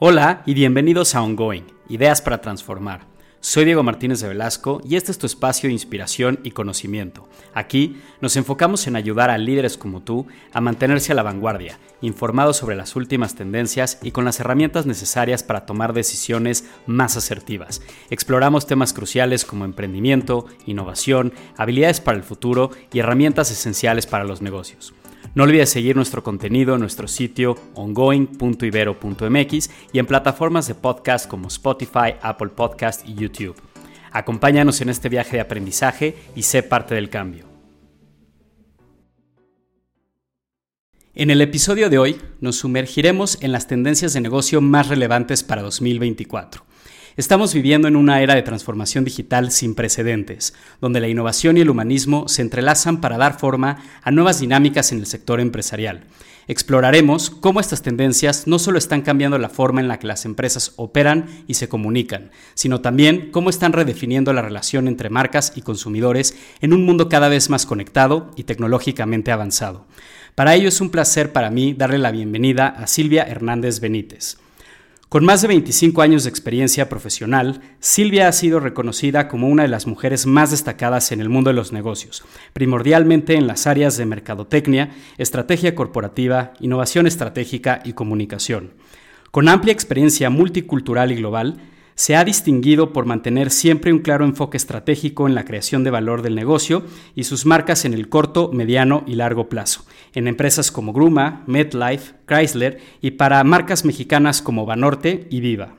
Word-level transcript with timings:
Hola 0.00 0.44
y 0.46 0.54
bienvenidos 0.54 1.16
a 1.16 1.22
Ongoing, 1.22 1.64
Ideas 1.88 2.22
para 2.22 2.40
Transformar. 2.40 3.00
Soy 3.40 3.64
Diego 3.64 3.82
Martínez 3.82 4.20
de 4.20 4.28
Velasco 4.28 4.80
y 4.88 4.94
este 4.94 5.10
es 5.10 5.18
tu 5.18 5.26
espacio 5.26 5.66
de 5.66 5.72
inspiración 5.72 6.38
y 6.44 6.52
conocimiento. 6.52 7.28
Aquí 7.52 7.96
nos 8.20 8.36
enfocamos 8.36 8.86
en 8.86 8.94
ayudar 8.94 9.28
a 9.28 9.38
líderes 9.38 9.76
como 9.76 10.00
tú 10.02 10.28
a 10.52 10.60
mantenerse 10.60 11.10
a 11.10 11.16
la 11.16 11.24
vanguardia, 11.24 11.80
informados 12.00 12.58
sobre 12.58 12.76
las 12.76 12.94
últimas 12.94 13.34
tendencias 13.34 13.98
y 14.00 14.12
con 14.12 14.24
las 14.24 14.38
herramientas 14.38 14.86
necesarias 14.86 15.42
para 15.42 15.66
tomar 15.66 15.92
decisiones 15.92 16.64
más 16.86 17.16
asertivas. 17.16 17.82
Exploramos 18.08 18.68
temas 18.68 18.92
cruciales 18.92 19.44
como 19.44 19.64
emprendimiento, 19.64 20.46
innovación, 20.64 21.32
habilidades 21.56 22.00
para 22.00 22.18
el 22.18 22.22
futuro 22.22 22.70
y 22.92 23.00
herramientas 23.00 23.50
esenciales 23.50 24.06
para 24.06 24.22
los 24.22 24.42
negocios. 24.42 24.94
No 25.38 25.44
olvides 25.44 25.70
seguir 25.70 25.94
nuestro 25.94 26.24
contenido 26.24 26.74
en 26.74 26.80
nuestro 26.80 27.06
sitio 27.06 27.54
ongoing.ibero.mx 27.74 29.70
y 29.92 29.98
en 30.00 30.06
plataformas 30.06 30.66
de 30.66 30.74
podcast 30.74 31.28
como 31.28 31.46
Spotify, 31.46 32.16
Apple 32.20 32.48
Podcast 32.48 33.08
y 33.08 33.14
YouTube. 33.14 33.54
Acompáñanos 34.10 34.80
en 34.80 34.88
este 34.88 35.08
viaje 35.08 35.36
de 35.36 35.42
aprendizaje 35.42 36.16
y 36.34 36.42
sé 36.42 36.64
parte 36.64 36.96
del 36.96 37.08
cambio. 37.08 37.44
En 41.14 41.30
el 41.30 41.40
episodio 41.40 41.88
de 41.88 41.98
hoy 41.98 42.20
nos 42.40 42.56
sumergiremos 42.56 43.40
en 43.40 43.52
las 43.52 43.68
tendencias 43.68 44.14
de 44.14 44.20
negocio 44.20 44.60
más 44.60 44.88
relevantes 44.88 45.44
para 45.44 45.62
2024. 45.62 46.67
Estamos 47.18 47.52
viviendo 47.52 47.88
en 47.88 47.96
una 47.96 48.22
era 48.22 48.36
de 48.36 48.42
transformación 48.42 49.02
digital 49.02 49.50
sin 49.50 49.74
precedentes, 49.74 50.54
donde 50.80 51.00
la 51.00 51.08
innovación 51.08 51.56
y 51.56 51.60
el 51.62 51.68
humanismo 51.68 52.28
se 52.28 52.42
entrelazan 52.42 53.00
para 53.00 53.18
dar 53.18 53.40
forma 53.40 53.82
a 54.04 54.12
nuevas 54.12 54.38
dinámicas 54.38 54.92
en 54.92 55.00
el 55.00 55.06
sector 55.06 55.40
empresarial. 55.40 56.04
Exploraremos 56.46 57.30
cómo 57.30 57.58
estas 57.58 57.82
tendencias 57.82 58.46
no 58.46 58.60
solo 58.60 58.78
están 58.78 59.02
cambiando 59.02 59.36
la 59.36 59.48
forma 59.48 59.80
en 59.80 59.88
la 59.88 59.98
que 59.98 60.06
las 60.06 60.26
empresas 60.26 60.74
operan 60.76 61.26
y 61.48 61.54
se 61.54 61.68
comunican, 61.68 62.30
sino 62.54 62.82
también 62.82 63.32
cómo 63.32 63.50
están 63.50 63.72
redefiniendo 63.72 64.32
la 64.32 64.42
relación 64.42 64.86
entre 64.86 65.10
marcas 65.10 65.54
y 65.56 65.62
consumidores 65.62 66.36
en 66.60 66.72
un 66.72 66.86
mundo 66.86 67.08
cada 67.08 67.28
vez 67.28 67.50
más 67.50 67.66
conectado 67.66 68.30
y 68.36 68.44
tecnológicamente 68.44 69.32
avanzado. 69.32 69.86
Para 70.36 70.54
ello 70.54 70.68
es 70.68 70.80
un 70.80 70.90
placer 70.90 71.32
para 71.32 71.50
mí 71.50 71.74
darle 71.74 71.98
la 71.98 72.12
bienvenida 72.12 72.68
a 72.68 72.86
Silvia 72.86 73.24
Hernández 73.24 73.80
Benítez. 73.80 74.38
Con 75.08 75.24
más 75.24 75.40
de 75.40 75.48
25 75.48 76.02
años 76.02 76.24
de 76.24 76.28
experiencia 76.28 76.90
profesional, 76.90 77.62
Silvia 77.80 78.28
ha 78.28 78.32
sido 78.32 78.60
reconocida 78.60 79.26
como 79.26 79.48
una 79.48 79.62
de 79.62 79.70
las 79.70 79.86
mujeres 79.86 80.26
más 80.26 80.50
destacadas 80.50 81.12
en 81.12 81.22
el 81.22 81.30
mundo 81.30 81.48
de 81.48 81.54
los 81.54 81.72
negocios, 81.72 82.24
primordialmente 82.52 83.34
en 83.34 83.46
las 83.46 83.66
áreas 83.66 83.96
de 83.96 84.04
mercadotecnia, 84.04 84.90
estrategia 85.16 85.74
corporativa, 85.74 86.52
innovación 86.60 87.06
estratégica 87.06 87.80
y 87.86 87.94
comunicación. 87.94 88.74
Con 89.30 89.48
amplia 89.48 89.72
experiencia 89.72 90.28
multicultural 90.28 91.10
y 91.10 91.14
global, 91.16 91.56
se 91.98 92.14
ha 92.14 92.24
distinguido 92.24 92.92
por 92.92 93.06
mantener 93.06 93.50
siempre 93.50 93.92
un 93.92 93.98
claro 93.98 94.24
enfoque 94.24 94.56
estratégico 94.56 95.26
en 95.26 95.34
la 95.34 95.44
creación 95.44 95.82
de 95.82 95.90
valor 95.90 96.22
del 96.22 96.36
negocio 96.36 96.84
y 97.16 97.24
sus 97.24 97.44
marcas 97.44 97.84
en 97.84 97.92
el 97.92 98.08
corto, 98.08 98.52
mediano 98.52 99.02
y 99.08 99.16
largo 99.16 99.48
plazo, 99.48 99.84
en 100.14 100.28
empresas 100.28 100.70
como 100.70 100.92
Gruma, 100.92 101.42
MetLife, 101.48 102.14
Chrysler 102.24 102.78
y 103.00 103.10
para 103.10 103.42
marcas 103.42 103.84
mexicanas 103.84 104.42
como 104.42 104.64
Banorte 104.64 105.26
y 105.28 105.40
Viva. 105.40 105.74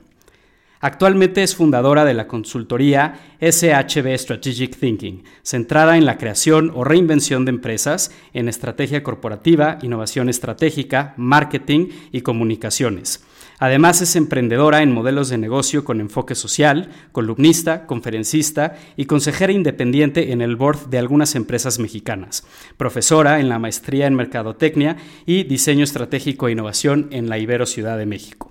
Actualmente 0.80 1.42
es 1.42 1.56
fundadora 1.56 2.04
de 2.04 2.12
la 2.12 2.26
consultoría 2.26 3.18
SHB 3.40 4.14
Strategic 4.18 4.76
Thinking, 4.76 5.24
centrada 5.42 5.96
en 5.96 6.04
la 6.04 6.18
creación 6.18 6.70
o 6.74 6.84
reinvención 6.84 7.46
de 7.46 7.52
empresas 7.52 8.12
en 8.34 8.50
estrategia 8.50 9.02
corporativa, 9.02 9.78
innovación 9.80 10.28
estratégica, 10.28 11.14
marketing 11.16 11.88
y 12.12 12.20
comunicaciones 12.20 13.24
Además 13.60 14.00
es 14.00 14.16
emprendedora 14.16 14.82
en 14.82 14.90
modelos 14.90 15.28
de 15.28 15.36
negocio 15.36 15.84
con 15.84 16.00
enfoque 16.00 16.34
social, 16.34 16.88
columnista, 17.12 17.86
conferencista 17.86 18.76
y 18.96 19.04
consejera 19.04 19.52
independiente 19.52 20.32
en 20.32 20.40
el 20.40 20.56
board 20.56 20.88
de 20.88 20.98
algunas 20.98 21.34
empresas 21.34 21.78
mexicanas, 21.78 22.42
profesora 22.78 23.38
en 23.38 23.50
la 23.50 23.58
maestría 23.58 24.06
en 24.06 24.14
Mercadotecnia 24.14 24.96
y 25.26 25.44
Diseño 25.44 25.84
Estratégico 25.84 26.48
e 26.48 26.52
Innovación 26.52 27.08
en 27.10 27.28
la 27.28 27.38
Ibero 27.38 27.66
Ciudad 27.66 27.98
de 27.98 28.06
México. 28.06 28.49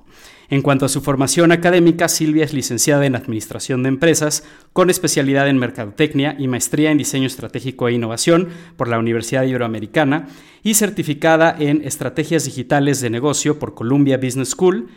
En 0.51 0.63
cuanto 0.63 0.85
a 0.85 0.89
su 0.89 1.01
formación 1.01 1.51
académica, 1.51 2.07
Silvia 2.07 2.43
es 2.43 2.53
licenciada 2.53 3.05
en 3.05 3.15
Administración 3.15 3.83
de 3.83 3.89
Empresas, 3.89 4.43
con 4.73 4.89
especialidad 4.89 5.47
en 5.47 5.59
Mercadotecnia 5.59 6.35
y 6.39 6.47
maestría 6.47 6.89
en 6.89 6.97
Diseño 6.97 7.27
Estratégico 7.27 7.87
e 7.87 7.93
Innovación 7.93 8.49
por 8.75 8.87
la 8.87 8.97
Universidad 8.97 9.43
Iberoamericana 9.43 10.27
y 10.63 10.73
certificada 10.73 11.55
en 11.59 11.83
Estrategias 11.83 12.45
Digitales 12.45 12.99
de 12.99 13.11
Negocio 13.11 13.59
por 13.59 13.75
Columbia 13.75 14.17
Business 14.17 14.49
School. 14.49 14.89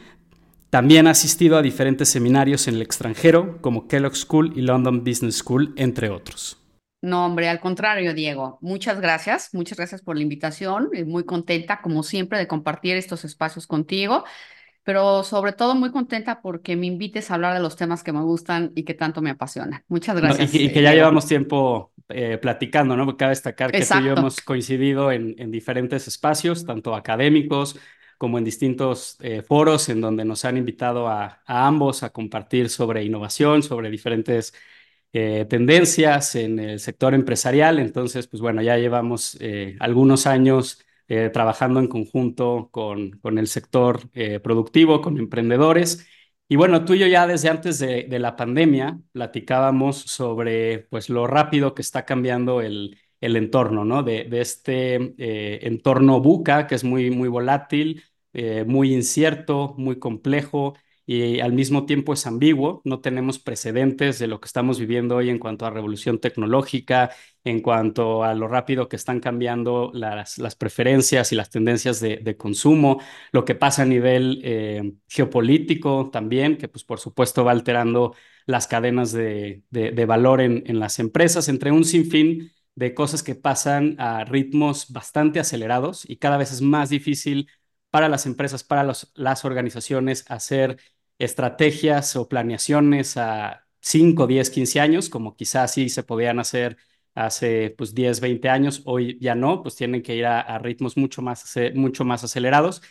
También 0.70 1.06
ha 1.06 1.10
asistido 1.10 1.58
a 1.58 1.62
diferentes 1.62 2.08
seminarios 2.08 2.66
en 2.66 2.76
el 2.76 2.82
extranjero, 2.82 3.60
como 3.60 3.88
Kellogg 3.88 4.16
School 4.16 4.54
y 4.56 4.62
London 4.62 5.04
Business 5.04 5.36
School, 5.36 5.74
entre 5.76 6.08
otros. 6.08 6.56
No, 7.02 7.26
hombre, 7.26 7.50
al 7.50 7.60
contrario, 7.60 8.14
Diego. 8.14 8.56
Muchas 8.62 9.02
gracias. 9.02 9.50
Muchas 9.52 9.76
gracias 9.76 10.00
por 10.00 10.16
la 10.16 10.22
invitación. 10.22 10.88
Muy 11.04 11.24
contenta, 11.24 11.82
como 11.82 12.02
siempre, 12.04 12.38
de 12.38 12.46
compartir 12.46 12.96
estos 12.96 13.26
espacios 13.26 13.66
contigo 13.66 14.24
pero 14.84 15.22
sobre 15.22 15.52
todo 15.52 15.74
muy 15.74 15.90
contenta 15.90 16.40
porque 16.40 16.76
me 16.76 16.86
invites 16.86 17.30
a 17.30 17.34
hablar 17.34 17.54
de 17.54 17.60
los 17.60 17.76
temas 17.76 18.02
que 18.02 18.12
me 18.12 18.22
gustan 18.22 18.72
y 18.74 18.82
que 18.84 18.94
tanto 18.94 19.22
me 19.22 19.30
apasionan. 19.30 19.84
Muchas 19.88 20.16
gracias. 20.16 20.54
y, 20.54 20.72
que 20.72 20.82
ya 20.82 20.92
llevamos 20.92 21.26
tiempo 21.26 21.92
eh, 22.08 22.38
platicando, 22.38 22.96
¿no? 22.96 23.04
Porque 23.04 23.18
cabe 23.18 23.30
destacar 23.30 23.70
que 23.70 23.84
tú 23.84 23.98
y 24.00 24.04
yo 24.04 24.12
hemos 24.14 24.40
coincidido 24.40 25.12
en, 25.12 25.36
en, 25.38 25.50
diferentes 25.50 26.08
espacios, 26.08 26.66
tanto 26.66 26.94
académicos 26.94 27.78
como 28.18 28.38
en 28.38 28.44
distintos 28.44 29.16
eh, 29.20 29.42
foros 29.42 29.88
en 29.88 30.00
donde 30.00 30.24
nos 30.24 30.44
han 30.44 30.56
invitado 30.56 31.08
a, 31.08 31.42
a, 31.46 31.66
ambos 31.66 32.02
a 32.02 32.10
compartir 32.10 32.68
sobre 32.68 33.04
innovación, 33.04 33.62
sobre 33.62 33.88
diferentes 33.90 34.52
eh, 35.12 35.46
tendencias 35.48 36.34
en 36.34 36.58
el 36.58 36.80
sector 36.80 37.14
empresarial. 37.14 37.78
Entonces, 37.78 38.26
pues 38.26 38.40
bueno, 38.40 38.62
ya 38.62 38.76
llevamos 38.76 39.38
algunos 39.78 40.26
años 40.26 40.84
eh, 41.08 41.30
trabajando 41.32 41.80
en 41.80 41.88
conjunto 41.88 42.68
con, 42.70 43.12
con 43.20 43.38
el 43.38 43.46
sector 43.48 44.00
eh, 44.14 44.40
productivo, 44.40 45.00
con 45.00 45.18
emprendedores. 45.18 46.06
Y 46.48 46.56
bueno, 46.56 46.84
tú 46.84 46.94
y 46.94 46.98
yo 47.00 47.06
ya 47.06 47.26
desde 47.26 47.48
antes 47.48 47.78
de, 47.78 48.06
la 48.18 48.36
pandemia 48.36 48.98
platicábamos 49.12 49.98
sobre 49.98 50.80
pues, 50.90 51.08
lo 51.08 51.26
rápido 51.26 51.74
que 51.74 51.82
está 51.82 52.04
cambiando 52.04 52.60
el, 52.60 52.98
el 53.20 53.36
entorno, 53.36 53.84
¿no? 53.84 54.02
De, 54.02 54.24
de 54.24 54.40
este 54.40 55.14
eh, 55.18 55.60
entorno 55.62 56.20
buca, 56.20 56.66
que 56.66 56.74
es 56.74 56.84
muy, 56.84 57.10
muy 57.10 57.28
volátil, 57.28 58.02
muy 58.66 58.94
incierto, 58.94 59.74
muy 59.76 59.98
complejo, 59.98 60.74
y 61.06 61.40
al 61.40 61.52
mismo 61.52 61.86
tiempo 61.86 62.12
es 62.12 62.26
ambiguo. 62.26 62.80
No 62.84 63.00
tenemos 63.00 63.38
precedentes 63.38 64.18
de 64.18 64.26
lo 64.28 64.40
que 64.40 64.46
estamos 64.46 64.78
viviendo 64.78 65.16
hoy 65.16 65.30
en 65.30 65.38
cuanto 65.38 65.66
a 65.66 65.70
revolución 65.70 66.18
tecnológica, 66.20 67.10
en 67.44 67.60
cuanto 67.60 68.22
a 68.24 68.34
lo 68.34 68.48
rápido 68.48 68.88
que 68.88 68.96
están 68.96 69.20
cambiando 69.20 69.90
las, 69.94 70.38
las 70.38 70.54
preferencias 70.56 71.32
y 71.32 71.36
las 71.36 71.50
tendencias 71.50 72.00
de, 72.00 72.36
consumo, 72.36 73.00
lo 73.32 73.44
que 73.44 73.54
pasa 73.54 73.82
a 73.82 73.86
nivel 73.86 74.40
eh, 74.44 74.94
geopolítico 75.08 76.10
también, 76.10 76.56
que 76.56 76.68
pues 76.68 76.84
por 76.84 76.98
supuesto 77.00 77.44
va 77.44 77.52
alterando 77.52 78.14
las 78.46 78.66
cadenas 78.66 79.12
de, 79.12 79.62
de, 79.70 80.04
valor 80.06 80.40
en, 80.40 80.64
en 80.66 80.80
las 80.80 80.98
empresas, 80.98 81.48
entre 81.48 81.70
un 81.72 81.84
sinfín 81.84 82.52
de 82.74 82.94
cosas 82.94 83.22
que 83.22 83.34
pasan 83.34 83.96
a 83.98 84.24
ritmos 84.24 84.90
bastante 84.92 85.40
acelerados 85.40 86.08
y 86.08 86.16
cada 86.16 86.36
vez 86.38 86.52
es 86.52 86.62
más 86.62 86.88
difícil 86.88 87.48
para 87.90 88.08
las 88.08 88.24
empresas, 88.24 88.64
para 88.64 88.84
las 88.84 89.44
organizaciones 89.44 90.24
hacer 90.28 90.78
estrategias 91.24 92.16
o 92.16 92.28
planeaciones 92.28 93.16
a 93.16 93.64
5, 93.80 94.26
10, 94.26 94.50
15 94.50 94.80
años, 94.80 95.08
como 95.08 95.36
quizás 95.36 95.72
sí 95.72 95.88
se 95.88 96.02
podían 96.02 96.38
hacer 96.38 96.76
hace 97.14 97.74
pues 97.76 97.94
10, 97.94 98.20
20 98.20 98.48
años, 98.48 98.82
hoy 98.86 99.18
ya 99.20 99.34
no, 99.34 99.62
pues 99.62 99.76
tienen 99.76 100.02
que 100.02 100.16
ir 100.16 100.26
a, 100.26 100.58
ritmos 100.58 100.96
mucho 100.96 101.22
más, 101.22 101.44
mucho 101.74 102.04
más 102.04 102.24
acelerados. 102.24 102.82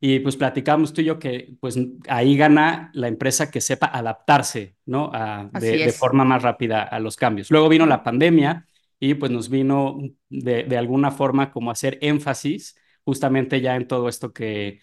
Y 0.00 0.20
pues 0.20 0.36
platicamos 0.36 0.92
tú 0.92 1.00
y 1.00 1.04
yo 1.04 1.18
que 1.18 1.56
pues 1.60 1.76
ahí 2.08 2.36
gana 2.36 2.90
la 2.94 3.08
empresa 3.08 3.50
que 3.50 3.60
sepa 3.60 3.86
adaptarse, 3.86 4.76
¿no? 4.84 5.10
de, 5.54 5.78
de, 5.78 5.92
forma 5.92 6.24
más 6.24 6.42
rápida 6.42 6.82
a 6.82 7.00
los 7.00 7.16
cambios. 7.16 7.50
Luego 7.50 7.68
vino 7.68 7.84
la 7.84 8.04
pandemia 8.04 8.66
y 9.00 9.14
pues 9.14 9.32
nos 9.32 9.48
vino 9.48 9.98
de, 10.28 10.64
de 10.64 10.76
alguna 10.76 11.10
forma 11.10 11.50
como 11.50 11.70
hacer 11.70 11.98
énfasis 12.00 12.76
justamente 13.04 13.60
ya 13.60 13.74
en 13.74 13.88
todo 13.88 14.08
esto 14.08 14.32
que, 14.32 14.80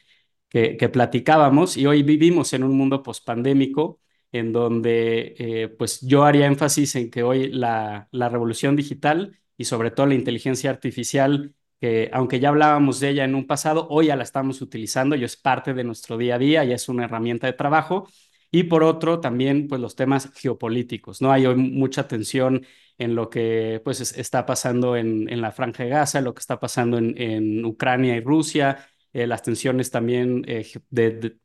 que, 0.78 0.90
platicábamos 0.90 1.76
y 1.76 1.86
hoy 1.86 2.02
vivimos 2.04 2.54
en 2.54 2.64
un 2.64 2.78
mundo 2.78 3.04
pospandémico 3.04 4.00
en 4.32 4.54
donde 4.54 5.36
eh, 5.38 5.68
pues 5.68 6.00
yo 6.02 6.24
haría 6.24 6.46
énfasis 6.46 6.96
en 6.96 7.12
que 7.12 7.24
hoy 7.24 7.50
la, 7.52 8.08
la 8.12 8.30
revolución 8.30 8.76
digital 8.78 9.38
y 9.58 9.66
sobre 9.66 9.92
todo 9.92 10.06
la 10.08 10.16
inteligencia 10.16 10.70
artificial 10.70 11.54
que 11.82 12.10
aunque 12.14 12.40
ya 12.40 12.50
hablábamos 12.50 13.02
de 13.02 13.10
ella 13.10 13.26
en 13.26 13.36
un 13.36 13.48
pasado, 13.48 13.88
hoy 13.90 14.08
ya 14.08 14.16
la 14.16 14.24
estamos 14.24 14.62
utilizando 14.62 15.16
y 15.18 15.26
es 15.26 15.36
parte 15.36 15.74
de 15.74 15.84
nuestro 15.84 16.18
día 16.18 16.36
a 16.36 16.40
día, 16.40 16.64
y 16.64 16.72
es 16.72 16.88
una 16.88 17.04
herramienta 17.04 17.48
de 17.48 17.54
trabajo. 17.54 18.08
Y 18.50 18.64
por 18.64 18.84
otro, 18.84 19.20
también 19.20 19.68
pues 19.68 19.82
los 19.82 19.96
temas 19.98 20.32
geopolíticos, 20.36 21.22
¿no? 21.22 21.34
Hay 21.34 21.46
hoy 21.46 21.56
mucha 21.56 22.08
tensión 22.08 22.66
en 22.98 23.14
lo 23.14 23.30
que 23.30 23.82
pues 23.84 24.00
está 24.00 24.46
pasando 24.46 24.96
en, 24.96 25.28
en 25.30 25.42
la 25.42 25.52
Franja 25.52 25.84
de 25.84 25.90
Gaza, 25.90 26.22
lo 26.22 26.34
que 26.34 26.40
está 26.40 26.60
pasando 26.62 26.98
en, 26.98 27.22
en 27.22 27.66
Ucrania 27.66 28.16
y 28.16 28.22
Rusia, 28.22 28.88
eh, 29.16 29.28
las 29.28 29.44
tensiones 29.44 29.92
también 29.92 30.44
eh, 30.48 30.68
de, 30.90 31.38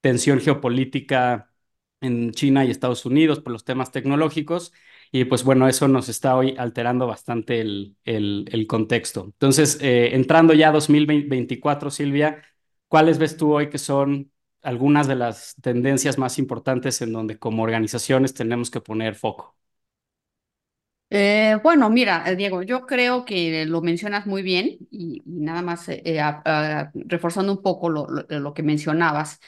tensión 0.00 0.40
geopolítica 0.40 1.52
en 2.00 2.32
China 2.32 2.64
y 2.64 2.70
Estados 2.70 3.04
Unidos 3.06 3.40
por 3.40 3.52
los 3.52 3.64
temas 3.64 3.92
tecnológicos. 3.92 4.72
Y 5.12 5.24
pues 5.26 5.44
bueno, 5.44 5.68
eso 5.68 5.86
nos 5.88 6.08
está 6.08 6.36
hoy 6.36 6.54
alterando 6.58 7.06
bastante 7.06 7.60
el, 7.60 7.96
el, 8.04 8.66
contexto. 8.66 9.24
Entonces, 9.26 9.78
eh, 9.82 10.14
entrando 10.14 10.54
ya 10.54 10.70
a 10.70 10.72
2024, 10.72 11.90
Silvia, 11.90 12.42
¿cuáles 12.88 13.18
ves 13.18 13.36
tú 13.36 13.52
hoy 13.54 13.68
que 13.68 13.78
son 13.78 14.32
algunas 14.62 15.06
de 15.06 15.16
las 15.16 15.56
tendencias 15.60 16.16
más 16.18 16.38
importantes 16.38 17.02
en 17.02 17.12
donde 17.12 17.38
como 17.38 17.62
organizaciones 17.64 18.32
tenemos 18.34 18.70
que 18.70 18.80
poner 18.80 19.14
foco? 19.14 19.59
Eh, 21.12 21.58
bueno, 21.64 21.90
mira, 21.90 22.24
eh, 22.30 22.36
Diego, 22.36 22.62
yo 22.62 22.86
creo 22.86 23.24
que 23.24 23.66
lo 23.66 23.82
mencionas 23.82 24.26
muy 24.26 24.42
bien 24.42 24.78
y, 24.92 25.22
nada 25.26 25.60
más 25.60 25.86
reforzando 26.94 27.52
un 27.52 27.62
poco 27.62 27.88
lo, 27.90 28.54
que 28.54 28.62
mencionabas. 28.62 29.40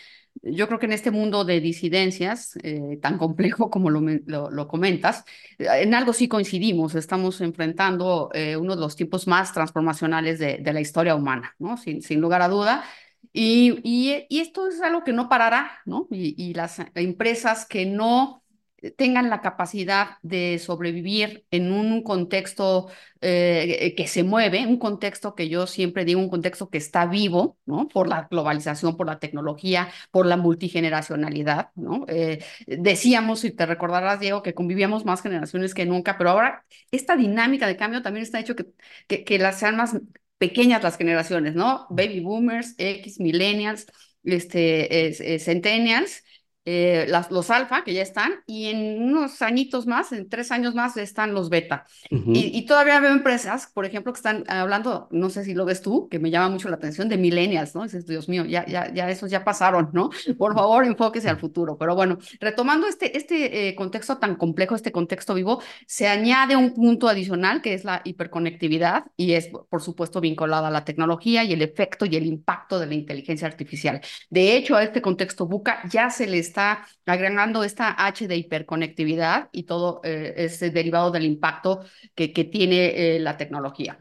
Yo 0.42 0.66
creo 0.66 0.78
que 0.80 0.86
en 0.86 0.92
este 0.92 1.10
mundo 1.10 1.44
de 1.44 1.60
disidencias, 1.60 2.56
eh, 2.62 2.98
tan 3.00 3.18
complejo 3.18 3.70
como 3.70 3.90
lo, 3.90 4.68
comentas, 4.68 5.24
en 5.58 5.94
algo 5.94 6.12
sí 6.12 6.28
coincidimos. 6.28 6.94
Estamos 6.94 7.40
enfrentando 7.40 8.30
eh, 8.34 8.56
uno 8.56 8.74
de 8.74 8.80
los 8.80 8.96
tiempos 8.96 9.26
más 9.26 9.52
transformacionales 9.52 10.38
de, 10.38 10.60
la 10.72 10.80
historia 10.80 11.14
humana. 11.14 11.54
Sin, 11.82 12.20
lugar 12.20 12.42
a 12.42 12.48
duda. 12.48 12.84
Y, 13.32 14.26
esto 14.30 14.68
es 14.68 14.80
algo 14.82 15.04
que 15.04 15.12
no 15.12 15.28
parará, 15.28 15.78
¿no? 15.86 16.08
Y 16.10 16.54
las 16.54 16.78
empresas 16.94 17.66
que 17.66 17.86
no 17.86 18.41
tengan 18.90 19.30
la 19.30 19.40
capacidad 19.40 20.18
de 20.22 20.58
sobrevivir 20.58 21.44
en 21.50 21.72
un 21.72 22.02
contexto 22.02 22.88
eh, 23.20 23.94
que 23.96 24.06
se 24.08 24.24
mueve, 24.24 24.66
un 24.66 24.78
contexto 24.78 25.34
que 25.34 25.48
yo 25.48 25.66
siempre 25.66 26.04
digo, 26.04 26.20
un 26.20 26.28
contexto 26.28 26.68
que 26.70 26.78
está 26.78 27.06
vivo, 27.06 27.56
¿no? 27.66 27.88
Por 27.88 28.08
la 28.08 28.26
globalización, 28.30 28.96
por 28.96 29.06
la 29.06 29.18
tecnología, 29.20 29.88
por 30.10 30.26
la 30.26 30.36
multigeneracionalidad, 30.36 31.70
¿no? 31.76 32.04
Eh, 32.08 32.44
decíamos, 32.66 33.40
si 33.40 33.52
te 33.52 33.66
recordarás, 33.66 34.20
Diego, 34.20 34.42
que 34.42 34.54
convivíamos 34.54 35.04
más 35.04 35.22
generaciones 35.22 35.74
que 35.74 35.86
nunca, 35.86 36.18
pero 36.18 36.30
ahora 36.30 36.64
esta 36.90 37.16
dinámica 37.16 37.66
de 37.66 37.76
cambio 37.76 38.02
también 38.02 38.24
está 38.24 38.40
hecho 38.40 38.56
que, 38.56 38.66
que, 39.06 39.24
que 39.24 39.38
las 39.38 39.58
sean 39.58 39.76
más 39.76 39.96
pequeñas 40.38 40.82
las 40.82 40.96
generaciones, 40.96 41.54
¿no? 41.54 41.86
Baby 41.90 42.20
boomers, 42.20 42.74
X, 42.78 43.20
millennials, 43.20 43.86
este, 44.24 45.38
centennials, 45.38 46.24
eh, 46.64 47.06
las, 47.08 47.30
los 47.30 47.50
alfa, 47.50 47.82
que 47.82 47.92
ya 47.92 48.02
están, 48.02 48.32
y 48.46 48.66
en 48.66 49.02
unos 49.02 49.42
añitos 49.42 49.86
más, 49.86 50.12
en 50.12 50.28
tres 50.28 50.52
años 50.52 50.74
más, 50.74 50.96
están 50.96 51.34
los 51.34 51.50
beta. 51.50 51.84
y, 52.10 52.64
todavía 52.66 53.00
veo 53.00 53.10
empresas, 53.12 53.66
por 53.72 53.84
ejemplo, 53.84 54.12
que 54.12 54.18
están 54.18 54.44
hablando, 54.48 55.08
no 55.10 55.28
sé 55.30 55.44
si 55.44 55.54
lo 55.54 55.64
ves 55.64 55.82
tú, 55.82 56.08
que 56.08 56.18
me 56.18 56.30
llama 56.30 56.50
mucho 56.50 56.68
la 56.68 56.76
atención, 56.76 57.08
de 57.08 57.16
millennials, 57.16 57.74
¿no? 57.74 57.82
Dices, 57.82 58.06
Dios 58.06 58.28
mío, 58.28 58.44
ya, 58.44 58.64
ya, 58.66 58.92
ya 58.94 59.10
esos 59.10 59.30
ya 59.30 59.42
pasaron, 59.44 59.90
¿no? 59.92 60.10
Por 60.38 60.54
favor, 60.54 60.84
enfóquese 60.84 61.28
al 61.28 61.38
futuro. 61.38 61.76
Pero 61.76 61.96
bueno, 61.96 62.18
retomando 62.40 62.86
este, 62.86 63.16
este 63.16 63.68
eh, 63.68 63.74
contexto 63.74 64.18
tan 64.18 64.36
complejo, 64.36 64.76
este 64.76 64.92
contexto 64.92 65.34
vivo, 65.34 65.60
se 65.86 66.06
añade 66.06 66.54
un 66.54 66.74
punto 66.74 67.08
adicional 67.08 67.60
que 67.60 67.74
es 67.74 67.84
la 67.84 68.02
hiperconectividad 68.04 69.04
y 69.16 69.32
es, 69.32 69.48
por 69.48 69.82
supuesto, 69.82 70.20
vinculada 70.20 70.68
a 70.68 70.70
la 70.70 70.84
tecnología 70.84 71.42
y 71.44 71.52
el 71.52 71.62
efecto 71.62 72.06
y 72.06 72.14
el 72.16 72.26
impacto 72.26 72.78
de 72.78 72.86
la 72.86 72.94
inteligencia 72.94 73.48
artificial. 73.48 74.00
De 74.30 74.56
hecho, 74.56 74.76
a 74.76 74.84
este 74.84 75.02
contexto 75.02 75.46
buca 75.46 75.82
ya 75.88 76.08
se 76.10 76.26
les 76.26 76.51
está 76.52 76.86
agregando 77.06 77.64
esta 77.64 77.94
H 78.06 78.28
de 78.28 78.36
hiperconectividad 78.36 79.48
y 79.52 79.64
todo 79.64 80.00
eh, 80.04 80.34
es 80.36 80.60
derivado 80.60 81.10
del 81.10 81.24
impacto 81.24 81.84
que, 82.14 82.28
tiene 82.28 83.16
eh, 83.16 83.18
la 83.20 83.36
tecnología. 83.36 83.98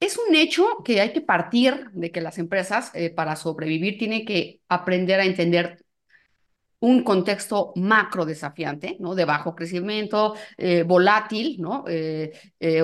Es 0.00 0.18
un 0.18 0.34
hecho 0.34 0.64
que 0.84 1.00
hay 1.00 1.12
que 1.12 1.20
partir 1.20 1.90
de 1.92 2.10
que 2.10 2.20
las 2.20 2.38
empresas 2.38 2.90
eh, 2.94 3.10
para 3.10 3.36
sobrevivir 3.36 3.98
tienen 3.98 4.24
que 4.24 4.60
aprender 4.68 5.20
a 5.20 5.24
entender 5.24 5.84
un 6.80 7.02
contexto 7.02 7.72
macro 7.74 8.24
desafiante, 8.24 8.96
¿no? 9.00 9.16
De 9.16 9.24
bajo 9.24 9.56
crecimiento, 9.56 10.34
volátil, 10.86 11.56
¿no? 11.58 11.84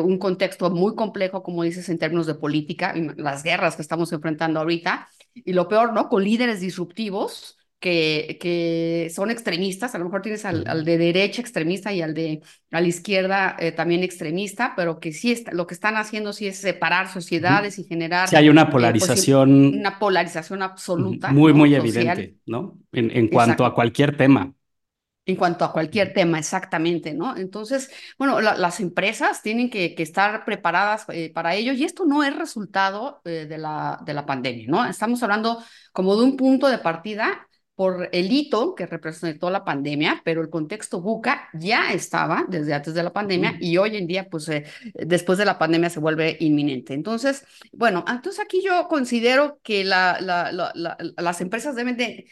un 0.03 0.19
contexto 0.19 0.69
muy 0.71 0.97
complejo, 0.97 1.45
como 1.45 1.63
dices, 1.63 1.89
en 1.89 1.99
términos 1.99 2.27
de 2.27 2.35
política, 2.35 2.93
las 3.17 3.45
guerras 3.45 3.77
que 3.77 3.83
estamos 3.83 4.13
enfrentando 4.13 4.59
ahorita, 4.59 5.09
y 5.33 5.53
lo 5.53 5.69
peor, 5.69 5.93
¿no? 5.93 6.09
Con 6.09 6.25
líderes 6.25 6.61
disruptivos, 6.61 7.57
que, 7.85 8.39
que 8.41 9.13
son 9.15 9.31
extremistas, 9.31 9.95
a 9.95 9.99
lo 9.99 10.07
mejor 10.07 10.23
tienes 10.23 10.47
al, 10.47 10.87
de 10.87 10.97
derecha 10.97 11.43
extremista 11.43 11.93
y 11.93 12.01
al 12.01 12.15
de 12.15 12.41
a 12.71 12.81
la 12.81 12.89
izquierda 12.89 13.57
eh, 13.59 13.73
también 13.73 14.03
extremista, 14.03 14.73
pero 14.75 15.01
que 15.01 15.13
sí 15.13 15.33
está, 15.33 15.53
lo 15.53 15.67
que 15.67 15.75
están 15.75 15.99
haciendo 15.99 16.33
sí 16.33 16.47
es 16.47 16.57
separar 16.57 17.13
sociedades 17.13 17.79
y 17.79 17.85
generar... 17.85 18.31
Sí 18.31 18.37
hay 18.37 18.49
una 18.49 18.63
eh, 18.63 18.65
pues, 18.65 18.73
polarización... 18.73 19.79
una 19.81 19.99
polarización 19.99 20.63
absoluta. 20.63 21.31
Muy, 21.31 21.53
muy 21.53 21.75
evidente, 21.75 22.37
¿no? 22.47 22.79
En, 22.91 23.11
en 23.11 23.29
cuanto 23.29 23.67
a 23.67 23.75
cualquier 23.75 24.17
tema. 24.17 24.51
En 25.27 25.37
cuanto 25.37 25.67
a 25.67 25.73
cualquier 25.73 26.15
tema, 26.15 26.39
exactamente, 26.39 27.13
¿no? 27.13 27.37
Entonces, 27.37 27.91
bueno, 28.17 28.41
las 28.41 28.81
empresas 28.81 29.43
tienen 29.43 29.69
que, 29.69 29.95
que 29.95 30.03
estar 30.03 30.47
preparadas 30.47 31.05
eh, 31.11 31.31
para 31.35 31.55
ello 31.55 31.75
y 31.75 31.85
esto 31.85 32.07
no 32.07 32.25
es 32.25 32.35
resultado 32.35 33.21
de, 33.25 33.59
la, 33.59 34.01
de 34.07 34.15
la 34.15 34.25
pandemia, 34.25 34.69
¿no? 34.69 34.87
Estamos 34.87 35.23
hablando 35.23 35.63
como 35.93 36.17
de 36.17 36.25
un 36.25 36.37
punto 36.39 36.69
de 36.69 36.79
partida 36.79 37.47
por 37.75 38.09
el 38.13 38.31
hito 38.31 38.75
que 38.75 38.87
representó 38.87 39.51
la 39.51 39.65
pandemia, 39.65 40.23
pero 40.25 40.41
el 40.41 40.51
contexto 40.51 41.01
buca 41.01 41.49
ya 41.55 41.93
estaba 41.93 42.45
desde 42.49 42.73
antes 42.73 42.95
de 42.95 43.03
la 43.03 43.13
pandemia 43.13 43.57
y 43.61 43.77
hoy 43.79 43.97
en 43.97 44.07
día, 44.07 44.29
pues 44.29 44.49
eh, 44.49 44.65
después 44.95 45.39
de 45.39 45.45
la 45.45 45.59
pandemia 45.59 45.91
se 45.91 46.01
vuelve 46.01 46.37
inminente. 46.41 46.95
Entonces, 46.95 47.45
bueno, 47.73 48.05
entonces 48.07 48.45
aquí 48.45 48.63
yo 48.65 48.87
considero 48.89 49.59
que 49.63 49.85
la, 49.85 50.19
las 51.17 51.41
empresas 51.41 51.75
deben 51.75 51.97
de 51.97 52.27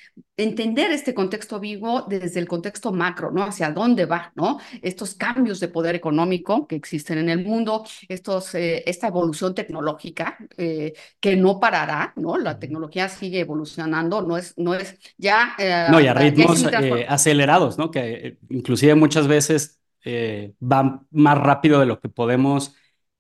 entender 0.45 0.91
este 0.93 1.15
contexto 1.15 1.61
vivo 1.61 2.03
desde 2.09 2.41
el 2.41 2.49
contexto 2.49 2.93
macro, 2.93 3.31
¿no? 3.31 3.43
Hacia 3.43 3.71
dónde 3.71 4.07
va, 4.07 4.33
¿no? 4.35 4.59
Estos 4.81 5.15
cambios 5.15 5.61
de 5.61 5.69
poder 5.69 5.95
económico 5.95 6.67
que 6.67 6.77
existen 6.77 7.19
en 7.19 7.29
el 7.29 7.45
mundo, 7.45 7.85
estos, 8.09 8.55
eh, 8.55 8.83
esta 8.87 9.09
evolución 9.09 9.55
tecnológica 9.55 10.37
eh, 10.57 10.95
que 11.21 11.37
no 11.37 11.61
parará, 11.61 12.13
¿no? 12.17 12.39
La 12.39 12.59
tecnología 12.59 13.09
sigue 13.09 13.41
evolucionando, 13.41 14.23
no 14.23 14.37
es, 14.37 14.55
no 14.57 14.75
es 14.75 14.99
ya... 15.19 15.55
Eh, 15.59 15.87
no, 15.91 16.01
y 16.01 16.07
a 16.07 16.15
ritmos 16.15 16.65
acelerados, 17.09 17.79
¿no? 17.79 17.91
Que 17.91 18.39
inclusive 18.51 18.95
muchas 18.95 19.27
veces 19.27 19.79
van 20.59 21.07
más 21.11 21.39
rápido 21.39 21.79
de 21.79 21.87
lo 21.87 22.01
que 22.01 22.09
podemos 22.09 22.75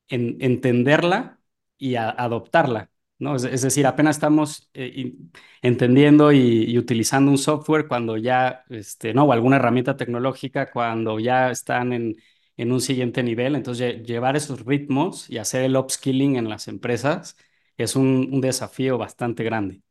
entenderla 0.09 1.39
y 1.79 1.97
adoptarla. 1.97 2.92
¿No? 3.23 3.37
Es, 3.37 3.63
decir, 3.63 3.87
apenas 3.87 4.17
estamos 4.17 4.71
eh, 4.75 5.15
entendiendo 5.63 6.33
y, 6.33 6.77
utilizando 6.79 7.31
un 7.31 7.39
software 7.39 7.87
cuando 7.89 8.17
ya, 8.17 8.65
este, 8.69 9.15
¿no? 9.15 9.25
O 9.25 9.33
alguna 9.33 9.57
herramienta 9.57 9.97
tecnológica 9.97 10.71
cuando 10.71 11.21
ya 11.21 11.51
están 11.51 11.93
en, 11.93 12.17
en 12.57 12.73
un 12.73 12.81
siguiente 12.81 13.23
nivel. 13.23 13.55
Entonces, 13.57 14.03
llevar 14.05 14.37
esos 14.37 14.65
ritmos 14.67 15.31
y 15.31 15.39
hacer 15.39 15.63
el 15.65 15.77
upskilling 15.77 16.37
en 16.37 16.49
las 16.49 16.69
empresas 16.69 17.37
es 17.77 17.97
un 17.97 18.41
desafío 18.41 18.99
bastante 18.99 19.45
grande. 19.45 19.83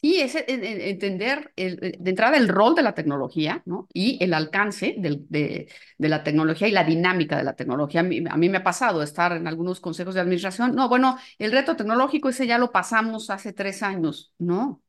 Sí, 0.00 0.20
es 0.20 0.34
entender 0.46 1.52
de 1.56 1.96
entrada 2.04 2.36
el 2.36 2.48
rol 2.48 2.74
de 2.74 2.82
la 2.82 2.94
tecnología 2.94 3.62
¿no? 3.64 3.88
y 3.94 4.22
el 4.22 4.34
alcance 4.34 4.94
de, 4.98 5.68
la 5.98 6.22
tecnología 6.22 6.68
y 6.68 6.72
la 6.72 6.84
dinámica 6.84 7.36
de 7.38 7.44
la 7.44 7.56
tecnología. 7.56 8.00
A 8.00 8.02
mí, 8.04 8.48
me 8.48 8.58
ha 8.58 8.62
pasado 8.62 9.02
estar 9.02 9.32
en 9.32 9.46
algunos 9.46 9.80
consejos 9.80 10.14
de 10.14 10.20
administración. 10.20 10.74
No, 10.74 10.90
bueno, 10.90 11.16
el 11.38 11.50
reto 11.50 11.76
tecnológico 11.76 12.28
ese 12.28 12.46
ya 12.46 12.58
lo 12.58 12.72
pasamos 12.72 13.30
hace 13.30 13.54
tres 13.54 13.82
años. 13.82 14.34
No, 14.38 14.82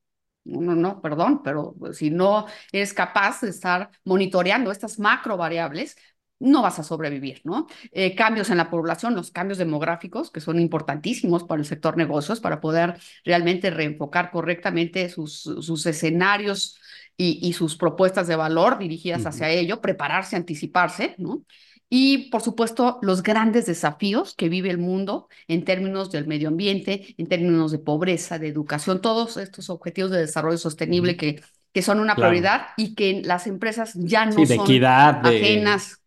no, 0.44 0.76
no, 0.76 1.02
perdón, 1.02 1.42
pero 1.42 1.76
si 1.94 2.10
no 2.10 2.46
eres 2.74 2.94
capaz 2.94 3.42
de 3.42 3.50
estar 3.50 3.90
monitoreando 4.04 4.72
estas 4.72 5.00
macro 5.00 5.38
variables, 5.38 5.96
no 6.40 6.62
vas 6.62 6.80
a 6.80 6.84
sobrevivir, 6.84 7.42
¿no? 7.44 7.68
Eh, 7.92 8.16
cambios 8.16 8.50
en 8.50 8.58
la 8.58 8.70
población, 8.70 9.16
los 9.16 9.32
cambios 9.32 9.58
demográficos, 9.58 10.32
que 10.32 10.42
son 10.42 10.60
importantísimos 10.60 11.44
para 11.44 11.62
el 11.62 11.66
sector 11.66 11.98
negocios, 11.98 12.40
para 12.40 12.62
poder 12.62 12.96
realmente 13.26 13.70
reenfocar 13.70 14.32
correctamente 14.32 15.10
sus, 15.10 15.42
sus 15.42 15.86
escenarios 15.86 16.80
y, 17.18 17.54
sus 17.54 17.76
propuestas 17.76 18.28
de 18.28 18.36
valor 18.36 18.78
dirigidas 18.78 19.26
hacia 19.26 19.50
ello, 19.50 19.82
prepararse, 19.82 20.36
anticiparse, 20.36 21.16
¿no? 21.18 21.44
Y, 21.90 22.30
por 22.30 22.42
supuesto, 22.42 23.00
los 23.02 23.24
grandes 23.24 23.66
desafíos 23.66 24.36
que 24.36 24.50
vive 24.50 24.70
el 24.70 24.78
mundo 24.78 25.30
en 25.48 25.64
términos 25.64 26.12
del 26.12 26.28
medio 26.28 26.50
ambiente, 26.50 27.16
en 27.18 27.28
términos 27.28 27.72
de 27.72 27.80
pobreza, 27.80 28.40
de 28.40 28.50
educación, 28.50 29.02
todos 29.02 29.38
estos 29.38 29.70
objetivos 29.70 30.12
de 30.12 30.20
desarrollo 30.20 30.58
sostenible 30.58 31.16
que 31.16 31.42
que 31.78 31.84
son 31.84 32.00
una 32.00 32.16
prioridad 32.16 32.70
y 32.76 32.96
que 32.96 33.22
las 33.24 33.46
empresas 33.46 33.94
ya 33.94 34.26
no 34.26 34.44
son 34.48 34.84
ajenas. 34.84 36.02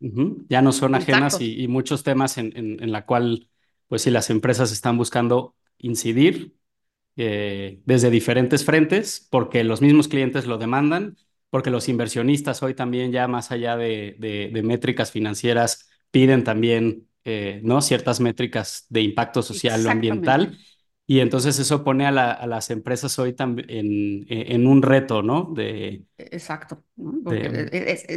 ya 0.49 0.63
no 0.63 0.73
son 0.73 0.97
ajenas 0.97 1.41
y, 1.41 1.69
muchos 1.69 2.03
temas 2.03 2.39
en, 2.39 2.53
en, 2.57 2.91
la 2.91 3.07
cual, 3.07 3.47
pues 3.87 4.03
sí, 4.03 4.11
las 4.11 4.31
empresas 4.31 4.73
están 4.73 4.99
buscando 4.99 5.55
incidir 5.79 6.57
eh, 7.15 7.83
desde 7.85 8.11
diferentes 8.11 8.65
frentes 8.65 9.29
porque 9.31 9.63
los 9.63 9.81
mismos 9.81 10.09
clientes 10.09 10.45
lo 10.45 10.59
demandan, 10.59 11.17
porque 11.51 11.71
los 11.71 11.89
inversionistas 11.89 12.65
hoy 12.65 12.75
también 12.75 13.13
ya 13.13 13.29
más 13.29 13.53
allá 13.53 13.77
de, 13.77 14.17
de, 14.19 14.63
métricas 14.65 15.13
financieras 15.13 15.89
piden 16.11 16.43
también 16.43 17.07
eh, 17.23 17.61
¿no? 17.63 17.81
ciertas 17.81 18.19
métricas 18.19 18.87
de 18.89 19.03
impacto 19.03 19.41
social 19.41 19.87
o 19.87 19.91
ambiental 19.91 20.59
Y 21.11 21.19
entonces 21.19 21.59
eso 21.59 21.83
pone 21.83 22.07
a, 22.07 22.13
las 22.13 22.71
empresas 22.71 23.19
hoy 23.19 23.33
también 23.33 23.67
en, 24.29 24.65
un 24.69 24.81
reto, 24.81 25.23
¿no? 25.23 25.51
De, 25.53 26.05
Exacto. 26.17 26.85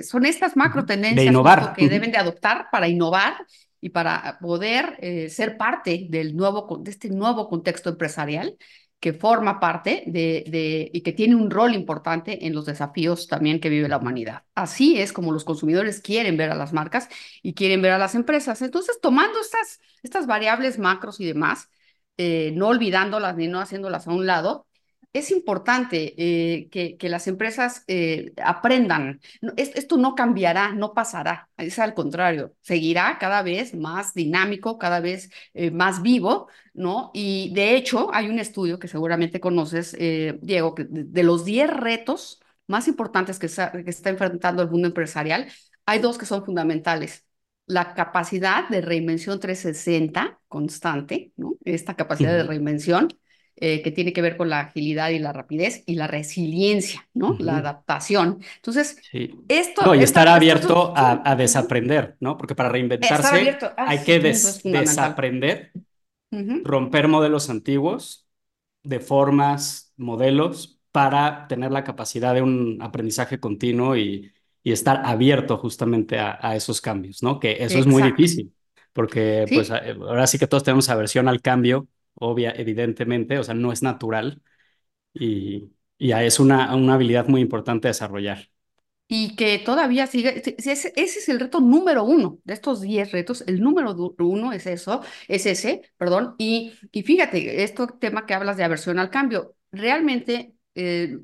son 0.04 0.28
estas 0.28 0.56
macro 0.56 0.86
tendencias 0.86 1.36
que 1.76 1.90
deben 1.90 2.12
de 2.12 2.20
adoptar 2.20 2.68
para 2.72 2.88
innovar 2.88 3.48
y 3.82 3.90
para 3.90 4.38
poder 4.40 5.00
eh, 5.00 5.28
ser 5.32 5.58
parte 5.58 6.06
del 6.08 6.36
nuevo, 6.36 6.78
de 6.84 6.92
este 6.92 7.10
nuevo 7.10 7.50
contexto 7.50 7.90
empresarial 7.90 8.58
que 9.00 9.14
forma 9.14 9.60
parte 9.60 10.04
de, 10.06 10.44
de, 10.48 10.92
y 10.94 11.02
que 11.02 11.14
tiene 11.14 11.34
un 11.34 11.50
rol 11.50 11.74
importante 11.74 12.46
en 12.46 12.54
los 12.54 12.68
desafíos 12.68 13.28
también 13.28 13.60
que 13.60 13.70
vive 13.70 13.90
la 13.90 13.98
humanidad. 13.98 14.44
Así 14.54 15.02
es 15.02 15.14
como 15.14 15.32
los 15.32 15.46
consumidores 15.46 16.00
quieren 16.00 16.38
ver 16.38 16.52
a 16.52 16.56
las 16.56 16.74
marcas 16.74 17.10
y 17.42 17.56
quieren 17.56 17.82
ver 17.82 17.94
a 17.94 17.98
las 17.98 18.14
empresas. 18.14 18.62
Entonces, 18.62 19.00
tomando 19.02 19.42
estas, 19.42 19.82
estas 20.04 20.28
variables 20.28 20.78
macros 20.78 21.20
y 21.20 21.26
demás, 21.26 21.70
eh, 22.17 22.51
no 22.55 22.67
olvidándolas 22.67 23.36
ni 23.36 23.48
no 23.48 23.60
haciéndolas 23.60 24.08
a 24.08 24.12
un 24.12 24.25
lado, 24.27 24.67
es 25.13 25.32
importante 25.32 26.15
eh, 26.17 26.70
que, 26.70 26.98
que, 26.98 27.10
las 27.10 27.27
empresas 27.27 27.84
eh, 27.88 28.34
aprendan. 28.43 29.20
Esto 29.58 29.98
no 29.98 30.15
cambiará, 30.15 30.74
no 30.74 30.93
pasará, 30.93 31.50
es 31.58 31.77
al 31.77 31.93
contrario, 31.93 32.55
seguirá 32.62 33.17
cada 33.20 33.43
vez 33.43 33.75
más 33.75 34.13
dinámico, 34.15 34.79
cada 34.79 35.00
vez 35.01 35.29
más 35.72 36.01
vivo, 36.01 36.48
¿no? 36.74 37.12
Y 37.13 37.51
de 37.53 37.75
hecho, 37.75 38.10
hay 38.13 38.27
un 38.27 38.39
estudio 38.39 38.79
que 38.79 38.88
seguramente 38.88 39.39
conoces, 39.39 39.96
Diego, 40.41 40.74
que 40.74 40.86
de, 40.89 41.24
los 41.24 41.46
10 41.46 41.70
retos 41.70 42.41
más 42.67 42.88
importantes 42.88 43.38
que, 43.39 43.48
que 43.48 43.89
está 43.89 44.10
enfrentando 44.10 44.63
el 44.63 44.70
mundo 44.72 44.88
empresarial, 44.88 45.48
hay 45.86 46.00
dos 46.00 46.17
que 46.17 46.25
son 46.25 46.43
fundamentales 46.46 47.25
la 47.74 47.96
capacidad 47.96 48.70
de 48.70 48.82
reinvención 48.82 49.39
360 49.39 50.39
constante, 50.48 51.32
¿no? 51.36 51.56
Esta 51.65 51.96
capacidad 51.96 52.32
de 52.32 52.44
reinvención 52.44 53.08
eh, 53.56 53.82
que 53.82 53.92
tiene 53.92 54.13
que 54.13 54.22
ver 54.22 54.38
con 54.38 54.50
la 54.50 54.60
agilidad 54.60 55.10
y 55.10 55.18
la 55.18 55.34
rapidez 55.34 55.84
y 55.88 55.96
la 55.96 56.06
resiliencia, 56.06 57.08
¿no? 57.15 57.36
La 57.39 57.58
adaptación. 57.58 58.39
Entonces, 58.58 58.98
esto... 59.48 59.86
No, 59.86 59.96
y 59.96 60.03
estar 60.03 60.27
abierto 60.27 60.94
a, 60.96 61.36
desaprender, 61.36 62.15
¿no? 62.20 62.38
Porque 62.38 62.53
para 62.53 62.70
reinventarse 62.70 63.58
ah, 63.75 63.86
hay 63.88 64.03
que 64.03 64.20
desaprender, 64.20 65.72
romper 66.63 67.08
modelos 67.08 67.50
antiguos 67.50 68.27
de 68.84 69.00
formas, 69.00 69.94
modelos, 69.98 70.80
para 70.92 71.48
tener 71.48 71.72
la 71.72 71.84
capacidad 71.84 72.36
de 72.36 72.44
un 72.44 72.77
aprendizaje 72.82 73.39
continuo 73.39 73.96
y, 73.98 74.32
y 74.63 74.72
estar 74.72 75.01
abierto 75.05 75.58
justamente 75.58 76.17
a, 76.20 76.55
esos 76.55 76.82
cambios, 76.82 77.22
¿no? 77.22 77.39
Que 77.39 77.63
eso 77.63 77.77
es 77.77 77.86
muy 77.86 78.01
difícil, 78.01 78.53
porque 78.93 79.46
pues 79.53 79.70
ahora 79.70 80.25
sí 80.27 80.39
que 80.39 80.48
todos 80.48 80.63
tenemos 80.63 80.89
aversión 80.89 81.27
al 81.27 81.41
cambio 81.41 81.88
obvia, 82.15 82.53
evidentemente, 82.55 83.38
o 83.39 83.43
sea, 83.43 83.53
no 83.53 83.72
es 83.72 83.82
natural 83.84 84.41
y, 85.13 85.72
ya 86.00 86.24
es 86.24 86.39
una, 86.39 86.75
una 86.75 86.96
habilidad 86.96 87.27
muy 87.27 87.39
importante 87.39 87.88
desarrollar. 87.88 88.50
Y 89.08 89.36
que 89.36 89.60
todavía 89.60 90.08
sigue, 90.08 90.41
ese, 90.58 90.93
es 90.96 91.29
el 91.29 91.39
reto 91.39 91.60
número 91.60 92.03
uno 92.03 92.39
de 92.43 92.53
estos 92.53 92.82
10 92.82 93.12
retos, 93.12 93.43
el 93.48 93.62
número 93.62 93.96
uno 94.20 94.53
es 94.53 94.65
eso, 94.65 95.01
es 95.27 95.46
ese, 95.46 95.82
perdón, 95.98 96.36
y, 96.38 96.74
y 96.91 97.03
fíjate, 97.03 97.63
este 97.63 97.86
tema 98.00 98.25
que 98.25 98.34
hablas 98.34 98.58
de 98.58 98.63
aversión 98.63 99.00
al 99.00 99.10
cambio, 99.10 99.55
realmente 99.72 100.55
eh, 100.75 101.20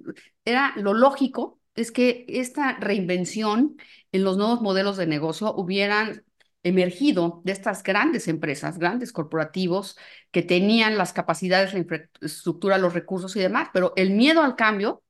era 0.46 0.74
lo 0.78 0.94
lógico 0.94 1.59
es 1.76 1.92
que 1.92 2.26
esta 2.28 2.78
reinvención 2.80 3.78
en 4.12 4.24
los 4.24 4.38
nuevos 4.38 4.62
modelos 4.62 4.98
de 4.98 5.08
negocio 5.08 5.54
hubieran 5.56 6.24
emergido 6.64 7.42
de 7.46 7.54
estas 7.54 7.84
grandes 7.84 8.28
empresas, 8.28 8.80
grandes 8.80 9.14
corporativos 9.14 9.98
que 10.32 10.42
tenían 10.42 10.98
las 10.98 11.14
capacidades, 11.14 11.74
la 11.74 11.80
infraestructura, 11.80 12.78
los 12.78 12.94
recursos 12.94 13.36
y 13.36 13.40
demás, 13.40 13.70
pero 13.74 13.94
el 13.96 14.12
miedo 14.12 14.42
al 14.42 14.56
cambio 14.56 15.04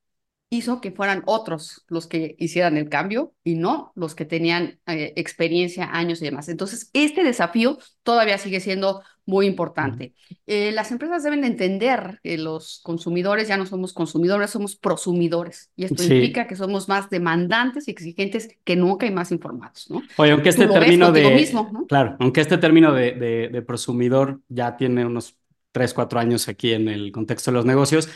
hizo 0.50 0.80
que 0.80 0.90
fueran 0.90 1.22
otros 1.26 1.84
los 1.88 2.08
que 2.08 2.34
hicieran 2.38 2.76
el 2.76 2.88
cambio 2.88 3.32
y 3.44 3.54
no 3.54 3.92
los 3.94 4.16
que 4.16 4.24
tenían 4.24 4.80
eh, 4.86 5.12
experiencia, 5.14 5.88
años 5.92 6.20
y 6.20 6.24
demás. 6.24 6.48
Entonces, 6.48 6.90
este 6.92 7.22
desafío 7.22 7.78
todavía 8.02 8.36
sigue 8.36 8.58
siendo 8.58 9.02
muy 9.26 9.46
importante. 9.46 10.12
Eh, 10.48 10.72
las 10.72 10.90
empresas 10.90 11.22
deben 11.22 11.44
entender 11.44 12.18
que 12.24 12.36
los 12.36 12.80
consumidores 12.82 13.46
ya 13.46 13.56
no 13.56 13.64
somos 13.64 13.92
consumidores, 13.92 14.50
somos 14.50 14.74
prosumidores. 14.74 15.70
Y 15.76 15.84
esto 15.84 16.02
implica 16.02 16.48
que 16.48 16.56
somos 16.56 16.88
más 16.88 17.08
demandantes 17.10 17.86
y 17.86 17.92
exigentes 17.92 18.48
que 18.64 18.74
nunca 18.74 19.06
y 19.06 19.12
más 19.12 19.30
informados. 19.30 19.88
¿no? 19.88 20.02
Oye, 20.16 20.32
aunque 20.32 20.48
este 20.48 20.66
término 20.66 21.12
de... 21.12 21.30
Mismo, 21.30 21.86
Claro, 21.86 22.16
aunque 22.18 22.40
este 22.40 22.58
término 22.58 22.92
de, 22.92 23.12
de, 23.12 23.48
de 23.50 23.62
prosumidor 23.62 24.40
ya 24.48 24.76
tiene 24.76 25.06
unos 25.06 25.36
tres, 25.70 25.94
cuatro 25.94 26.18
años 26.18 26.48
aquí 26.48 26.72
en 26.72 26.88
el 26.88 27.12
contexto 27.12 27.52
de 27.52 27.56
los 27.56 27.64
negocios, 27.64 28.08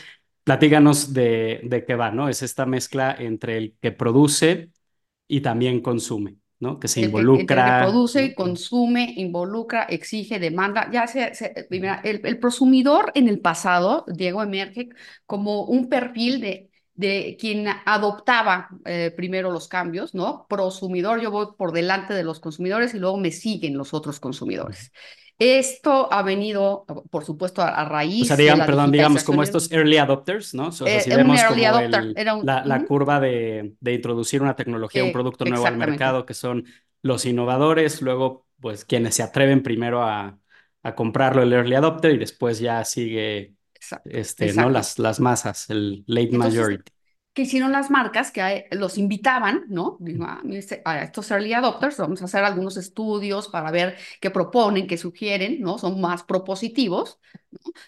platíganos 0.45 1.11
de, 1.13 1.59
de 1.63 1.83
qué 1.83 1.95
va, 1.95 2.11
¿no? 2.11 2.29
Es 2.29 2.41
esta 2.41 2.65
mezcla 2.65 3.13
entre 3.17 3.57
el 3.57 3.75
que 3.81 3.91
produce 3.91 4.69
y 5.27 5.41
también 5.41 5.81
consume. 5.81 6.37
¿no? 6.57 6.79
Que 6.79 6.87
se 6.87 7.01
involucra. 7.01 7.79
El, 7.79 7.83
que 7.83 7.91
produce, 7.91 8.35
consume, 8.35 9.13
involucra, 9.17 9.83
exige, 9.83 10.39
demanda. 10.39 10.89
Ya 10.89 11.05
se, 11.05 11.33
el, 11.69 12.21
el, 12.23 12.39
prosumidor 12.39 13.11
en 13.13 13.27
el 13.27 13.39
pasado, 13.39 14.05
Diego, 14.07 14.41
emerge 14.41 14.87
como 15.25 15.65
un 15.65 15.89
perfil 15.89 16.39
de, 16.39 16.71
de 16.93 17.35
quien 17.39 17.67
adoptaba 17.85 18.69
eh, 18.85 19.13
primero 19.15 19.51
los 19.51 19.67
cambios, 19.67 20.15
¿no? 20.15 20.47
Prosumidor, 20.47 21.21
yo 21.21 21.29
voy 21.29 21.47
por 21.57 21.73
delante 21.73 22.13
de 22.13 22.23
los 22.23 22.39
consumidores 22.39 22.93
y 22.93 22.99
luego 22.99 23.17
me 23.17 23.31
siguen 23.31 23.77
los 23.77 23.93
otros 23.93 24.19
consumidores. 24.19 24.91
Esto 25.37 26.11
ha 26.11 26.23
venido, 26.23 26.85
por 27.09 27.25
supuesto, 27.25 27.61
a, 27.61 27.83
raíz. 27.83 28.23
O 28.23 28.25
sea, 28.25 28.37
digamos, 28.37 28.65
perdón, 28.65 28.91
digamos, 28.91 29.23
como 29.23 29.43
estos 29.43 29.69
early 29.71 29.97
adopters, 29.97 30.53
¿no? 30.53 30.67
O 30.67 30.71
sea, 30.71 30.87
eh, 30.87 31.01
si 31.01 31.09
vemos 31.09 31.41
como 31.43 31.61
la, 32.43 32.85
curva 32.87 33.19
de, 33.19 33.73
de, 33.79 33.93
introducir 33.93 34.41
una 34.41 34.55
tecnología, 34.55 35.03
un 35.03 35.11
producto 35.11 35.43
nuevo 35.43 35.65
al 35.65 35.77
mercado, 35.77 36.25
que 36.25 36.33
son 36.33 36.65
los 37.01 37.25
innovadores, 37.25 38.01
luego, 38.01 38.47
pues, 38.61 38.85
quienes 38.85 39.15
se 39.15 39.23
atreven 39.23 39.61
primero 39.61 40.03
a, 40.03 40.39
a 40.83 40.95
comprarlo, 40.95 41.43
el 41.43 41.51
early 41.51 41.75
adopter, 41.75 42.13
y 42.13 42.17
después 42.17 42.59
ya 42.59 42.85
sigue, 42.85 43.55
este, 44.05 44.53
¿no? 44.53 44.69
Las, 44.69 44.99
las 44.99 45.19
masas, 45.19 45.69
el 45.69 46.05
late 46.07 46.37
majority 46.37 46.94
que 47.35 47.41
hicieron 47.41 47.73
las 47.73 47.91
marcas 47.91 48.31
que 48.31 48.67
los 48.71 48.97
invitaban, 48.97 49.65
¿no? 49.67 49.99
Ah, 50.21 50.41
a 50.85 51.03
estos 51.03 51.29
early 51.31 51.53
adopters, 51.53 51.97
vamos 51.97 52.21
a 52.21 52.25
hacer 52.25 52.45
algunos 52.45 52.77
estudios 52.77 53.49
para 53.49 53.71
ver 53.71 53.97
qué 54.21 54.31
proponen, 54.31 54.87
qué 54.87 54.97
sugieren, 54.97 55.59
¿no? 55.59 55.77
Son 55.77 55.99
más 55.99 56.23
propositivos. 56.23 57.19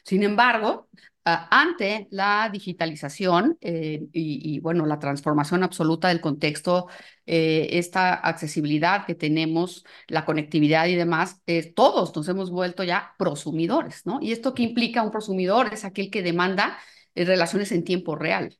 Sin 0.03 0.23
embargo, 0.23 0.89
ah, 1.23 1.47
ante 1.49 2.09
la 2.11 2.49
digitalización 2.51 3.57
eh, 3.61 4.07
y, 4.11 4.59
bueno, 4.59 4.85
la 4.85 4.99
transformación 4.99 5.63
absoluta 5.63 6.09
del 6.09 6.19
contexto, 6.19 6.87
eh, 7.25 7.69
esta 7.71 8.15
accesibilidad 8.15 9.05
que 9.05 9.15
tenemos, 9.15 9.85
la 10.09 10.25
conectividad 10.25 10.87
y 10.87 10.95
demás, 10.95 11.41
eh, 11.47 11.71
todos 11.73 12.13
nos 12.13 12.27
hemos 12.27 12.51
vuelto 12.51 12.83
ya 12.83 13.13
prosumidores, 13.17 14.05
¿no? 14.05 14.19
Y 14.21 14.33
esto 14.33 14.53
que 14.53 14.63
implica 14.63 15.03
un 15.03 15.11
prosumidor 15.11 15.73
es 15.73 15.85
aquel 15.85 16.11
que 16.11 16.21
demanda 16.21 16.77
relaciones 17.25 17.71
en 17.71 17.83
tiempo 17.83 18.15
real, 18.15 18.57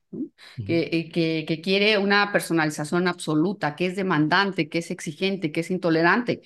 eh, 0.66 1.10
que, 1.12 1.44
que, 1.46 1.60
quiere 1.60 1.98
una 1.98 2.32
personalización 2.32 3.06
absoluta, 3.06 3.76
que 3.76 3.86
es 3.86 3.96
demandante, 3.96 4.68
que 4.68 4.78
es 4.78 4.90
exigente, 4.90 5.52
que 5.52 5.60
es 5.60 5.70
intolerante. 5.70 6.42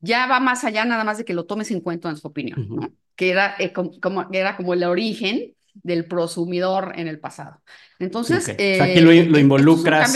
Ya 0.00 0.26
va 0.26 0.40
más 0.40 0.64
allá 0.64 0.84
nada 0.84 1.04
más 1.04 1.18
de 1.18 1.24
que 1.24 1.34
lo 1.34 1.44
tomes 1.44 1.70
en 1.70 1.80
cuenta 1.80 2.08
en 2.08 2.16
su 2.16 2.26
opinión, 2.26 2.66
¿no? 2.68 2.90
que 3.14 3.30
era, 3.30 3.56
eh, 3.58 3.72
como, 3.72 4.28
era 4.32 4.56
como 4.56 4.74
el 4.74 4.84
origen 4.84 5.54
del 5.74 6.06
prosumidor 6.06 6.92
en 6.96 7.08
el 7.08 7.18
pasado. 7.18 7.60
Entonces, 7.98 8.48
aquí 8.48 9.00
lo, 9.00 9.12
lo 9.12 9.38
involucras 9.38 10.14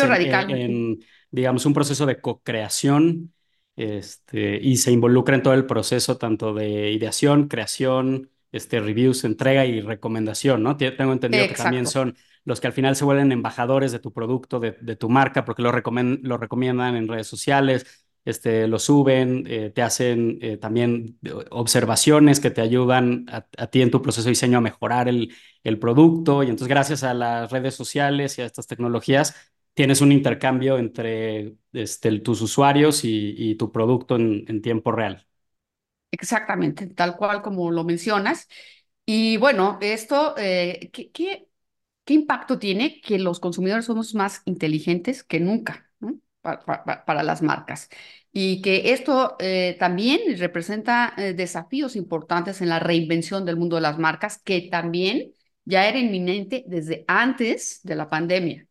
en, 0.48 1.00
digamos, 1.30 1.66
un 1.66 1.74
proceso 1.74 2.06
de 2.06 2.20
co-creación 2.20 3.32
este, 3.76 4.58
y 4.60 4.76
se 4.76 4.92
involucra 4.92 5.34
en 5.36 5.42
todo 5.42 5.54
el 5.54 5.66
proceso 5.66 6.18
tanto 6.18 6.52
de 6.52 6.90
ideación, 6.90 7.48
creación, 7.48 8.30
este, 8.52 8.80
reviews, 8.80 9.24
entrega 9.24 9.66
y 9.66 9.80
recomendación, 9.80 10.62
¿no? 10.62 10.76
Tengo 10.76 11.12
entendido 11.12 11.48
que 11.48 11.54
también 11.54 11.86
son 11.86 12.16
los 12.44 12.60
que 12.60 12.66
al 12.66 12.72
final 12.72 12.96
se 12.96 13.04
vuelven 13.04 13.32
embajadores 13.32 13.92
de 13.92 13.98
tu 13.98 14.12
producto, 14.12 14.60
de, 14.60 14.96
tu 14.96 15.08
marca, 15.08 15.44
porque 15.44 15.62
lo, 15.62 15.72
lo 15.72 16.36
recomiendan 16.38 16.96
en 16.96 17.08
redes 17.08 17.26
sociales, 17.26 18.06
este, 18.24 18.66
lo 18.68 18.78
suben, 18.78 19.44
eh, 19.46 19.70
te 19.74 19.82
hacen 19.82 20.38
eh, 20.42 20.56
también 20.56 21.18
observaciones 21.50 22.40
que 22.40 22.50
te 22.50 22.60
ayudan 22.60 23.26
a, 23.28 23.66
ti 23.68 23.82
en 23.82 23.90
tu 23.90 24.02
proceso 24.02 24.24
de 24.26 24.30
diseño 24.30 24.58
a 24.58 24.60
mejorar 24.60 25.08
el, 25.08 25.34
el 25.64 25.78
producto. 25.78 26.42
Y 26.42 26.46
entonces, 26.46 26.68
gracias 26.68 27.02
a 27.02 27.14
las 27.14 27.50
redes 27.50 27.74
sociales 27.74 28.38
y 28.38 28.42
a 28.42 28.46
estas 28.46 28.66
tecnologías, 28.66 29.34
tienes 29.74 30.00
un 30.00 30.12
intercambio 30.12 30.78
entre 30.78 31.54
este, 31.72 32.18
tus 32.20 32.42
usuarios 32.42 33.02
y, 33.04 33.54
tu 33.56 33.72
producto 33.72 34.16
en 34.16 34.62
tiempo 34.62 34.92
real. 34.92 35.26
Exactamente, 36.10 36.86
tal 36.88 37.16
cual 37.16 37.42
como 37.42 37.70
lo 37.70 37.84
mencionas. 37.84 38.48
Y 39.04 39.36
bueno, 39.36 39.78
esto, 39.80 40.34
eh, 40.36 40.90
¿qué, 40.92 41.10
qué, 41.10 41.48
impacto 42.06 42.58
tiene? 42.58 43.00
Que 43.00 43.18
los 43.18 43.40
consumidores 43.40 43.84
somos 43.84 44.14
más 44.14 44.42
inteligentes 44.44 45.22
que 45.22 45.40
nunca 45.40 45.90
para, 46.42 47.22
las 47.22 47.42
marcas. 47.42 47.88
y 48.32 48.62
que 48.62 48.92
esto 48.92 49.36
eh, 49.40 49.76
también 49.78 50.20
representa 50.38 51.14
eh, 51.16 51.34
desafíos 51.34 51.96
importantes 51.96 52.60
en 52.60 52.68
la 52.68 52.78
reinvención 52.78 53.44
del 53.44 53.56
mundo 53.56 53.76
de 53.76 53.82
las 53.82 53.98
marcas, 53.98 54.40
que 54.42 54.68
también 54.70 55.32
ya 55.64 55.88
era 55.88 55.98
inminente 55.98 56.64
desde 56.66 57.04
antes 57.08 57.80
de 57.82 57.94
la 57.94 58.08
pandemia. 58.08 58.66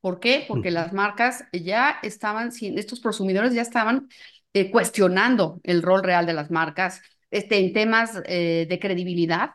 ¿Por 0.00 0.20
qué? 0.20 0.44
Porque 0.48 0.70
las 0.70 0.92
marcas 0.92 1.44
ya 1.52 1.98
estaban, 2.02 2.50
estos 2.60 3.00
consumidores 3.00 3.54
ya 3.54 3.62
estaban 3.62 4.08
eh, 4.52 4.70
cuestionando 4.70 5.60
el 5.62 5.82
rol 5.82 6.02
real 6.02 6.26
de 6.26 6.34
las 6.34 6.50
marcas 6.50 7.02
este, 7.30 7.58
en 7.58 7.72
temas 7.72 8.22
de 8.22 8.78
credibilidad, 8.80 9.52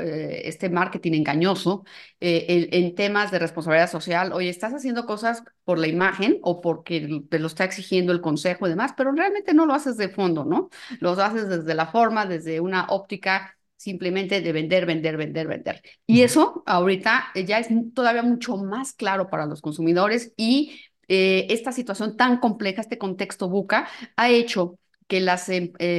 eh, 0.00 0.42
este 0.46 0.68
marketing 0.68 1.12
engañoso, 1.12 1.84
eh, 2.18 2.68
en, 2.72 2.94
temas 2.96 3.30
de 3.30 3.38
responsabilidad 3.38 3.88
social, 3.88 4.32
oye, 4.32 4.48
estás 4.48 4.72
haciendo 4.74 5.06
cosas 5.06 5.44
por 5.62 5.78
la 5.78 5.86
imagen 5.86 6.38
o 6.42 6.60
porque 6.60 7.22
te 7.30 7.38
lo 7.38 7.46
está 7.46 7.64
exigiendo 7.64 8.12
el 8.12 8.20
consejo 8.20 8.66
y 8.66 8.70
demás, 8.70 8.94
pero 8.96 9.12
realmente 9.12 9.54
no 9.54 9.66
lo 9.66 9.74
haces 9.74 9.96
de 9.96 10.08
fondo, 10.08 10.44
¿no? 10.44 10.70
Lo 10.98 11.12
haces 11.12 11.48
desde 11.48 11.74
la 11.74 11.86
forma, 11.86 12.26
desde 12.26 12.58
una 12.58 12.86
óptica 12.88 13.56
simplemente 13.76 14.40
de 14.40 14.52
vender, 14.52 14.86
vender, 14.86 15.16
vender, 15.16 15.46
vender. 15.46 15.82
Y 16.04 16.22
eso 16.22 16.64
ahorita 16.66 17.26
ya 17.46 17.60
es 17.60 17.68
todavía 17.94 18.22
mucho 18.22 18.56
más 18.56 18.92
claro 18.92 19.30
para 19.30 19.46
los 19.46 19.62
consumidores 19.62 20.34
y 20.36 20.80
eh, 21.10 21.46
esta 21.50 21.72
situación 21.72 22.16
tan 22.16 22.38
compleja, 22.38 22.80
este 22.80 22.98
contexto 22.98 23.48
buca, 23.48 23.88
ha 24.16 24.30
hecho 24.30 24.78
que 25.08 25.20
las 25.20 25.50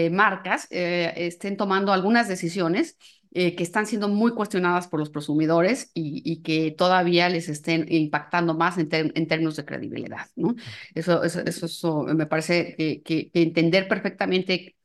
marcas 0.09 0.67
estén 0.71 1.57
tomando 1.57 1.91
algunas 1.91 2.29
decisiones 2.29 2.97
eh, 3.33 3.55
que 3.55 3.63
están 3.63 3.85
siendo 3.85 4.07
muy 4.07 4.33
cuestionadas 4.33 4.87
por 4.87 4.99
los 5.01 5.09
consumidores 5.09 5.91
y, 5.93 6.41
que 6.43 6.71
todavía 6.71 7.27
les 7.27 7.49
estén 7.49 7.85
impactando 7.89 8.55
más 8.55 8.77
en, 8.77 8.89
términos 8.89 9.57
de 9.57 9.65
credibilidad. 9.65 10.27
¿no? 10.37 10.55
Eso, 10.95 11.23
eso, 11.23 11.41
eso, 11.41 12.03
me 12.03 12.25
parece 12.25 13.01
que, 13.03 13.31
entender 13.33 13.87
perfectamente 13.87 14.75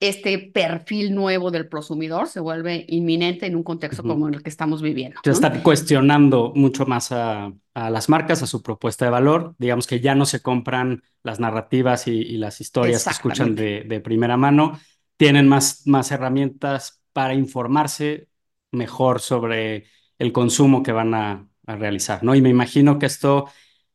este 0.00 0.38
perfil 0.38 1.14
nuevo 1.14 1.50
del 1.50 1.68
consumidor 1.68 2.26
se 2.26 2.40
vuelve 2.40 2.86
inminente 2.88 3.46
en 3.46 3.54
un 3.54 3.62
contexto 3.62 4.02
como 4.02 4.28
el 4.28 4.42
que 4.42 4.48
estamos 4.48 4.80
viviendo. 4.80 5.20
Se 5.22 5.30
está 5.30 5.62
cuestionando 5.62 6.52
mucho 6.54 6.86
más 6.86 7.12
a, 7.12 7.52
las 7.74 8.08
marcas, 8.08 8.42
a 8.42 8.46
su 8.46 8.62
propuesta 8.62 9.04
de 9.04 9.10
valor. 9.10 9.54
Digamos 9.58 9.86
que 9.86 10.00
ya 10.00 10.14
no 10.14 10.24
se 10.24 10.40
compran 10.40 11.02
las 11.22 11.38
narrativas 11.38 12.06
y, 12.06 12.38
las 12.38 12.60
historias 12.60 13.04
que 13.04 13.10
escuchan 13.10 13.54
de, 13.54 13.84
de, 13.86 14.00
primera 14.00 14.38
mano. 14.38 14.80
Tienen 15.18 15.46
más, 15.46 15.86
más 15.86 16.10
herramientas 16.10 17.02
para 17.12 17.34
informarse 17.34 18.28
mejor 18.72 19.20
sobre 19.20 19.86
el 20.18 20.32
consumo 20.32 20.82
que 20.82 20.92
van 20.92 21.14
a, 21.14 21.46
realizar, 21.66 22.24
¿no? 22.24 22.34
Y 22.34 22.42
me 22.42 22.48
imagino 22.48 22.98
que 22.98 23.06
esto 23.06 23.48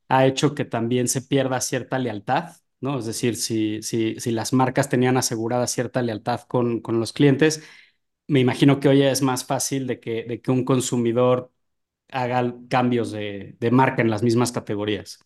ha 0.08 0.24
hecho 0.24 0.54
que 0.54 0.64
también 0.64 1.08
se 1.08 1.20
pierda 1.20 1.60
cierta 1.60 1.98
lealtad, 1.98 2.52
¿no? 2.86 2.98
Es 2.98 3.06
decir, 3.06 3.36
si, 3.36 3.82
si, 3.82 4.18
si 4.20 4.30
las 4.32 4.52
marcas 4.52 4.88
tenían 4.88 5.16
asegurada 5.16 5.66
cierta 5.66 6.02
lealtad 6.02 6.42
con, 6.42 6.80
con 6.80 7.00
los 7.00 7.12
clientes, 7.12 7.62
me 8.28 8.40
imagino 8.40 8.80
que 8.80 8.88
hoy 8.88 9.02
es 9.02 9.22
más 9.22 9.44
fácil 9.46 9.86
de 9.86 10.00
que, 10.00 10.24
de 10.24 10.40
que 10.42 10.50
un 10.52 10.64
consumidor 10.64 11.52
haga 12.10 12.54
cambios 12.70 13.12
de, 13.12 13.56
de 13.60 13.70
marca 13.72 14.02
en 14.02 14.10
las 14.10 14.22
mismas 14.22 14.52
categorías. 14.52 15.20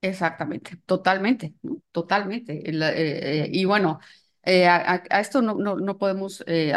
Exactamente, 0.00 0.76
totalmente, 0.86 1.54
totalmente. 1.90 2.70
Eh, 2.70 3.42
eh, 3.44 3.48
y 3.52 3.64
bueno, 3.64 3.98
eh, 4.44 4.66
a, 4.68 4.96
esto 5.20 5.42
no, 5.42 5.54
no, 5.56 5.76
no 5.76 5.98
podemos 5.98 6.44
eh, 6.46 6.72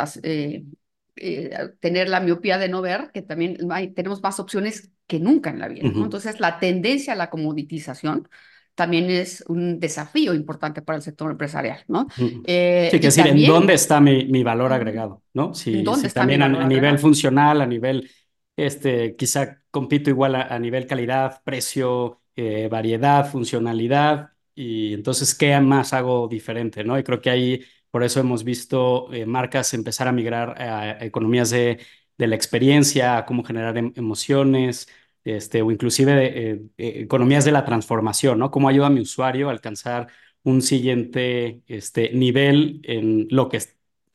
tener 1.79 2.09
la 2.09 2.19
miopía 2.19 2.57
de 2.57 2.69
no 2.69 2.81
ver 2.81 3.11
que 3.13 3.21
también 3.21 3.57
tenemos 3.95 4.21
más 4.23 4.39
opciones 4.39 4.91
que 5.07 5.19
nunca 5.19 5.49
en 5.49 5.59
la 5.59 5.67
vida. 5.67 5.93
Entonces, 5.99 6.39
la 6.39 6.59
tendencia 6.59 7.13
a 7.13 7.15
la 7.15 7.29
comoditización 7.29 8.27
también 8.75 9.09
es 9.09 9.43
un 9.47 9.79
desafío 9.79 10.33
importante 10.33 10.81
para 10.81 10.97
el 10.97 11.03
sector 11.03 11.31
empresarial, 11.31 11.83
¿no? 11.87 12.07
sí, 12.15 12.41
que 12.45 12.99
decir, 12.99 13.27
¿en 13.27 13.45
dónde 13.45 13.73
está 13.73 13.99
mi, 13.99 14.25
mi 14.25 14.43
valor 14.43 14.73
agregado? 14.73 15.23
¿no? 15.33 15.53
Si, 15.53 15.83
¿Dónde 15.83 16.07
está 16.07 16.21
también 16.21 16.41
a, 16.41 16.67
nivel 16.67 16.97
funcional, 16.99 17.61
a 17.61 17.65
nivel, 17.65 18.09
este, 18.55 19.15
quizá 19.15 19.61
compito 19.69 20.09
igual 20.09 20.35
a, 20.35 20.43
a 20.43 20.59
nivel 20.59 20.87
calidad, 20.87 21.41
precio, 21.43 22.21
variedad, 22.69 23.29
funcionalidad, 23.29 24.31
y 24.55 24.93
entonces, 24.93 25.34
¿qué 25.36 25.60
más 25.60 25.93
hago 25.93 26.27
diferente? 26.27 26.84
¿no? 26.84 26.97
Y 26.99 27.03
creo 27.03 27.21
que 27.21 27.29
ahí, 27.29 27.63
por 27.89 28.03
eso 28.03 28.19
hemos 28.19 28.43
visto 28.43 29.12
eh, 29.13 29.25
marcas 29.25 29.73
empezar 29.73 30.07
a 30.07 30.12
migrar 30.12 30.62
a, 30.62 31.03
economías 31.03 31.49
de, 31.49 31.79
de, 32.17 32.27
la 32.27 32.36
experiencia, 32.36 33.17
a 33.17 33.25
cómo 33.25 33.43
generar 33.43 33.77
em, 33.77 33.93
emociones, 33.95 34.88
este, 35.23 35.62
o 35.62 35.71
inclusive 35.71 36.51
eh, 36.51 36.62
eh, 36.77 36.93
economías 37.03 37.45
de 37.45 37.51
la 37.51 37.65
transformación, 37.65 38.39
¿no? 38.39 38.51
Cómo 38.51 38.69
ayuda 38.69 38.88
a 38.88 38.89
mi 38.89 39.01
usuario 39.01 39.49
a 39.49 39.51
alcanzar 39.51 40.07
un 40.43 40.62
siguiente 40.62 41.62
este, 41.67 42.12
nivel 42.13 42.81
en 42.84 43.27
lo 43.29 43.49
que 43.49 43.60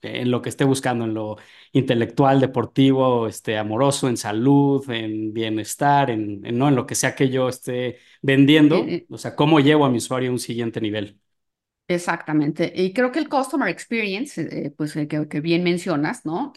en 0.03 0.31
lo 0.31 0.42
que 0.42 0.49
esté 0.49 0.64
buscando, 0.64 1.05
en 1.05 1.14
lo 1.14 1.37
intelectual, 1.73 2.40
deportivo, 2.40 3.27
este, 3.27 3.59
amoroso, 3.59 4.09
en 4.09 4.16
salud, 4.16 4.88
en 4.90 5.33
bienestar, 5.33 6.11
en, 6.11 6.40
¿no? 6.40 6.69
en 6.69 6.77
lo 6.77 6.87
que 6.87 6.95
sea 6.95 7.14
que 7.14 7.29
yo 7.29 7.49
esté 7.49 7.99
vendiendo, 8.23 8.77
eh, 8.77 8.95
eh. 8.95 9.07
o 9.11 9.19
sea, 9.19 9.35
cómo 9.35 9.61
llevo 9.61 9.85
a 9.85 9.90
mi 9.90 9.99
usuario 9.99 10.31
a 10.31 10.33
un 10.33 10.38
siguiente 10.38 10.81
nivel. 10.81 11.19
Exactamente. 11.88 12.73
Y 12.75 12.92
creo 12.92 13.12
que 13.12 13.21
el 13.21 13.29
Customer 13.29 13.69
Experience, 13.69 14.40
eh, 14.40 14.71
pues 14.77 14.92
que, 14.95 15.40
bien 15.40 15.62
mencionas, 15.62 16.25
¿no? 16.27 16.53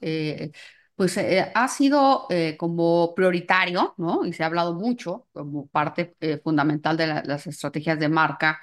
Pues 0.99 1.17
ha 1.17 1.67
sido 1.69 2.27
como 2.57 3.15
prioritario, 3.15 3.93
¿no? 3.97 4.25
Y 4.25 4.33
se 4.33 4.43
ha 4.43 4.47
hablado 4.47 4.73
mucho 4.73 5.27
como 5.31 5.67
parte 5.67 6.17
fundamental 6.43 6.97
de 6.97 7.07
las 7.07 7.47
estrategias 7.47 7.97
de 7.97 8.09
marca 8.09 8.59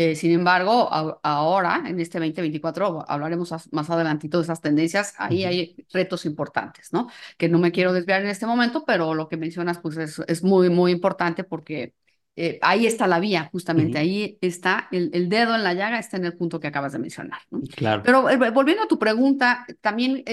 eh, 0.00 0.16
sin 0.16 0.30
embargo, 0.30 0.88
ahora, 1.22 1.82
en 1.86 2.00
este 2.00 2.18
2024, 2.18 3.04
hablaremos 3.06 3.52
más 3.70 3.90
adelantito 3.90 4.38
de 4.38 4.44
esas 4.44 4.62
tendencias, 4.62 5.12
ahí 5.18 5.44
hay 5.44 5.76
retos 5.92 6.24
importantes, 6.24 6.90
¿no? 6.94 7.08
Que 7.36 7.50
no 7.50 7.58
me 7.58 7.70
quiero 7.70 7.92
desviar 7.92 8.22
en 8.22 8.28
este 8.28 8.46
momento, 8.46 8.84
pero 8.86 9.12
lo 9.12 9.28
que 9.28 9.36
mencionas, 9.36 9.78
pues 9.78 9.98
es, 10.26 10.42
muy, 10.42 10.70
muy 10.70 10.92
importante 10.92 11.44
porque 11.44 11.92
eh, 12.36 12.58
ahí 12.62 12.86
está 12.86 13.06
la 13.06 13.20
vía, 13.20 13.48
justamente, 13.52 13.98
ahí 13.98 14.38
está 14.40 14.88
el, 14.92 15.28
dedo 15.28 15.54
en 15.54 15.62
la 15.62 15.74
llaga, 15.74 15.98
está 15.98 16.16
en 16.16 16.24
el 16.24 16.36
punto 16.36 16.60
que 16.60 16.68
acabas 16.68 16.92
de 16.92 16.98
mencionar. 16.98 17.40
¿no? 17.50 17.60
Claro. 17.76 18.02
Pero 18.04 18.30
eh, 18.30 18.50
volviendo 18.50 18.84
a 18.84 18.88
tu 18.88 18.98
pregunta, 18.98 19.66
también 19.80 20.24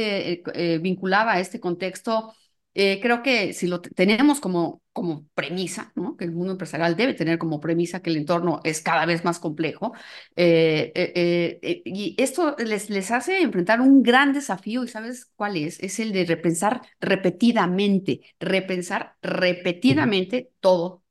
vinculada 0.82 1.34
a 1.34 1.40
este 1.40 1.60
contexto, 1.60 2.34
eh, 2.80 3.00
creo 3.02 3.24
que 3.24 3.54
si 3.54 3.66
lo 3.66 3.82
tenemos 3.82 4.40
como, 4.40 4.84
como 4.94 5.26
premisa, 5.34 5.92
¿no? 5.96 6.16
que 6.16 6.26
el 6.26 6.32
mundo 6.32 6.52
empresarial 6.52 6.96
debe 6.96 7.16
tener 7.16 7.40
como 7.40 7.60
premisa 7.60 8.04
que 8.04 8.12
el 8.12 8.18
entorno 8.18 8.62
es 8.64 8.82
cada 8.82 9.08
vez 9.08 9.26
más 9.26 9.40
complejo, 9.40 9.94
eh, 10.36 10.92
eh, 10.94 11.82
y 11.86 12.16
esto 12.20 12.56
les, 12.60 12.92
les 12.92 13.10
hace 13.10 13.42
enfrentar 13.42 13.82
un 13.82 14.04
gran 14.04 14.32
desafío, 14.32 14.84
¿y 14.84 14.90
sabes 14.90 15.26
cuál 15.36 15.58
es? 15.58 15.80
Es 15.80 16.00
el 16.00 16.12
de 16.12 16.26
repensar 16.26 16.82
repetidamente, 17.00 18.22
repensar 18.40 19.16
repetidamente 19.24 20.52
todo 20.60 21.02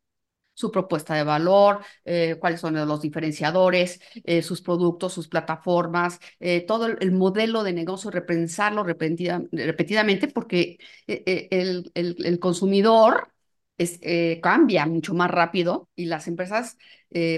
su 0.56 0.70
propuesta 0.70 1.14
de 1.14 1.22
valor, 1.22 1.84
eh, 2.04 2.36
cuáles 2.40 2.60
son 2.60 2.74
los 2.74 3.02
diferenciadores, 3.02 4.00
eh, 4.24 4.42
sus 4.42 4.62
productos, 4.62 5.12
sus 5.12 5.28
plataformas, 5.28 6.18
eh, 6.40 6.62
todo 6.62 6.86
el, 6.86 7.12
modelo 7.12 7.62
de 7.62 7.74
negocio, 7.74 8.10
repensarlo 8.10 8.82
repetidamente 8.82 10.28
porque 10.28 10.78
el, 11.06 11.90
el, 11.94 12.38
consumidor 12.38 13.32
es, 13.76 14.00
cambia 14.40 14.86
mucho 14.86 15.14
más 15.14 15.30
rápido 15.30 15.90
y 15.94 16.06
las 16.06 16.26
empresas 16.26 16.78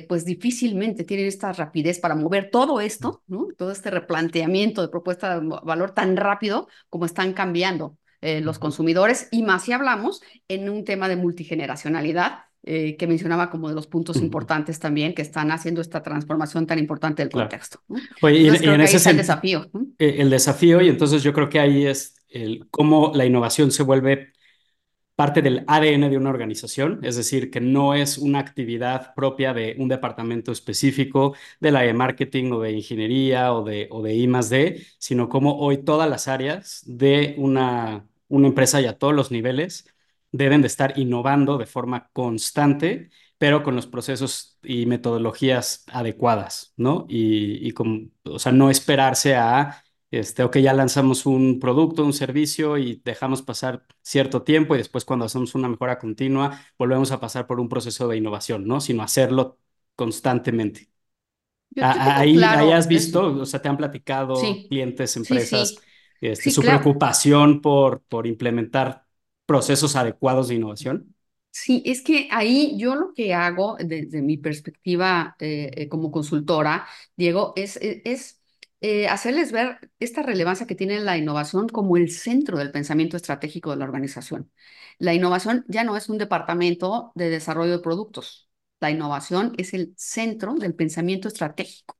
pues 0.09 0.25
difícilmente 0.25 1.05
tienen 1.05 1.27
esta 1.27 1.53
rapidez 1.53 1.99
para 2.01 2.15
mover 2.15 2.51
todo 2.51 2.81
esto, 2.81 3.23
¿no? 3.27 3.49
todo 3.57 3.71
este 3.73 3.91
replanteamiento 3.91 4.83
de 4.83 4.89
propuesta 4.89 5.41
de 5.41 5.47
valor 5.65 5.93
tan 5.93 6.17
rápido 6.17 6.69
como 6.89 7.05
están 7.05 7.33
cambiando 7.33 7.99
los 8.21 8.59
consumidores 8.59 9.29
y 9.31 9.43
más 9.43 9.65
si 9.65 9.73
hablamos 9.73 10.23
en 10.49 10.69
un 10.71 10.85
tema 10.85 11.09
de 11.09 11.17
multigeneracionalidad 11.17 12.48
eh, 12.65 12.97
que 12.97 13.07
mencionaba 13.07 13.51
como 13.51 13.69
de 13.69 13.75
los 13.75 13.87
puntos 13.87 14.17
importantes 14.17 14.79
también 14.79 15.15
que 15.15 15.23
están 15.23 15.51
haciendo 15.51 15.81
esta 15.81 16.03
transformación 16.03 16.67
tan 16.67 16.79
importante 16.79 17.23
del 17.23 17.31
contexto. 17.31 17.81
Oye, 18.21 18.41
y, 18.41 18.49
en 18.49 18.81
ese 18.81 18.99
es 18.99 19.07
el 19.07 19.17
desafío. 19.17 19.71
Eh, 19.99 20.17
el 20.19 20.29
desafío, 20.29 20.81
y 20.83 20.89
entonces 20.89 21.23
yo 21.23 21.33
creo 21.33 21.49
que 21.49 21.61
ahí 21.61 21.87
es 21.87 22.17
el, 22.29 22.67
cómo 22.71 23.13
la 23.15 23.25
innovación 23.25 23.71
se 23.71 23.83
vuelve 23.83 24.33
parte 25.15 25.43
del 25.43 25.65
ADN 25.67 26.11
de 26.11 26.17
una 26.17 26.31
organización, 26.31 27.01
es 27.03 27.17
decir, 27.17 27.51
que 27.51 27.61
no 27.61 27.95
es 27.95 28.19
una 28.19 28.39
actividad 28.39 29.15
propia 29.15 29.53
de 29.53 29.75
un 29.77 29.89
departamento 29.89 30.53
específico 30.53 31.35
de 31.59 31.73
la 31.73 31.81
de 31.81 31.93
marketing 31.93 32.53
o 32.53 32.61
de 32.61 32.71
ingeniería 32.71 33.53
o 33.53 33.65
de, 33.65 33.89
o 33.91 34.01
de 34.01 34.15
I 34.15 34.29
+D, 34.29 34.87
sino 34.99 35.29
como 35.29 35.59
hoy 35.59 35.79
todas 35.79 36.09
las 36.09 36.29
áreas 36.29 36.85
de 36.87 37.35
una, 37.37 38.07
una 38.29 38.47
empresa 38.47 38.81
y 38.81 38.87
a 38.87 38.97
todos 38.97 39.13
los 39.13 39.33
niveles 39.33 39.87
deben 40.33 40.61
de 40.61 40.67
estar 40.67 40.99
innovando 40.99 41.59
de 41.59 41.67
forma 41.67 42.11
constante, 42.13 43.11
pero 43.39 43.63
con 43.63 43.77
los 43.77 43.87
procesos 43.87 44.59
y 44.63 44.87
metodologías 44.87 45.85
adecuadas, 45.87 46.73
¿no? 46.77 47.07
Y, 47.09 47.67
y 47.67 47.73
con, 47.73 48.13
o 48.25 48.39
sea, 48.39 48.53
no 48.53 48.71
esperarse 48.71 49.37
a, 49.37 49.83
este, 50.11 50.43
ok, 50.43 50.59
ya 50.59 50.73
lanzamos 50.73 51.27
un 51.27 51.61
producto, 51.61 52.05
un 52.05 52.13
servicio 52.13 52.79
y 52.79 53.01
dejamos 53.05 53.43
pasar 53.43 53.87
cierto 54.03 54.43
tiempo 54.43 54.75
y 54.75 54.79
después 54.79 55.05
cuando 55.05 55.27
hacemos 55.27 55.55
una 55.55 55.69
mejora 55.69 55.99
continua, 55.99 56.61
volvemos 56.79 57.13
a 57.13 57.21
pasar 57.21 57.47
por 57.47 57.61
un 57.61 57.69
proceso 57.69 58.09
de 58.09 58.17
innovación, 58.17 58.67
¿no? 58.67 58.81
Sino 58.81 59.03
hacerlo 59.03 59.59
constantemente. 59.95 60.89
ahí, 61.81 62.43
ahí, 62.43 62.73
has 62.73 62.89
visto, 62.89 63.41
o 63.41 63.47
sea, 63.47 63.61
te 63.61 63.69
han 63.69 63.77
platicado 63.77 64.35
clientes, 64.69 65.17
empresas, 65.17 65.77
este, 66.21 66.51
su 66.51 66.63
preocupación 66.63 67.61
por, 67.61 68.03
por 68.09 68.27
implementar 68.27 69.08
procesos 69.49 69.97
adecuados 69.97 70.49
de 70.49 70.57
innovación. 70.57 71.15
Sí, 71.51 71.83
es 71.87 72.03
que 72.03 72.29
ahí 72.31 72.77
yo 72.79 72.95
lo 72.95 73.15
que 73.15 73.33
hago 73.35 73.77
desde 73.81 74.21
mi 74.21 74.37
perspectiva 74.37 75.37
eh, 75.41 75.71
eh, 75.75 75.89
como 75.89 76.11
consultora, 76.13 76.87
Diego, 77.17 77.55
es, 77.57 77.79
e, 77.79 78.03
eh, 78.83 79.09
hacerles 79.09 79.51
ver 79.51 79.91
esta 80.01 80.23
relevancia 80.23 80.67
que 80.67 80.75
tiene 80.75 81.01
la 81.01 81.17
innovación 81.17 81.67
como 81.69 81.97
el 81.97 82.11
centro 82.11 82.59
del 82.59 82.71
pensamiento 82.73 83.17
estratégico 83.17 83.71
de 83.71 83.79
la 83.79 83.87
organización. 83.87 84.53
La 84.99 85.15
innovación 85.15 85.65
ya 85.69 85.83
no 85.83 85.97
es 85.97 86.11
un 86.11 86.19
departamento 86.19 87.13
de 87.15 87.31
desarrollo 87.31 87.73
de 87.73 87.79
productos. 87.81 88.51
La 88.81 88.91
innovación 88.91 89.55
es 89.57 89.73
el 89.75 89.95
centro 89.97 90.55
del 90.55 90.75
pensamiento 90.75 91.27
estratégico 91.29 91.98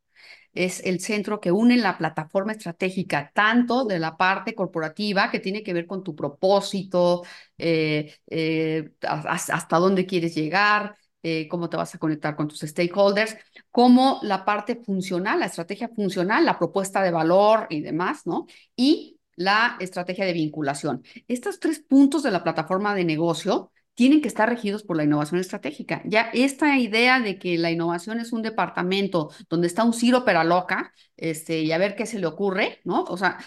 es 0.55 0.81
el 0.85 1.01
centro 1.01 1.41
que 1.41 1.53
une 1.53 1.77
la 1.77 1.99
plataforma 1.99 2.53
estratégica, 2.53 3.31
tanto 3.35 3.85
de 3.85 3.99
la 3.99 4.17
parte 4.17 4.55
corporativa, 4.55 5.31
que 5.31 5.41
tiene 5.41 5.63
que 5.63 5.73
ver 5.73 5.87
con 5.87 6.03
tu 6.03 6.15
propósito, 6.15 7.23
eh, 7.57 8.15
eh, 8.27 8.91
hasta 9.03 9.79
dónde 9.79 10.07
quieres 10.07 10.35
llegar, 10.35 10.97
eh, 11.23 11.49
cómo 11.49 11.69
te 11.69 11.77
vas 11.77 11.95
a 11.95 11.99
conectar 11.99 12.37
con 12.37 12.49
tus 12.49 12.61
stakeholders, 12.61 13.37
como 13.71 14.21
la 14.23 14.45
parte 14.45 14.77
funcional, 14.77 15.41
la 15.41 15.47
estrategia 15.47 15.89
funcional, 15.89 16.45
la 16.45 16.59
propuesta 16.59 17.03
de 17.03 17.11
valor 17.11 17.67
y 17.71 17.81
demás, 17.81 18.27
¿no? 18.27 18.47
Y 18.77 19.19
la 19.37 19.77
estrategia 19.81 20.25
de 20.25 20.33
vinculación. 20.33 21.03
Estos 21.29 21.61
tres 21.61 21.81
puntos 21.81 22.23
de 22.23 22.31
la 22.31 22.43
plataforma 22.43 22.95
de 22.95 23.05
negocio 23.05 23.73
tienen 23.99 24.21
que 24.21 24.29
estar 24.29 24.49
regidos 24.49 24.85
por 24.85 24.97
la 24.97 25.03
innovación 25.03 25.41
estratégica. 25.41 26.03
Ya 26.05 26.31
esta 26.33 26.79
idea 26.79 27.19
de 27.19 27.37
que 27.37 27.59
la 27.59 27.73
innovación 27.73 28.21
es 28.21 28.33
un 28.33 28.43
departamento 28.43 29.33
donde 29.51 29.67
está 29.67 29.83
un 29.83 29.93
Ciro 29.93 30.25
loca, 30.45 30.95
este, 31.17 31.63
y 31.63 31.73
a 31.73 31.79
ver 31.79 31.97
qué 31.97 32.07
se 32.07 32.21
le 32.21 32.29
ocurre, 32.29 32.79
¿no? 32.85 33.03
O 33.03 33.17
sea, 33.17 33.39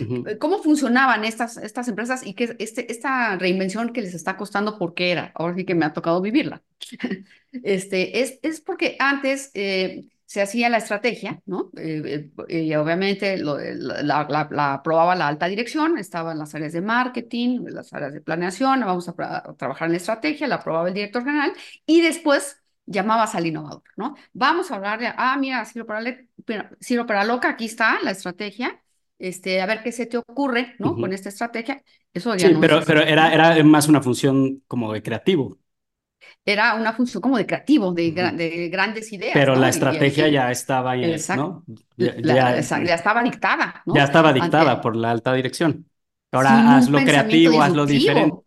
¿cómo 0.42 0.62
funcionaban 0.62 1.24
estas, 1.24 1.56
estas 1.56 1.88
empresas 1.88 2.28
y 2.28 2.34
qué 2.34 2.54
este, 2.60 2.92
esta 2.92 3.38
reinvención 3.38 3.94
que 3.94 4.02
les 4.02 4.14
está 4.14 4.36
costando, 4.36 4.78
por 4.78 4.94
qué 4.94 5.12
era? 5.12 5.32
Ahora 5.36 5.56
sí 5.56 5.64
que 5.64 5.74
me 5.74 5.86
ha 5.86 5.94
tocado 5.94 6.20
vivirla. 6.20 6.62
este, 7.64 8.20
es, 8.20 8.38
es 8.42 8.60
porque 8.60 8.98
antes... 9.00 9.52
Eh, 9.54 10.04
se 10.32 10.42
hacía 10.42 10.70
la 10.70 10.78
estrategia, 10.78 11.42
¿no? 11.46 11.72
Eh, 11.76 12.30
eh, 12.48 12.64
y 12.64 12.74
obviamente 12.76 13.38
la, 13.38 14.48
la, 14.50 14.74
aprobaba 14.76 15.14
la 15.14 15.28
alta 15.28 15.48
dirección, 15.48 15.98
estaban 15.98 16.40
las 16.40 16.56
áreas 16.56 16.72
de 16.72 16.80
marketing, 16.80 17.66
las 17.66 17.92
áreas 17.92 18.14
de 18.14 18.22
planeación, 18.22 18.80
vamos 18.80 19.10
a, 19.10 19.54
trabajar 19.58 19.88
en 19.88 19.92
la 19.92 19.98
estrategia, 19.98 20.48
la 20.48 20.56
aprobaba 20.56 20.88
el 20.88 20.94
director 20.94 21.26
general 21.26 21.52
y 21.86 22.00
después 22.00 22.64
llamabas 22.86 23.36
al 23.36 23.46
innovador, 23.46 23.84
¿no? 23.98 24.16
Vamos 24.32 24.72
a 24.72 24.76
hablarle, 24.76 25.12
ah, 25.18 25.36
mira, 25.38 25.66
Ciro 25.66 25.86
para, 25.86 27.26
loca, 27.26 27.50
aquí 27.50 27.66
está 27.66 28.00
la 28.02 28.12
estrategia, 28.12 28.82
este, 29.20 29.60
a 29.60 29.66
ver 29.66 29.84
qué 29.84 29.92
se 29.92 30.06
te 30.06 30.16
ocurre, 30.16 30.76
¿no? 30.80 30.96
Con 30.96 31.12
esta 31.12 31.28
estrategia. 31.28 31.84
Eso 32.14 32.34
ya 32.36 32.48
sí, 32.48 32.56
pero, 32.62 32.80
pero 32.88 33.02
era, 33.02 33.34
era 33.34 33.62
más 33.66 33.90
una 33.90 34.02
función 34.02 34.64
como 34.66 34.94
de 34.94 35.04
creativo 35.04 35.60
era 36.46 36.74
una 36.76 36.94
función 36.94 37.22
como 37.22 37.38
de 37.38 37.46
creativo, 37.46 37.94
de, 37.94 38.12
de 38.12 38.70
grandes 38.70 39.12
ideas. 39.14 39.34
Pero 39.34 39.56
la 39.56 39.70
estrategia 39.70 40.28
ya 40.28 40.52
estaba, 40.52 40.96
¿no? 40.96 41.64
Ya, 41.98 42.60
estaba 42.96 43.24
dictada, 43.24 43.84
¿no? 43.86 43.96
Ya 43.96 44.04
estaba 44.04 44.34
dictada 44.34 44.82
por 44.82 44.96
la 44.96 45.12
alta 45.12 45.34
dirección. 45.34 45.86
Ahora 46.32 46.78
hazlo 46.78 46.98
creativo, 47.04 47.62
hazlo 47.62 47.86
diferente. 47.86 48.38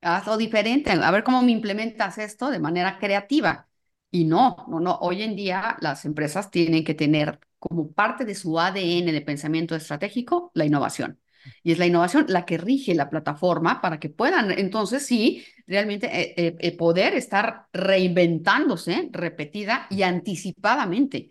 Hazlo 0.00 0.36
diferente, 0.36 0.92
a 0.92 1.10
ver 1.10 1.24
cómo 1.24 1.42
me 1.42 1.50
implementas 1.52 2.18
esto 2.18 2.50
de 2.50 2.60
manera 2.60 2.98
creativa. 2.98 3.68
Y 4.10 4.24
no, 4.24 4.56
no, 4.68 4.80
no, 4.80 4.96
hoy 5.00 5.22
en 5.22 5.34
día 5.36 5.76
las 5.80 6.04
empresas 6.04 6.50
tienen 6.50 6.84
que 6.84 6.94
tener 6.94 7.40
como 7.58 7.92
parte 7.92 8.24
de 8.24 8.34
su 8.34 8.58
ADN 8.58 9.12
de 9.12 9.20
pensamiento 9.20 9.74
estratégico 9.74 10.50
la 10.54 10.64
innovación. 10.64 11.20
Y 11.62 11.72
es 11.72 11.78
la 11.78 11.86
innovación 11.86 12.26
la 12.28 12.44
que 12.44 12.58
rige 12.58 12.94
la 12.94 13.10
plataforma 13.10 13.80
para 13.80 13.98
que 13.98 14.08
puedan 14.08 14.50
entonces 14.50 15.06
sí 15.06 15.44
realmente 15.66 16.06
eh, 16.06 16.34
eh, 16.36 16.56
eh, 16.58 16.76
poder 16.76 17.14
estar 17.14 17.66
reinventándose 17.72 19.08
repetida 19.12 19.86
y 19.90 20.02
anticipadamente 20.02 21.30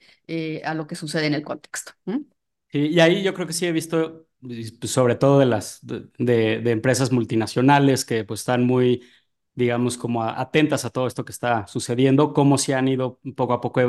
a 0.64 0.74
lo 0.74 0.86
que 0.86 0.96
sucede 0.96 1.28
en 1.28 1.34
el 1.34 1.44
contexto. 1.44 1.94
y 2.72 3.00
ahí 3.00 3.24
yo 3.24 3.34
creo 3.34 3.48
que 3.48 3.54
sí 3.54 3.66
he 3.66 3.72
visto, 3.72 4.28
pues, 4.42 4.92
sobre 4.92 5.16
todo 5.16 5.40
de 5.40 5.46
las 5.46 5.80
de, 5.82 6.60
de, 6.60 6.72
empresas 6.72 7.12
multinacionales 7.12 8.04
que 8.04 8.26
pues 8.26 8.42
están 8.42 8.66
muy 8.66 9.04
digamos, 9.56 9.98
como 9.98 10.24
atentas 10.24 10.86
a 10.86 10.92
todo 10.92 11.08
esto 11.08 11.26
que 11.26 11.32
está 11.32 11.66
sucediendo, 11.66 12.32
cómo 12.32 12.60
se 12.60 12.76
han 12.76 12.88
ido 12.88 13.20
poco 13.36 13.54
a 13.54 13.62
poco 13.62 13.82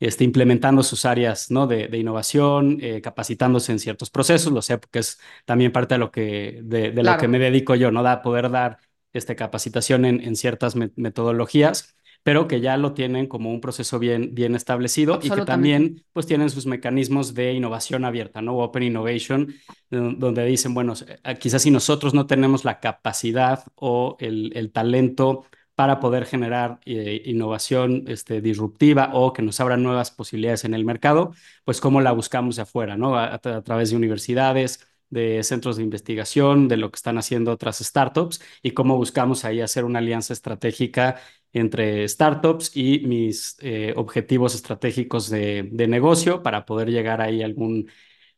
este, 0.00 0.24
implementando 0.24 0.82
sus 0.82 1.04
áreas 1.04 1.50
¿no? 1.50 1.66
de, 1.66 1.96
innovación, 1.96 2.78
eh, 2.80 3.00
capacitándose 3.00 3.70
en 3.70 3.78
ciertos 3.78 4.10
procesos, 4.10 4.52
lo 4.52 4.62
sé 4.62 4.78
porque 4.78 4.98
es 5.00 5.20
también 5.44 5.70
parte 5.70 5.94
de 5.94 5.98
lo 5.98 6.10
que, 6.10 6.60
de, 6.64 6.92
lo 6.92 7.16
que 7.18 7.28
me 7.28 7.38
dedico 7.38 7.74
yo, 7.74 7.90
¿no? 7.92 8.02
Da, 8.02 8.22
poder 8.22 8.50
dar 8.50 8.78
este, 9.12 9.36
capacitación 9.36 10.04
en, 10.04 10.20
en 10.20 10.34
ciertas 10.36 10.74
metodologías 10.74 11.94
pero 12.22 12.46
que 12.46 12.60
ya 12.60 12.76
lo 12.76 12.92
tienen 12.92 13.26
como 13.26 13.50
un 13.50 13.60
proceso 13.60 13.98
bien, 13.98 14.34
bien 14.34 14.54
establecido 14.54 15.18
y 15.22 15.30
que 15.30 15.42
también 15.42 16.04
pues 16.12 16.26
tienen 16.26 16.50
sus 16.50 16.66
mecanismos 16.66 17.34
de 17.34 17.54
innovación 17.54 18.04
abierta, 18.04 18.42
¿no? 18.42 18.58
Open 18.58 18.82
Innovation, 18.82 19.54
donde 19.90 20.44
dicen, 20.44 20.74
bueno, 20.74 20.92
eh, 21.24 21.38
quizás 21.38 21.62
si 21.62 21.70
nosotros 21.70 22.12
no 22.12 22.26
tenemos 22.26 22.64
la 22.64 22.78
capacidad 22.78 23.64
o 23.74 24.16
el, 24.20 24.52
el 24.54 24.70
talento 24.70 25.46
para 25.80 25.98
poder 25.98 26.26
generar 26.26 26.78
eh, 26.84 27.22
innovación 27.24 28.04
este, 28.06 28.42
disruptiva 28.42 29.12
o 29.14 29.32
que 29.32 29.40
nos 29.40 29.60
abran 29.60 29.82
nuevas 29.82 30.10
posibilidades 30.10 30.66
en 30.66 30.74
el 30.74 30.84
mercado, 30.84 31.32
pues 31.64 31.80
cómo 31.80 32.02
la 32.02 32.12
buscamos 32.12 32.56
de 32.56 32.62
afuera, 32.62 32.98
¿no? 32.98 33.16
A, 33.18 33.38
través 33.38 33.88
de 33.88 33.96
universidades, 33.96 34.86
de 35.08 35.42
centros 35.42 35.78
de 35.78 35.82
investigación, 35.82 36.68
de 36.68 36.76
lo 36.76 36.90
que 36.90 36.96
están 36.96 37.16
haciendo 37.16 37.50
otras 37.50 37.78
startups 37.78 38.42
y 38.62 38.72
cómo 38.72 38.98
buscamos 38.98 39.46
ahí 39.46 39.62
hacer 39.62 39.86
una 39.86 40.00
alianza 40.00 40.34
estratégica 40.34 41.16
entre 41.54 42.06
startups 42.06 42.76
y 42.76 42.98
mis 43.06 43.56
eh, 43.62 43.94
objetivos 43.96 44.54
estratégicos 44.54 45.30
de, 45.30 45.66
negocio 45.72 46.42
para 46.42 46.66
poder 46.66 46.90
llegar 46.90 47.22
ahí 47.22 47.40
a 47.40 47.46
algún 47.46 47.88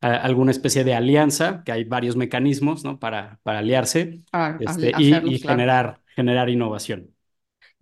alguna 0.00 0.52
especie 0.52 0.82
de 0.84 0.94
alianza, 0.94 1.62
que 1.64 1.72
hay 1.72 1.84
varios 1.84 2.14
mecanismos 2.16 2.84
¿no? 2.84 2.98
para, 3.00 3.40
para 3.44 3.60
aliarse 3.60 4.20
este, 4.60 4.92
y, 4.98 5.38
generar, 5.38 6.00
generar 6.16 6.48
innovación. 6.48 7.11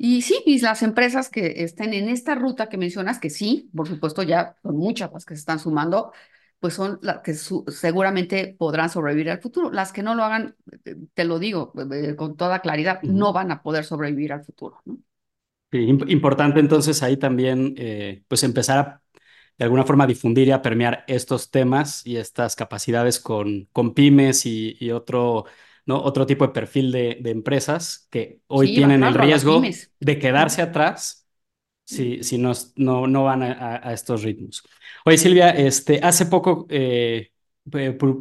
Y 0.03 0.23
sí, 0.23 0.43
y 0.47 0.59
las 0.61 0.83
empresas 0.83 1.29
que 1.29 1.63
estén 1.63 1.93
en 1.93 2.09
esta 2.09 2.35
ruta 2.35 2.71
que 2.71 2.79
mencionas, 2.79 3.19
que 3.19 3.29
sí, 3.29 3.71
por 3.77 3.87
supuesto 3.87 4.23
ya 4.23 4.57
son 4.63 4.79
muchas 4.79 5.13
las 5.13 5.27
que 5.27 5.35
se 5.35 5.41
están 5.41 5.59
sumando, 5.59 6.11
pues 6.59 6.73
son 6.73 6.99
las 7.03 7.19
que 7.19 7.35
seguramente 7.35 8.57
podrán 8.59 8.89
sobrevivir 8.89 9.29
al 9.31 9.43
futuro. 9.43 9.71
Las 9.71 9.93
que 9.93 10.03
no 10.03 10.15
lo 10.15 10.25
hagan, 10.25 10.57
eh, 10.87 10.97
te 11.13 11.25
lo 11.25 11.39
digo 11.39 11.75
eh, 11.93 12.17
con 12.17 12.35
toda 12.35 12.61
claridad, 12.61 13.03
no 13.03 13.35
van 13.35 13.53
a 13.53 13.63
poder 13.63 13.85
sobrevivir 13.85 14.33
al 14.33 14.43
futuro. 14.43 14.83
importante 15.73 16.61
entonces 16.61 17.03
ahí 17.03 17.17
también, 17.17 17.75
eh, 17.79 18.23
pues 18.29 18.43
empezar 18.43 18.79
a 18.79 19.03
de 19.59 19.65
alguna 19.65 19.85
forma 19.85 20.07
difundir 20.07 20.49
y 20.49 20.53
a 20.53 20.63
permear 20.63 21.05
estos 21.07 21.51
temas 21.51 22.07
y 22.07 22.17
estas 22.17 22.57
capacidades 22.57 23.21
con, 23.21 23.69
con 23.73 23.95
pymes 23.95 24.47
y, 24.47 24.77
y 24.81 24.91
otro 24.91 25.45
¿no? 25.87 26.03
Otro 26.03 26.27
tipo 26.27 26.47
de 26.47 26.53
perfil 26.53 26.93
de, 26.93 27.19
de 27.21 27.31
empresas 27.31 28.09
que 28.11 28.41
hoy 28.47 28.75
tienen 28.75 29.03
el 29.03 29.15
riesgo 29.15 29.63
de 30.01 30.19
quedarse 30.19 30.63
atrás 30.63 31.27
si, 31.85 32.23
si 32.23 32.39
no, 32.39 32.53
no 32.77 33.25
van 33.25 33.43
a, 33.43 33.93
estos 33.93 34.23
ritmos. 34.23 34.63
Oye, 35.05 35.19
Silvia, 35.19 35.51
este, 35.51 36.01
hace 36.03 36.27
poco 36.27 36.67
eh, 36.71 37.31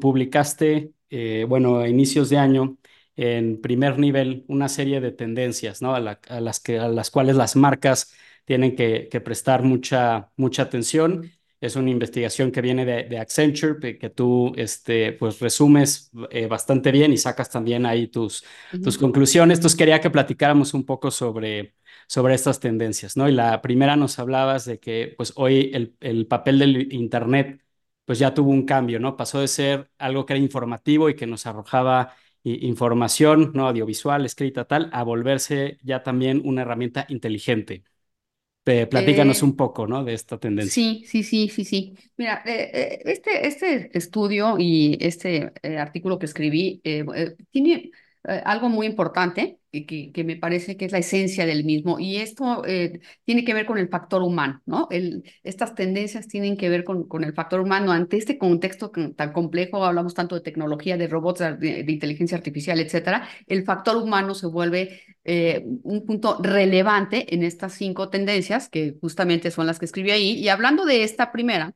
publicaste, 0.02 0.91
eh, 1.10 1.45
bueno, 1.48 1.80
a 1.80 1.88
inicios 1.88 2.30
de 2.30 2.38
año, 2.38 2.78
en 3.15 3.62
primer 3.62 4.00
nivel, 4.00 4.45
una 4.48 4.69
serie 4.69 5.02
de 5.02 5.12
tendencias, 5.12 5.82
¿no? 5.82 5.93
A, 5.93 6.00
las, 6.00 6.60
que, 6.60 6.80
a 6.80 6.88
las 6.88 7.12
cuales 7.12 7.36
las 7.36 7.56
marcas 7.56 8.13
tienen 8.45 8.76
que, 8.76 9.08
que 9.12 9.22
prestar 9.22 9.62
mucha, 9.62 10.32
mucha 10.36 10.63
atención 10.63 11.30
es 11.62 11.76
una 11.76 11.89
investigación 11.89 12.52
que 12.52 12.62
viene 12.62 12.86
de, 12.86 13.17
Accenture, 13.19 13.98
que 13.98 14.10
tú 14.10 14.54
este, 14.56 15.13
pues, 15.13 15.39
resumes 15.39 16.12
eh, 16.32 16.48
bastante 16.48 16.91
bien 16.91 17.12
y 17.12 17.17
sacas 17.17 17.50
también 17.50 17.86
ahí 17.86 18.08
tus, 18.08 18.43
tus 18.84 18.98
conclusiones. 18.98 19.58
Entonces 19.58 19.78
quería 19.78 20.00
que 20.00 20.10
platicáramos 20.10 20.74
un 20.74 20.86
poco 20.86 21.12
sobre, 21.12 21.76
sobre 22.08 22.36
estas 22.36 22.60
tendencias, 22.60 23.17
¿no? 23.17 23.28
Y 23.28 23.34
la 23.34 23.62
primera 23.62 23.95
nos 23.98 24.19
hablabas 24.19 24.65
de 24.65 24.80
que 24.80 25.13
pues 25.17 25.34
hoy 25.36 25.72
el, 25.74 25.95
el 26.00 26.28
papel 26.28 26.60
del 26.60 26.93
Internet 26.93 27.62
pues 28.06 28.19
ya 28.19 28.34
tuvo 28.34 28.52
un 28.52 28.65
cambio, 28.65 29.00
¿no? 29.00 29.15
Pasó 29.17 29.39
de 29.41 29.48
ser 29.48 29.91
algo 29.98 30.26
que 30.26 30.34
era 30.34 30.41
informativo 30.41 31.10
y 31.10 31.15
que 31.15 31.28
nos 31.28 31.45
arrojaba 31.45 32.15
información, 32.43 33.52
¿no? 33.54 33.67
Audiovisual, 33.67 34.26
escrita, 34.26 34.65
tal, 34.65 34.89
a 34.93 35.04
volverse 35.04 35.78
ya 35.84 36.04
también 36.04 36.41
una 36.45 36.62
herramienta 36.62 37.06
inteligente 37.10 37.84
platícanos 38.88 39.41
eh, 39.41 39.45
un 39.45 39.55
poco, 39.55 39.88
¿no? 39.88 40.03
De 40.03 40.13
esta 40.13 40.38
tendencia. 40.38 40.73
Sí, 40.73 41.03
sí, 41.05 41.23
sí, 41.23 41.49
sí, 41.49 41.63
sí. 41.65 41.95
Mira, 42.17 42.43
eh, 42.45 42.69
eh, 42.73 43.01
este, 43.05 43.47
este 43.47 43.97
estudio 43.97 44.55
y 44.60 44.97
este 45.01 45.51
artículo 45.77 46.19
que 46.19 46.25
escribí 46.25 46.82
tiene, 47.51 47.91
eh, 48.27 48.41
algo 48.45 48.67
muy 48.69 48.86
importante 48.86 49.60
que, 49.71 50.12
que, 50.12 50.23
me 50.23 50.36
parece 50.36 50.75
que 50.75 50.86
es 50.86 50.91
la 50.91 50.97
esencia 50.97 51.45
del 51.45 51.63
mismo 51.63 51.99
y 51.99 52.17
esto 52.17 52.65
eh, 52.65 52.99
tiene 53.23 53.45
que 53.45 53.53
ver 53.53 53.65
con 53.65 53.77
el 53.77 53.88
factor 53.88 54.23
humano, 54.23 54.62
¿no? 54.65 54.88
El, 54.91 55.23
estas 55.43 55.73
tendencias 55.75 56.27
tienen 56.27 56.58
que 56.58 56.69
ver 56.69 56.84
con, 56.84 57.08
con 57.08 57.23
el 57.23 57.34
factor 57.34 57.62
humano. 57.62 57.91
Ante 57.91 58.17
este 58.17 58.38
contexto 58.38 58.91
tan 59.15 59.32
complejo, 59.32 59.86
hablamos 59.86 60.13
tanto 60.15 60.36
de 60.36 60.41
tecnología, 60.41 60.97
de 60.97 61.08
robots, 61.08 61.39
de, 61.60 61.86
inteligencia 61.88 62.38
artificial, 62.38 62.79
etcétera, 62.79 63.27
el 63.47 63.63
factor 63.63 63.95
humano 63.97 64.34
se 64.36 64.47
vuelve 64.47 65.01
eh, 65.23 65.63
un 65.84 66.05
punto 66.05 66.39
relevante 66.41 67.34
en 67.34 67.43
estas 67.43 67.73
cinco 67.73 68.10
tendencias 68.10 68.69
que 68.69 68.97
justamente 68.99 69.51
son 69.51 69.65
las 69.67 69.79
que 69.79 69.86
escribí 69.86 70.12
ahí. 70.12 70.32
Y 70.34 70.49
hablando 70.49 70.86
de 70.86 71.03
esta 71.03 71.32
primera, 71.32 71.73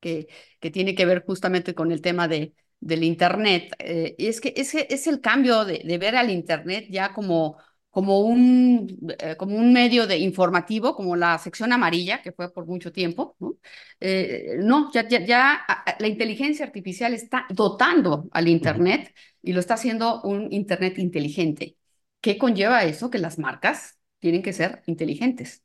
que, 0.00 0.28
que 0.60 0.70
tiene 0.70 0.94
que 0.94 1.06
ver 1.06 1.24
justamente 1.26 1.74
con 1.74 1.92
el 1.92 2.00
tema 2.00 2.28
de 2.28 2.54
del 2.80 3.04
Internet. 3.04 3.74
Eh, 3.78 4.14
y 4.18 4.26
es 4.26 4.40
que 4.40 4.52
ese 4.56 4.86
es 4.90 5.06
el 5.06 5.20
cambio 5.20 5.64
de, 5.64 5.98
ver 5.98 6.16
al 6.16 6.30
Internet 6.30 6.86
ya 6.90 7.12
como, 7.12 7.56
como, 7.90 8.20
un, 8.20 8.98
eh, 9.18 9.36
como 9.36 9.56
un 9.56 9.72
medio 9.72 10.06
de 10.06 10.18
informativo, 10.18 10.94
como 10.94 11.16
la 11.16 11.38
sección 11.38 11.72
amarilla, 11.72 12.22
que 12.22 12.32
fue 12.32 12.52
por 12.52 12.66
mucho 12.66 12.92
tiempo. 12.92 13.36
No, 13.40 13.56
eh, 14.00 14.56
no 14.60 14.90
ya, 14.92 15.08
ya, 15.08 15.24
ya 15.24 15.66
la 15.98 16.06
inteligencia 16.08 16.66
artificial 16.66 17.14
está 17.14 17.46
dotando 17.50 18.28
al 18.32 18.48
Internet 18.48 19.14
y 19.42 19.52
lo 19.52 19.60
está 19.60 19.74
haciendo 19.74 20.22
un 20.22 20.52
Internet 20.52 20.98
inteligente. 20.98 21.76
¿Qué 22.20 22.38
conlleva 22.38 22.84
eso? 22.84 23.10
Que 23.10 23.18
las 23.18 23.38
marcas 23.38 23.98
tienen 24.20 24.42
que 24.42 24.52
ser 24.52 24.82
inteligentes, 24.86 25.62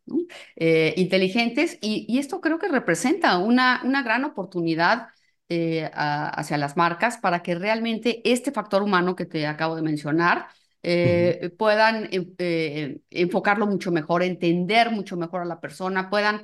inteligentes 0.56 1.80
y, 1.82 2.06
y, 2.08 2.20
esto 2.20 2.40
creo 2.40 2.60
que 2.60 2.68
representa 2.68 3.40
una, 3.40 3.82
una 3.84 4.04
gran 4.04 4.26
oportunidad 4.26 5.08
eh, 5.50 5.90
hacia 5.94 6.58
las 6.58 6.78
marcas 6.78 7.18
para 7.18 7.44
que 7.44 7.54
realmente 7.54 8.22
este 8.24 8.52
factor 8.52 8.82
humano 8.82 9.16
que 9.16 9.26
te 9.26 9.46
acabo 9.46 9.76
de 9.76 9.82
mencionar 9.82 10.48
eh, 10.82 11.52
puedan 11.58 12.10
eh, 12.12 13.00
enfocarlo 13.10 13.68
mucho 13.68 13.92
mejor, 13.92 14.24
entender 14.24 14.90
mucho 14.90 15.18
mejor 15.18 15.42
a 15.42 15.46
la 15.46 15.60
persona, 15.60 16.10
puedan, 16.10 16.42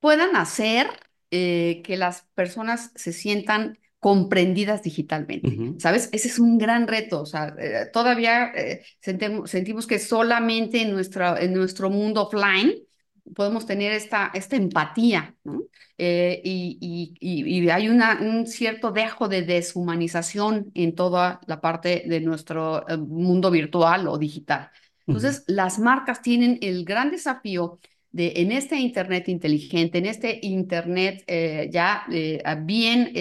puedan 0.00 0.36
hacer 0.36 0.88
que 1.30 1.94
las 1.96 2.26
personas 2.34 2.90
se 2.94 3.14
sientan 3.14 3.78
comprendidas 3.98 4.82
digitalmente, 4.82 5.56
¿sabes? 5.78 6.10
Ese 6.12 6.28
es 6.28 6.38
un 6.38 6.58
gran 6.58 6.86
reto, 6.86 7.22
o 7.22 7.26
sea, 7.26 7.56
todavía 7.90 8.52
sentimos, 9.00 9.86
que 9.86 9.98
solamente 9.98 10.82
en, 10.82 10.90
nuestra, 10.92 11.40
en 11.40 11.54
nuestro 11.54 11.88
mundo 11.88 12.26
offline 12.26 12.74
podemos 13.34 13.66
tener 13.66 13.92
esta, 13.92 14.30
esta 14.34 14.56
empatía, 14.56 15.34
¿no? 15.44 15.62
Eh, 15.98 16.40
y, 16.44 17.14
y, 17.20 17.68
hay 17.70 17.88
una, 17.88 18.18
un 18.20 18.46
cierto 18.46 18.90
dejo 18.90 19.28
de 19.28 19.42
deshumanización 19.42 20.72
en 20.74 20.94
toda 20.94 21.40
la 21.46 21.60
parte 21.60 22.04
de 22.06 22.20
nuestro 22.20 22.88
eh, 22.88 22.96
mundo 22.96 23.50
virtual 23.50 24.08
o 24.08 24.18
digital. 24.18 24.70
Entonces, 25.06 25.44
las 25.46 25.78
marcas 25.78 26.22
tienen 26.22 26.58
el 26.60 26.84
gran 26.84 27.10
desafío 27.10 27.78
de 28.10 28.32
en 28.36 28.52
este 28.52 28.76
Internet 28.76 29.28
inteligente, 29.28 29.98
en 29.98 30.06
este 30.06 30.40
Internet 30.42 31.24
eh, 31.26 31.68
ya 31.72 32.04
bien 32.60 33.12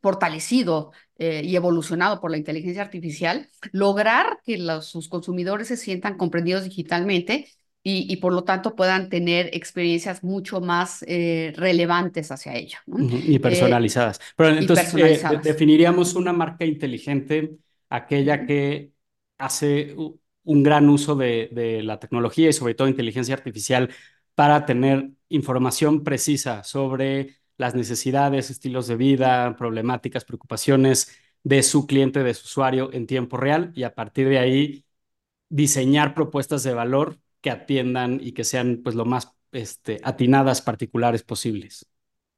fortalecido 0.00 0.92
y 1.18 1.56
evolucionado 1.56 2.20
por 2.20 2.30
la 2.30 2.36
inteligencia 2.36 2.82
artificial, 2.82 3.48
lograr 3.72 4.38
que 4.44 4.58
los, 4.58 4.86
sus 4.86 5.08
consumidores 5.08 5.68
se 5.68 5.76
sientan 5.76 6.16
comprendidos 6.16 6.64
digitalmente 6.64 7.48
y, 7.90 8.16
por 8.16 8.34
lo 8.34 8.44
tanto 8.44 8.76
puedan 8.76 9.08
tener 9.08 9.48
experiencias 9.54 10.22
mucho 10.22 10.60
más 10.60 11.02
eh, 11.08 11.54
relevantes 11.56 12.30
hacia 12.30 12.54
ello. 12.54 12.78
Y 12.86 13.36
eh, 13.36 13.40
personalizadas. 13.40 14.20
Pero 14.36 14.50
entonces, 14.50 14.94
eh, 14.94 15.40
definiríamos 15.42 16.14
una 16.14 16.34
marca 16.34 16.66
inteligente, 16.66 17.56
aquella 17.88 18.44
que 18.44 18.92
hace 19.38 19.96
un 20.44 20.62
gran 20.62 20.88
uso 20.88 21.14
de, 21.14 21.48
de, 21.52 21.82
la 21.82 21.98
tecnología 21.98 22.50
y 22.50 22.52
sobre 22.52 22.74
todo 22.74 22.88
inteligencia 22.88 23.34
artificial 23.34 23.90
para 24.34 24.66
tener 24.66 25.10
información 25.30 26.04
precisa 26.04 26.64
sobre 26.64 27.36
las 27.56 27.74
necesidades, 27.74 28.50
estilos 28.50 28.86
de 28.86 28.96
vida, 28.96 29.56
problemáticas, 29.56 30.24
preocupaciones 30.24 31.10
de 31.42 31.62
su 31.62 31.86
cliente, 31.86 32.22
de 32.22 32.34
su 32.34 32.44
usuario 32.44 32.92
en 32.92 33.06
tiempo 33.06 33.36
real 33.36 33.72
y 33.74 33.84
a 33.84 33.94
partir 33.94 34.28
de 34.28 34.38
ahí 34.38 34.84
diseñar 35.48 36.14
propuestas 36.14 36.62
de 36.62 36.74
valor 36.74 37.18
que 37.40 37.50
atiendan 37.50 38.18
y 38.22 38.32
que 38.32 38.44
sean 38.44 38.80
pues 38.82 38.94
lo 38.94 39.04
más 39.04 39.32
este, 39.52 40.00
atinadas 40.02 40.62
particulares 40.62 41.22
posibles. 41.22 41.86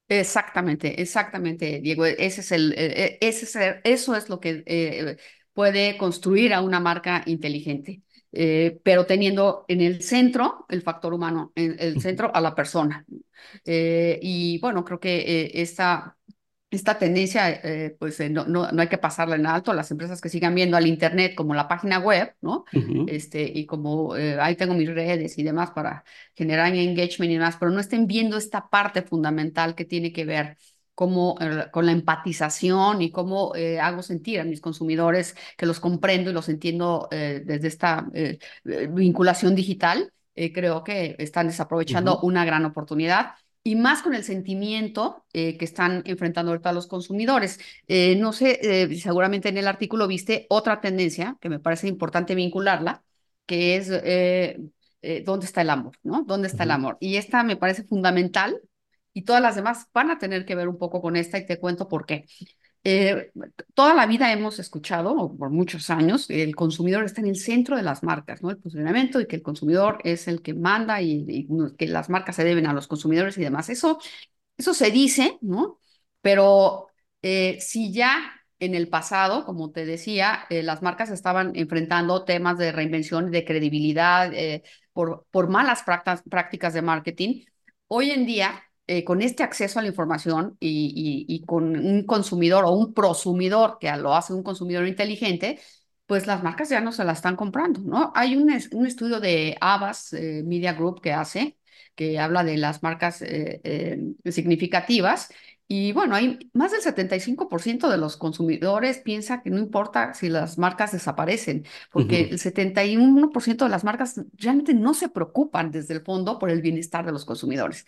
Exactamente, 0.09 1.01
exactamente, 1.01 1.81
Diego. 1.81 2.05
Ese 2.05 2.41
es 2.41 2.53
el, 2.53 2.73
e, 2.77 3.05
e, 3.05 3.19
ese 3.21 3.45
es 3.45 3.77
eso 3.85 4.17
es 4.17 4.29
lo 4.29 4.41
que 4.41 4.65
eh, 4.67 5.17
puede 5.53 5.97
construir 5.97 6.53
a 6.53 6.63
una 6.63 6.81
marca 6.81 7.23
inteligente, 7.27 8.03
eh, 8.33 8.81
pero 8.83 9.07
teniendo 9.07 9.65
en 9.69 9.81
el 9.81 10.03
centro 10.03 10.67
el 10.69 10.83
factor 10.83 11.15
humano, 11.15 11.53
en 11.55 11.77
el 11.79 12.01
centro 12.01 12.35
a 12.35 12.41
la 12.41 12.55
persona. 12.57 13.07
Eh, 13.65 14.19
y 14.21 14.59
bueno, 14.59 14.85
creo 14.85 14.99
que 14.99 15.51
esta 15.55 16.17
esta 16.71 16.99
tendencia, 16.99 17.51
eh, 17.51 17.97
pues 17.99 18.21
eh, 18.21 18.31
no, 18.31 18.45
no, 18.47 18.69
hay 18.79 18.89
que 18.89 18.99
pasarla 18.99 19.35
en 19.35 19.47
alto. 19.47 19.73
Las 19.73 19.91
empresas 19.91 20.21
que 20.21 20.29
sigan 20.29 20.55
viendo 20.55 20.77
al 20.77 20.87
Internet 20.87 21.35
como 21.35 21.53
la 21.53 21.67
página 21.67 21.99
web, 21.99 22.35
¿no? 22.41 22.65
este, 23.09 23.43
y 23.43 23.67
como 23.67 24.17
eh, 24.17 24.39
ahí 24.41 24.55
tengo 24.55 24.75
mis 24.75 24.89
redes 24.89 25.37
y 25.39 25.43
demás 25.43 25.73
para 25.73 26.05
generar 26.35 26.73
engagement 26.73 27.31
y 27.31 27.35
demás, 27.35 27.57
pero 27.59 27.73
no 27.73 27.81
estén 27.81 28.07
viendo 28.07 28.37
esta 28.37 28.69
parte 28.69 29.03
fundamental 29.03 29.75
que 29.75 29.85
tiene 29.85 30.13
que 30.13 30.25
ver 30.25 30.57
como, 30.95 31.37
con 31.73 31.87
la 31.87 31.93
empatización 31.93 33.03
y 33.03 33.11
cómo 33.11 33.55
hago 33.81 34.03
sentir 34.03 34.39
a 34.39 34.45
mis 34.45 34.61
consumidores 34.61 35.35
que 35.57 35.67
los 35.67 35.81
comprendo 35.81 36.31
y 36.31 36.35
los 36.35 36.49
entiendo 36.51 37.09
desde 37.11 37.69
esta 37.69 38.07
vinculación 38.63 39.55
digital. 39.55 40.13
creo 40.35 40.85
que 40.85 41.17
están 41.19 41.47
desaprovechando 41.47 42.21
una 42.21 42.45
gran 42.45 42.67
oportunidad 42.67 43.33
y 43.62 43.77
más 43.77 44.03
con 44.03 44.14
el 44.14 44.25
sentimiento 44.25 45.25
eh, 45.33 45.59
que 45.59 45.64
están 45.64 46.03
enfrentando 46.07 46.53
ahorita 46.53 46.73
los 46.73 46.87
consumidores. 46.87 47.59
Eh, 47.88 48.16
no 48.16 48.33
sé, 48.33 48.59
eh, 48.62 48.96
seguramente 48.99 49.49
en 49.51 49.59
el 49.59 49.68
artículo 49.68 50.07
viste 50.09 50.46
otra 50.49 50.81
tendencia 50.81 51.37
que 51.40 51.51
me 51.51 51.61
parece 51.61 51.88
importante 51.88 52.35
vincularla, 52.35 53.03
que 53.46 53.77
es 53.77 53.88
dónde 55.25 55.46
está 55.46 55.62
el 55.62 55.70
amor, 55.70 55.96
¿no? 56.03 56.25
¿Dónde 56.27 56.49
está 56.49 56.64
el 56.64 56.70
amor? 56.70 56.96
Y 57.01 57.16
esta 57.16 57.42
me 57.42 57.57
parece 57.57 57.85
fundamental 57.85 58.61
y 59.12 59.23
todas 59.23 59.42
las 59.42 59.57
demás 59.57 59.88
van 59.92 60.11
a 60.11 60.18
tener 60.18 60.44
que 60.44 60.55
ver 60.55 60.68
un 60.68 60.79
poco 60.79 61.01
con 61.03 61.16
esta 61.16 61.38
y 61.38 61.46
te 61.46 61.59
cuento 61.59 61.88
por 61.88 62.07
qué. 62.07 62.27
Eh, 62.83 63.31
toda 63.75 63.95
la 63.95 64.07
vida 64.07 64.33
hemos 64.33 64.59
escuchado, 64.59 65.37
por 65.37 65.51
muchos 65.51 65.90
años, 65.90 66.31
el 66.31 66.57
consumidor 66.57 67.05
está 67.05 67.21
en 67.21 67.27
el 67.29 67.37
centro 67.37 67.77
de 67.77 67.83
las 67.83 68.03
marcas, 68.03 68.43
¿no? 68.43 68.51
El 68.51 68.57
posicionamiento 68.59 69.21
y 69.21 69.27
que 69.27 69.37
el 69.37 69.43
consumidor 69.43 69.99
es 70.05 70.29
el 70.29 70.40
que 70.43 70.55
manda 70.55 71.03
y, 71.03 71.47
que 71.77 71.87
las 71.88 72.09
marcas 72.09 72.37
se 72.37 72.45
deben 72.45 72.66
a 72.66 72.73
los 72.73 72.88
consumidores 72.88 73.37
y 73.37 73.43
demás. 73.43 73.69
Eso, 73.69 73.99
eso 74.57 74.73
se 74.75 74.90
dice, 74.90 75.38
¿no? 75.43 75.79
Pero 76.23 76.88
eh, 77.23 77.59
si 77.61 77.93
ya 77.93 78.33
en 78.59 78.75
el 78.75 78.88
pasado, 78.88 79.45
como 79.45 79.73
te 79.73 79.85
decía, 79.85 80.47
eh, 80.51 80.62
las 80.62 80.83
marcas 80.83 81.11
estaban 81.11 81.53
enfrentando 81.57 82.25
temas 82.25 82.59
de 82.59 82.73
reinvención 82.73 83.31
de 83.31 83.45
credibilidad 83.45 84.33
por, 84.93 85.27
por 85.31 85.49
malas 85.49 85.83
prácticas 85.83 86.75
de 86.75 86.83
marketing, 86.83 87.45
hoy 87.88 88.11
en 88.11 88.27
día 88.27 88.62
eh, 88.90 89.05
con 89.05 89.22
este 89.22 89.44
acceso 89.44 89.79
a 89.79 89.83
la 89.83 89.88
información 89.88 90.57
y, 90.59 91.44
con 91.46 91.76
un 91.76 92.05
consumidor 92.07 92.64
o 92.64 92.72
un 92.72 92.92
prosumidor, 92.92 93.79
que 93.79 93.88
lo 93.96 94.16
hace 94.16 94.33
un 94.35 94.42
consumidor 94.42 94.88
inteligente, 94.88 95.61
pues 96.07 96.26
las 96.26 96.42
marcas 96.42 96.70
ya 96.70 96.81
no 96.81 96.90
se 96.90 97.05
la 97.05 97.12
están 97.12 97.37
comprando, 97.37 97.81
¿no? 97.83 98.12
Hay 98.16 98.37
un, 98.37 98.53
un 98.72 98.87
estudio 98.87 99.20
de 99.20 99.57
Abbas 99.61 100.12
eh, 100.12 100.42
Media 100.44 100.72
Group 100.72 101.00
que 101.00 101.12
hace, 101.12 101.57
que 101.94 102.18
habla 102.18 102.42
de 102.42 102.57
las 102.57 102.83
marcas 102.83 103.22
eh, 103.22 104.00
significativas, 104.24 105.31
y 105.72 105.92
bueno, 105.92 106.16
hay 106.16 106.50
más 106.53 106.72
del 106.72 106.81
75% 106.81 107.88
de 107.88 107.96
los 107.96 108.16
consumidores 108.16 108.98
piensa 108.98 109.40
que 109.40 109.50
no 109.50 109.59
importa 109.61 110.14
si 110.14 110.29
las 110.29 110.59
marcas 110.59 110.90
desaparecen, 110.90 111.64
porque 111.92 112.22
el 112.22 112.40
71% 112.40 113.66
de 113.66 113.70
las 113.70 113.85
marcas 113.85 114.20
realmente 114.37 114.74
no 114.74 114.94
se 114.94 115.09
preocupan 115.09 115.70
desde 115.70 115.94
el 115.94 116.00
fondo 116.00 116.40
por 116.40 116.50
el 116.50 116.61
bienestar 116.61 117.07
de 117.07 117.12
los 117.12 117.24
consumidores. 117.24 117.87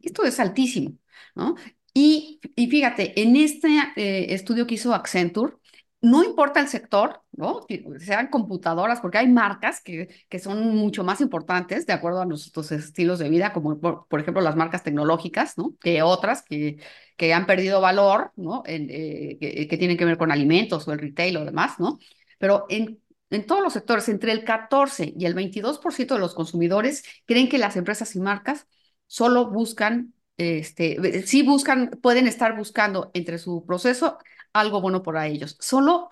Esto 0.00 0.24
es 0.24 0.40
altísimo, 0.40 0.96
¿no? 1.34 1.56
Y, 1.94 2.40
y 2.56 2.68
fíjate, 2.68 3.20
en 3.20 3.36
este 3.36 3.68
eh, 3.96 4.34
estudio 4.34 4.66
que 4.66 4.74
hizo 4.74 4.94
Accenture, 4.94 5.54
no 6.02 6.24
importa 6.24 6.58
el 6.60 6.66
sector, 6.68 7.22
¿no? 7.30 7.64
sean 8.00 8.26
computadoras, 8.26 9.00
porque 9.00 9.18
hay 9.18 9.28
marcas 9.28 9.80
que, 9.80 10.08
que 10.28 10.38
son 10.40 10.74
mucho 10.74 11.04
más 11.04 11.20
importantes 11.20 11.86
de 11.86 11.92
acuerdo 11.92 12.20
a 12.20 12.26
nuestros 12.26 12.72
estilos 12.72 13.20
de 13.20 13.28
vida, 13.28 13.52
como 13.52 13.78
por, 13.78 14.20
ejemplo 14.20 14.42
las 14.42 14.56
marcas 14.56 14.82
tecnológicas, 14.82 15.56
¿no? 15.56 15.76
Que 15.80 16.02
otras 16.02 16.42
que, 16.42 16.78
que 17.16 17.32
han 17.32 17.46
perdido 17.46 17.80
valor, 17.80 18.32
¿no? 18.36 18.64
En, 18.66 18.88
eh, 18.90 19.38
que, 19.40 19.68
que, 19.68 19.78
tienen 19.78 19.96
que 19.96 20.04
ver 20.04 20.18
con 20.18 20.32
alimentos 20.32 20.88
o 20.88 20.92
el 20.92 20.98
retail 20.98 21.36
o 21.36 21.44
demás, 21.44 21.78
¿no? 21.78 21.98
Pero 22.38 22.66
en, 22.68 23.00
en 23.30 23.46
todos 23.46 23.62
los 23.62 23.72
sectores, 23.72 24.08
entre 24.08 24.32
el 24.32 24.42
14 24.44 25.14
y 25.16 25.24
el 25.24 25.36
22% 25.36 26.14
de 26.14 26.20
los 26.20 26.34
consumidores 26.34 27.04
creen 27.26 27.48
que 27.48 27.58
las 27.58 27.76
empresas 27.76 28.16
y 28.16 28.20
marcas 28.20 28.66
solo 29.12 29.50
buscan, 29.50 30.14
este, 30.38 31.26
sí 31.26 31.42
buscan, 31.42 31.90
pueden 32.00 32.26
estar 32.26 32.56
buscando 32.56 33.10
entre 33.12 33.36
su 33.36 33.62
proceso 33.66 34.16
algo 34.54 34.80
bueno 34.80 35.02
para 35.02 35.26
ellos. 35.26 35.58
Solo 35.60 36.08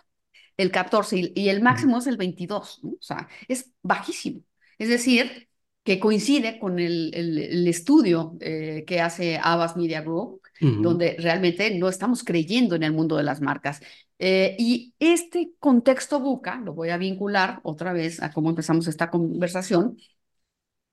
el 0.59 0.71
14 0.71 1.33
y, 1.35 1.49
el 1.49 1.63
máximo 1.63 1.97
es 1.97 2.07
el 2.07 2.19
22, 2.19 2.81
o 2.85 2.99
sea, 3.01 3.27
es 3.49 3.73
bajísimo. 3.83 4.43
Es 4.77 4.91
decir, 4.91 5.49
que 5.83 5.99
coincide 5.99 6.59
con 6.59 6.79
el, 6.79 7.11
el, 7.15 7.67
estudio 7.69 8.37
eh, 8.41 8.85
que 8.87 9.01
hace 9.01 9.41
Abbas 9.43 9.79
Media 9.79 10.03
Group, 10.03 10.43
donde 10.61 11.17
realmente 11.19 11.75
no 11.79 11.89
estamos 11.89 12.23
creyendo 12.23 12.75
en 12.75 12.83
el 12.83 12.93
mundo 12.93 13.17
de 13.17 13.23
las 13.23 13.41
marcas. 13.41 13.81
Eh, 14.19 14.57
y 14.59 14.93
este 14.99 15.53
contexto 15.59 16.21
buca, 16.21 16.57
lo 16.63 16.75
voy 16.75 16.91
a 16.91 16.99
vincular 16.99 17.61
otra 17.63 17.95
vez 17.95 18.23
a 18.23 18.31
cómo 18.31 18.51
empezamos 18.51 18.87
esta 18.89 19.09
conversación, 19.09 19.97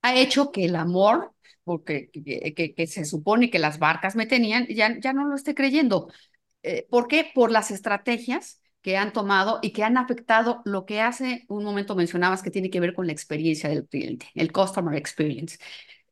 ha 0.01 0.15
hecho 0.15 0.51
que 0.51 0.65
el 0.65 0.75
amor, 0.75 1.33
porque 1.63 2.09
que, 2.11 2.73
que, 2.75 2.87
se 2.87 3.05
supone 3.05 3.49
que 3.49 3.59
las 3.59 3.79
marcas 3.79 4.15
me 4.15 4.25
tenían, 4.25 4.67
ya, 4.67 4.97
ya 4.99 5.13
no 5.13 5.27
lo 5.27 5.35
esté 5.35 5.55
creyendo. 5.55 6.09
Eh, 6.63 6.87
¿Por 6.89 7.07
qué? 7.07 7.29
Por 7.33 7.51
las 7.51 7.71
estrategias 7.71 8.61
que 8.81 8.97
han 8.97 9.13
tomado 9.13 9.59
y 9.61 9.71
que 9.71 9.83
han 9.83 9.97
afectado 9.97 10.61
lo 10.65 10.85
que 10.85 11.01
hace 11.01 11.45
un 11.49 11.63
momento 11.63 11.95
mencionabas 11.95 12.41
que 12.41 12.51
tiene 12.51 12.69
que 12.69 12.79
ver 12.79 12.93
con 12.93 13.07
la 13.07 13.13
experiencia 13.13 13.69
del 13.69 13.87
cliente, 13.87 14.27
el 14.35 14.51
customer 14.51 14.95
experience. 14.95 15.57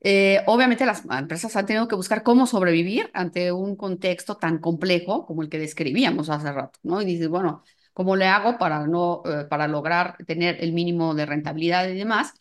Eh, 0.02 0.42
obviamente 0.48 0.86
las 0.86 1.04
empresas 1.06 1.56
han 1.56 1.66
tenido 1.66 1.88
que 1.88 1.96
buscar 1.96 2.24
cómo 2.24 2.46
sobrevivir 2.48 3.10
ante 3.14 3.52
un 3.52 3.76
contexto 3.76 4.38
tan 4.38 4.60
complejo 4.60 5.26
como 5.26 5.42
el 5.42 5.50
que 5.50 5.58
describíamos 5.60 6.30
hace 6.30 6.52
rato, 6.52 6.80
¿no? 6.84 7.02
Y 7.02 7.06
dices, 7.06 7.28
bueno, 7.30 7.64
¿cómo 7.94 8.16
le 8.16 8.26
hago 8.28 8.58
para, 8.58 8.86
no, 8.88 9.24
eh, 9.26 9.46
para 9.50 9.68
lograr 9.68 10.18
tener 10.28 10.64
el 10.64 10.74
mínimo 10.74 11.16
de 11.16 11.26
rentabilidad 11.26 11.88
y 11.90 11.98
demás? 11.98 12.34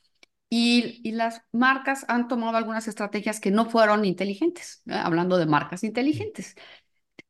Y, 0.56 1.00
y, 1.02 1.12
las 1.12 1.42
marcas 1.50 2.04
han 2.06 2.28
tomado 2.28 2.56
algunas 2.56 2.86
estrategias 2.86 3.40
que 3.40 3.50
no 3.50 3.68
fueron 3.68 4.04
inteligentes, 4.04 4.82
hablando 4.86 5.36
de 5.36 5.46
marcas 5.46 5.82
inteligentes, 5.82 6.54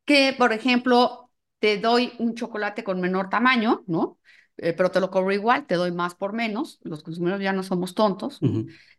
que, 0.04 0.34
por 0.36 0.52
ejemplo, 0.52 1.30
te 1.58 1.78
doy 1.78 2.12
un 2.18 2.34
chocolate 2.34 2.84
con 2.84 3.00
menor 3.00 3.30
tamaño, 3.30 3.82
¿no? 3.86 4.18
Eh, 4.58 4.72
pero 4.72 4.90
te 4.90 5.00
lo 5.00 5.10
cobro 5.10 5.32
igual, 5.32 5.66
te 5.66 5.74
doy 5.74 5.90
más 5.90 6.14
por 6.14 6.32
menos, 6.32 6.78
los 6.82 7.02
consumidores 7.02 7.42
ya 7.42 7.52
no 7.52 7.62
somos 7.62 7.94
tontos, 7.94 8.38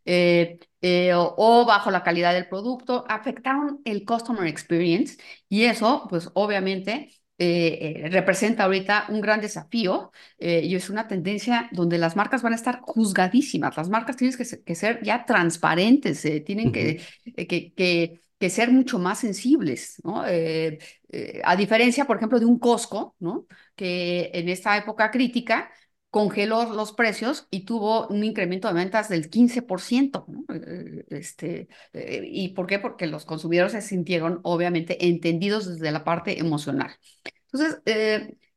eh, 0.04 0.60
eh, 0.82 1.14
o, 1.16 1.66
bajo 1.66 1.92
la 1.92 2.04
calidad 2.04 2.34
del 2.34 2.50
producto, 2.50 3.06
afectaron 3.08 3.80
el 3.86 4.04
customer 4.06 4.48
experience 4.48 5.18
y 5.48 5.64
eso, 5.64 6.08
pues 6.10 6.30
obviamente, 6.34 7.14
representa 7.38 8.63
ahorita 8.63 9.06
un 9.10 9.21
gran 9.21 9.41
desafío 9.41 10.12
y 10.39 10.76
es 10.76 10.89
una 10.89 11.08
tendencia 11.08 11.69
donde 11.71 11.98
las 11.98 12.15
marcas 12.15 12.41
van 12.41 12.54
a 12.54 12.56
estar 12.56 12.80
juzgadísimas, 12.82 13.76
las 13.78 13.89
marcas 13.89 14.15
tienen 14.17 14.38
que 14.38 14.76
ser, 14.76 15.04
ya 15.04 15.26
transparentes, 15.26 16.21
tienen 16.45 16.71
que, 16.71 17.02
que, 17.36 17.74
que 17.74 18.26
que 18.38 18.50
ser 18.50 18.71
mucho 18.71 19.00
más 19.00 19.19
sensibles, 19.19 20.02
¿no? 20.04 20.26
Eh, 20.28 20.78
eh, 21.10 21.41
a 21.43 21.56
diferencia, 21.56 22.06
por 22.06 22.17
ejemplo, 22.17 22.39
de 22.39 22.45
un 22.45 22.60
Costco, 22.60 23.15
¿no? 23.19 23.48
Que 23.76 24.30
en 24.34 24.50
esta 24.50 24.76
época 24.78 25.10
crítica 25.12 25.71
congeló 26.15 26.73
los 26.73 26.93
precios 26.93 27.45
y 27.51 27.65
tuvo 27.65 28.08
un 28.08 28.23
incremento 28.23 28.69
de 28.69 28.73
ventas 28.73 29.10
del 29.10 29.30
15%, 29.30 30.23
¿no? 30.30 30.45
Eh, 30.56 31.04
este, 31.10 31.67
¿Y 31.93 32.54
por 32.54 32.67
qué? 32.67 32.80
Porque 32.80 33.06
los 33.06 33.25
consumidores 33.25 33.73
se 33.73 33.82
sintieron, 33.82 34.39
obviamente, 34.43 35.08
entendidos 35.08 35.67
desde 35.67 35.91
la 35.91 36.06
parte 36.06 36.39
emocional. 36.39 36.95
Entonces, 37.51 37.82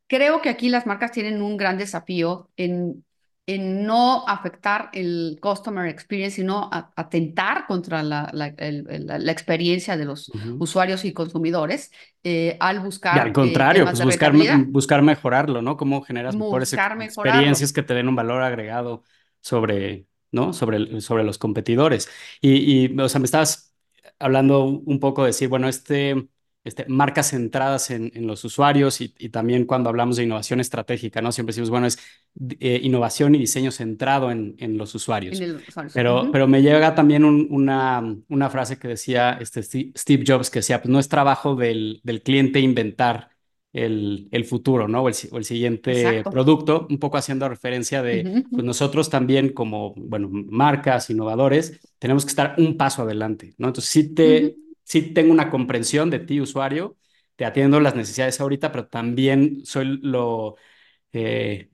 creo 0.06 0.40
que 0.40 0.50
aquí 0.50 0.68
las 0.68 0.86
marcas 0.86 1.10
tienen 1.10 1.42
un 1.42 1.56
gran 1.56 1.78
desafío 1.78 2.48
en 2.56 3.04
en 3.48 3.87
no 3.87 4.28
afectar 4.28 4.90
el 4.92 5.38
customer 5.40 5.88
experience, 5.88 6.37
sino 6.37 6.68
atentar 6.70 7.66
contra 7.66 8.02
la, 8.02 8.28
la, 8.34 8.52
la, 8.58 9.32
experiencia 9.32 9.96
de 9.96 10.04
los 10.04 10.30
usuarios 10.58 11.06
y 11.06 11.14
consumidores 11.14 11.90
eh, 12.22 12.58
al 12.61 12.80
buscar. 12.80 13.16
Y 13.16 13.20
al 13.20 13.32
contrario, 13.32 13.87
pues 13.87 14.04
buscar, 14.04 14.34
buscar 14.66 15.00
mejorarlo, 15.00 15.62
¿no? 15.62 15.78
Cómo 15.78 16.02
generas 16.02 16.37
mejores 16.37 16.74
experiencias 16.74 17.72
que 17.72 17.82
te 17.82 17.94
den 17.94 18.08
un 18.08 18.16
valor 18.16 18.42
agregado 18.42 19.04
sobre, 19.40 20.04
¿no? 20.30 20.52
sobre, 20.52 21.00
sobre 21.00 21.24
los 21.24 21.38
competidores. 21.38 22.11
Y, 22.42 22.84
y, 22.84 23.00
o 23.00 23.08
sea, 23.08 23.18
me 23.18 23.24
estabas 23.24 23.74
hablando 24.18 24.64
un 24.64 25.00
poco 25.00 25.22
de 25.22 25.28
decir, 25.28 25.48
bueno, 25.48 25.68
este 25.68 26.28
este, 26.68 26.85
marcas 26.87 27.31
centradas 27.31 27.90
en, 27.90 28.12
los 28.26 28.44
usuarios 28.44 29.00
y, 29.00 29.09
también 29.31 29.64
cuando 29.64 29.88
hablamos 29.88 30.16
de 30.16 30.24
innovación 30.24 30.61
estratégica, 30.61 31.22
¿no? 31.22 31.33
Siempre 31.33 31.52
decimos, 31.52 31.70
bueno, 31.70 31.87
es 31.87 31.98
eh, 32.61 32.78
innovación 32.83 33.35
y 33.35 33.38
diseño 33.38 33.70
centrado 33.70 34.31
en, 34.31 34.76
los 34.76 34.94
usuarios. 34.94 35.40
Pero, 35.94 36.28
pero 36.31 36.46
me 36.46 36.61
llega 36.61 36.94
también 36.94 37.24
una, 37.24 38.04
una 38.28 38.50
frase 38.50 38.78
que 38.78 38.88
decía 38.88 39.38
este 39.40 39.62
Steve 39.62 40.24
Jobs, 40.26 40.50
que 40.50 40.59
decía, 40.59 40.83
pues 40.83 40.90
no 40.90 40.98
es 40.98 41.09
trabajo 41.09 41.57
del, 41.57 42.00
del 42.04 42.22
cliente 42.22 42.61
inventar 42.61 43.31
el, 43.72 44.28
el, 44.31 44.44
futuro, 44.44 44.88
¿no? 44.88 45.02
O 45.02 45.09
el, 45.09 45.14
o 45.31 45.38
el 45.38 45.44
siguiente 45.44 46.22
producto, 46.22 46.87
un 46.90 46.98
poco 46.98 47.16
haciendo 47.16 47.48
referencia 47.48 48.02
de, 48.02 48.44
pues 48.50 48.62
nosotros 48.62 49.09
también 49.09 49.54
como, 49.54 49.94
bueno, 49.96 50.28
marcas, 50.31 51.09
innovadores, 51.09 51.81
tenemos 51.98 52.26
que 52.26 52.31
estar 52.31 52.57
un 52.59 52.76
paso 52.76 53.02
adelante, 53.02 53.54
¿no? 53.57 53.68
Entonces, 53.68 53.90
sí 53.90 54.14
te 54.14 54.57
sí 54.88 55.03
tengo 55.03 55.33
una 55.33 55.51
comprensión 55.51 56.09
de 56.09 56.18
ti, 56.18 56.40
usuario, 56.40 56.96
te 57.37 57.44
atiendo 57.44 57.79
las 57.79 57.94
necesidades 57.94 58.40
ahorita, 58.40 58.72
pero 58.72 58.88
también 58.88 59.64
soy 59.64 59.98
lo... 60.03 60.57
Eh, 61.12 61.70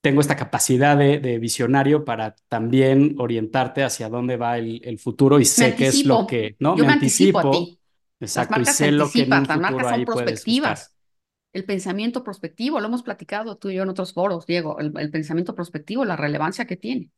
tengo 0.00 0.20
esta 0.20 0.36
capacidad 0.36 0.96
de, 0.96 1.38
visionario 1.40 2.04
para 2.04 2.36
también 2.48 3.16
orientarte 3.18 3.82
hacia 3.82 4.08
dónde 4.08 4.36
va 4.36 4.56
el, 4.58 4.98
futuro 5.00 5.40
y 5.40 5.44
sé 5.44 5.74
qué 5.74 5.88
es 5.88 6.04
lo 6.04 6.24
que, 6.28 6.54
¿no? 6.60 6.76
Yo 6.76 6.84
me, 6.84 6.92
anticipo, 6.92 7.40
a 7.40 7.50
ti. 7.50 7.80
Exacto, 8.20 8.60
y 8.60 8.64
sé 8.66 8.92
lo 8.92 9.10
que 9.10 9.22
en 9.22 9.32
un 9.32 9.42
las 9.42 9.58
marcas 9.58 9.90
son 9.90 10.04
prospectivas. 10.04 10.92
El 11.52 11.64
pensamiento 11.64 12.22
prospectivo, 12.22 12.78
lo 12.78 12.86
hemos 12.86 13.02
platicado 13.02 13.56
tú 13.56 13.70
y 13.70 13.74
yo 13.74 13.82
en 13.82 13.88
otros 13.88 14.12
foros, 14.12 14.46
Diego, 14.46 14.78
el, 14.78 15.10
pensamiento 15.10 15.54
prospectivo, 15.54 16.04
la 16.04 16.14
relevancia 16.14 16.66
que 16.66 16.76
tiene. 16.76 17.10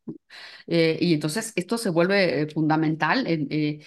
Eh, 0.66 0.96
y 1.00 1.12
entonces 1.12 1.52
esto 1.56 1.76
se 1.76 1.90
vuelve 1.90 2.42
eh, 2.42 2.46
fundamental 2.46 3.26
en, 3.26 3.48
eh, 3.50 3.80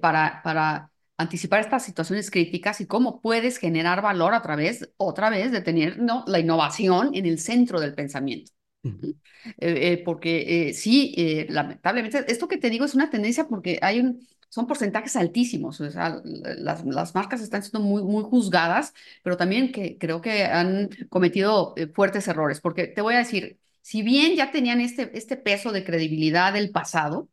para, 0.00 0.42
para 0.42 0.90
anticipar 1.16 1.60
estas 1.60 1.84
situaciones 1.84 2.30
críticas 2.30 2.80
y 2.80 2.86
cómo 2.86 3.20
puedes 3.20 3.58
generar 3.58 4.02
valor 4.02 4.34
a 4.34 4.42
través, 4.42 4.90
otra 4.96 5.30
vez, 5.30 5.50
de 5.52 5.60
tener 5.60 5.98
¿no? 5.98 6.24
la 6.26 6.38
innovación 6.38 7.10
en 7.14 7.26
el 7.26 7.38
centro 7.38 7.80
del 7.80 7.94
pensamiento. 7.94 8.52
Eh, 8.84 9.92
eh, 9.92 10.02
porque 10.04 10.72
sí, 10.74 11.14
lamentablemente, 11.48 12.24
esto 12.28 12.48
que 12.48 12.58
te 12.58 12.70
digo 12.70 12.84
es 12.84 12.94
una 12.94 13.10
tendencia 13.10 13.48
porque 13.48 13.78
hay 13.82 14.00
un, 14.00 14.26
son 14.48 14.66
porcentajes 14.66 15.16
altísimos, 15.16 15.80
o 15.80 15.90
sea, 15.90 16.20
las, 16.24 16.84
las 16.84 17.14
marcas 17.14 17.40
están 17.40 17.62
siendo 17.62 17.80
muy, 17.80 18.02
muy 18.02 18.22
juzgadas, 18.24 18.94
pero 19.22 19.36
también 19.36 19.72
que 19.72 19.98
creo 19.98 20.20
que 20.20 20.44
han 20.44 20.88
cometido 21.08 21.74
fuertes 21.94 22.28
errores, 22.28 22.60
porque 22.60 22.86
te 22.86 23.02
voy 23.02 23.14
a 23.14 23.18
decir, 23.18 23.58
si 23.82 24.02
bien 24.02 24.34
ya 24.36 24.50
tenían 24.50 24.80
este, 24.80 25.16
este 25.16 25.36
peso 25.36 25.72
de 25.72 25.84
credibilidad 25.84 26.52
del 26.52 26.70
pasado, 26.70 27.28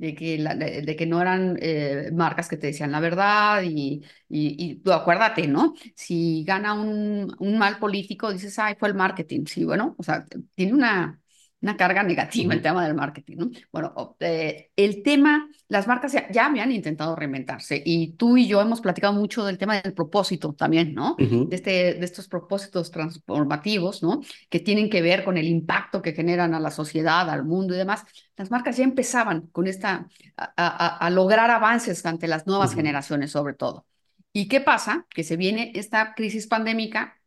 de 0.00 0.14
que, 0.14 0.38
de, 0.38 0.96
que 0.96 1.06
no 1.06 1.20
eran 1.20 1.58
eh, 1.60 2.10
marcas 2.12 2.48
que 2.48 2.56
te 2.56 2.68
decían 2.68 2.90
la 2.92 3.00
verdad 3.00 3.62
y, 3.64 4.02
y, 4.30 4.76
tú 4.76 4.92
acuérdate, 4.92 5.46
¿no? 5.46 5.74
Si 5.94 6.42
gana 6.44 6.72
un, 6.74 7.34
un 7.38 7.58
mal 7.58 7.78
político, 7.78 8.32
dices, 8.32 8.58
ay, 8.58 8.76
fue 8.78 8.88
el 8.88 8.94
marketing. 8.94 9.44
Sí, 9.46 9.64
bueno, 9.64 9.94
o 9.98 10.02
sea, 10.02 10.24
tiene 10.54 10.72
una, 10.74 11.19
una 11.62 11.76
carga 11.76 12.02
negativa 12.02 12.54
el 12.54 12.62
tema 12.62 12.84
del 12.84 12.94
marketing, 12.94 13.36
¿no? 13.36 13.50
Bueno, 13.70 14.16
eh, 14.20 14.70
el 14.76 15.02
tema, 15.02 15.48
las 15.68 15.86
marcas 15.86 16.12
ya, 16.12 16.30
ya, 16.30 16.48
me 16.48 16.60
han 16.60 16.72
intentado 16.72 17.14
reinventarse 17.14 17.82
y 17.84 18.12
tú 18.12 18.36
y 18.36 18.46
yo 18.46 18.60
hemos 18.60 18.80
platicado 18.80 19.12
mucho 19.12 19.44
del 19.44 19.58
tema 19.58 19.80
del 19.80 19.92
propósito 19.92 20.54
también, 20.54 20.94
¿no? 20.94 21.16
de, 21.18 21.46
este, 21.50 21.94
de 21.94 22.04
estos 22.04 22.28
propósitos 22.28 22.90
transformativos, 22.90 24.02
¿no? 24.02 24.20
Que 24.48 24.60
tienen 24.60 24.88
que 24.88 25.02
ver 25.02 25.22
con 25.22 25.36
el 25.36 25.46
impacto 25.46 26.00
que 26.00 26.12
generan 26.12 26.54
a 26.54 26.60
la 26.60 26.70
sociedad, 26.70 27.28
al 27.28 27.44
mundo 27.44 27.74
y 27.74 27.78
demás. 27.78 28.04
Las 28.36 28.50
marcas 28.50 28.78
ya 28.78 28.84
empezaban 28.84 29.48
con 29.48 29.66
esta, 29.66 30.08
a, 30.36 30.96
a, 30.96 31.10
lograr 31.10 31.50
avances 31.50 32.04
ante 32.06 32.26
las 32.26 32.46
nuevas 32.46 32.74
generaciones 32.74 33.30
sobre 33.32 33.54
todo. 33.54 33.86
¿Y 34.32 34.48
qué 34.48 34.60
pasa? 34.60 35.06
Que 35.10 35.24
se 35.24 35.36
viene 35.36 35.72
esta 35.74 36.14
crisis 36.14 36.46
pandémica 36.46 37.19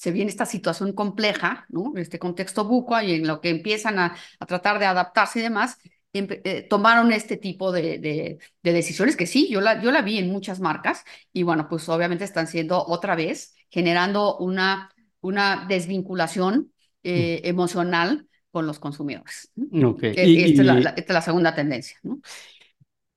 se 0.00 0.12
viene 0.12 0.30
esta 0.30 0.46
situación 0.46 0.94
compleja, 0.94 1.66
¿no? 1.68 1.92
Este 1.96 2.18
contexto 2.18 2.64
buco 2.64 2.98
y 3.02 3.12
en 3.12 3.26
lo 3.26 3.42
que 3.42 3.50
empiezan 3.50 3.98
a, 3.98 4.16
tratar 4.48 4.78
de 4.78 4.86
adaptarse 4.86 5.40
y 5.40 5.42
demás, 5.42 5.76
eh, 6.14 6.66
tomaron 6.70 7.12
este 7.12 7.36
tipo 7.36 7.70
de, 7.70 7.98
de, 7.98 8.38
decisiones 8.62 9.14
que 9.14 9.26
sí, 9.26 9.50
yo 9.50 9.60
la, 9.60 9.82
yo 9.82 9.90
la 9.90 10.00
vi 10.00 10.16
en 10.16 10.30
muchas 10.30 10.58
marcas 10.58 11.04
y 11.34 11.42
bueno, 11.42 11.68
pues 11.68 11.86
obviamente 11.90 12.24
están 12.24 12.46
siendo 12.46 12.82
otra 12.82 13.14
vez 13.14 13.54
generando 13.68 14.38
una, 14.38 14.90
una 15.20 15.66
desvinculación 15.68 16.72
eh, 17.02 17.42
emocional 17.44 18.26
con 18.50 18.66
los 18.66 18.78
consumidores. 18.78 19.52
Okay. 19.70 20.14
esta, 20.16 20.62
es 20.96 21.08
la, 21.08 21.20
segunda 21.20 21.54
tendencia. 21.54 21.98
¿no? 22.04 22.22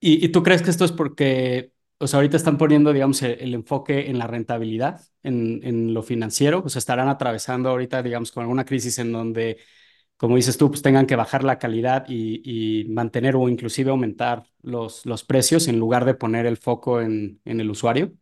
¿Y, 0.00 0.22
¿Y 0.22 0.28
tú 0.28 0.42
crees 0.42 0.60
que 0.60 0.68
esto 0.68 0.84
es 0.84 0.92
porque 0.92 1.72
o 1.98 2.06
sea, 2.06 2.18
ahorita 2.18 2.36
están 2.36 2.58
poniendo, 2.58 2.92
digamos, 2.92 3.22
el, 3.22 3.54
enfoque 3.54 4.10
en 4.10 4.18
la 4.18 4.26
rentabilidad, 4.26 5.00
en, 5.22 5.60
en, 5.64 5.94
lo 5.94 6.02
financiero, 6.02 6.62
pues 6.62 6.76
estarán 6.76 7.08
atravesando 7.08 7.70
ahorita, 7.70 8.02
digamos, 8.02 8.32
con 8.32 8.42
alguna 8.42 8.64
crisis 8.64 8.98
en 8.98 9.12
donde, 9.12 9.58
como 10.16 10.36
dices 10.36 10.58
tú, 10.58 10.70
pues 10.70 10.82
tengan 10.82 11.06
que 11.06 11.16
bajar 11.16 11.44
la 11.44 11.58
calidad 11.58 12.04
y, 12.08 12.42
y 12.82 12.88
mantener 12.90 13.36
o 13.36 13.48
inclusive 13.48 13.90
aumentar 13.90 14.44
los, 14.62 15.06
los 15.06 15.24
precios 15.24 15.68
en 15.68 15.78
lugar 15.78 16.04
de 16.04 16.14
poner 16.14 16.46
el 16.46 16.56
foco 16.56 17.00
en, 17.00 17.40
en 17.44 17.60
el 17.60 17.70
usuario. 17.70 18.12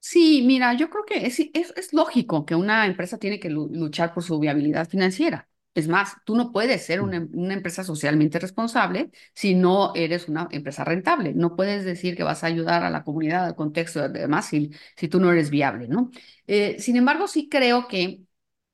Sí, 0.00 0.42
mira, 0.46 0.74
yo 0.74 0.88
creo 0.90 1.04
que 1.04 1.26
es, 1.26 1.38
es 1.40 1.92
lógico 1.92 2.46
que 2.46 2.54
una 2.54 2.86
empresa 2.86 3.18
tiene 3.18 3.40
que 3.40 3.50
luchar 3.50 4.14
por 4.14 4.22
su 4.22 4.38
viabilidad 4.38 4.88
financiera. 4.88 5.47
Es 5.78 5.86
más, 5.88 6.16
tú 6.24 6.34
no 6.36 6.50
puedes 6.52 6.84
ser 6.84 7.00
una, 7.00 7.26
una, 7.32 7.54
empresa 7.54 7.84
socialmente 7.84 8.38
responsable 8.40 9.10
si 9.32 9.54
no 9.54 9.92
eres 9.94 10.28
una 10.28 10.48
empresa 10.50 10.84
rentable. 10.84 11.34
No 11.34 11.54
puedes 11.54 11.84
decir 11.84 12.16
que 12.16 12.24
vas 12.24 12.42
a 12.42 12.48
ayudar 12.48 12.82
a 12.82 12.90
la 12.90 13.04
comunidad, 13.04 13.44
al 13.46 13.54
contexto, 13.54 14.00
además, 14.00 14.46
si, 14.48 14.70
si 14.96 15.08
tú 15.08 15.20
no 15.20 15.30
eres 15.30 15.50
viable, 15.50 15.86
¿no? 15.88 16.10
Eh, 16.46 16.76
sin 16.80 16.96
embargo, 16.96 17.28
sí 17.28 17.48
creo 17.48 17.86
que 17.88 18.22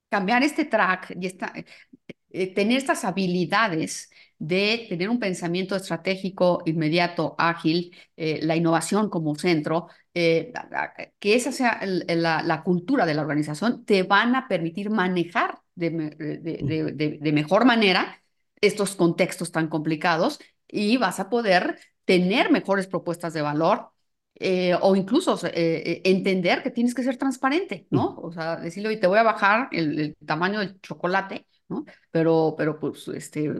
cambiar 0.08 0.42
este 0.44 0.64
track 0.64 1.14
y 1.20 1.26
esta, 1.26 1.52
eh, 2.30 2.54
tener 2.54 2.78
estas 2.78 3.04
habilidades 3.04 4.10
de 4.38 4.86
tener 4.88 5.08
un 5.08 5.20
pensamiento 5.20 5.76
estratégico 5.76 6.62
inmediato, 6.66 7.34
ágil, 7.38 7.94
eh, 8.16 8.40
la 8.42 8.56
innovación 8.56 9.08
como 9.10 9.34
centro, 9.36 9.88
eh, 10.14 10.52
que 11.18 11.34
esa 11.34 11.52
sea 11.52 11.80
la, 11.84 12.42
la, 12.42 12.62
cultura 12.62 13.06
de 13.06 13.14
la 13.14 13.22
organización, 13.22 13.84
te 13.84 14.02
van 14.02 14.34
a 14.36 14.48
permitir 14.48 14.90
manejar 14.90 15.60
de, 15.74 15.90
de, 15.90 16.92
de, 16.92 17.18
de, 17.20 17.32
mejor 17.32 17.64
manera 17.64 18.22
estos 18.60 18.96
contextos 18.96 19.52
tan 19.52 19.68
complicados 19.68 20.38
y 20.68 20.96
vas 20.96 21.20
a 21.20 21.28
poder 21.28 21.78
tener 22.04 22.50
mejores 22.50 22.86
propuestas 22.86 23.32
de 23.34 23.42
valor. 23.42 23.90
Eh, 24.36 24.74
o 24.80 24.96
incluso 24.96 25.38
eh, 25.44 26.02
entender 26.04 26.64
que 26.64 26.72
tienes 26.72 26.92
que 26.92 27.04
ser 27.04 27.16
transparente, 27.16 27.86
¿no? 27.90 28.16
O 28.16 28.32
sea, 28.32 28.56
decirle, 28.56 28.88
oye, 28.88 28.98
te 28.98 29.06
voy 29.06 29.20
a 29.20 29.22
bajar 29.22 29.68
el, 29.70 30.00
el 30.00 30.16
tamaño 30.26 30.58
del 30.58 30.80
chocolate, 30.80 31.46
¿no? 31.68 31.84
Pero, 32.10 32.56
pero, 32.58 32.78
pues, 32.80 33.06
este, 33.08 33.52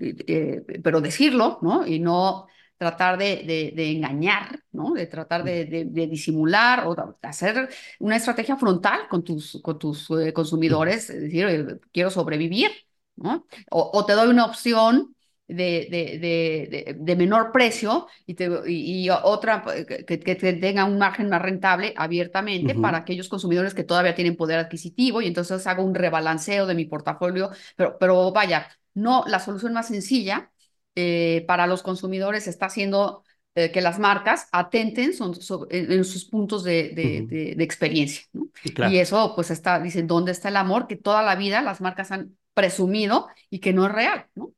eh, 0.00 0.62
pero 0.82 1.02
decirlo, 1.02 1.58
¿no? 1.60 1.86
Y 1.86 1.98
no 1.98 2.46
tratar 2.82 3.16
de, 3.16 3.72
de, 3.76 3.92
engañar, 3.92 4.58
¿no? 4.72 4.92
De 4.92 5.06
tratar 5.06 5.44
de, 5.44 5.66
de, 5.66 6.06
disimular 6.08 6.84
o 6.88 6.96
de 6.96 7.02
hacer 7.22 7.68
una 8.00 8.16
estrategia 8.16 8.56
frontal 8.56 9.02
con 9.08 9.22
tus, 9.22 9.60
con 9.62 9.78
tus 9.78 10.10
eh, 10.10 10.32
consumidores, 10.32 11.08
es 11.08 11.20
decir, 11.22 11.80
quiero 11.92 12.10
sobrevivir, 12.10 12.72
¿no? 13.14 13.46
O, 13.70 13.90
o, 13.94 14.04
te 14.04 14.14
doy 14.14 14.28
una 14.28 14.46
opción 14.46 15.14
de, 15.46 15.86
de, 15.92 16.96
de, 16.98 17.16
menor 17.16 17.52
precio 17.52 18.08
y, 18.26 18.34
te, 18.34 18.50
y, 18.66 19.08
otra 19.10 19.62
que, 20.08 20.18
que, 20.18 20.34
tenga 20.34 20.84
un 20.84 20.98
margen 20.98 21.28
más 21.28 21.42
rentable 21.42 21.94
abiertamente 21.96 22.74
para 22.74 22.98
aquellos 22.98 23.28
consumidores 23.28 23.74
que 23.74 23.84
todavía 23.84 24.16
tienen 24.16 24.36
poder 24.36 24.58
adquisitivo 24.58 25.22
y 25.22 25.28
entonces 25.28 25.68
hago 25.68 25.84
un 25.84 25.94
rebalanceo 25.94 26.66
de 26.66 26.74
mi 26.74 26.86
portafolio, 26.86 27.50
pero, 27.76 27.96
pero 27.98 28.32
vaya, 28.32 28.66
no, 28.94 29.24
la 29.28 29.38
solución 29.38 29.72
más 29.72 29.86
sencilla 29.86 30.51
eh, 30.94 31.44
para 31.46 31.66
los 31.66 31.82
consumidores 31.82 32.46
está 32.46 32.66
haciendo 32.66 33.24
eh, 33.54 33.70
que 33.70 33.80
las 33.80 33.98
marcas 33.98 34.48
atenten 34.50 35.12
son, 35.12 35.34
en, 35.70 36.04
sus 36.04 36.24
puntos 36.24 36.64
de, 36.64 36.90
de, 36.90 37.54
de, 37.54 37.64
experiencia. 37.64 38.24
¿no? 38.32 38.48
Y 38.90 38.98
eso 38.98 39.34
pues 39.34 39.50
está, 39.50 39.78
dicen, 39.78 40.06
¿dónde 40.06 40.32
está 40.32 40.48
el 40.48 40.56
amor? 40.56 40.86
Que 40.86 40.96
toda 40.96 41.22
la 41.22 41.34
vida 41.34 41.60
las 41.60 41.80
marcas 41.80 42.12
han 42.12 42.36
presumido 42.54 43.28
y 43.50 43.58
que 43.58 43.72
no 43.72 43.86
es 43.86 43.92
real, 43.92 44.26
¿no? 44.34 44.52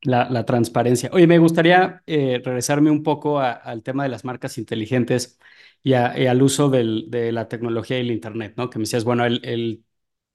La, 0.00 0.28
la, 0.28 0.44
transparencia. 0.44 1.08
Oye, 1.12 1.28
me 1.28 1.38
gustaría 1.38 2.02
eh, 2.06 2.42
regresarme 2.44 2.90
un 2.90 3.04
poco 3.04 3.38
al 3.38 3.84
tema 3.84 4.02
de 4.02 4.08
las 4.08 4.24
marcas 4.24 4.58
inteligentes 4.58 5.38
y, 5.84 5.92
al 5.92 6.42
uso 6.42 6.68
del, 6.68 7.06
de 7.08 7.30
la 7.30 7.46
tecnología 7.46 7.98
y 7.98 8.00
el 8.00 8.10
Internet, 8.10 8.54
¿no? 8.56 8.68
Que 8.68 8.80
me 8.80 8.82
decías, 8.82 9.04
bueno, 9.04 9.24
el, 9.24 9.40
el 9.44 9.84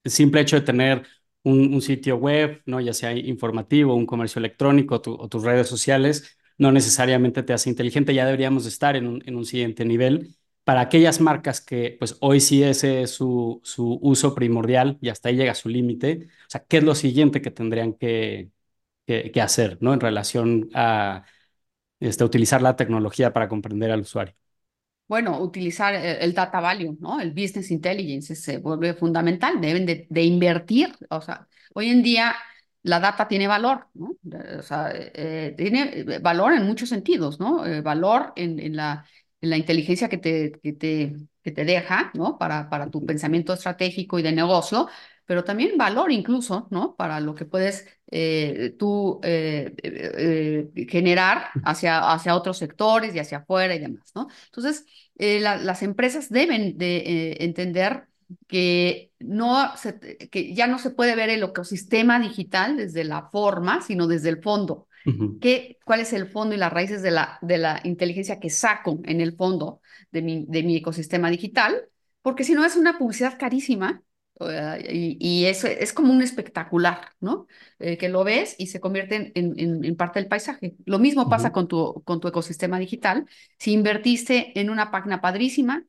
simple 0.06 0.40
hecho 0.40 0.56
de 0.56 0.66
tener 0.66 1.04
un, 1.48 1.82
sitio 1.82 2.18
web, 2.18 2.62
¿no? 2.66 2.80
Ya 2.82 2.94
sea 2.94 3.14
informativo, 3.14 3.96
un 3.96 4.06
comercio 4.06 4.40
electrónico 4.40 4.96
o 5.06 5.30
tus 5.30 5.44
redes 5.44 5.68
sociales, 5.68 6.38
no 6.58 6.72
necesariamente 6.72 7.44
te 7.44 7.54
hace 7.54 7.70
inteligente, 7.70 8.14
ya 8.14 8.26
deberíamos 8.26 8.66
estar 8.66 8.96
en 8.96 9.08
un, 9.08 9.24
en 9.26 9.36
un 9.36 9.46
siguiente 9.46 9.86
nivel. 9.86 10.36
Para 10.64 10.82
aquellas 10.82 11.22
marcas 11.22 11.62
que, 11.62 11.96
pues 12.00 12.18
hoy 12.20 12.42
sí 12.42 12.64
ese 12.64 13.04
es 13.04 13.12
su, 13.12 13.62
su 13.64 14.00
uso 14.02 14.36
primordial 14.36 14.98
y 15.02 15.10
hasta 15.10 15.30
ahí 15.30 15.38
llega 15.38 15.56
su 15.56 15.70
límite, 15.70 16.28
o 16.48 16.50
sea, 16.50 16.66
¿qué 16.68 16.78
es 16.78 16.84
lo 16.84 16.96
siguiente 16.96 17.42
que 17.42 17.52
tendrían 17.52 17.94
que, 17.94 18.52
que, 19.06 19.42
hacer, 19.42 19.78
¿no? 19.82 19.94
En 19.94 20.00
relación 20.02 20.70
a 20.74 21.26
este, 22.00 22.24
utilizar 22.24 22.62
la 22.62 22.76
tecnología 22.76 23.34
para 23.34 23.50
comprender 23.50 23.92
al 23.92 24.02
usuario. 24.02 24.36
Bueno, 25.08 25.40
utilizar 25.40 25.96
el, 25.96 26.34
data 26.34 26.60
value, 26.60 26.98
¿no? 27.00 27.20
El 27.22 27.32
business 27.32 27.72
intelligence 27.72 28.36
se 28.36 28.58
vuelve 28.58 28.94
fundamental. 28.94 29.62
Deben 29.62 29.86
de, 29.86 30.24
invertir. 30.24 30.94
O 31.10 31.22
sea, 31.22 31.48
hoy 31.74 31.90
en 31.90 32.04
día 32.04 32.36
la 32.84 33.00
data 33.00 33.28
tiene 33.28 33.48
valor, 33.48 33.88
¿no? 33.94 34.16
O 34.60 34.62
sea, 34.64 34.92
eh, 34.94 35.54
tiene 35.58 36.20
valor 36.20 36.54
en 36.54 36.66
muchos 36.66 36.90
sentidos, 36.90 37.40
¿no? 37.40 37.66
Eh, 37.66 37.82
valor 37.82 38.34
en, 38.36 38.60
en, 38.60 38.76
la, 38.76 39.06
en 39.42 39.50
la 39.50 39.58
inteligencia 39.58 40.10
que 40.10 40.18
te, 40.18 40.52
que 40.62 40.74
te, 40.74 41.16
que 41.42 41.52
te 41.52 41.64
deja, 41.66 42.12
¿no? 42.14 42.38
Para, 42.38 42.70
para 42.70 42.90
tu 42.90 43.06
pensamiento 43.06 43.54
estratégico 43.54 44.20
y 44.20 44.24
de 44.24 44.34
negocio, 44.34 44.90
pero 45.28 45.44
también 45.44 45.78
valor 45.78 46.12
incluso, 46.12 46.68
¿no? 46.72 46.96
Para 46.96 47.20
lo 47.20 47.36
que 47.36 47.46
puedes 47.46 47.86
eh, 48.10 48.74
tú 48.80 49.20
eh, 49.24 49.76
eh, 49.84 50.88
generar 50.88 51.50
hacia, 51.66 52.12
hacia 52.12 52.34
otros 52.34 52.58
sectores 52.58 53.14
y 53.14 53.20
hacia 53.20 53.40
afuera 53.40 53.76
y 53.76 53.80
demás, 53.80 54.10
¿no? 54.16 54.30
Entonces, 54.46 54.86
las 55.18 55.84
empresas 55.84 56.30
deben 56.30 56.78
de 56.78 57.36
entender 57.42 58.08
que, 58.48 59.12
no 59.20 59.76
se, 59.76 60.00
que 60.30 60.54
ya 60.54 60.68
no 60.68 60.80
se 60.80 60.92
puede 60.92 61.16
ver 61.16 61.30
el 61.30 61.44
ecosistema 61.44 62.20
digital 62.20 62.78
desde 62.78 63.04
la 63.04 63.30
forma, 63.30 63.82
sino 63.82 64.08
desde 64.08 64.30
el 64.30 64.42
fondo. 64.42 64.88
¿Qué, 65.40 65.78
¿Cuál 65.86 66.02
es 66.02 66.12
el 66.12 66.28
fondo 66.28 66.54
y 66.54 66.58
las 66.58 66.72
raíces 66.72 67.02
de 67.02 67.12
la, 67.12 67.40
de 67.42 67.58
la 67.58 67.80
inteligencia 67.86 68.40
que 68.40 68.50
saco 68.50 69.00
en 69.06 69.22
el 69.22 69.36
fondo 69.36 69.82
de 70.12 70.22
mi, 70.22 70.46
de 70.48 70.64
mi 70.64 70.78
ecosistema 70.78 71.30
digital? 71.30 71.86
Porque 72.22 72.44
si 72.44 72.54
no 72.54 72.66
es 72.66 72.76
una 72.76 72.98
publicidad 72.98 73.38
carísima 73.40 74.04
y, 74.90 75.18
y 75.20 75.46
eso 75.46 75.68
es 75.68 75.94
como 75.94 76.14
un 76.14 76.22
espectacular, 76.22 77.10
¿no? 77.20 77.48
Eh, 77.80 77.98
que 77.98 78.10
lo 78.10 78.24
ves 78.24 78.56
y 78.58 78.68
se 78.68 78.80
convierte 78.80 79.32
en, 79.36 79.84
en, 79.86 79.96
parte 79.96 80.20
del 80.20 80.30
paisaje. 80.30 80.76
Lo 80.86 81.00
mismo 81.00 81.30
pasa 81.30 81.52
con, 81.52 81.68
tu, 81.68 82.04
con 82.06 82.20
tu 82.20 82.28
ecosistema 82.28 82.80
digital. 82.80 83.26
Si 83.58 83.72
invertiste 83.74 84.60
en 84.60 84.70
una 84.70 84.92
página 84.92 85.22
padrísima, 85.22 85.86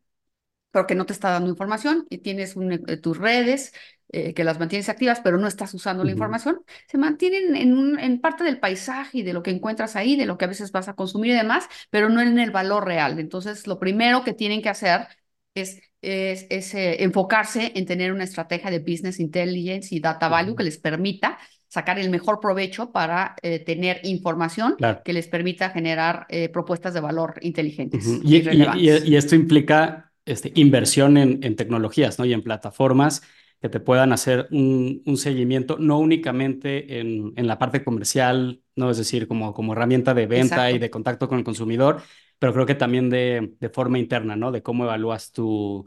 pero 0.70 0.86
que 0.86 0.94
no 0.94 1.06
te 1.06 1.12
está 1.12 1.30
dando 1.30 1.50
información 1.50 2.06
y 2.10 2.18
tienes 2.18 2.56
eh, 2.88 2.96
tus 2.98 3.18
redes 3.18 3.72
eh, 4.10 4.34
que 4.34 4.44
las 4.44 4.58
mantienes 4.58 4.88
activas, 4.88 5.20
pero 5.22 5.38
no 5.38 5.46
estás 5.46 5.74
usando 5.74 6.04
la 6.04 6.10
información, 6.12 6.62
se 6.88 6.98
mantienen 6.98 7.56
en, 7.56 7.76
un, 7.76 7.98
en 7.98 8.20
parte 8.20 8.44
del 8.44 8.60
paisaje 8.60 9.18
y 9.18 9.22
de 9.22 9.32
lo 9.32 9.42
que 9.42 9.50
encuentras 9.50 9.96
ahí, 9.96 10.16
de 10.16 10.26
lo 10.26 10.38
que 10.38 10.44
a 10.46 10.48
veces 10.48 10.72
vas 10.72 10.88
a 10.88 10.94
consumir 10.94 11.32
y 11.32 11.34
demás, 11.34 11.68
pero 11.90 12.08
no 12.08 12.20
en 12.20 12.38
el 12.38 12.50
valor 12.50 12.86
real. 12.86 13.18
Entonces, 13.18 13.66
lo 13.66 13.78
primero 13.78 14.24
que 14.24 14.32
tienen 14.34 14.62
que 14.62 14.68
hacer 14.70 15.08
es 15.54 15.82
es, 16.02 16.74
eh, 16.74 17.02
enfocarse 17.02 17.72
en 17.74 17.86
tener 17.86 18.12
una 18.12 18.24
estrategia 18.24 18.70
de 18.70 18.78
business 18.78 19.20
intelligence 19.20 19.94
y 19.94 20.00
data 20.00 20.28
value 20.28 20.54
que 20.54 20.64
les 20.64 20.78
permita 20.78 21.38
sacar 21.68 21.98
el 21.98 22.08
mejor 22.10 22.40
provecho 22.40 22.92
para 22.92 23.36
eh, 23.42 23.58
tener 23.58 24.00
información 24.04 24.76
que 25.04 25.12
les 25.12 25.28
permita 25.28 25.70
generar 25.70 26.26
eh, 26.30 26.48
propuestas 26.48 26.94
de 26.94 27.00
valor 27.00 27.34
inteligentes. 27.42 28.06
y, 28.24 28.36
y, 28.36 29.16
esto 29.16 29.34
implica 29.34 30.12
este, 30.24 30.50
inversión 30.54 31.18
en, 31.18 31.40
en, 31.42 31.56
tecnologías 31.56 32.18
¿no? 32.18 32.24
y 32.24 32.32
en 32.32 32.42
plataformas 32.42 33.22
que 33.60 33.68
te 33.68 33.80
puedan 33.80 34.12
hacer 34.12 34.46
un, 34.50 35.02
un 35.04 35.16
seguimiento, 35.16 35.78
no 35.78 35.98
únicamente 35.98 37.00
en, 37.00 37.32
en, 37.36 37.46
la 37.46 37.58
parte 37.58 37.82
comercial, 37.82 38.62
¿no? 38.76 38.90
es 38.90 38.98
decir, 38.98 39.26
como, 39.26 39.52
como 39.52 39.72
herramienta 39.72 40.14
de 40.14 40.26
venta 40.26 40.70
y 40.70 40.78
de 40.78 40.90
contacto 40.90 41.28
con 41.28 41.38
el 41.38 41.44
consumidor, 41.44 42.02
pero 42.38 42.52
creo 42.52 42.66
que 42.66 42.74
también 42.74 43.10
de, 43.10 43.54
de 43.58 43.68
forma 43.68 43.98
interna, 43.98 44.36
¿no? 44.36 44.52
De 44.52 44.62
cómo 44.62 44.84
evalúas 44.84 45.32
tu, 45.32 45.84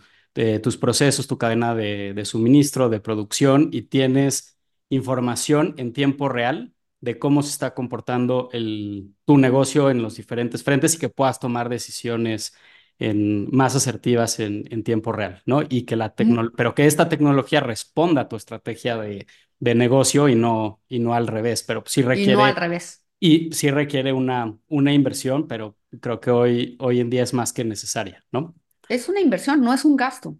tus 0.61 0.77
procesos, 0.77 1.27
tu 1.27 1.37
cadena 1.37 1.75
de, 1.75 2.13
de, 2.13 2.25
suministro, 2.25 2.89
de 2.89 2.99
producción 2.99 3.69
y 3.71 3.83
tienes 3.83 4.57
información 4.89 5.75
en 5.77 5.93
tiempo 5.93 6.29
real 6.29 6.73
de 6.99 7.17
cómo 7.17 7.41
se 7.41 7.49
está 7.49 7.73
comportando 7.73 8.49
el, 8.53 9.13
tu 9.25 9.37
negocio 9.37 9.89
en 9.89 10.01
los 10.01 10.15
diferentes 10.15 10.63
frentes 10.63 10.95
y 10.95 10.99
que 10.99 11.09
puedas 11.09 11.39
tomar 11.39 11.69
decisiones 11.69 12.53
en, 12.99 13.49
más 13.55 13.75
asertivas 13.75 14.39
en, 14.39 14.65
en 14.69 14.83
tiempo 14.83 15.11
real, 15.11 15.41
¿no? 15.45 15.63
Y 15.67 15.83
que 15.83 15.95
la 15.95 16.13
pero 16.55 16.75
que 16.75 16.85
esta 16.85 17.09
tecnología 17.09 17.59
responda 17.59 18.21
a 18.21 18.29
tu 18.29 18.35
estrategia 18.35 18.97
de, 18.97 19.25
de 19.59 19.75
negocio 19.75 20.29
y 20.29 20.35
no, 20.35 20.81
y 20.87 20.99
no 20.99 21.13
al 21.15 21.27
revés, 21.27 21.63
pero 21.63 21.83
sí 21.87 22.03
requiere... 22.03 22.33
Y 22.33 22.35
no 22.35 22.45
al 22.45 22.55
revés. 22.55 23.05
Y 23.19 23.51
sí 23.53 23.71
requiere 23.71 24.13
una, 24.13 24.57
una 24.67 24.93
inversión, 24.93 25.47
pero 25.47 25.77
creo 25.99 26.19
que 26.19 26.31
hoy, 26.31 26.77
hoy 26.79 26.99
en 26.99 27.09
día 27.09 27.23
es 27.23 27.33
más 27.33 27.53
que 27.53 27.63
necesaria, 27.63 28.23
¿no? 28.31 28.55
Es 28.87 29.09
una 29.09 29.19
inversión, 29.21 29.61
no 29.61 29.73
es 29.73 29.85
un 29.85 29.95
gasto. 29.95 30.37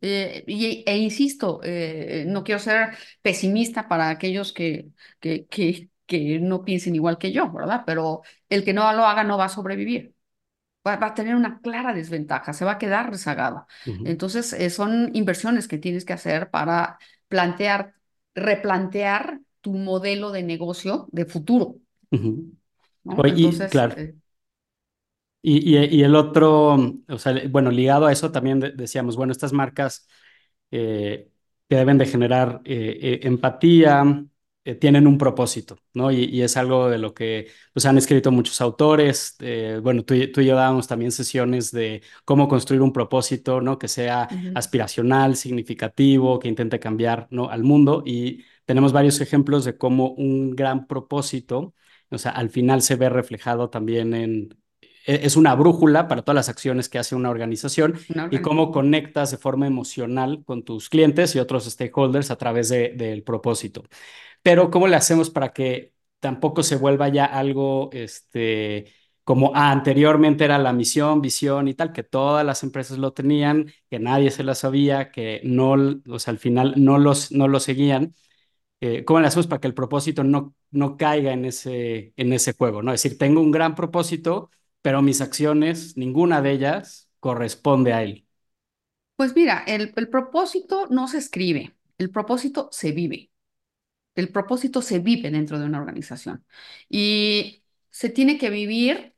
Eh, 0.00 0.44
y, 0.46 0.84
e 0.86 0.96
insisto, 0.98 1.60
eh, 1.64 2.24
no 2.26 2.44
quiero 2.44 2.60
ser 2.60 2.96
pesimista 3.20 3.88
para 3.88 4.10
aquellos 4.10 4.52
que, 4.52 4.90
que, 5.18 5.46
que, 5.46 5.90
que, 6.06 6.38
no 6.38 6.64
piensen 6.64 6.94
igual 6.94 7.18
que 7.18 7.32
yo, 7.32 7.50
¿verdad? 7.52 7.82
Pero 7.84 8.22
el 8.48 8.64
que 8.64 8.72
no 8.72 8.92
lo 8.92 9.04
haga 9.04 9.24
no 9.24 9.38
va 9.38 9.46
a 9.46 9.48
sobrevivir. 9.48 10.14
Va, 10.86 10.94
a 10.94 11.14
tener 11.14 11.34
una 11.34 11.60
clara 11.60 11.92
desventaja, 11.92 12.52
se 12.52 12.64
va 12.64 12.72
a 12.72 12.78
quedar 12.78 13.10
rezagado. 13.10 13.66
Entonces, 14.04 14.52
eh, 14.52 14.70
son 14.70 15.10
inversiones 15.14 15.68
que 15.68 15.76
tienes 15.76 16.04
que 16.04 16.14
hacer 16.14 16.50
para 16.50 16.98
plantear, 17.26 17.94
replantear 18.34 19.40
tu 19.60 19.72
modelo 19.72 20.30
de 20.30 20.44
negocio 20.44 21.08
de 21.10 21.26
futuro. 21.26 21.76
Entonces, 23.04 23.70
claro. 23.70 23.96
Y, 25.40 25.76
y, 25.76 26.02
el 26.02 26.16
otro, 26.16 26.74
o 27.08 27.18
sea, 27.18 27.34
bueno, 27.48 27.70
ligado 27.70 28.06
a 28.06 28.12
eso 28.12 28.32
también 28.32 28.58
decíamos, 28.76 29.16
bueno, 29.16 29.32
estas 29.32 29.52
marcas 29.52 30.08
eh, 30.70 31.30
que 31.68 31.76
deben 31.76 31.98
de 31.98 32.06
generar 32.06 32.60
eh, 32.64 32.98
eh, 33.00 33.20
empatía, 33.22 34.24
tienen 34.80 35.06
un 35.06 35.16
propósito, 35.16 35.78
¿no? 35.94 36.10
Y, 36.12 36.24
y, 36.24 36.42
es 36.42 36.58
algo 36.58 36.90
de 36.90 36.98
lo 36.98 37.14
que 37.14 37.48
pues, 37.72 37.86
han 37.86 37.96
escrito 37.96 38.30
muchos 38.30 38.60
autores. 38.60 39.36
bueno, 39.82 40.04
tú, 40.04 40.14
tú, 40.30 40.42
y 40.42 40.46
yo 40.46 40.56
dábamos 40.56 40.86
también 40.86 41.10
sesiones 41.10 41.70
de 41.70 42.02
cómo 42.26 42.48
construir 42.48 42.82
un 42.82 42.92
propósito, 42.92 43.62
¿no? 43.62 43.78
Que 43.78 43.88
sea 43.88 44.28
aspiracional, 44.54 45.36
significativo, 45.36 46.38
que 46.38 46.48
intente 46.48 46.78
cambiar, 46.78 47.28
¿no? 47.30 47.48
Al 47.48 47.62
mundo. 47.62 48.02
Y 48.04 48.44
tenemos 48.66 48.92
varios 48.92 49.20
ejemplos 49.22 49.64
de 49.64 49.78
cómo 49.78 50.10
un 50.12 50.50
gran 50.54 50.86
propósito, 50.86 51.74
o 52.10 52.18
sea, 52.18 52.32
al 52.32 52.50
final 52.50 52.82
se 52.82 52.96
ve 52.96 53.08
reflejado 53.08 53.70
también 53.70 54.12
en 54.14 54.48
e, 54.50 54.67
es 55.08 55.36
una 55.36 55.54
brújula 55.54 56.06
para 56.06 56.22
todas 56.22 56.36
las 56.36 56.48
acciones 56.48 56.88
que 56.88 56.98
hace 56.98 57.14
una 57.14 57.30
organización 57.30 57.94
y 58.30 58.38
cómo 58.40 58.70
conectas 58.70 59.30
de 59.30 59.38
forma 59.38 59.66
emocional 59.66 60.42
con 60.44 60.62
tus 60.64 60.88
clientes 60.88 61.34
y 61.34 61.38
otros 61.38 61.64
stakeholders 61.64 62.30
a 62.30 62.36
través 62.36 62.68
del 62.68 62.96
de, 62.96 63.22
propósito. 63.24 63.84
Pero 64.42 64.70
¿cómo 64.70 64.86
le 64.86 64.96
hacemos 64.96 65.30
para 65.30 65.52
que 65.52 65.94
tampoco 66.20 66.62
se 66.62 66.76
vuelva 66.76 67.08
ya 67.08 67.24
algo 67.24 67.90
este, 67.92 68.92
como 69.24 69.52
ah, 69.54 69.70
anteriormente 69.70 70.44
era 70.44 70.58
la 70.58 70.72
misión, 70.72 71.20
visión 71.20 71.68
y 71.68 71.74
tal, 71.74 71.92
que 71.92 72.02
todas 72.02 72.44
las 72.44 72.62
empresas 72.62 72.98
lo 72.98 73.12
tenían, 73.12 73.72
que 73.90 73.98
nadie 73.98 74.30
se 74.30 74.42
la 74.42 74.54
sabía, 74.54 75.10
que 75.10 75.40
no, 75.44 75.72
o 76.08 76.18
sea, 76.18 76.32
al 76.32 76.38
final 76.38 76.74
no 76.76 76.98
los, 76.98 77.32
no 77.32 77.48
lo 77.48 77.60
seguían? 77.60 78.14
Eh, 78.80 79.04
¿Cómo 79.04 79.20
le 79.20 79.26
hacemos 79.26 79.46
para 79.46 79.60
que 79.60 79.68
el 79.68 79.74
propósito 79.74 80.24
no, 80.24 80.54
no 80.70 80.96
caiga 80.96 81.32
en 81.32 81.44
ese, 81.44 82.12
en 82.16 82.32
ese 82.32 82.54
juego? 82.54 82.82
¿no? 82.82 82.92
Es 82.92 83.02
decir, 83.02 83.18
tengo 83.18 83.40
un 83.40 83.50
gran 83.50 83.74
propósito, 83.74 84.50
pero 84.82 85.02
mis 85.02 85.20
acciones, 85.20 85.96
ninguna 85.96 86.42
de 86.42 86.52
ellas 86.52 87.10
corresponde 87.20 87.92
a 87.92 88.02
él. 88.02 88.26
Pues 89.16 89.34
mira, 89.34 89.64
el, 89.66 89.92
el 89.96 90.08
propósito 90.08 90.86
no 90.90 91.08
se 91.08 91.18
escribe, 91.18 91.76
el 91.98 92.10
propósito 92.10 92.68
se 92.72 92.92
vive. 92.92 93.30
El 94.16 94.30
propósito 94.32 94.82
se 94.82 94.98
vive 95.00 95.30
dentro 95.30 95.58
de 95.58 95.66
una 95.66 95.78
organización 95.80 96.44
y 96.88 97.64
se 97.90 98.10
tiene 98.10 98.38
que 98.38 98.50
vivir 98.50 99.14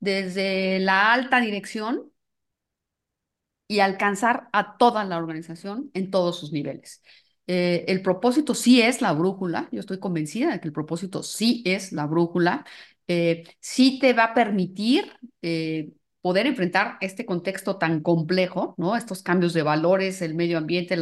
desde 0.00 0.80
la 0.80 1.12
alta 1.14 1.40
dirección 1.40 2.12
y 3.68 3.80
alcanzar 3.80 4.48
a 4.52 4.76
toda 4.76 5.04
la 5.04 5.16
organización 5.18 5.90
en 5.94 6.10
todos 6.10 6.38
sus 6.38 6.52
niveles. 6.52 7.02
Eh, 7.46 7.84
el 7.88 8.02
propósito 8.02 8.54
sí 8.54 8.80
es 8.82 9.00
la 9.02 9.12
brújula, 9.12 9.68
yo 9.72 9.80
estoy 9.80 9.98
convencida 9.98 10.52
de 10.52 10.60
que 10.60 10.68
el 10.68 10.72
propósito 10.74 11.22
sí 11.22 11.62
es 11.66 11.92
la 11.92 12.06
brújula, 12.06 12.64
eh, 13.08 13.44
sí 13.60 13.98
te 13.98 14.12
va 14.12 14.24
a 14.24 14.34
permitir 14.34 15.12
eh, 15.42 15.90
poder 16.20 16.46
enfrentar 16.46 16.98
este 17.00 17.26
contexto 17.26 17.76
tan 17.78 18.00
complejo, 18.00 18.74
¿no? 18.78 18.96
Estos 18.96 19.22
cambios 19.22 19.52
de 19.54 19.62
valores, 19.62 20.22
el 20.22 20.34
medio 20.34 20.58
ambiente, 20.58 20.96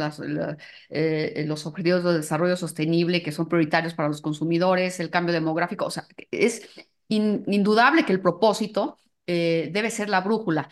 eh, 0.89 1.43
los 1.47 1.65
objetivos 1.65 2.03
de 2.03 2.13
desarrollo 2.13 2.57
sostenible 2.57 3.21
que 3.21 3.31
son 3.31 3.47
prioritarios 3.47 3.93
para 3.93 4.09
los 4.09 4.21
consumidores, 4.21 4.99
el 4.99 5.09
cambio 5.11 5.33
demográfico, 5.33 5.85
o 5.85 5.91
sea, 5.91 6.07
es 6.31 6.67
indudable 7.07 8.05
que 8.05 8.13
el 8.13 8.21
propósito 8.21 8.97
debe 9.25 9.89
ser 9.91 10.09
la 10.09 10.21
brújula 10.21 10.69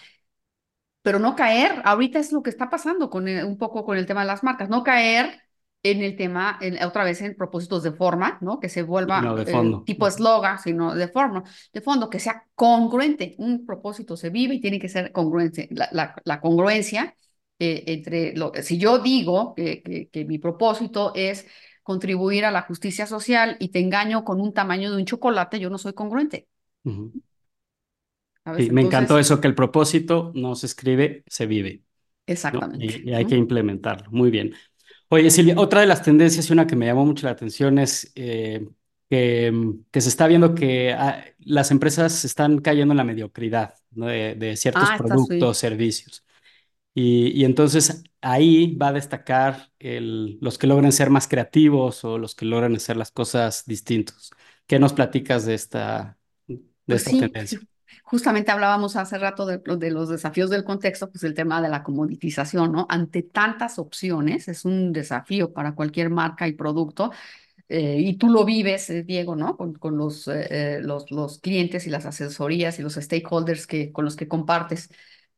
pero 1.01 1.19
no 1.19 1.35
caer, 1.35 1.81
ahorita 1.85 2.19
es 2.19 2.31
lo 2.31 2.43
que 2.43 2.49
está 2.49 2.69
pasando 2.69 3.09
con 3.09 3.27
un 3.27 3.57
poco 3.57 3.85
con 3.85 3.97
el 3.97 4.05
tema 4.05 4.21
de 4.21 4.27
las 4.27 4.43
marcas, 4.43 4.69
no 4.69 4.83
caer 4.83 5.41
en 5.81 6.01
el 6.03 6.15
tema, 6.15 6.57
en, 6.61 6.83
otra 6.83 7.03
vez 7.03 7.21
en 7.21 7.35
propósitos 7.35 7.83
de 7.83 7.91
forma, 7.91 8.37
¿no? 8.41 8.59
Que 8.59 8.67
se 8.67 8.83
vuelva 8.83 9.23
eh, 9.45 9.81
tipo 9.85 10.07
eslogan, 10.07 10.59
sino 10.59 10.93
de 10.93 11.07
forma, 11.07 11.43
de 11.71 11.81
fondo, 11.81 12.09
que 12.09 12.19
sea 12.19 12.45
congruente. 12.55 13.35
Un 13.37 13.65
propósito 13.65 14.17
se 14.17 14.29
vive 14.29 14.55
y 14.55 14.61
tiene 14.61 14.79
que 14.79 14.89
ser 14.89 15.11
congruente. 15.11 15.69
La, 15.71 16.15
la, 16.23 16.41
congruencia 16.41 17.15
eh, 17.59 17.83
entre, 17.87 18.35
lo, 18.35 18.51
si 18.61 18.77
yo 18.77 18.99
digo 18.99 19.53
que, 19.55 20.09
que, 20.11 20.25
mi 20.25 20.37
propósito 20.37 21.13
es 21.15 21.47
contribuir 21.81 22.45
a 22.45 22.51
la 22.51 22.63
justicia 22.63 23.05
social 23.05 23.55
y 23.59 23.69
te 23.69 23.79
engaño 23.79 24.25
con 24.25 24.41
un 24.41 24.53
tamaño 24.53 24.91
de 24.91 24.97
un 24.97 25.05
chocolate, 25.05 25.59
yo 25.59 25.69
no 25.69 25.77
soy 25.77 25.93
congruente. 25.93 26.47
me 26.83 28.81
encantó 28.81 29.17
eso, 29.17 29.39
que 29.39 29.47
el 29.47 29.55
propósito 29.55 30.33
no 30.35 30.55
se 30.55 30.65
escribe, 30.65 31.23
se 31.25 31.45
vive. 31.45 31.83
Exactamente. 32.27 33.01
Y, 33.05 33.13
hay 33.13 33.25
que 33.25 33.35
implementarlo. 33.35 34.11
Muy 34.11 34.29
bien. 34.29 34.53
Oye, 35.09 35.31
Silvia, 35.31 35.55
otra 35.57 35.81
de 35.81 35.87
las 35.87 36.03
tendencias 36.03 36.49
y 36.49 36.53
una 36.53 36.67
que 36.67 36.75
me 36.75 36.85
llamó 36.85 37.05
mucho 37.05 37.25
la 37.25 37.31
atención 37.31 37.79
es 37.79 38.11
eh, 38.15 38.67
que, 39.09 39.51
se 39.91 40.09
está 40.09 40.27
viendo 40.27 40.53
que 40.53 40.93
ah, 40.93 41.25
las 41.39 41.71
empresas 41.71 42.23
están 42.25 42.59
cayendo 42.59 42.93
en 42.93 42.97
la 42.97 43.03
mediocridad 43.03 43.73
de, 43.89 44.55
ciertos 44.55 44.87
ah, 44.87 44.97
productos, 44.97 45.57
servicios. 45.57 46.23
Y, 46.93 47.43
entonces 47.43 48.03
ahí 48.21 48.75
va 48.75 48.89
a 48.89 48.93
destacar 48.93 49.71
los 49.79 50.57
que 50.57 50.67
logran 50.67 50.91
ser 50.91 51.09
más 51.09 51.27
creativos 51.27 52.03
o 52.03 52.17
los 52.17 52.35
que 52.35 52.45
logran 52.45 52.75
hacer 52.75 52.97
las 52.97 53.11
cosas 53.11 53.63
distintos. 53.65 54.31
¿Qué 54.67 54.77
nos 54.77 54.93
platicas 54.93 55.45
de 55.45 55.55
esta, 55.55 56.17
de 56.47 56.59
pues 56.85 57.07
esta 57.07 57.19
tendencia? 57.19 57.59
Justamente 58.09 58.49
hablábamos 58.49 58.95
hace 58.95 59.19
rato 59.19 59.45
de, 59.45 59.91
los 59.91 60.09
desafíos 60.09 60.49
del 60.49 60.63
contexto, 60.63 61.11
pues 61.11 61.23
el 61.23 61.35
tema 61.35 61.61
de 61.61 61.69
la 61.69 61.83
comoditización, 61.83 62.71
¿no? 62.71 62.87
Ante 62.89 63.21
tantas 63.21 63.77
opciones, 63.77 64.47
es 64.47 64.65
un 64.65 64.91
desafío 64.91 65.53
para 65.53 65.75
cualquier 65.75 66.09
marca 66.09 66.47
y 66.47 66.53
producto. 66.53 67.11
Eh, 67.67 67.97
y 67.99 68.17
tú 68.17 68.29
lo 68.29 68.45
vives, 68.45 68.89
eh, 68.89 69.03
Diego, 69.03 69.35
¿no? 69.35 69.55
Con, 69.55 69.77
eh, 70.27 70.79
los, 70.81 71.39
clientes 71.39 71.85
y 71.85 71.91
las 71.91 72.07
asesorías 72.07 72.79
y 72.79 72.81
los 72.81 72.95
stakeholders 72.95 73.67
que, 73.67 73.91
con 73.91 74.05
los 74.05 74.15
que 74.15 74.27
compartes. 74.27 74.89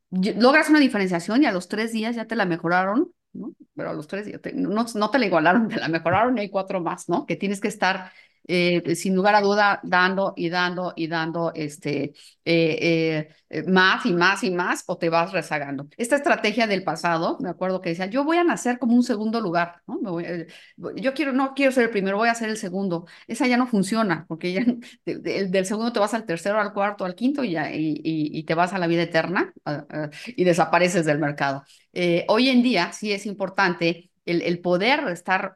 Logras 0.10 0.70
una 0.70 0.80
diferenciación 0.80 1.44
y 1.44 1.48
a 1.48 1.52
los 1.52 1.68
tres 1.68 1.92
días 1.92 2.16
ya 2.16 2.26
te 2.26 2.38
la 2.38 2.46
mejoraron, 2.46 3.12
¿no? 3.34 3.54
Pero 3.76 3.90
a 3.90 3.94
los 3.94 4.08
tres 4.08 4.26
días 4.28 4.40
no, 4.54 4.86
no 4.96 5.10
te 5.12 5.20
la 5.20 5.26
igualaron, 5.26 5.68
te 5.68 5.76
la 5.76 5.90
mejoraron 5.90 6.38
y 6.38 6.42
hay 6.42 6.50
cuatro 6.50 6.80
más, 6.80 7.10
¿no? 7.10 7.26
Que 7.26 7.36
tienes 7.36 7.60
que 7.60 7.68
estar 7.68 8.14
eh, 8.48 8.96
sin 8.96 9.16
lugar 9.16 9.36
a 9.36 9.42
duda, 9.42 9.80
dando 9.84 10.34
y 10.36 10.50
dando 10.50 10.94
y 10.96 11.08
dando 11.08 11.52
este, 11.54 12.14
eh, 12.44 13.30
eh, 13.50 13.64
más 13.68 14.06
y 14.06 14.14
más 14.14 14.44
y 14.44 14.52
más, 14.52 14.84
o 14.88 14.98
te 14.98 15.10
vas 15.10 15.32
rezagando. 15.32 15.88
Esta 15.98 16.16
estrategia 16.16 16.68
del 16.68 16.84
pasado, 16.84 17.38
me 17.40 17.50
acuerdo 17.50 17.82
que 17.82 17.90
decía, 17.90 18.08
yo 18.08 18.24
voy 18.24 18.38
a 18.38 18.44
nacer 18.44 18.80
como 18.80 18.96
un 18.96 19.04
segundo 19.04 19.42
lugar, 19.42 19.82
yo 20.96 21.14
quiero, 21.14 21.34
no 21.34 21.54
quiero 21.54 21.72
ser 21.72 21.86
el 21.86 21.90
primero, 21.92 22.18
voy 22.18 22.30
a 22.30 22.36
ser 22.36 22.50
el 22.50 22.58
segundo. 22.58 23.06
Esa 23.28 23.48
ya 23.48 23.58
no 23.58 23.68
funciona, 23.68 24.26
porque 24.28 24.54
ya 24.54 24.66
del, 25.06 25.66
segundo 25.66 25.94
te 25.94 26.00
vas 26.00 26.14
al 26.14 26.26
tercero, 26.26 26.60
al 26.60 26.74
cuarto, 26.74 27.06
al 27.06 27.16
quinto 27.16 27.44
y, 27.44 27.52
ya, 27.52 27.72
y, 27.74 28.02
y, 28.04 28.44
te 28.44 28.56
vas 28.56 28.74
a 28.74 28.80
la 28.80 28.88
vida 28.88 29.04
eterna 29.04 29.54
y 30.26 30.44
desapareces 30.44 31.06
del 31.06 31.20
mercado. 31.20 31.64
hoy 32.28 32.50
en 32.50 32.64
día 32.64 32.92
sí 32.92 33.12
es 33.12 33.26
importante 33.26 34.10
el, 34.26 34.42
el 34.42 34.60
poder 34.60 35.08
estar 35.10 35.56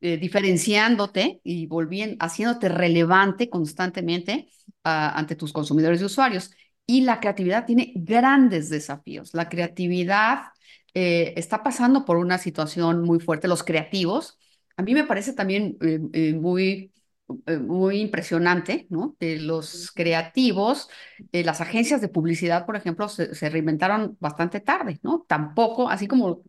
diferenciándote 0.00 1.40
y 1.44 1.66
volviendo, 1.66 2.16
haciéndote 2.20 2.68
relevante 2.68 3.50
constantemente 3.50 4.48
ah, 4.84 5.12
ante 5.16 5.36
tus 5.36 5.52
consumidores 5.52 6.00
y 6.00 6.04
usuarios. 6.04 6.50
Y 6.86 7.02
la 7.02 7.20
creatividad 7.20 7.66
tiene 7.66 7.92
grandes 7.96 8.70
desafíos. 8.70 9.34
La 9.34 9.48
creatividad 9.48 10.44
eh, 10.94 11.34
está 11.36 11.62
pasando 11.62 12.04
por 12.04 12.16
una 12.16 12.38
situación 12.38 13.02
muy 13.02 13.20
fuerte. 13.20 13.48
Los 13.48 13.62
creativos, 13.62 14.38
a 14.76 14.82
mí 14.82 14.94
me 14.94 15.04
parece 15.04 15.32
también 15.32 15.76
eh, 15.80 16.32
muy, 16.34 16.92
muy 17.60 18.00
impresionante, 18.00 18.86
¿no? 18.88 19.14
los 19.20 19.92
creativos, 19.92 20.88
las 21.32 21.60
agencias 21.60 22.00
de 22.00 22.08
publicidad, 22.08 22.64
por 22.64 22.76
ejemplo, 22.76 23.08
se, 23.08 23.50
reinventaron 23.50 24.16
bastante 24.18 24.60
tarde, 24.60 24.98
¿no? 25.02 25.26
Tampoco, 25.28 25.90
así 25.90 26.06
como 26.06 26.42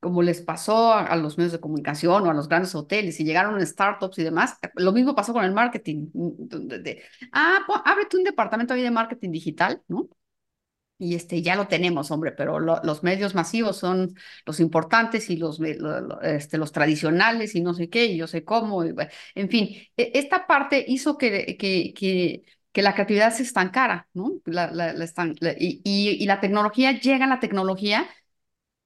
como 0.00 0.22
les 0.22 0.40
pasó 0.40 0.94
a, 0.94 1.14
los 1.16 1.36
medios 1.36 1.52
de 1.52 1.60
comunicación 1.60 2.26
o 2.26 2.30
a 2.30 2.34
los 2.34 2.48
grandes 2.48 2.74
hoteles 2.74 3.20
y 3.20 3.24
llegaron 3.24 3.64
startups 3.64 4.18
y 4.18 4.24
demás, 4.24 4.58
lo 4.74 4.92
mismo 4.92 5.14
pasó 5.14 5.32
con 5.34 5.44
el 5.44 5.52
marketing. 5.52 6.08
De, 6.14 7.02
ah, 7.32 7.58
ábrete 7.84 8.16
un 8.16 8.24
departamento 8.24 8.74
ahí 8.74 8.82
de 8.82 8.90
marketing 8.90 9.30
digital, 9.30 9.82
¿no? 9.88 10.08
Y 10.98 11.14
este, 11.14 11.40
ya 11.40 11.56
lo 11.56 11.66
tenemos, 11.66 12.10
hombre, 12.10 12.32
pero 12.32 12.60
los 12.60 13.02
medios 13.02 13.34
masivos 13.34 13.78
son 13.78 14.14
los 14.44 14.60
importantes 14.60 15.30
y 15.30 15.36
los, 15.38 15.58
este, 16.22 16.58
los 16.58 16.72
tradicionales 16.72 17.54
y 17.54 17.62
no 17.62 17.72
sé 17.72 17.88
qué, 17.88 18.04
y 18.06 18.18
yo 18.18 18.26
sé 18.26 18.44
cómo. 18.44 18.84
en 18.84 19.48
fin, 19.48 19.68
e, 19.96 20.12
esta 20.14 20.46
parte 20.46 20.84
hizo 20.86 21.16
que, 21.16 21.56
que, 21.58 21.94
que, 21.94 22.42
que 22.72 22.82
la 22.82 22.94
creatividad 22.94 23.32
se 23.32 23.44
estancara, 23.44 24.08
¿no? 24.12 24.40
La, 24.44 24.70
la, 24.70 24.94
y, 25.58 25.80
y, 25.84 26.22
y, 26.22 26.26
la 26.26 26.40
tecnología 26.40 26.92
llega 26.92 27.24
a 27.24 27.28
la 27.28 27.40
tecnología 27.40 28.06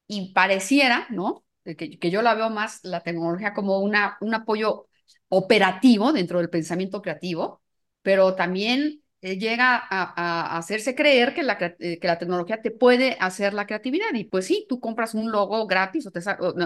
y 0.07 0.32
pareciera, 0.32 1.07
¿no? 1.11 1.44
Que, 1.64 1.76
que 1.76 2.11
yo 2.11 2.22
la 2.22 2.34
veo 2.34 2.50
más 2.50 2.80
la 2.84 3.02
tecnología 3.02 3.55
como 3.55 3.78
una, 3.80 4.18
un 4.20 4.34
apoyo 4.34 4.88
operativo 5.28 6.12
dentro 6.12 6.38
del 6.38 6.50
pensamiento 6.50 7.02
creativo, 7.02 7.62
pero 8.02 8.34
también 8.34 9.05
eh, 9.24 9.38
llega 9.38 9.82
a, 9.88 10.59
hacerse 10.59 10.94
creer 10.94 11.32
que 11.32 11.42
la, 11.42 11.57
eh, 11.78 11.98
que 11.98 12.07
la 12.07 12.18
tecnología 12.18 12.61
te 12.61 12.70
puede 12.70 13.16
hacer 13.18 13.55
la 13.55 13.66
creatividad. 13.66 14.12
Y 14.12 14.24
pues 14.24 14.46
sí, 14.46 14.66
tú 14.68 14.80
compras 14.80 15.14
un 15.14 15.32
logo 15.32 15.66
gratis 15.66 16.07
o, 16.07 16.11
te, 16.11 16.20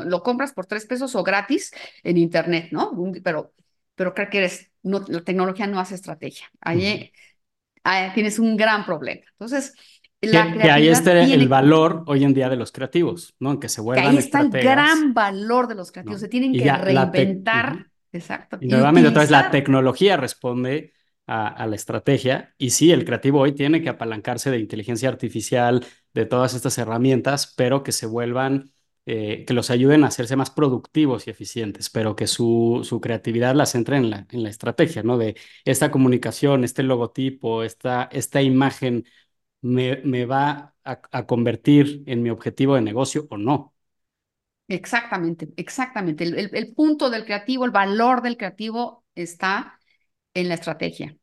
lo 0.07 0.22
compras 0.24 0.53
por 0.53 0.66
tres 0.66 0.84
pesos 0.84 1.14
o 1.14 1.22
gratis 1.22 1.70
en 2.03 2.16
Internet, 2.16 2.70
¿no? 2.72 2.93
pero, 3.22 3.53
pero 3.95 4.12
creo 4.12 4.28
que 4.28 4.39
eres, 4.39 4.72
no, 4.82 5.05
la 5.07 5.22
tecnología 5.22 5.68
no 5.68 5.78
hace 5.78 5.95
estrategia. 5.95 6.51
Ahí, 6.61 7.12
ah, 7.84 8.11
tienes 8.12 8.41
un 8.41 8.57
gran 8.57 8.84
problema. 8.84 9.22
Entonces, 9.32 9.74
la 10.21 10.53
que, 10.53 10.59
que 10.59 10.71
ahí 10.71 10.89
está 10.89 11.21
el 11.23 11.49
valor 11.49 12.05
hoy 12.07 12.25
en 12.25 12.35
día 12.35 12.49
de 12.49 12.57
los 12.57 12.73
creativos, 12.73 13.35
¿no? 13.39 13.53
En 13.53 13.61
que 13.61 13.69
se 13.69 13.81
vuelvan 13.81 14.05
que 14.05 14.11
ahí 14.11 14.19
está 14.19 14.41
el 14.41 14.51
gran 14.51 15.14
valor 15.14 15.69
de 15.69 15.75
los 15.75 15.93
creativos, 15.93 16.21
se 16.21 16.29
tienen 16.29 16.53
que 16.53 16.71
reinventar. 16.71 17.87
Exacto. 18.12 18.59
Y, 18.61 18.69
nuevamente, 18.69 19.09
entonces 19.09 19.31
la 19.31 19.51
tecnología 19.51 20.16
responde 20.16 20.93
a, 21.29 21.66
la 21.66 21.77
estrategia. 21.77 22.55
Y 22.59 22.71
sí, 22.71 22.91
el 22.91 23.05
creativo 23.05 23.41
hoy 23.41 23.53
tiene 23.53 23.83
que 23.83 23.91
apalancarse 23.91 24.51
de 24.51 24.59
inteligencia 24.59 25.09
artificial, 25.09 25.85
de 26.14 26.25
todas 26.25 26.55
estas 26.55 26.79
herramientas, 26.79 27.53
pero 27.57 27.83
que 27.83 27.93
se 27.93 28.07
vuelvan, 28.07 28.73
eh, 29.05 29.45
que 29.47 29.53
los 29.55 29.71
ayuden 29.71 30.05
a 30.05 30.09
hacerse 30.09 30.37
más 30.37 30.51
productivos 30.51 31.27
y 31.27 31.31
eficientes, 31.31 31.91
pero 31.91 32.16
que 32.16 32.27
su, 32.27 32.81
su 32.83 33.01
creatividad 33.01 33.55
la 33.55 33.66
centre 33.66 33.99
en 33.99 34.11
la, 34.11 34.27
en 34.31 34.43
la 34.43 34.49
estrategia, 34.49 35.03
¿no? 35.03 35.19
De 35.19 35.37
esta 35.64 35.91
comunicación, 35.91 36.64
este 36.64 36.83
logotipo, 36.83 37.62
esta, 37.62 38.09
esta 38.11 38.41
imagen, 38.41 39.05
me, 39.61 39.97
me 40.05 40.27
va 40.27 40.75
a, 40.85 41.01
a 41.13 41.27
convertir 41.27 42.03
en 42.07 42.23
mi 42.23 42.31
objetivo 42.31 42.75
de 42.75 42.83
negocio 42.83 43.27
o 43.31 43.37
no. 43.39 43.75
Exactamente, 44.69 45.49
exactamente. 45.57 46.25
El, 46.25 46.51
el, 46.55 46.75
punto 46.75 47.09
del 47.11 47.25
creativo, 47.25 47.65
el 47.65 47.71
valor 47.71 48.21
del 48.23 48.37
creativo 48.37 49.05
está 49.15 49.81
en 50.35 50.49
la 50.49 50.55
estrategia. 50.55 51.17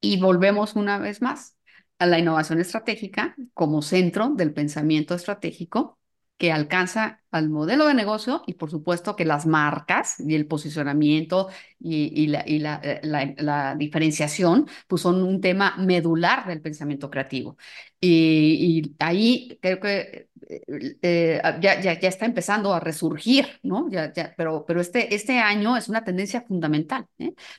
Y 0.00 0.20
volvemos 0.20 0.76
una 0.76 0.98
vez 0.98 1.22
más 1.22 1.56
a 1.98 2.06
la 2.06 2.18
innovación 2.18 2.60
estratégica 2.60 3.34
como 3.54 3.82
centro 3.82 4.30
del 4.30 4.52
pensamiento 4.52 5.14
estratégico 5.14 5.98
que 6.38 6.52
alcanza 6.52 7.22
al 7.30 7.48
modelo 7.50 7.86
de 7.86 7.94
negocio 7.94 8.42
y 8.46 8.54
por 8.54 8.70
supuesto 8.70 9.16
que 9.16 9.24
las 9.24 9.46
marcas 9.46 10.20
y 10.20 10.34
el 10.34 10.46
posicionamiento 10.46 11.48
y, 11.80 12.26
la, 12.28 12.44
y 12.46 12.58
la, 12.58 12.80
eh, 12.82 13.00
la, 13.02 13.74
diferenciación 13.76 14.68
pues 14.86 15.02
son 15.02 15.22
un 15.22 15.40
tema 15.40 15.76
medular 15.78 16.46
del 16.46 16.60
pensamiento 16.60 17.10
creativo. 17.10 17.56
Y, 18.00 18.94
ahí 18.98 19.58
creo 19.62 19.80
que 19.80 20.28
eh, 20.48 20.96
eh, 21.02 21.40
ya, 21.60 21.80
ya, 21.80 21.98
ya, 21.98 22.08
está 22.08 22.26
empezando 22.26 22.72
a 22.74 22.80
resurgir, 22.80 23.46
¿no? 23.62 23.88
Ya, 23.90 24.12
ya, 24.12 24.34
pero, 24.36 24.64
pero 24.66 24.80
este, 24.80 25.14
este 25.14 25.38
año 25.38 25.76
es 25.76 25.88
una 25.88 26.04
tendencia 26.04 26.42
fundamental, 26.42 27.06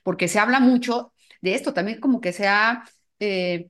porque 0.03 0.27
se 0.27 0.39
habla 0.39 0.59
mucho 0.59 1.13
de 1.41 1.55
esto, 1.55 1.73
también 1.73 1.99
como 1.99 2.21
que 2.21 2.33
se 2.33 2.47
ha... 2.47 2.83
Eh, 3.19 3.69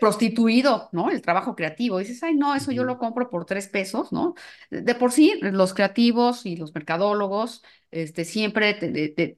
prostituido, 0.00 0.88
¿no? 0.92 1.10
El 1.10 1.22
trabajo 1.22 1.54
creativo. 1.54 1.98
dices, 1.98 2.22
ay, 2.22 2.34
no, 2.34 2.54
eso 2.54 2.72
yo 2.72 2.84
lo 2.84 2.98
compro 2.98 3.30
por 3.30 3.44
tres 3.44 3.68
pesos, 3.68 4.12
¿no? 4.12 4.34
De 4.70 4.94
por 4.94 5.12
sí, 5.12 5.38
los 5.40 5.74
creativos 5.74 6.46
y 6.46 6.56
los 6.56 6.74
mercadólogos 6.74 7.62
este, 7.90 8.24
siempre 8.24 8.74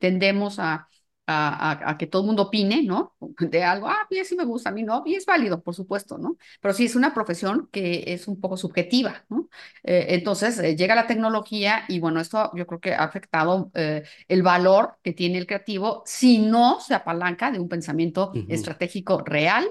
tendemos 0.01 0.59
a, 0.59 0.89
a, 1.27 1.97
que 1.99 2.07
todo 2.07 2.23
el 2.23 2.27
mundo 2.27 2.45
opine, 2.45 2.83
¿no? 2.83 3.15
De 3.39 3.65
algo, 3.65 3.89
ah, 3.89 4.07
bien, 4.11 4.25
sí 4.25 4.37
me 4.37 4.45
gusta, 4.45 4.71
a 4.71 4.73
mí 4.73 4.83
no, 4.83 5.03
y 5.07 5.15
es 5.15 5.27
válido, 5.27 5.63
por 5.63 5.75
supuesto, 5.75 6.19
¿no? 6.19 6.37
Pero 6.61 6.75
sí 6.75 6.85
es 6.85 6.97
una 6.97 7.13
profesión 7.15 7.69
que 7.73 8.05
es 8.07 8.29
un 8.29 8.41
poco 8.41 8.57
subjetiva, 8.57 9.25
¿no? 9.29 9.49
Eh, 9.83 10.07
entonces, 10.11 10.59
eh, 10.59 10.77
llega 10.77 10.95
la 10.95 11.07
tecnología 11.07 11.85
y 11.89 11.99
bueno, 12.01 12.21
esto 12.21 12.51
yo 12.55 12.67
creo 12.67 12.81
que 12.81 12.95
ha 12.95 13.05
afectado 13.05 13.71
eh, 13.75 14.05
el 14.29 14.43
valor 14.43 14.99
que 15.03 15.13
tiene 15.13 15.39
el 15.39 15.47
creativo 15.47 16.03
si 16.07 16.39
no 16.39 16.81
se 16.81 16.95
apalanca 16.95 17.51
de 17.51 17.59
un 17.59 17.69
pensamiento 17.69 18.33
estratégico 18.49 19.23
real 19.25 19.67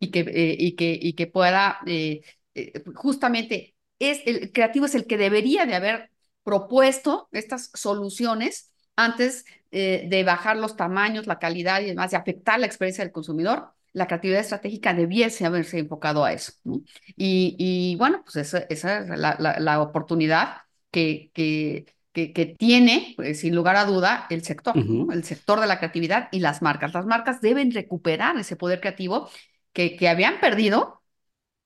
y 0.00 0.10
que, 0.10 0.56
y 0.58 0.72
que, 0.72 0.98
y 1.00 1.12
que 1.12 1.26
pueda, 1.28 1.78
justamente, 2.94 3.74
es, 4.00 4.22
el 4.26 4.50
creativo 4.50 4.86
es 4.86 4.94
el 4.94 5.06
que 5.06 5.18
debería 5.18 5.66
de 5.66 5.74
haber 5.74 6.10
propuesto 6.42 7.28
estas 7.32 7.70
soluciones 7.74 8.72
antes 8.96 9.44
eh, 9.70 10.06
de 10.08 10.24
bajar 10.24 10.56
los 10.56 10.76
tamaños, 10.76 11.26
la 11.26 11.38
calidad 11.38 11.80
y 11.80 11.86
demás, 11.86 12.10
de 12.10 12.16
afectar 12.16 12.58
la 12.58 12.66
experiencia 12.66 13.04
del 13.04 13.12
consumidor, 13.12 13.72
la 13.92 14.06
creatividad 14.06 14.40
estratégica 14.40 14.94
debiese 14.94 15.46
haberse 15.46 15.78
enfocado 15.78 16.24
a 16.24 16.32
eso. 16.32 16.52
Y, 17.16 17.56
y, 17.58 17.96
bueno, 17.96 18.22
pues 18.24 18.36
esa, 18.36 18.58
esa 18.68 19.00
es 19.00 19.08
la, 19.08 19.36
la, 19.58 19.80
oportunidad 19.80 20.58
que, 20.90 21.30
que, 21.34 21.86
que, 22.12 22.56
tiene, 22.58 23.14
pues, 23.16 23.40
sin 23.40 23.54
lugar 23.54 23.76
a 23.76 23.84
duda, 23.84 24.26
el 24.30 24.42
sector, 24.44 24.74
el 24.76 25.24
sector 25.24 25.60
de 25.60 25.66
la 25.66 25.78
creatividad 25.78 26.28
y 26.30 26.40
las 26.40 26.62
marcas. 26.62 26.92
Las 26.94 27.06
marcas 27.06 27.40
deben 27.40 27.72
recuperar 27.72 28.36
ese 28.38 28.56
poder 28.56 28.80
creativo 28.80 29.30
que, 29.72 29.96
que 29.96 30.08
habían 30.08 30.40
perdido 30.40 31.02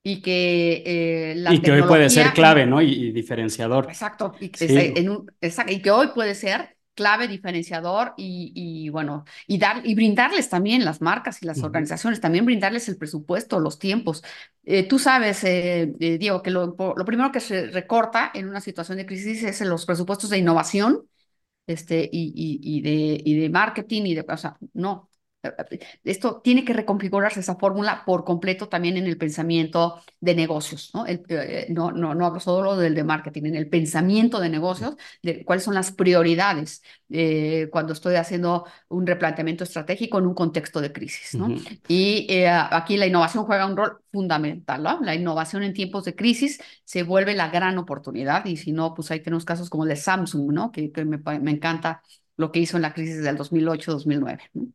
y 0.03 0.21
que 0.21 0.83
eh, 0.85 1.35
la 1.37 1.55
y 1.55 1.61
que 1.61 1.73
hoy 1.73 1.83
puede 1.83 2.11
ser 2.11 2.33
clave, 2.33 2.67
¿no? 2.67 2.83
Y, 2.83 3.13
diferenciador. 3.13 3.87
Exacto 3.89 4.35
y, 4.41 4.51
en 4.61 5.09
un, 5.09 5.33
exacto, 5.41 5.73
y 5.73 5.81
que 5.81 5.91
hoy 5.91 6.09
puede 6.15 6.35
ser 6.35 6.75
clave 6.95 7.29
diferenciador 7.29 8.15
y, 8.17 8.89
bueno, 8.89 9.25
y, 9.47 9.59
dar, 9.59 9.85
y 9.85 9.95
brindarles 9.95 10.49
también 10.49 10.85
las 10.85 11.01
marcas 11.01 11.43
y 11.43 11.47
las 11.47 11.63
organizaciones, 11.63 12.21
también 12.21 12.45
brindarles 12.45 12.89
el 12.89 12.97
presupuesto, 12.97 13.61
los 13.61 13.79
tiempos. 13.79 14.23
Eh, 14.65 14.85
tú 14.85 14.99
sabes, 14.99 15.43
eh, 15.45 15.93
eh, 15.99 16.19
Diego, 16.19 16.43
que 16.43 16.51
lo, 16.51 16.75
lo, 16.77 17.05
primero 17.05 17.33
que 17.33 17.41
se 17.41 17.67
recorta 17.67 18.31
en 18.33 18.49
una 18.49 18.61
situación 18.61 18.99
de 18.99 19.07
crisis 19.07 19.43
es 19.43 19.61
los 19.63 19.87
presupuestos 19.87 20.31
de 20.31 20.39
innovación 20.39 21.09
este, 21.67 22.09
y, 22.11 22.33
y, 22.63 22.81
de, 22.81 23.21
y 23.25 23.41
de 23.41 23.51
marketing 23.51 24.03
y 24.05 24.15
de, 24.15 24.25
o 24.29 24.37
sea, 24.37 24.57
no, 24.73 25.11
esto 26.05 26.41
tiene 26.43 26.65
que 26.65 26.73
reconfigurarse 26.73 27.41
esa 27.41 27.57
fórmula 27.57 28.03
por 28.05 28.25
completo 28.25 28.69
también 28.69 28.97
en 28.97 29.07
el 29.07 29.19
pensamiento 29.19 30.01
de 30.21 30.35
negocios, 30.35 30.91
¿no? 30.95 31.07
Eh, 31.07 31.67
no, 31.71 31.93
no, 31.93 32.15
no 32.15 32.27
hablo 32.27 32.41
solo 32.41 32.77
del 32.77 32.95
de 32.95 33.05
marketing, 33.05 33.45
en 33.47 33.57
el 33.57 33.69
pensamiento 33.69 34.41
de 34.41 34.49
negocios, 34.49 34.97
de 35.23 35.45
cuáles 35.45 35.65
son 35.65 35.75
las 35.75 35.93
prioridades 35.93 36.83
eh, 37.11 37.69
cuando 37.71 37.93
estoy 37.93 38.17
haciendo 38.17 38.67
un 38.89 39.07
replanteamiento 39.07 39.65
estratégico 39.65 40.19
en 40.19 40.27
un 40.27 40.35
contexto 40.35 40.81
de 40.81 40.93
crisis, 40.93 41.35
¿no? 41.35 41.49
Y 41.89 42.27
eh, 42.31 42.49
aquí 42.49 42.97
la 42.97 43.07
innovación 43.07 43.45
juega 43.45 43.67
un 43.67 43.77
rol 43.77 43.99
fundamental, 44.13 44.83
¿no? 44.83 45.01
La 45.03 45.15
innovación 45.15 45.63
en 45.63 45.73
tiempos 45.75 46.05
de 46.05 46.15
crisis 46.15 46.61
se 46.85 47.03
vuelve 47.03 47.35
la 47.35 47.49
gran 47.49 47.79
oportunidad 47.79 48.45
y 48.47 48.57
si 48.57 48.73
no, 48.73 48.95
pues 48.95 49.11
ahí 49.11 49.21
tenemos 49.21 49.45
casos 49.45 49.71
como 49.71 49.85
el 49.85 49.91
de 49.91 49.97
Samsung, 49.97 50.53
¿no? 50.53 50.73
Que, 50.73 50.91
me, 51.05 51.19
me 51.41 51.51
encanta 51.51 52.03
lo 52.37 52.51
que 52.53 52.61
hizo 52.61 52.77
en 52.77 52.83
la 52.83 52.95
crisis 52.95 53.23
del 53.23 53.37
2008-2009, 53.37 54.51
¿no? 54.55 54.69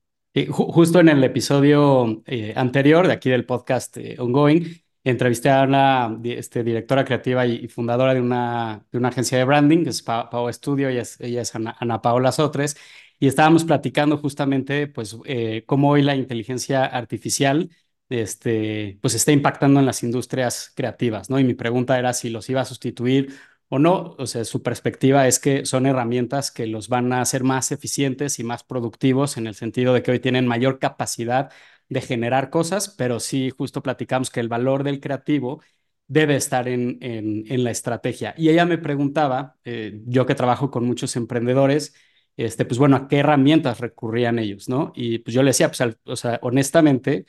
Justo 0.47 0.99
en 0.99 1.09
el 1.09 1.23
episodio 1.23 2.23
eh, 2.25 2.53
anterior 2.55 3.07
de 3.07 3.13
aquí 3.13 3.29
del 3.29 3.45
podcast 3.45 3.97
eh, 3.97 4.15
Ongoing, 4.19 4.65
entrevisté 5.03 5.49
a 5.49 5.63
una 5.63 6.19
este, 6.23 6.63
directora 6.63 7.05
creativa 7.05 7.45
y, 7.45 7.67
fundadora 7.67 8.13
de 8.13 8.21
una, 8.21 8.85
de 8.91 8.97
una 8.97 9.09
agencia 9.09 9.37
de 9.37 9.45
branding, 9.45 9.83
que 9.83 9.89
es 9.89 10.01
Pau 10.01 10.51
Studio, 10.51 10.89
ella 10.89 11.01
es, 11.01 11.19
ella 11.21 11.41
es 11.41 11.55
Ana, 11.55 12.01
Paola 12.01 12.31
Sotres, 12.31 12.77
y 13.19 13.27
estábamos 13.27 13.63
platicando 13.65 14.17
justamente 14.17 14.87
pues, 14.87 15.17
eh, 15.25 15.63
cómo 15.65 15.89
hoy 15.89 16.01
la 16.01 16.15
inteligencia 16.15 16.85
artificial 16.85 17.69
este, 18.09 18.97
pues 19.01 19.13
está 19.13 19.31
impactando 19.31 19.79
en 19.79 19.85
las 19.85 20.03
industrias 20.03 20.71
creativas, 20.75 21.29
¿no? 21.29 21.39
Y 21.39 21.43
mi 21.43 21.53
pregunta 21.53 21.97
era 21.99 22.13
si 22.13 22.29
los 22.29 22.49
iba 22.49 22.61
a 22.61 22.65
sustituir 22.65 23.33
o 23.69 23.79
no, 23.79 24.15
o 24.17 24.25
sea, 24.27 24.45
su 24.45 24.63
perspectiva 24.63 25.27
es 25.27 25.39
que 25.39 25.65
son 25.65 25.85
herramientas 25.85 26.51
que 26.51 26.67
los 26.67 26.89
van 26.89 27.13
a 27.13 27.21
hacer 27.21 27.43
más 27.43 27.71
eficientes 27.71 28.39
y 28.39 28.43
más 28.43 28.63
productivos 28.63 29.37
en 29.37 29.47
el 29.47 29.55
sentido 29.55 29.93
de 29.93 30.03
que 30.03 30.11
hoy 30.11 30.19
tienen 30.19 30.47
mayor 30.47 30.79
capacidad 30.79 31.51
de 31.87 32.01
generar 32.01 32.49
cosas, 32.49 32.89
pero 32.89 33.19
sí 33.19 33.51
justo 33.51 33.81
platicamos 33.83 34.29
que 34.31 34.39
el 34.39 34.49
valor 34.49 34.83
del 34.83 34.99
creativo 34.99 35.61
debe 36.07 36.35
estar 36.35 36.67
en, 36.67 36.97
en, 37.01 37.63
la 37.63 37.71
estrategia. 37.71 38.33
Y 38.37 38.49
ella 38.49 38.65
me 38.65 38.79
preguntaba, 38.79 39.57
eh, 39.63 40.01
yo 40.05 40.25
que 40.25 40.35
trabajo 40.35 40.71
con 40.71 40.85
muchos 40.85 41.15
emprendedores, 41.15 41.93
este, 42.37 42.65
pues 42.65 42.79
bueno, 42.79 42.95
¿a 42.95 43.07
qué 43.07 43.17
herramientas 43.19 43.79
recurrían 43.79 44.39
ellos, 44.39 44.69
no? 44.69 44.91
Y 44.95 45.19
pues 45.19 45.35
yo 45.35 45.43
le 45.43 45.51
decía, 45.51 45.67
pues, 45.69 45.97
o 46.05 46.15
sea, 46.15 46.39
honestamente, 46.41 47.25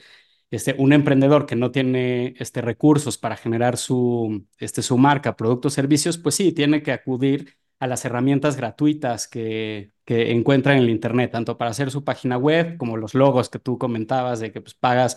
este, 0.50 0.74
un 0.78 0.92
emprendedor 0.92 1.46
que 1.46 1.56
no 1.56 1.70
tiene 1.70 2.34
este, 2.38 2.60
recursos 2.60 3.18
para 3.18 3.36
generar 3.36 3.76
su, 3.76 4.46
este, 4.58 4.82
su 4.82 4.98
marca, 4.98 5.36
productos, 5.36 5.74
servicios, 5.74 6.18
pues 6.18 6.34
sí, 6.34 6.52
tiene 6.52 6.82
que 6.82 6.92
acudir 6.92 7.56
a 7.78 7.86
las 7.86 8.04
herramientas 8.04 8.56
gratuitas 8.56 9.28
que, 9.28 9.92
que 10.04 10.32
encuentra 10.32 10.74
en 10.74 10.80
el 10.80 10.90
Internet, 10.90 11.30
tanto 11.32 11.56
para 11.56 11.70
hacer 11.70 11.90
su 11.90 12.04
página 12.04 12.36
web 12.36 12.76
como 12.76 12.96
los 12.96 13.14
logos 13.14 13.48
que 13.48 13.58
tú 13.58 13.78
comentabas 13.78 14.40
de 14.40 14.52
que 14.52 14.60
pues 14.60 14.74
pagas, 14.74 15.16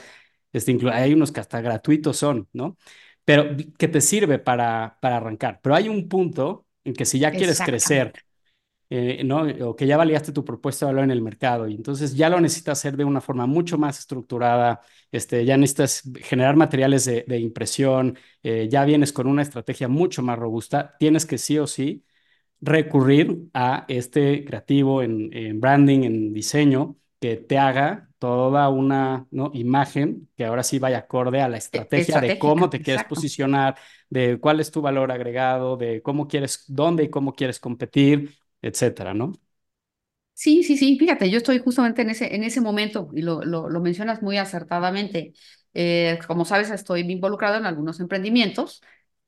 este, 0.54 0.78
hay 0.92 1.14
unos 1.14 1.32
que 1.32 1.40
hasta 1.42 1.62
gratuitos 1.62 2.18
son, 2.18 2.48
¿no? 2.54 2.78
Pero 3.26 3.56
que 3.78 3.88
te 3.88 4.02
sirve 4.02 4.40
para, 4.40 4.98
para 5.02 5.18
arrancar. 5.18 5.60
Pero 5.64 5.76
hay 5.76 5.90
un 5.90 6.08
punto 6.10 6.66
en 6.84 6.94
que 6.94 7.06
si 7.06 7.20
ya 7.20 7.32
quieres 7.32 7.62
crecer 7.62 8.14
eh, 8.96 9.24
¿no? 9.24 9.42
o 9.70 9.76
que 9.76 9.88
ya 9.88 9.98
validaste 9.98 10.32
tu 10.32 10.46
propuesta 10.46 10.86
de 10.86 10.92
valor 10.92 11.06
en 11.06 11.10
el 11.10 11.22
mercado 11.24 11.68
y 11.68 11.74
entonces 11.74 12.14
ya 12.14 12.30
lo 12.30 12.40
necesitas 12.40 12.78
hacer 12.78 12.96
de 12.96 13.04
una 13.04 13.22
forma 13.22 13.48
mucho 13.48 13.76
más 13.76 13.98
estructurada, 13.98 14.82
este, 15.12 15.46
ya 15.46 15.58
necesitas 15.58 16.04
generar 16.22 16.56
materiales 16.56 17.06
de, 17.06 17.40
impresión, 17.40 18.20
eh, 18.44 18.68
ya 18.70 18.86
vienes 18.86 19.12
con 19.12 19.26
una 19.26 19.42
estrategia 19.42 19.88
mucho 19.88 20.22
más 20.22 20.38
robusta, 20.38 20.96
tienes 21.00 21.26
que 21.26 21.40
sí 21.40 21.58
o 21.58 21.66
sí 21.66 22.06
recurrir 22.62 23.48
a 23.56 23.86
este 23.88 24.46
creativo 24.46 25.02
en, 25.02 25.60
branding, 25.60 26.04
en 26.04 26.32
diseño, 26.32 26.96
que 27.20 27.38
te 27.38 27.58
haga 27.58 28.10
toda 28.20 28.70
una 28.70 29.26
¿no? 29.32 29.50
imagen 29.56 30.30
que 30.38 30.46
ahora 30.46 30.62
sí 30.62 30.78
vaya 30.78 31.00
acorde 31.00 31.42
a 31.42 31.50
la 31.50 31.56
e, 31.56 31.60
estrategia 31.60 32.22
de 32.22 32.38
cómo 32.38 32.70
te 32.70 32.80
quieres 32.80 33.06
posicionar, 33.06 33.76
de 34.08 34.38
cuál 34.40 34.60
es 34.60 34.70
tu 34.70 34.82
valor 34.82 35.12
agregado, 35.12 35.78
de 35.78 36.04
cómo 36.04 36.28
quieres, 36.28 36.66
dónde 36.68 37.06
y 37.06 37.10
cómo 37.10 37.34
quieres 37.34 37.60
competir, 37.60 38.43
etcétera, 38.64 39.14
¿no? 39.16 39.34
Sí, 40.36 40.64
sí, 40.64 40.78
sí, 40.78 40.98
fíjate, 40.98 41.30
yo 41.30 41.38
estoy 41.38 41.60
justamente 41.60 42.02
en 42.02 42.10
ese, 42.10 42.36
en 42.36 42.44
ese 42.44 42.60
momento 42.60 43.10
y 43.14 43.22
lo, 43.22 43.44
lo, 43.44 43.70
lo 43.70 43.82
mencionas 43.82 44.22
muy 44.24 44.38
acertadamente. 44.38 45.34
Eh, 45.76 46.20
como 46.28 46.44
sabes, 46.46 46.72
estoy 46.72 47.02
involucrado 47.02 47.58
en 47.58 47.66
algunos 47.66 48.00
emprendimientos 48.00 48.82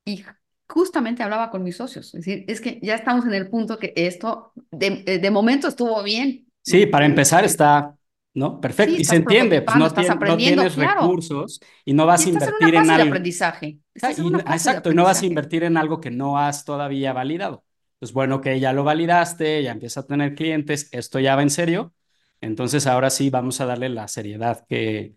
y 0.04 0.24
justamente 0.68 1.22
hablaba 1.24 1.52
con 1.52 1.64
mis 1.64 1.78
socios. 1.78 2.08
Es 2.16 2.26
decir, 2.26 2.44
es 2.48 2.60
que 2.60 2.80
ya 2.82 2.96
estamos 2.96 3.26
en 3.26 3.34
el 3.36 3.50
punto 3.50 3.78
que 3.78 3.94
esto 3.96 4.52
de, 4.72 5.04
eh, 5.06 5.20
de 5.20 5.32
momento 5.32 5.68
estuvo 5.68 6.02
bien. 6.04 6.48
Sí, 6.62 6.86
para 6.88 7.06
empezar 7.06 7.46
está, 7.46 7.96
¿no? 8.34 8.60
Perfecto. 8.60 8.96
Sí, 8.96 9.02
y 9.02 9.04
se 9.06 9.16
entiende, 9.18 9.62
pues 9.62 9.76
no, 9.76 9.86
estás 9.86 10.10
tien- 10.10 10.20
no 10.24 10.42
tienes 10.42 10.76
claro. 10.76 11.16
recursos 11.16 11.60
y 11.86 11.94
no 11.94 12.06
vas 12.08 12.26
Y 12.26 12.26
a 12.26 12.30
estás 12.30 12.48
en 12.48 12.56
una 12.56 12.70
invertir 12.70 12.76
en 12.76 12.90
fase 12.90 12.96
de 12.96 13.02
algo. 13.02 13.04
aprendizaje. 13.04 13.80
Ah, 14.02 14.12
Estás 14.12 14.20
en 14.20 14.26
una 14.28 14.42
fase 14.42 14.70
de 14.72 14.78
exacto, 14.78 14.92
y 14.92 14.96
no 14.96 15.06
vas 15.06 15.24
a 15.24 15.28
invertir 15.28 15.64
en 15.66 15.78
algo 15.78 16.02
que 16.02 16.12
no 16.12 16.40
has 16.40 16.66
todavía 16.66 17.14
validado. 17.14 17.65
Pues 18.06 18.14
bueno, 18.14 18.40
que 18.40 18.60
ya 18.60 18.72
lo 18.72 18.84
validaste, 18.84 19.64
ya 19.64 19.72
empieza 19.72 20.02
a 20.02 20.06
tener 20.06 20.36
clientes, 20.36 20.90
esto 20.92 21.20
ya 21.20 21.36
va 21.36 21.42
en 21.42 21.50
serio. 21.50 21.92
Entonces 22.40 22.86
ahora 22.86 23.10
sí 23.10 23.32
vamos 23.32 23.62
a 23.62 23.66
darle 23.66 23.90
la 23.90 24.08
seriedad 24.08 24.64
que, 24.70 25.16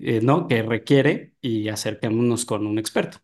eh, 0.00 0.20
¿no? 0.20 0.48
que 0.48 0.62
requiere 0.62 1.34
y 1.40 1.68
acerquémonos 1.68 2.46
con 2.46 2.66
un 2.66 2.80
experto. 2.80 3.18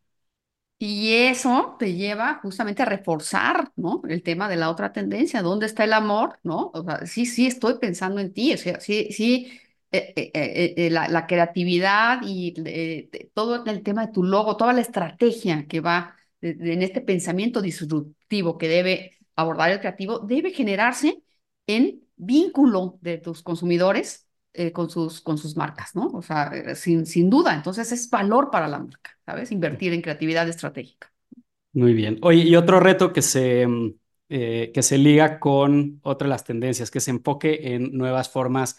Y 0.78 1.14
eso 1.14 1.74
te 1.80 1.94
lleva 1.94 2.38
justamente 2.42 2.82
a 2.82 2.86
reforzar, 2.86 3.72
¿no? 3.74 4.02
El 4.08 4.22
tema 4.22 4.48
de 4.48 4.56
la 4.56 4.70
otra 4.70 4.92
tendencia, 4.92 5.42
¿dónde 5.42 5.66
está 5.66 5.82
el 5.82 5.92
amor, 5.92 6.38
¿no? 6.44 6.70
O 6.72 6.84
sea, 6.84 7.06
sí, 7.06 7.26
sí 7.26 7.48
estoy 7.48 7.78
pensando 7.80 8.20
en 8.20 8.32
ti, 8.32 8.54
o 8.54 8.58
sea, 8.58 8.78
sí, 8.78 9.08
sí, 9.10 9.50
eh, 9.90 10.14
eh, 10.76 10.90
la, 10.90 11.26
creatividad 11.26 12.20
y 12.24 12.54
todo 13.34 13.64
el 13.66 13.82
tema 13.82 14.06
de 14.06 14.12
tu 14.12 14.22
logo, 14.22 14.56
toda 14.56 14.72
la 14.72 14.82
estrategia 14.82 15.66
que 15.66 15.80
va 15.80 16.16
en 16.40 16.82
este 16.82 17.00
pensamiento 17.00 17.60
disruptivo 18.28 18.58
que 18.58 18.68
debe 18.68 19.18
abordar 19.36 19.70
el 19.70 19.80
creativo, 19.80 20.18
debe 20.20 20.50
generarse 20.52 21.22
en 21.66 22.02
vínculo 22.16 22.98
de 23.02 23.18
tus 23.18 23.42
consumidores 23.42 24.26
eh, 24.52 24.72
con 24.72 24.88
sus, 24.90 25.20
con 25.20 25.36
sus 25.38 25.56
marcas, 25.56 25.94
¿no? 25.94 26.06
O 26.08 26.22
sea, 26.22 26.50
eh, 26.54 26.74
sin, 26.74 27.04
sin 27.06 27.28
duda, 27.30 27.54
entonces 27.54 27.92
es 27.92 28.08
valor 28.10 28.50
para 28.50 28.68
la 28.68 28.78
marca, 28.78 29.10
¿sabes? 29.26 29.52
Invertir 29.52 29.92
en 29.92 30.02
creatividad 30.02 30.48
estratégica. 30.48 31.12
Muy 31.72 31.92
bien. 31.92 32.18
Oye, 32.22 32.42
y 32.42 32.56
otro 32.56 32.80
reto 32.80 33.12
que 33.12 33.20
se, 33.22 33.66
mm, 33.66 33.94
eh, 34.30 34.70
que 34.72 34.82
se 34.82 34.96
liga 34.98 35.38
con 35.38 36.00
otra 36.02 36.26
de 36.26 36.30
las 36.30 36.44
tendencias, 36.44 36.90
que 36.90 37.00
se 37.00 37.10
enfoque 37.10 37.74
en 37.74 37.92
nuevas 37.92 38.30
formas 38.30 38.78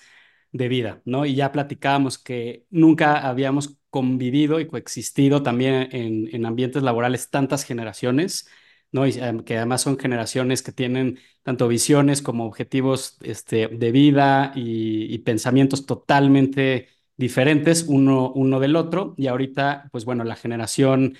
de 0.51 0.67
vida, 0.67 1.01
¿no? 1.05 1.25
Y 1.25 1.35
ya 1.35 1.51
platicábamos 1.51 2.17
que 2.17 2.65
nunca 2.71 3.27
habíamos 3.27 3.77
convivido 3.91 4.59
y 4.59 4.67
coexistido 4.67 5.43
también 5.43 5.89
en, 5.91 6.33
en 6.33 6.45
ambientes 6.45 6.81
laborales 6.83 7.29
tantas 7.29 7.63
generaciones, 7.63 8.47
¿no? 8.91 9.05
Y 9.07 9.11
eh, 9.11 9.43
que 9.45 9.57
además 9.57 9.81
son 9.81 9.97
generaciones 9.99 10.61
que 10.63 10.71
tienen 10.71 11.19
tanto 11.43 11.67
visiones 11.67 12.21
como 12.21 12.45
objetivos 12.45 13.17
este, 13.21 13.67
de 13.67 13.91
vida 13.91 14.51
y, 14.55 15.17
pensamientos 15.19 15.85
totalmente 15.85 16.87
diferentes 17.17 17.85
uno, 17.87 18.31
uno 18.33 18.59
del 18.59 18.75
otro. 18.75 19.13
Y 19.17 19.27
ahorita, 19.27 19.89
pues 19.91 20.05
bueno, 20.05 20.23
la 20.23 20.35
generación 20.35 21.17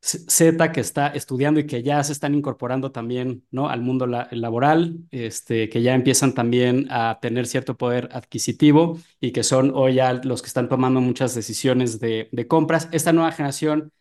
Z 0.00 0.72
que 0.72 0.80
está 0.80 1.08
estudiando 1.08 1.58
y 1.60 1.66
que 1.66 1.82
ya 1.82 2.02
se 2.04 2.12
están 2.12 2.34
incorporando 2.34 2.92
también, 2.92 3.44
¿no? 3.50 3.68
al 3.68 3.82
mundo 3.82 4.06
la- 4.06 4.28
laboral, 4.30 4.96
este, 5.10 5.68
que 5.68 5.82
ya 5.82 5.94
empiezan 5.94 6.34
también 6.34 6.86
a 6.90 7.18
tener 7.20 7.46
cierto 7.46 7.76
poder 7.76 8.08
adquisitivo 8.12 8.98
y 9.20 9.32
que 9.32 9.42
son 9.42 9.72
hoy 9.74 9.94
ya 9.94 10.12
los 10.14 10.40
que 10.42 10.46
están 10.48 10.68
tomando 10.68 11.00
muchas 11.00 11.34
decisiones 11.34 11.98
de, 12.00 12.28
de 12.32 12.46
compras. 12.46 12.88
Esta 12.92 13.12
nueva 13.12 13.32
generación 13.32 13.92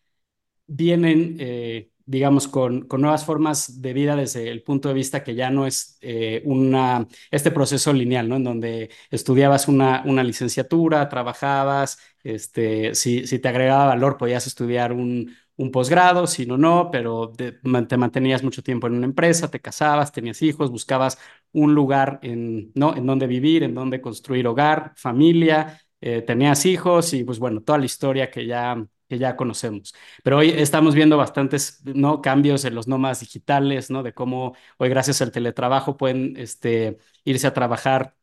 vienen, 0.67 1.37
eh, 1.39 1.91
digamos, 2.07 2.47
con, 2.47 2.87
con 2.87 3.01
nuevas 3.01 3.25
formas 3.25 3.81
de 3.81 3.93
vida 3.93 4.15
desde 4.15 4.49
el 4.49 4.63
punto 4.63 4.87
de 4.89 4.95
vista 4.95 5.23
que 5.23 5.35
ya 5.35 5.49
no 5.51 5.67
es 5.67 5.97
eh, 6.01 6.41
una, 6.45 7.07
este 7.31 7.51
proceso 7.51 7.93
lineal, 7.93 8.29
¿no? 8.29 8.37
En 8.37 8.43
donde 8.45 8.89
estudiabas 9.11 9.67
una, 9.67 10.03
una 10.05 10.23
licenciatura, 10.23 11.09
trabajabas, 11.09 11.99
este, 12.23 12.95
si, 12.95 13.27
si 13.27 13.39
te 13.39 13.47
agregaba 13.49 13.85
valor, 13.87 14.17
podías 14.17 14.47
estudiar 14.47 14.93
un, 14.93 15.35
un 15.57 15.71
posgrado, 15.71 16.27
si 16.27 16.45
no, 16.45 16.57
no, 16.57 16.89
pero 16.91 17.31
te 17.33 17.97
mantenías 17.97 18.43
mucho 18.43 18.63
tiempo 18.63 18.87
en 18.87 18.93
una 18.95 19.05
empresa, 19.05 19.49
te 19.49 19.59
casabas, 19.59 20.11
tenías 20.11 20.41
hijos, 20.41 20.71
buscabas 20.71 21.17
un 21.51 21.73
lugar 21.73 22.19
en, 22.21 22.71
¿no? 22.75 22.95
en 22.95 23.05
donde 23.05 23.27
vivir, 23.27 23.63
en 23.63 23.73
donde 23.73 24.01
construir 24.01 24.47
hogar, 24.47 24.93
familia, 24.95 25.81
eh, 26.01 26.21
tenías 26.21 26.65
hijos 26.65 27.13
y 27.13 27.23
pues 27.23 27.39
bueno, 27.39 27.61
toda 27.61 27.79
la 27.79 27.85
historia 27.85 28.29
que 28.31 28.45
ya, 28.45 28.85
que 29.09 29.17
ya 29.19 29.35
conocemos. 29.35 29.93
Pero 30.23 30.37
hoy 30.37 30.49
estamos 30.51 30.95
viendo 30.95 31.17
bastantes, 31.17 31.81
¿no? 31.85 32.21
cambios 32.21 32.65
en 32.65 32.75
los 32.75 32.87
nómadas 32.87 33.19
digitales, 33.21 33.89
¿no? 33.89 34.03
De 34.03 34.13
cómo 34.13 34.55
hoy 34.77 34.89
gracias 34.89 35.21
al 35.21 35.31
teletrabajo 35.31 35.97
pueden 35.97 36.35
este, 36.37 36.97
irse 37.23 37.47
a 37.47 37.53
trabajar 37.53 38.15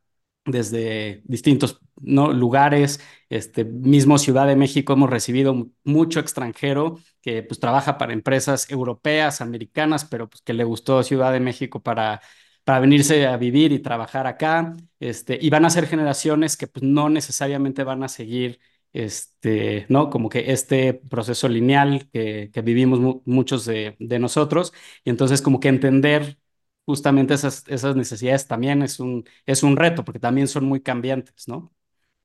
desde 0.47 1.23
distintos 1.25 1.81
¿no? 2.01 2.31
lugares, 2.33 3.01
este, 3.31 3.65
mismo 3.65 4.19
Ciudad 4.19 4.47
de 4.47 4.57
México 4.57 4.93
hemos 4.93 5.09
recibido 5.09 5.55
mu- 5.55 5.71
mucho 5.85 6.21
extranjero 6.21 6.99
que 7.23 7.43
pues 7.43 7.59
trabaja 7.61 7.97
para 7.97 8.13
empresas 8.13 8.71
europeas, 8.71 9.41
americanas, 9.41 10.05
pero 10.05 10.29
pues 10.29 10.43
que 10.43 10.53
le 10.53 10.65
gustó 10.65 11.03
Ciudad 11.03 11.33
de 11.33 11.41
México 11.41 11.83
para, 11.83 12.21
para 12.65 12.81
venirse 12.81 13.27
a 13.27 13.37
vivir 13.39 13.73
y 13.73 13.79
trabajar 13.79 14.27
acá, 14.27 14.75
este, 15.01 15.39
y 15.41 15.49
van 15.51 15.65
a 15.65 15.71
ser 15.71 15.87
generaciones 15.87 16.57
que 16.59 16.67
pues 16.67 16.83
no 16.83 17.09
necesariamente 17.09 17.83
van 17.85 18.03
a 18.03 18.09
seguir 18.09 18.61
este, 18.95 19.87
¿no? 19.91 20.11
Como 20.11 20.31
que 20.31 20.53
este 20.53 20.95
proceso 20.95 21.49
lineal 21.49 22.09
que, 22.13 22.51
que 22.55 22.63
vivimos 22.63 23.01
mu- 23.01 23.23
muchos 23.27 23.67
de, 23.67 23.97
de 24.01 24.21
nosotros, 24.21 24.73
y 25.05 25.11
entonces 25.11 25.43
como 25.43 25.61
que 25.61 25.69
entender 25.69 26.39
justamente 26.87 27.35
esas, 27.35 27.65
esas 27.69 27.97
necesidades 27.97 28.47
también 28.49 28.83
es 28.83 29.01
un, 29.01 29.25
es 29.47 29.63
un 29.65 29.77
reto, 29.77 30.05
porque 30.05 30.21
también 30.21 30.49
son 30.49 30.67
muy 30.67 30.83
cambiantes, 30.83 31.49
¿no? 31.49 31.75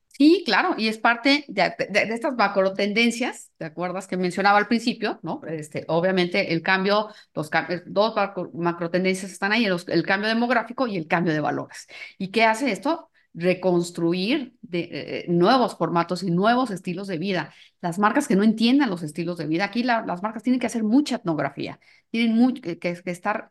Sí, 0.07 0.43
claro, 0.45 0.75
y 0.77 0.89
es 0.89 0.97
parte 0.97 1.45
de, 1.47 1.73
de- 1.79 2.05
de 2.05 2.13
estas 2.13 2.35
macro 2.35 2.73
tendencias, 2.73 3.51
¿te 3.57 3.63
acuerdas 3.65 4.05
que 4.05 4.17
mencionaba 4.17 4.57
al 4.57 4.67
principio? 4.67 5.19
¿no? 5.23 5.39
Este, 5.47 5.85
obviamente 5.87 6.51
el 6.51 6.61
cambio, 6.61 7.07
los 7.33 7.49
dos 7.85 8.15
macro, 8.15 8.51
macro 8.53 8.91
tendencias 8.91 9.31
están 9.31 9.53
ahí, 9.53 9.65
el 9.65 10.05
cambio 10.05 10.27
demográfico 10.27 10.87
y 10.87 10.97
el 10.97 11.07
cambio 11.07 11.31
de 11.33 11.39
valores. 11.39 11.87
¿Y 12.17 12.31
qué 12.31 12.43
hace 12.43 12.69
esto? 12.71 13.09
Reconstruir 13.33 14.55
de, 14.61 14.89
eh, 14.91 15.25
nuevos 15.29 15.77
formatos 15.77 16.23
y 16.23 16.31
nuevos 16.31 16.71
estilos 16.71 17.07
de 17.07 17.17
vida. 17.19 17.53
Las 17.81 17.99
marcas 17.99 18.27
que 18.27 18.35
no 18.35 18.43
entiendan 18.43 18.89
los 18.89 19.03
estilos 19.03 19.37
de 19.37 19.45
vida, 19.47 19.65
aquí 19.65 19.83
la- 19.83 20.03
las 20.05 20.23
marcas 20.23 20.43
tienen 20.43 20.59
que 20.59 20.65
hacer 20.67 20.83
mucha 20.83 21.17
etnografía, 21.17 21.79
tienen 22.09 22.35
mu- 22.35 22.53
que, 22.53 22.79
que- 22.79 23.01
estar 23.05 23.49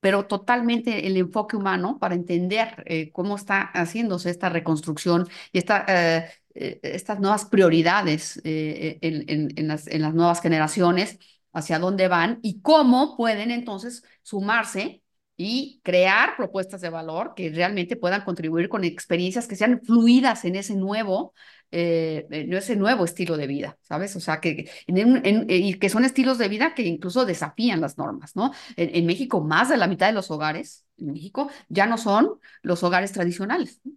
pero 0.00 0.26
totalmente 0.26 1.06
el 1.08 1.16
enfoque 1.16 1.56
humano 1.56 1.98
para 1.98 2.14
entender 2.14 2.82
eh, 2.86 3.10
cómo 3.12 3.36
está 3.36 3.62
haciéndose 3.72 4.30
esta 4.30 4.48
reconstrucción 4.48 5.26
y 5.52 5.58
esta, 5.58 5.84
eh, 5.88 6.30
estas 6.82 7.20
nuevas 7.20 7.46
prioridades 7.46 8.40
en 8.44 9.68
las 9.68 10.14
nuevas 10.14 10.40
generaciones, 10.40 11.18
hacia 11.52 11.78
dónde 11.78 12.08
van 12.08 12.38
y 12.42 12.60
cómo 12.60 13.16
pueden 13.16 13.50
entonces 13.50 14.04
sumarse 14.22 15.02
y 15.40 15.80
crear 15.84 16.36
propuestas 16.36 16.82
de 16.82 16.90
valor 16.90 17.34
que 17.36 17.50
realmente 17.50 17.96
puedan 17.96 18.24
contribuir 18.24 18.68
con 18.68 18.84
experiencias 18.84 19.48
que 19.48 19.56
sean 19.56 19.80
fluidas 19.82 20.44
en 20.44 20.56
ese 20.56 20.76
nuevo, 20.76 21.32
eh, 21.70 22.26
en 22.30 22.52
ese 22.54 22.76
nuevo 22.76 23.04
estilo 23.06 23.36
de 23.38 23.46
vida, 23.46 23.78
¿sabes? 23.82 24.16
O 24.16 24.20
sea, 24.20 24.40
que, 24.40 24.70
en 24.88 25.24
en- 25.26 25.46
y 25.48 25.74
que 25.78 25.88
son 25.90 26.04
estilos 26.04 26.38
de 26.38 26.48
vida 26.48 26.74
que 26.74 26.82
incluso 26.82 27.24
desafían 27.24 27.80
las 27.80 27.98
normas, 27.98 28.36
¿no? 28.36 28.52
En, 28.76 28.94
en 28.96 29.06
México, 29.06 29.40
más 29.42 29.68
de 29.70 29.76
la 29.78 29.86
mitad 29.88 30.08
de 30.08 30.12
los 30.14 30.30
hogares 30.30 30.86
en 30.98 31.12
México 31.12 31.50
ya 31.68 31.86
no 31.86 31.98
son 31.98 32.40
los 32.62 32.82
hogares 32.82 33.12
tradicionales. 33.12 33.80
¿no? 33.84 33.92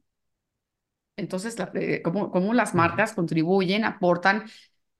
Entonces, 1.18 1.58
la- 1.60 1.72
eh, 1.76 2.02
cómo, 2.04 2.32
cómo 2.32 2.54
las 2.54 2.74
marcas 2.76 3.14
contribuyen, 3.14 3.86
aportan, 3.86 4.46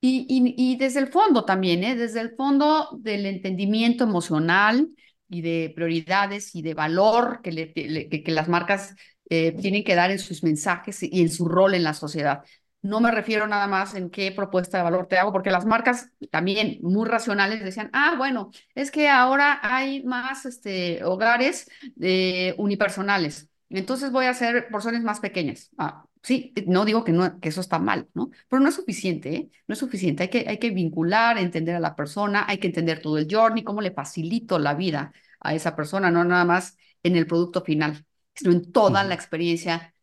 y, 0.02 0.26
y, 0.30 0.56
y 0.74 0.78
desde 0.78 1.00
el 1.00 1.08
fondo 1.10 1.46
también, 1.46 1.84
¿eh? 1.86 1.96
Desde 1.96 2.22
el 2.22 2.36
fondo 2.36 2.90
del 3.00 3.26
entendimiento 3.28 4.04
emocional 4.06 4.90
y 5.32 5.42
de 5.42 5.72
prioridades 5.76 6.56
y 6.56 6.62
de 6.62 6.74
valor 6.76 7.42
que, 7.44 7.52
le- 7.52 7.74
que 7.74 8.32
las 8.32 8.48
marcas 8.50 8.96
eh, 9.30 9.54
tienen 9.54 9.84
que 9.84 9.96
dar 9.96 10.12
en 10.12 10.20
sus 10.20 10.44
mensajes 10.44 11.02
y 11.04 11.22
en 11.22 11.30
su 11.30 11.46
rol 11.48 11.74
en 11.74 11.84
la 11.84 11.94
sociedad. 11.94 12.44
No 12.84 13.00
me 13.00 13.12
refiero 13.12 13.48
nada 13.48 13.68
más 13.68 13.94
en 13.96 14.10
qué 14.10 14.32
propuesta 14.32 14.78
de 14.78 14.84
valor 14.84 15.08
te 15.08 15.18
hago, 15.18 15.32
porque 15.32 15.52
las 15.52 15.66
marcas 15.66 16.10
también 16.32 16.80
muy 16.82 17.08
racionales 17.08 17.64
decían, 17.64 17.90
ah, 17.94 18.16
bueno, 18.18 18.52
es 18.76 18.90
que 18.92 19.08
ahora 19.08 19.60
hay 19.62 20.04
más 20.04 20.46
este, 20.46 21.04
hogares 21.04 21.70
eh, 22.02 22.56
unipersonales. 22.58 23.50
Entonces 23.70 24.12
voy 24.12 24.26
a 24.26 24.32
hacer 24.32 24.68
porciones 24.72 25.04
más 25.04 25.20
pequeñas. 25.20 25.70
Ah, 25.78 26.06
sí, 26.24 26.54
no 26.68 26.86
digo 26.86 27.04
que, 27.04 27.12
no, 27.12 27.40
que 27.40 27.50
eso 27.50 27.62
está 27.62 27.80
mal, 27.80 28.10
¿no? 28.14 28.32
Pero 28.50 28.62
no 28.62 28.70
es 28.70 28.76
suficiente, 28.76 29.36
¿eh? 29.36 29.50
No 29.68 29.74
es 29.74 29.80
suficiente. 29.80 30.24
Hay 30.24 30.30
que, 30.30 30.46
hay 30.48 30.58
que 30.60 30.72
vincular, 30.72 31.38
entender 31.38 31.76
a 31.76 31.80
la 31.80 31.96
persona, 31.96 32.46
hay 32.48 32.58
que 32.60 32.68
entender 32.68 33.02
todo 33.02 33.18
el 33.18 33.28
journey, 33.30 33.64
cómo 33.64 33.82
le 33.82 33.92
facilito 33.92 34.60
la 34.60 34.74
vida 34.74 35.14
a 35.40 35.54
esa 35.56 35.76
persona, 35.76 36.12
no 36.12 36.24
nada 36.24 36.46
más 36.46 36.78
en 37.04 37.16
el 37.16 37.28
producto 37.28 37.62
final, 37.64 38.06
sino 38.36 38.52
en 38.52 38.72
toda 38.72 39.04
la 39.04 39.16
experiencia 39.16 39.94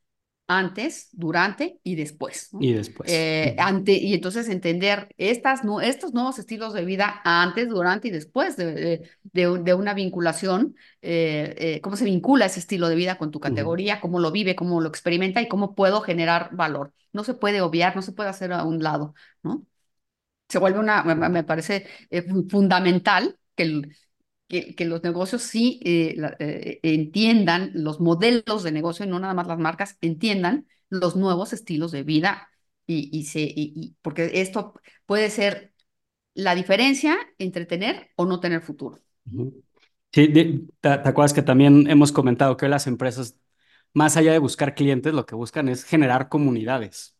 antes, 0.48 1.10
durante 1.12 1.78
y 1.84 1.94
después. 1.94 2.48
Y 2.58 2.72
después. 2.72 3.12
Eh, 3.12 3.54
ante, 3.58 3.92
y 3.92 4.14
entonces 4.14 4.48
entender 4.48 5.14
estas, 5.18 5.60
estos 5.82 6.14
nuevos 6.14 6.38
estilos 6.38 6.72
de 6.72 6.86
vida 6.86 7.20
antes, 7.22 7.68
durante 7.68 8.08
y 8.08 8.10
después 8.10 8.56
de, 8.56 9.08
de, 9.22 9.74
una 9.74 9.92
vinculación, 9.92 10.74
eh, 11.02 11.54
eh, 11.58 11.80
cómo 11.82 11.96
se 11.96 12.06
vincula 12.06 12.46
ese 12.46 12.60
estilo 12.60 12.88
de 12.88 12.96
vida 12.96 13.18
con 13.18 13.30
tu 13.30 13.40
categoría, 13.40 14.00
cómo 14.00 14.20
lo 14.20 14.32
vive, 14.32 14.56
cómo 14.56 14.80
lo 14.80 14.88
experimenta 14.88 15.42
y 15.42 15.48
cómo 15.48 15.74
puedo 15.74 16.00
generar 16.00 16.48
valor. 16.56 16.94
No 17.12 17.24
se 17.24 17.34
puede 17.34 17.60
obviar, 17.60 17.94
no 17.94 18.00
se 18.00 18.12
puede 18.12 18.30
hacer 18.30 18.52
a 18.52 18.64
un 18.64 18.82
lado, 18.82 19.14
¿no? 19.42 19.66
Se 20.48 20.58
vuelve 20.58 20.78
una, 20.78 21.02
me, 21.02 21.44
parece 21.44 21.86
fundamental 22.48 23.38
que 23.54 23.64
el, 23.64 23.96
que, 24.48 24.84
los 24.86 25.02
negocios 25.02 25.42
sí 25.42 25.80
eh, 25.84 26.16
eh, 26.38 26.80
entiendan 26.82 27.70
los 27.74 28.00
modelos 28.00 28.62
de 28.62 28.72
negocio 28.72 29.04
y 29.04 29.08
no 29.08 29.20
nada 29.20 29.34
más 29.34 29.46
las 29.46 29.58
marcas, 29.58 29.98
entiendan 30.00 30.66
los 30.88 31.16
nuevos 31.16 31.52
estilos 31.52 31.92
de 31.92 32.02
vida 32.02 32.48
y, 32.86 33.10
y 33.16 33.24
se, 33.24 33.40
y, 33.40 33.94
porque 34.00 34.30
esto 34.34 34.74
puede 35.04 35.28
ser 35.28 35.74
la 36.34 36.54
diferencia 36.54 37.18
entre 37.38 37.66
tener 37.66 38.08
o 38.16 38.24
no 38.24 38.40
tener 38.40 38.62
futuro. 38.62 38.98
Sí, 40.12 40.32
te, 40.80 40.88
acuerdas 40.88 41.34
que 41.34 41.42
también 41.42 41.88
hemos 41.90 42.12
comentado 42.12 42.56
que 42.56 42.68
las 42.68 42.86
empresas, 42.86 43.36
más 43.92 44.16
allá 44.16 44.32
de 44.32 44.38
buscar 44.38 44.74
clientes, 44.74 45.12
lo 45.12 45.26
que 45.26 45.34
buscan 45.34 45.68
es 45.68 45.84
generar 45.84 46.28
comunidades. 46.30 47.14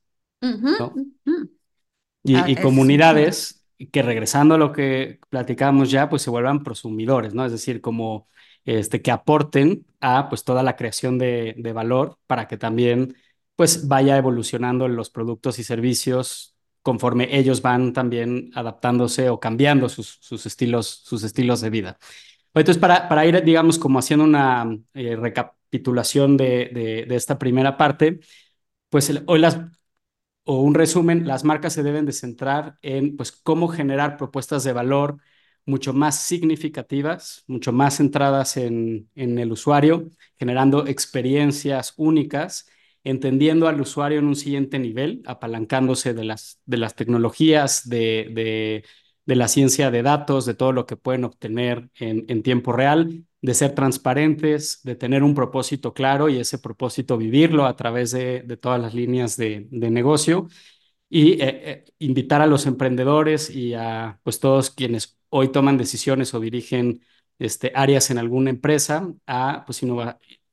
Y, 2.22 2.34
ah, 2.36 2.46
comunidades 2.62 3.57
que 3.92 4.02
regresando 4.02 4.54
a 4.56 4.58
lo 4.58 4.72
que 4.72 5.20
platicábamos 5.30 5.90
ya, 5.90 6.08
pues 6.08 6.22
se 6.22 6.30
vuelvan 6.30 6.62
prosumidores, 6.64 7.34
¿no? 7.34 7.44
Es 7.44 7.52
decir, 7.52 7.80
como 7.80 8.28
este, 8.64 9.02
que 9.02 9.10
aporten 9.10 9.86
a 10.00 10.28
pues 10.28 10.44
toda 10.44 10.62
la 10.62 10.76
creación 10.76 11.18
de, 11.18 11.54
de 11.58 11.72
valor 11.72 12.18
para 12.26 12.48
que 12.48 12.56
también 12.58 13.16
pues 13.56 13.88
vaya 13.88 14.16
evolucionando 14.16 14.88
los 14.88 15.10
productos 15.10 15.58
y 15.58 15.64
servicios 15.64 16.54
conforme 16.82 17.36
ellos 17.36 17.60
van 17.62 17.92
también 17.92 18.50
adaptándose 18.54 19.28
o 19.30 19.40
cambiando 19.40 19.88
sus, 19.88 20.18
sus, 20.20 20.46
estilos, 20.46 21.02
sus 21.04 21.22
estilos 21.22 21.60
de 21.60 21.70
vida. 21.70 21.98
Entonces, 22.54 22.80
para, 22.80 23.08
para 23.08 23.26
ir, 23.26 23.42
digamos, 23.44 23.78
como 23.78 23.98
haciendo 23.98 24.24
una 24.24 24.66
eh, 24.94 25.16
recapitulación 25.16 26.36
de, 26.36 27.04
de, 27.06 27.14
esta 27.14 27.38
primera 27.38 27.76
parte, 27.76 28.20
pues 28.88 29.12
hoy 29.26 29.38
las 29.38 29.58
o 30.50 30.62
un 30.62 30.74
resumen, 30.74 31.26
las 31.26 31.44
marcas 31.44 31.74
se 31.74 31.82
deben 31.82 32.06
de 32.06 32.12
centrar 32.12 32.76
en 32.82 33.16
pues, 33.16 33.32
cómo 33.32 33.68
generar 33.68 34.16
propuestas 34.16 34.64
de 34.64 34.72
valor 34.72 35.18
mucho 35.66 35.92
más 35.92 36.20
significativas, 36.22 37.44
mucho 37.46 37.70
más 37.72 37.98
centradas 37.98 38.56
en, 38.56 39.10
en 39.14 39.38
el 39.38 39.52
usuario, 39.52 40.08
generando 40.38 40.86
experiencias 40.86 41.92
únicas, 41.98 42.66
entendiendo 43.04 43.68
al 43.68 43.80
usuario 43.80 44.18
en 44.20 44.26
un 44.26 44.36
siguiente 44.36 44.78
nivel, 44.78 45.22
apalancándose 45.26 46.14
de 46.14 46.24
las, 46.24 46.60
de 46.64 46.78
las 46.78 46.94
tecnologías, 46.94 47.86
de, 47.88 48.30
de, 48.32 48.84
de 49.26 49.36
la 49.36 49.48
ciencia 49.48 49.90
de 49.90 50.02
datos, 50.02 50.46
de 50.46 50.54
todo 50.54 50.72
lo 50.72 50.86
que 50.86 50.96
pueden 50.96 51.24
obtener 51.24 51.90
en, 51.98 52.24
en 52.28 52.42
tiempo 52.42 52.72
real, 52.72 53.26
de 53.40 53.54
ser 53.54 53.74
transparentes, 53.74 54.80
de 54.82 54.96
tener 54.96 55.22
un 55.22 55.34
propósito 55.34 55.94
claro 55.94 56.28
y 56.28 56.38
ese 56.38 56.58
propósito 56.58 57.16
vivirlo 57.16 57.66
a 57.66 57.76
través 57.76 58.10
de, 58.12 58.40
todas 58.60 58.80
las 58.80 58.94
líneas 58.94 59.36
de, 59.36 59.66
negocio 59.70 60.48
y 61.08 61.32
eh, 61.34 61.38
eh, 61.42 61.84
invitar 61.98 62.42
a 62.42 62.46
los 62.46 62.66
emprendedores 62.66 63.50
y 63.50 63.74
a 63.74 64.20
pues 64.24 64.40
todos 64.40 64.70
quienes 64.70 65.18
hoy 65.30 65.48
toman 65.52 65.78
decisiones 65.78 66.34
o 66.34 66.40
dirigen 66.40 67.02
este, 67.38 67.72
áreas 67.74 68.10
en 68.10 68.18
alguna 68.18 68.50
empresa 68.50 69.12
a 69.26 69.64
pues 69.66 69.80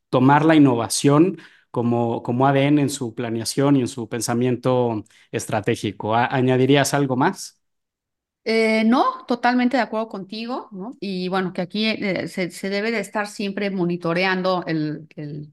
tomar 0.09 0.45
la 0.45 0.55
innovación 0.55 1.37
como, 1.71 2.23
como 2.23 2.47
ADN 2.47 2.79
en 2.79 2.89
su 2.89 3.15
planeación 3.15 3.75
y 3.75 3.81
en 3.81 3.87
su 3.87 4.07
pensamiento 4.07 5.03
estratégico. 5.31 6.15
¿Añadirías 6.15 6.93
algo 6.93 7.17
más? 7.17 7.59
Eh, 8.47 8.83
no, 8.85 9.25
totalmente 9.27 9.75
de 9.75 9.81
acuerdo 9.81 10.07
contigo, 10.07 10.69
¿no? 10.71 10.95
Y 10.99 11.29
bueno, 11.29 11.51
que 11.51 11.61
aquí 11.61 11.87
eh, 11.87 12.27
se, 12.27 12.69
debe 12.69 12.91
de 12.91 12.99
estar 12.99 13.25
siempre 13.25 13.71
monitoreando 13.71 14.63
el, 14.67 15.07
el 15.15 15.51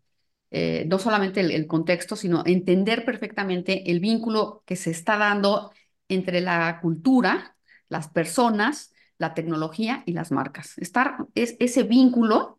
eh, 0.51 0.85
no 0.87 0.99
solamente 0.99 1.41
el, 1.41 1.67
contexto, 1.67 2.17
sino 2.17 2.43
entender 2.45 3.07
perfectamente 3.07 3.91
el 3.91 4.01
vínculo 4.01 4.63
que 4.67 4.77
se 4.77 4.91
está 4.91 5.17
dando 5.17 5.73
entre 6.09 6.43
la 6.43 6.81
cultura, 6.83 7.57
las 7.89 8.09
personas, 8.09 8.93
la 9.17 9.33
tecnología 9.33 10.03
y 10.05 10.13
las 10.13 10.31
marcas. 10.31 10.77
Estar 10.77 11.17
es, 11.35 11.57
ese 11.61 11.85
vínculo, 11.85 12.59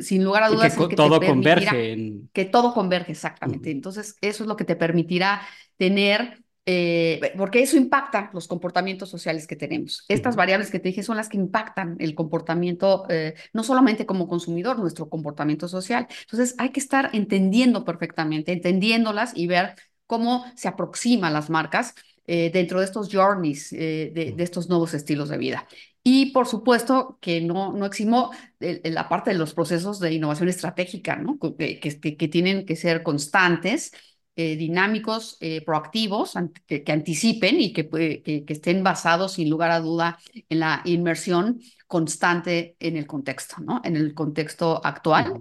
sin 0.00 0.24
lugar 0.24 0.42
a 0.42 0.48
dudas, 0.48 0.76
que, 0.76 0.96
todo 0.96 1.20
converge. 1.20 2.26
Que 2.32 2.44
todo 2.46 2.74
converge, 2.74 3.12
exactamente. 3.12 3.70
Entonces, 3.70 4.16
eso 4.20 4.42
es 4.42 4.48
lo 4.48 4.56
que 4.56 4.64
te 4.64 4.74
permitirá 4.74 5.42
tener 5.76 6.42
eh, 6.68 7.32
porque 7.36 7.62
eso 7.62 7.76
impacta 7.76 8.28
los 8.34 8.48
comportamientos 8.48 9.08
sociales 9.08 9.46
que 9.46 9.54
tenemos. 9.54 10.04
Estas 10.08 10.34
variables 10.34 10.68
que 10.68 10.80
te 10.80 10.88
dije 10.88 11.04
son 11.04 11.16
las 11.16 11.28
que 11.28 11.36
impactan 11.36 11.94
el 12.00 12.16
comportamiento, 12.16 13.04
eh, 13.08 13.34
no 13.52 13.62
solamente 13.62 14.04
como 14.04 14.26
consumidor, 14.26 14.76
nuestro 14.76 15.08
comportamiento 15.08 15.68
social. 15.68 16.08
Entonces 16.22 16.56
hay 16.58 16.70
que 16.70 16.80
estar 16.80 17.10
entendiendo 17.12 17.84
perfectamente, 17.84 18.52
entendiéndolas 18.52 19.30
y 19.36 19.46
ver 19.46 19.76
cómo 20.08 20.44
se 20.56 20.66
aproximan 20.66 21.32
las 21.32 21.50
marcas 21.50 21.94
eh, 22.26 22.50
dentro 22.52 22.80
de 22.80 22.86
estos 22.86 23.10
journeys, 23.12 23.70
de, 23.70 24.34
estos 24.38 24.68
nuevos 24.68 24.92
estilos 24.92 25.28
de 25.28 25.38
vida. 25.38 25.68
Y 26.02 26.32
por 26.32 26.48
supuesto 26.48 27.18
que 27.20 27.40
no, 27.40 27.72
no 27.72 27.86
eximo 27.86 28.32
la 28.58 29.08
parte 29.08 29.30
de 29.30 29.38
los 29.38 29.54
procesos 29.54 30.00
de 30.00 30.12
innovación 30.12 30.48
estratégica, 30.48 31.14
¿no? 31.14 31.38
que, 31.38 31.78
que, 31.78 32.16
que 32.16 32.28
tienen 32.28 32.66
que 32.66 32.74
ser 32.74 33.04
constantes 33.04 33.92
eh, 34.36 34.54
dinámicos, 34.56 35.38
eh, 35.40 35.64
proactivos, 35.64 36.34
que, 36.66 36.84
anticipen 36.88 37.58
y 37.58 37.72
que, 37.72 37.88
que, 37.88 38.44
estén 38.46 38.82
basados 38.82 39.32
sin 39.32 39.48
lugar 39.48 39.70
a 39.70 39.80
duda 39.80 40.18
en 40.50 40.60
la 40.60 40.82
inmersión 40.84 41.58
constante 41.86 42.76
en 42.78 42.98
el 42.98 43.06
contexto, 43.06 43.56
¿no? 43.60 43.80
En 43.82 43.96
el 43.96 44.12
contexto 44.12 44.80
actual 44.84 45.40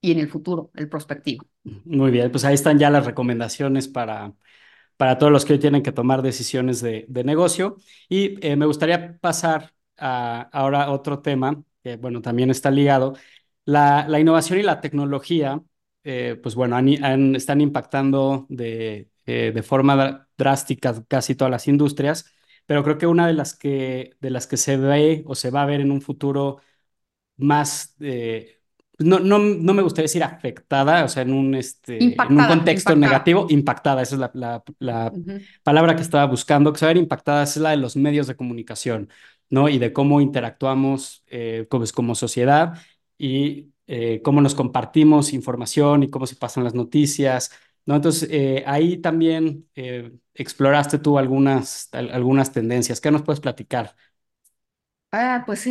y 0.00 0.12
en 0.12 0.20
el 0.20 0.28
futuro, 0.28 0.70
el 0.74 0.88
prospectivo. 0.88 1.46
Muy 1.84 2.10
bien, 2.12 2.30
pues 2.30 2.44
ahí 2.44 2.54
están 2.54 2.78
ya 2.78 2.90
las 2.90 3.04
recomendaciones 3.04 3.88
para, 3.88 4.32
para 4.96 5.18
todos 5.18 5.32
los 5.32 5.44
que 5.44 5.54
hoy 5.54 5.58
tienen 5.58 5.82
que 5.82 5.92
tomar 5.92 6.22
decisiones 6.22 6.80
de, 6.80 7.06
de 7.08 7.24
negocio. 7.24 7.76
Y 8.08 8.44
eh, 8.46 8.56
me 8.56 8.66
gustaría 8.66 9.18
pasar 9.18 9.72
a, 9.96 10.42
ahora 10.52 10.84
a 10.84 10.92
otro 10.92 11.20
tema 11.20 11.62
que, 11.82 11.96
bueno, 11.96 12.22
también 12.22 12.50
está 12.50 12.70
ligado. 12.70 13.14
La, 13.64 14.06
la 14.08 14.20
innovación 14.20 14.58
y 14.60 14.62
la 14.62 14.80
tecnología 14.80 15.60
eh, 16.10 16.36
pues 16.42 16.54
bueno, 16.54 16.78
están 17.36 17.60
impactando 17.60 18.46
de, 18.48 19.10
eh, 19.26 19.52
de 19.54 19.62
forma 19.62 20.26
drástica 20.38 21.04
casi 21.06 21.34
todas 21.34 21.50
las 21.50 21.68
industrias, 21.68 22.32
pero 22.64 22.82
creo 22.82 22.96
que 22.96 23.06
una 23.06 23.26
de 23.26 23.34
las 23.34 23.54
que, 23.54 24.16
de 24.18 24.30
las 24.30 24.46
que 24.46 24.56
se 24.56 24.78
ve 24.78 25.22
o 25.26 25.34
se 25.34 25.50
va 25.50 25.60
a 25.60 25.66
ver 25.66 25.82
en 25.82 25.90
un 25.90 26.00
futuro 26.00 26.62
más, 27.36 27.94
eh, 28.00 28.58
no, 28.98 29.20
no, 29.20 29.38
no, 29.38 29.74
me 29.74 29.82
gustaría 29.82 30.04
decir 30.04 30.24
afectada, 30.24 31.04
o 31.04 31.08
sea, 31.08 31.24
en 31.24 31.34
un, 31.34 31.54
este, 31.54 31.98
en 31.98 32.38
un 32.38 32.46
contexto 32.46 32.96
negativo, 32.96 33.46
impactada, 33.50 34.00
esa 34.00 34.14
es 34.14 34.20
la, 34.20 34.30
la, 34.32 34.64
la 34.78 35.12
palabra 35.62 35.94
que 35.94 36.02
estaba 36.02 36.24
buscando, 36.24 36.72
que 36.72 36.78
se 36.78 36.86
va 36.86 36.90
a 36.90 36.94
ver 36.94 37.02
impactada 37.02 37.42
es 37.42 37.58
la 37.58 37.70
de 37.70 37.76
los 37.76 37.96
medios 37.96 38.26
de 38.28 38.34
comunicación, 38.34 39.10
¿no? 39.50 39.68
Y 39.68 39.76
de 39.78 39.92
cómo 39.92 40.22
interactuamos 40.22 41.22
como, 41.68 41.84
como 41.94 42.14
sociedad 42.14 42.78
y 43.18 43.72
eh, 43.88 44.22
cómo 44.22 44.42
nos 44.42 44.54
compartimos 44.56 45.34
información 45.34 46.04
y 46.04 46.10
cómo 46.10 46.26
se 46.28 46.36
pasan 46.36 46.64
las 46.64 46.74
noticias, 46.74 47.52
¿no? 47.86 47.96
Entonces, 47.96 48.28
eh, 48.32 48.64
ahí 48.68 48.98
también 48.98 49.68
eh, 49.76 50.12
exploraste 50.34 50.98
tú 51.00 51.18
algunas, 51.18 51.90
algunas 51.92 52.52
tendencias. 52.52 53.00
¿Qué 53.02 53.10
nos 53.12 53.22
puedes 53.24 53.40
platicar? 53.40 53.96
Ah, 55.10 55.42
pues 55.46 55.66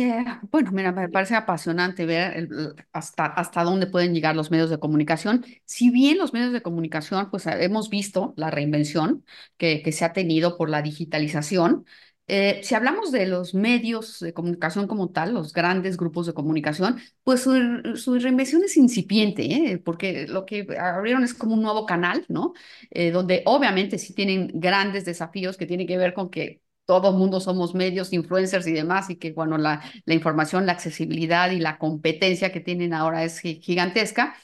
bueno, 0.50 0.72
mira, 0.72 0.90
me 0.90 1.08
parece 1.08 1.36
apasionante 1.36 2.06
ver 2.06 2.48
hasta, 2.92 3.26
hasta 3.26 3.62
dónde 3.62 3.86
pueden 3.86 4.12
llegar 4.12 4.34
los 4.34 4.50
medios 4.50 4.68
de 4.68 4.80
comunicación. 4.80 5.46
Si 5.64 5.90
bien 5.90 6.18
los 6.18 6.32
medios 6.32 6.52
de 6.52 6.60
comunicación, 6.60 7.30
pues 7.30 7.46
hemos 7.46 7.88
visto 7.88 8.34
la 8.36 8.50
reinvención 8.50 9.24
que, 9.56 9.80
que 9.82 9.92
se 9.92 10.04
ha 10.04 10.12
tenido 10.12 10.56
por 10.58 10.68
la 10.68 10.82
digitalización, 10.82 11.86
eh, 12.28 12.60
si 12.62 12.74
hablamos 12.74 13.10
de 13.10 13.26
los 13.26 13.54
medios 13.54 14.20
de 14.20 14.34
comunicación 14.34 14.86
como 14.86 15.08
tal, 15.10 15.32
los 15.32 15.54
grandes 15.54 15.96
grupos 15.96 16.26
de 16.26 16.34
comunicación, 16.34 17.00
pues 17.24 17.40
su, 17.42 18.18
reinvención 18.18 18.62
es 18.64 18.76
incipiente, 18.76 19.44
¿eh? 19.46 19.78
porque 19.78 20.26
lo 20.28 20.44
que 20.44 20.66
abrieron 20.78 21.24
es 21.24 21.32
como 21.32 21.54
un 21.54 21.62
nuevo 21.62 21.86
canal, 21.86 22.26
¿no? 22.28 22.52
Eh, 22.90 23.10
donde 23.12 23.42
obviamente 23.46 23.98
sí 23.98 24.12
tienen 24.14 24.50
grandes 24.54 25.06
desafíos 25.06 25.56
que 25.56 25.66
tienen 25.66 25.86
que 25.86 25.96
ver 25.96 26.12
con 26.12 26.28
que 26.30 26.62
todo 26.84 27.10
el 27.10 27.16
mundo 27.16 27.40
somos 27.40 27.74
medios, 27.74 28.12
influencers 28.12 28.66
y 28.66 28.72
demás, 28.72 29.08
y 29.08 29.16
que 29.16 29.32
bueno, 29.32 29.56
la, 29.56 29.82
la 30.04 30.14
información, 30.14 30.66
la 30.66 30.72
accesibilidad 30.72 31.50
y 31.50 31.60
la 31.60 31.78
competencia 31.78 32.52
que 32.52 32.60
tienen 32.60 32.92
ahora 32.94 33.24
es 33.24 33.40
gigantesca. 33.40 34.36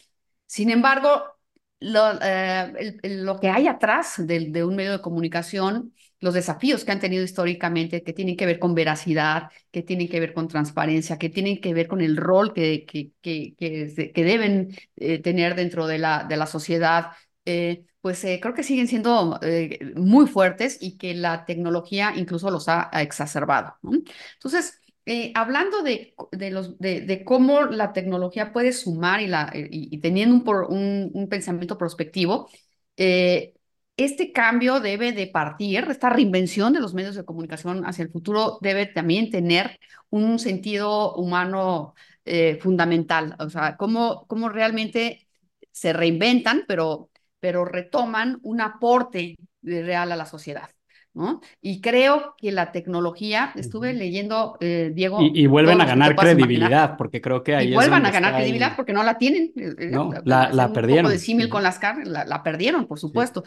Sin 0.47 0.71
embargo, 0.71 1.23
lo, 1.81 2.03
lo 3.03 3.41
que 3.41 3.49
hay 3.51 3.69
atrás 3.69 4.15
de, 4.19 4.51
de 4.51 4.65
un 4.65 4.77
medio 4.77 4.93
de 4.93 5.01
comunicación 5.03 5.93
los 6.21 6.35
desafíos 6.35 6.85
que 6.85 6.93
han 6.93 7.01
tenido 7.01 7.23
históricamente, 7.23 8.03
que 8.03 8.13
tienen 8.13 8.37
que 8.37 8.47
ver 8.47 8.59
con 8.59 8.75
veracidad, 8.75 9.51
que 9.71 9.83
tienen 9.83 10.09
que 10.09 10.21
ver 10.21 10.33
con 10.33 10.49
transparencia, 10.49 11.19
que 11.19 11.29
tienen 11.29 11.61
que 11.61 11.75
ver 11.75 11.87
con 11.87 12.01
el 12.01 12.17
rol 12.17 12.53
que, 12.55 12.85
que, 12.87 13.13
que, 13.21 13.55
que, 13.57 14.25
deben 14.25 14.75
eh, 14.97 15.19
tener 15.21 15.55
dentro 15.55 15.87
de 15.87 15.99
la, 15.99 16.25
de 16.25 16.37
la 16.37 16.47
sociedad 16.47 17.13
pues 18.01 18.21
creo 18.21 18.55
que 18.55 18.63
siguen 18.63 18.87
siendo 18.87 19.39
muy 19.97 20.27
fuertes 20.27 20.79
y 20.81 20.99
que 20.99 21.15
la 21.15 21.45
tecnología 21.47 22.13
incluso 22.17 22.51
los 22.51 22.69
ha, 22.69 22.91
exacerbado. 23.01 23.77
Entonces, 24.35 24.81
hablando 25.35 25.83
de, 25.83 26.15
de, 26.33 26.51
los, 26.51 26.79
de, 26.79 27.23
cómo 27.25 27.63
la 27.63 27.93
tecnología 27.93 28.53
puede 28.53 28.73
sumar 28.73 29.21
y, 29.21 29.27
la, 29.27 29.51
y, 29.55 29.99
teniendo 30.01 30.35
un, 30.35 30.77
un, 30.77 31.11
un, 31.15 31.29
pensamiento 31.29 31.79
prospectivo, 31.79 32.51
este 33.97 34.33
cambio 34.33 34.81
debe 34.81 35.13
de 35.13 35.27
partir, 35.27 35.87
esta 35.89 36.11
reinvención 36.11 36.73
de 36.73 36.81
los 36.81 36.95
medios 36.95 37.15
de 37.15 37.25
comunicación 37.25 37.87
hacia 37.87 38.03
el 38.03 38.11
futuro 38.11 38.59
debe 38.61 38.87
también 38.87 39.31
tener 39.31 39.79
un 40.11 40.39
sentido 40.39 41.15
humano 41.15 41.95
eh, 42.25 42.59
fundamental, 42.61 43.37
o 43.39 43.49
sea, 43.51 43.77
cómo, 43.77 44.27
cómo 44.27 44.49
realmente 44.49 45.27
se 45.71 45.93
reinventan, 45.93 46.65
pero, 46.67 47.11
pero 47.39 47.65
retoman 47.65 48.39
un 48.43 48.61
aporte 48.61 49.37
real 49.63 50.13
a 50.13 50.17
la 50.17 50.27
sociedad. 50.27 50.71
¿no? 51.15 51.41
Y 51.61 51.81
creo 51.81 52.35
que 52.37 52.51
la 52.51 52.73
tecnología, 52.73 53.53
estuve 53.55 53.93
leyendo, 53.93 54.57
eh, 54.61 54.91
Diego. 54.93 55.21
Y, 55.21 55.47
vuelven 55.47 55.81
a 55.81 55.87
ganar 55.87 56.17
credibilidad, 56.17 56.97
porque 56.97 57.21
creo 57.21 57.45
que 57.45 57.55
ahí. 57.55 57.71
Y 57.71 57.75
vuelvan 57.75 58.05
a 58.05 58.11
ganar 58.11 58.35
credibilidad 58.35 58.75
porque 58.75 58.93
no 58.93 59.05
la 59.05 59.17
tienen. 59.17 59.53
Eh, 59.57 59.91
no, 59.93 60.11
la, 60.25 60.51
la, 60.53 60.73
perdieron. 60.73 61.07
Un 61.07 61.13
de 61.13 61.19
símil 61.21 61.49
con 61.49 61.63
las 61.63 61.79
carnes, 61.79 62.09
la, 62.09 62.43
perdieron, 62.43 62.87
por 62.87 62.99
supuesto 62.99 63.45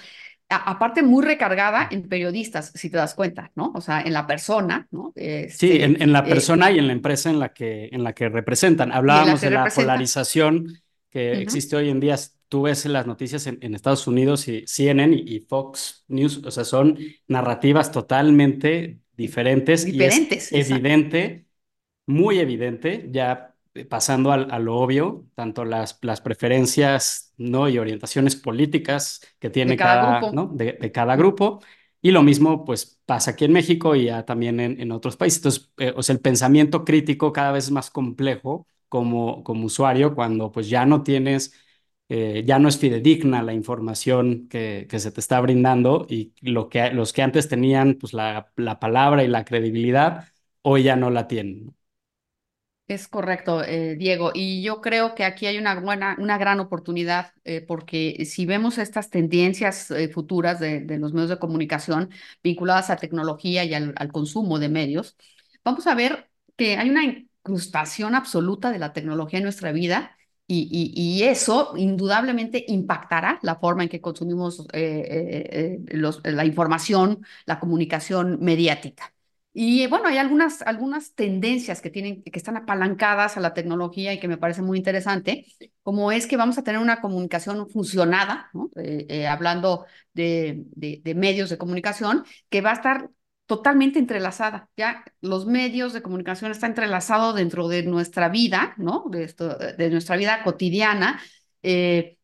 aparte 0.49 1.03
muy 1.03 1.25
recargada 1.25 1.87
en 1.91 2.07
periodistas, 2.07 2.71
si 2.73 2.89
te 2.89 2.97
das 2.97 3.13
cuenta, 3.13 3.51
¿no? 3.55 3.71
O 3.75 3.81
sea, 3.81 4.01
en 4.01 4.13
la 4.13 4.25
persona, 4.25 4.87
¿no? 4.91 5.11
sí, 5.15 5.21
este, 5.21 5.83
en, 5.83 6.13
la 6.13 6.19
eh, 6.19 6.29
persona 6.29 6.71
y 6.71 6.79
en 6.79 6.87
la 6.87 6.93
empresa 6.93 7.29
en 7.29 7.39
la 7.39 7.53
que, 7.53 7.89
en 7.91 8.03
la 8.03 8.13
que 8.13 8.29
representan. 8.29 8.91
Hablábamos 8.91 9.41
de 9.41 9.51
la 9.51 9.65
polarización 9.65 10.81
que 11.09 11.33
existe 11.33 11.75
hoy 11.75 11.89
en 11.89 11.99
día. 11.99 12.15
Tú 12.47 12.63
ves 12.63 12.85
las 12.85 13.05
noticias 13.05 13.45
en, 13.47 13.75
Estados 13.75 14.07
Unidos 14.07 14.47
y 14.47 14.63
CNN 14.65 15.13
y, 15.15 15.41
Fox 15.41 16.05
News, 16.07 16.41
o 16.45 16.51
sea, 16.51 16.63
son 16.63 16.97
narrativas 17.27 17.91
totalmente 17.91 18.99
diferentes. 19.17 19.83
Diferentes. 19.85 20.51
Y 20.51 20.59
es 20.59 20.71
evidente, 20.71 21.45
muy 22.05 22.39
evidente, 22.39 23.09
ya 23.11 23.53
pasando 23.85 24.31
a, 24.31 24.59
lo 24.59 24.77
obvio, 24.77 25.25
tanto 25.35 25.65
las, 25.65 25.99
las 26.01 26.21
preferencias 26.21 27.33
¿no? 27.37 27.69
y 27.69 27.77
orientaciones 27.77 28.35
políticas 28.35 29.21
que 29.39 29.49
tiene 29.49 29.77
cada, 29.77 30.19
grupo. 30.19 30.35
¿no? 30.35 30.47
de, 30.53 30.91
cada 30.91 31.15
grupo. 31.15 31.61
Y 32.01 32.11
lo 32.11 32.23
mismo 32.23 32.63
pues 32.65 33.01
pasa 33.05 33.31
aquí 33.31 33.45
en 33.45 33.53
México 33.53 33.95
y 33.95 34.05
ya 34.05 34.25
también 34.25 34.59
en, 34.59 34.79
en 34.79 34.91
otros 34.91 35.17
países. 35.17 35.39
Entonces, 35.39 35.71
eh, 35.77 35.93
o 35.95 36.03
sea, 36.03 36.13
el 36.13 36.21
pensamiento 36.21 36.85
crítico 36.85 37.33
cada 37.33 37.51
vez 37.51 37.65
es 37.65 37.71
más 37.71 37.89
complejo 37.89 38.67
como, 38.89 39.43
como 39.43 39.65
usuario 39.65 40.15
cuando 40.15 40.51
pues 40.51 40.69
ya 40.69 40.85
no 40.85 41.03
tienes, 41.03 41.53
eh, 42.09 42.43
ya 42.45 42.59
no 42.59 42.69
es 42.69 42.77
fidedigna 42.77 43.43
la 43.43 43.53
información 43.53 44.47
que, 44.49 44.87
que, 44.89 44.99
se 44.99 45.11
te 45.11 45.19
está 45.19 45.41
brindando 45.41 46.05
y 46.09 46.33
lo 46.41 46.69
que, 46.69 46.91
los 46.91 47.13
que 47.13 47.21
antes 47.21 47.49
tenían 47.49 47.95
pues 47.95 48.13
la, 48.13 48.51
la 48.55 48.79
palabra 48.79 49.23
y 49.23 49.27
la 49.27 49.45
credibilidad, 49.45 50.25
hoy 50.61 50.83
ya 50.83 50.95
no 50.95 51.09
la 51.09 51.27
tienen. 51.27 51.76
Es 52.87 53.09
correcto, 53.09 53.63
eh, 53.65 53.95
Diego. 53.97 54.31
Y 54.33 54.61
yo 54.61 54.79
creo 54.79 55.13
que 55.13 55.25
aquí 55.25 55.45
hay 55.45 55.57
una 55.57 55.77
buena, 55.77 56.15
una 56.19 56.37
gran 56.37 56.61
oportunidad, 56.61 57.33
eh, 57.43 57.59
porque 57.59 58.23
si 58.25 58.45
vemos 58.45 58.77
estas 58.77 59.09
tendencias 59.09 59.91
eh, 59.91 60.07
futuras 60.07 60.61
de, 60.61 60.85
los 60.97 61.11
medios 61.11 61.29
de 61.29 61.37
comunicación 61.37 62.11
vinculadas 62.41 62.89
a 62.89 62.95
tecnología 62.95 63.65
y 63.65 63.73
al, 63.73 63.93
consumo 64.13 64.57
de 64.57 64.69
medios, 64.69 65.17
vamos 65.65 65.85
a 65.85 65.95
ver 65.95 66.29
que 66.55 66.77
hay 66.77 66.89
una 66.89 67.03
incrustación 67.03 68.15
absoluta 68.15 68.71
de 68.71 68.79
la 68.79 68.93
tecnología 68.93 69.39
en 69.39 69.43
nuestra 69.43 69.73
vida 69.73 70.17
y, 70.47 71.23
eso 71.23 71.73
indudablemente 71.75 72.63
impactará 72.69 73.37
la 73.41 73.57
forma 73.57 73.83
en 73.83 73.89
que 73.89 73.99
consumimos 73.99 74.65
la 74.73 76.45
información, 76.45 77.25
la 77.45 77.59
comunicación 77.59 78.37
mediática. 78.41 79.16
Y 79.59 79.87
bueno, 79.87 80.07
hay 80.07 80.19
algunas, 80.19 80.61
algunas 80.61 81.15
tendencias 81.15 81.81
que, 81.81 81.89
tienen, 81.89 82.21
que 82.21 82.37
están 82.37 82.57
apalancadas 82.57 83.37
a 83.37 83.39
la 83.39 83.55
tecnología 83.55 84.13
y 84.13 84.19
que 84.19 84.27
me 84.27 84.37
parece 84.37 84.61
muy 84.61 84.77
interesante, 84.77 85.47
como 85.81 86.11
es 86.11 86.27
que 86.27 86.37
vamos 86.37 86.59
a 86.59 86.63
tener 86.63 86.79
una 86.79 87.01
comunicación 87.01 87.67
funcionada, 87.67 88.51
eh, 88.75 89.07
eh, 89.09 89.25
hablando 89.25 89.87
de, 90.13 90.61
de, 90.75 91.15
medios 91.15 91.49
de 91.49 91.57
comunicación, 91.57 92.23
que 92.51 92.61
va 92.61 92.69
a 92.69 92.73
estar 92.73 93.09
totalmente 93.47 93.97
entrelazada. 93.97 94.69
Ya 94.77 95.03
los 95.21 95.47
medios 95.47 95.91
de 95.91 96.03
comunicación 96.03 96.51
están 96.51 96.71
entrelazados 96.71 97.33
dentro 97.33 97.67
de 97.67 97.81
nuestra 97.81 98.29
vida, 98.29 98.75
¿no? 98.77 99.05
De, 99.09 99.23
esto, 99.23 99.57
de 99.57 99.89
nuestra 99.89 100.17
vida 100.17 100.43
cotidiana. 100.43 101.19
Eh, 101.63 102.16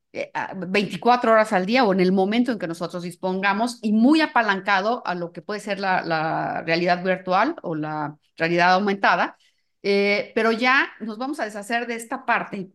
24 0.55 1.30
eh, 1.30 1.34
horas 1.34 1.53
al 1.53 1.66
día 1.66 1.84
o 1.84 1.93
en 1.93 1.99
el 1.99 2.11
momento 2.11 2.51
en 2.51 2.59
que 2.59 2.68
nosotros 2.68 3.03
dispongamos 3.03 3.80
y 3.82 3.93
muy 3.93 4.22
apalancado 4.22 5.01
a 5.05 5.16
lo 5.16 5.32
que 5.32 5.41
puede 5.41 5.59
ser 5.59 5.80
la, 5.80 6.64
realidad 6.66 7.03
virtual 7.03 7.55
o 7.64 7.76
la 7.76 8.18
realidad 8.38 8.74
aumentada, 8.74 9.38
eh, 9.82 10.32
pero 10.36 10.51
ya 10.51 10.89
nos 10.99 11.18
vamos 11.18 11.39
a 11.39 11.45
deshacer 11.45 11.88
de 11.88 11.95
esta 11.95 12.26
parte 12.26 12.72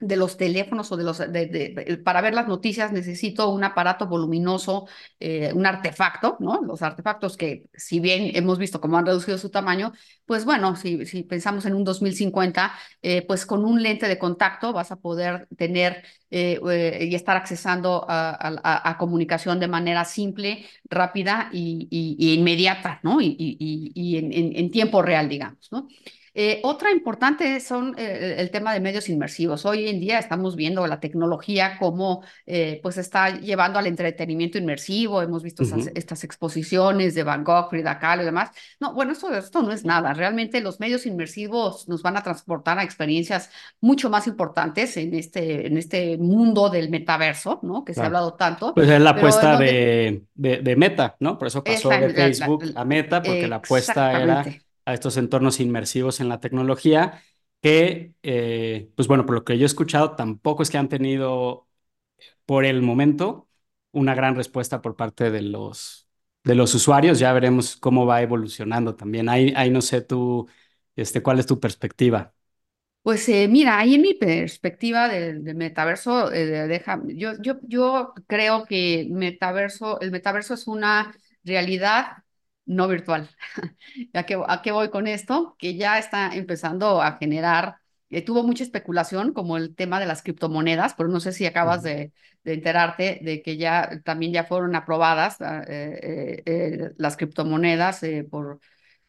de 0.00 0.16
los 0.16 0.36
teléfonos 0.36 0.92
o 0.92 0.96
de 0.96 1.04
los 1.04 1.18
de, 1.18 2.00
para 2.04 2.20
ver 2.20 2.32
las 2.32 2.46
noticias 2.46 2.92
necesito 2.92 3.50
un 3.50 3.64
aparato 3.64 4.06
voluminoso, 4.06 4.86
eh, 5.18 5.52
un 5.54 5.66
artefacto, 5.66 6.36
¿no? 6.38 6.60
Los 6.62 6.82
artefactos 6.82 7.36
que 7.36 7.64
si 7.74 7.98
bien 7.98 8.30
hemos 8.36 8.58
visto 8.58 8.80
cómo 8.80 8.96
han 8.96 9.06
reducido 9.06 9.38
su 9.38 9.50
tamaño, 9.50 9.92
pues 10.24 10.44
bueno, 10.44 10.76
si, 10.76 11.04
si 11.06 11.24
pensamos 11.24 11.66
en 11.66 11.74
un 11.74 11.82
2050, 11.84 12.72
eh, 13.02 13.22
pues 13.26 13.44
con 13.44 13.64
un 13.64 13.82
lente 13.82 14.06
de 14.06 14.18
contacto 14.18 14.72
vas 14.72 14.92
a 14.92 14.96
poder 14.96 15.48
tener 15.56 16.04
eh, 16.30 17.08
y 17.10 17.14
estar 17.14 17.36
accesando 17.36 18.04
a, 18.08 18.96
comunicación 18.98 19.58
de 19.60 19.68
manera 19.68 20.04
simple, 20.04 20.64
rápida 20.84 21.48
y, 21.52 21.88
inmediata, 22.34 23.00
¿no? 23.02 23.20
Y, 23.20 23.36
y 23.38 24.16
en, 24.16 24.32
en, 24.32 24.70
tiempo 24.70 25.02
real, 25.02 25.28
digamos, 25.28 25.68
¿no? 25.72 25.88
Eh, 26.34 26.60
otra 26.64 26.90
importante 26.92 27.60
son 27.60 27.94
eh, 27.98 28.36
el 28.38 28.50
tema 28.50 28.72
de 28.72 28.80
medios 28.80 29.08
inmersivos. 29.08 29.64
Hoy 29.64 29.88
en 29.88 30.00
día 30.00 30.18
estamos 30.18 30.56
viendo 30.56 30.86
la 30.86 31.00
tecnología 31.00 31.78
como 31.78 32.22
eh, 32.46 32.80
pues 32.82 32.98
está 32.98 33.38
llevando 33.38 33.78
al 33.78 33.86
entretenimiento 33.86 34.58
inmersivo. 34.58 35.22
Hemos 35.22 35.42
visto 35.42 35.64
estas 35.94 36.24
exposiciones 36.24 37.14
de 37.14 37.22
Van 37.22 37.44
Gogh, 37.44 37.70
Frida 37.70 37.98
Kahlo 37.98 38.22
y 38.22 38.26
demás. 38.26 38.50
No, 38.80 38.94
bueno, 38.94 39.12
esto, 39.12 39.34
esto 39.34 39.62
no 39.62 39.72
es 39.72 39.84
nada. 39.84 40.14
Realmente 40.14 40.60
los 40.60 40.80
medios 40.80 41.06
inmersivos 41.06 41.88
nos 41.88 42.02
van 42.02 42.16
a 42.16 42.22
transportar 42.22 42.78
a 42.78 42.82
experiencias 42.82 43.50
mucho 43.80 44.10
más 44.10 44.26
importantes 44.26 44.96
en 44.96 45.14
este, 45.14 45.66
en 45.66 45.76
este 45.76 46.18
mundo 46.18 46.68
del 46.70 46.90
metaverso, 46.90 47.60
¿no? 47.62 47.84
Que 47.84 47.94
se 47.94 48.02
ha 48.02 48.06
hablado 48.06 48.34
tanto. 48.34 48.74
Pues 48.74 48.88
es 48.88 49.00
la 49.00 49.10
apuesta 49.10 49.56
de, 49.56 50.22
de, 50.34 50.76
Meta, 50.76 51.16
¿no? 51.20 51.38
Por 51.38 51.48
eso 51.48 51.64
pasó 51.64 51.88
de 51.88 52.10
Facebook 52.10 52.64
a 52.74 52.84
Meta, 52.84 53.22
porque 53.22 53.48
la 53.48 53.56
apuesta 53.56 54.22
era 54.22 54.44
a 54.88 54.94
estos 54.94 55.18
entornos 55.18 55.60
inmersivos 55.60 56.20
en 56.20 56.30
la 56.30 56.40
tecnología, 56.40 57.22
que, 57.60 58.14
eh, 58.22 58.90
pues 58.96 59.06
bueno, 59.06 59.26
por 59.26 59.34
lo 59.34 59.44
que 59.44 59.58
yo 59.58 59.64
he 59.64 59.66
escuchado, 59.66 60.16
tampoco 60.16 60.62
es 60.62 60.70
que 60.70 60.78
han 60.78 60.88
tenido 60.88 61.68
por 62.46 62.64
el 62.64 62.82
momento 62.82 63.48
una 63.92 64.14
gran 64.14 64.34
respuesta 64.34 64.80
por 64.80 64.96
parte 64.96 65.30
de 65.30 65.42
los, 65.42 66.08
de 66.44 66.54
los 66.54 66.74
usuarios. 66.74 67.18
Ya 67.18 67.32
veremos 67.34 67.76
cómo 67.76 68.06
va 68.06 68.22
evolucionando 68.22 68.96
también. 68.96 69.28
Ahí, 69.28 69.52
ahí 69.56 69.70
no 69.70 69.82
sé 69.82 70.00
tú, 70.00 70.48
este, 70.96 71.22
cuál 71.22 71.38
es 71.38 71.46
tu 71.46 71.60
perspectiva. 71.60 72.34
Pues 73.02 73.28
eh, 73.28 73.46
mira, 73.48 73.78
ahí 73.78 73.94
en 73.96 74.02
mi 74.02 74.14
perspectiva 74.14 75.08
del, 75.08 75.42
metaverso, 75.54 76.32
eh, 76.32 76.46
deja, 76.66 77.00
yo, 77.08 77.32
yo, 77.42 77.58
yo 77.62 78.14
creo 78.26 78.64
que 78.64 79.06
metaverso, 79.10 80.00
el 80.00 80.10
metaverso 80.12 80.54
es 80.54 80.66
una 80.66 81.14
realidad 81.44 82.24
no 82.68 82.86
virtual. 82.86 83.28
¿A 84.14 84.24
qué, 84.24 84.40
¿A 84.46 84.62
qué 84.62 84.72
voy 84.72 84.90
con 84.90 85.06
esto? 85.08 85.56
Que 85.58 85.76
ya 85.76 85.98
está 85.98 86.34
empezando 86.34 87.02
a 87.02 87.16
generar, 87.18 87.78
eh, 88.10 88.22
tuvo 88.22 88.44
mucha 88.44 88.62
especulación 88.62 89.32
como 89.32 89.56
el 89.56 89.74
tema 89.74 89.98
de 89.98 90.06
las 90.06 90.22
criptomonedas, 90.22 90.94
pero 90.94 91.08
no 91.08 91.18
sé 91.20 91.32
si 91.32 91.46
acabas 91.46 91.82
de, 91.82 92.12
enterarte 92.44 93.20
de 93.22 93.42
que 93.42 93.56
ya 93.58 94.00
también 94.04 94.32
ya 94.32 94.44
fueron 94.44 94.74
aprobadas 94.74 95.40
ah, 95.40 95.62
eh, 95.68 96.42
eh, 96.46 96.92
las 96.96 97.16
criptomonedas 97.16 98.02
por... 98.30 98.60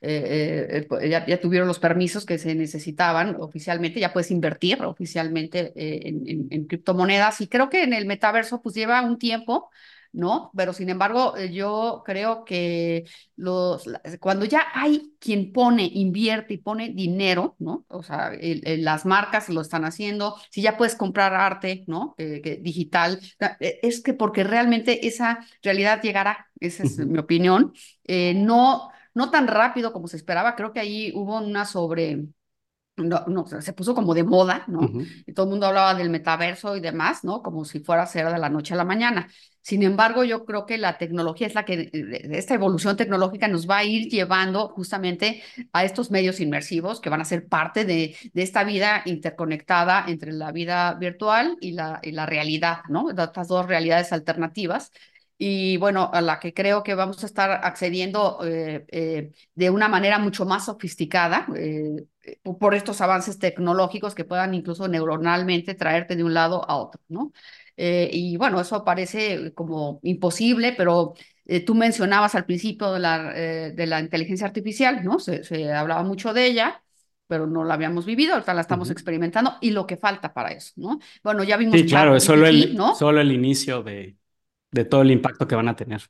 Ya, 0.01 1.25
ya, 1.25 1.41
tuvieron 1.41 1.67
los 1.67 1.79
permisos 1.79 2.25
que 2.25 2.37
se 2.37 2.55
necesitaban 2.55 3.35
oficialmente, 3.37 3.99
ya 3.99 4.13
puedes 4.13 4.31
invertir 4.31 4.81
oficialmente 4.83 5.73
en, 5.75 6.47
en, 6.49 6.67
criptomonedas 6.67 7.41
y 7.41 7.49
creo 7.49 7.69
que 7.69 7.83
en 7.83 7.91
el 7.91 8.05
metaverso 8.05 8.61
pues 8.61 8.75
lleva 8.75 9.01
un 9.01 9.17
tiempo, 9.17 9.69
¿no? 10.11 10.51
Pero 10.55 10.73
sin 10.73 10.89
embargo, 10.89 11.37
eh, 11.37 11.51
yo 11.51 12.03
creo 12.05 12.45
que 12.45 13.05
los, 13.35 13.85
cuando 14.19 14.45
ya 14.45 14.67
hay 14.73 15.13
quien 15.19 15.51
pone, 15.51 15.89
invierte 15.93 16.55
y 16.55 16.57
pone 16.57 16.89
dinero, 16.89 17.55
¿no? 17.59 17.85
O 17.89 18.03
sea, 18.03 18.31
las 18.39 19.05
marcas 19.05 19.49
lo 19.49 19.61
están 19.61 19.85
haciendo, 19.85 20.35
si 20.49 20.61
ya 20.61 20.77
puedes 20.77 20.95
comprar 20.95 21.33
arte, 21.33 21.83
¿no? 21.87 22.15
Eh, 22.17 22.59
digital, 22.61 23.19
e, 23.59 23.79
es 23.83 24.01
que 24.01 24.13
porque 24.13 24.43
realmente 24.43 25.07
esa 25.07 25.39
realidad 25.61 26.01
llegará, 26.01 26.47
esa 26.59 26.83
es 26.83 26.97
mi 26.97 27.17
opinión, 27.19 27.73
eh, 28.05 28.33
no, 28.33 28.89
no 29.13 29.29
tan 29.31 29.47
rápido 29.47 29.93
como 29.93 30.07
se 30.07 30.17
esperaba, 30.17 30.55
creo 30.55 30.73
que 30.73 30.79
ahí 30.79 31.11
hubo 31.15 31.39
una 31.39 31.65
sobre 31.65 32.25
no, 32.99 33.25
no, 33.27 33.45
se 33.47 33.73
puso 33.73 33.95
como 33.95 34.13
de 34.13 34.23
moda, 34.23 34.63
¿no? 34.67 34.91
Y 35.25 35.33
todo 35.33 35.45
el 35.45 35.51
mundo 35.51 35.67
hablaba 35.67 35.95
del 35.95 36.09
metaverso 36.09 36.75
y 36.75 36.79
demás, 36.79 37.23
¿no? 37.23 37.41
Como 37.41 37.65
si 37.65 37.79
fuera 37.79 38.03
a 38.03 38.07
ser 38.07 38.29
de 38.31 38.37
la 38.37 38.49
noche 38.49 38.73
a 38.73 38.77
la 38.77 38.85
mañana. 38.85 39.27
Sin 39.61 39.83
embargo, 39.83 40.23
yo 40.23 40.45
creo 40.45 40.65
que 40.65 40.77
la 40.77 40.97
tecnología 40.97 41.45
es 41.47 41.53
la 41.53 41.65
que, 41.65 41.89
esta 42.31 42.55
evolución 42.55 42.97
tecnológica 42.97 43.47
nos 43.47 43.69
va 43.69 43.79
a 43.79 43.83
ir 43.83 44.09
llevando 44.09 44.69
justamente 44.69 45.43
a 45.73 45.83
estos 45.83 46.11
medios 46.11 46.39
inmersivos 46.39 47.01
que 47.01 47.09
van 47.09 47.21
a 47.21 47.25
ser 47.25 47.47
parte 47.47 47.85
de, 47.85 48.15
de 48.33 48.41
esta 48.41 48.63
vida 48.63 49.03
interconectada 49.05 50.05
entre 50.07 50.31
la 50.31 50.51
vida 50.51 50.93
virtual 50.95 51.57
y 51.61 51.73
la, 51.73 51.99
y 52.03 52.11
la 52.11 52.25
realidad, 52.25 52.79
¿no? 52.89 53.09
Estas 53.09 53.47
dos 53.47 53.67
realidades 53.67 54.11
alternativas 54.11 54.91
y 55.41 55.77
bueno, 55.77 56.11
a 56.13 56.19
la 56.21 56.37
que 56.37 56.53
creo 56.53 56.83
que 56.83 56.95
vamos 56.95 57.23
a 57.23 57.25
estar 57.25 57.49
accediendo 57.63 58.39
eh, 58.43 58.85
eh, 58.89 59.31
de 59.55 59.69
una 59.69 59.87
manera 59.87 60.19
mucho 60.19 60.45
más 60.45 60.65
sofisticada 60.65 61.47
eh, 61.55 62.05
por 62.59 62.75
estos 62.75 62.99
avances 62.99 63.39
tecnológicos 63.39 64.13
que 64.15 64.25
puedan 64.25 64.53
incluso 64.53 64.89
neuronalmente 64.89 65.75
traerte 65.75 66.17
de 66.17 66.25
un 66.25 66.33
lado 66.33 66.69
a 66.69 66.75
otro, 66.75 67.01
¿no? 67.07 67.31
y 67.81 68.35
bueno, 68.35 68.59
eso 68.59 68.83
parece 68.83 69.53
como 69.53 70.01
imposible, 70.03 70.73
pero 70.75 71.13
tú 71.65 71.75
mencionabas 71.75 72.35
al 72.35 72.45
principio 72.45 72.91
de 72.91 72.99
la, 72.99 73.31
de 73.31 73.87
la 73.87 74.01
inteligencia 74.01 74.45
artificial, 74.45 75.01
¿no? 75.05 75.17
Se, 75.17 75.45
se, 75.45 75.71
hablaba 75.71 76.03
mucho 76.03 76.33
de 76.33 76.45
ella 76.45 76.83
pero 77.25 77.47
no 77.47 77.63
la 77.63 77.75
habíamos 77.75 78.05
vivido, 78.05 78.33
ahorita 78.33 78.53
la 78.53 78.61
estamos 78.61 78.89
experimentando 78.89 79.53
y 79.61 79.69
lo 79.69 79.87
que 79.87 79.95
falta 79.95 80.33
para 80.33 80.49
eso, 80.49 80.73
¿no? 80.75 80.99
Bueno, 81.23 81.43
ya 81.43 81.55
vimos... 81.55 81.79
Sí, 81.79 81.85
claro, 81.85 82.15
es 82.15 82.23
solo 82.23 82.47
el, 82.47 82.75
¿no? 82.75 82.95
solo 82.95 83.21
el 83.21 83.31
inicio 83.31 83.83
de, 83.83 84.18
de 84.71 84.85
todo 84.85 85.01
el 85.01 85.11
impacto 85.11 85.47
que 85.47 85.55
van 85.55 85.67
a 85.67 85.75
tener. 85.75 86.01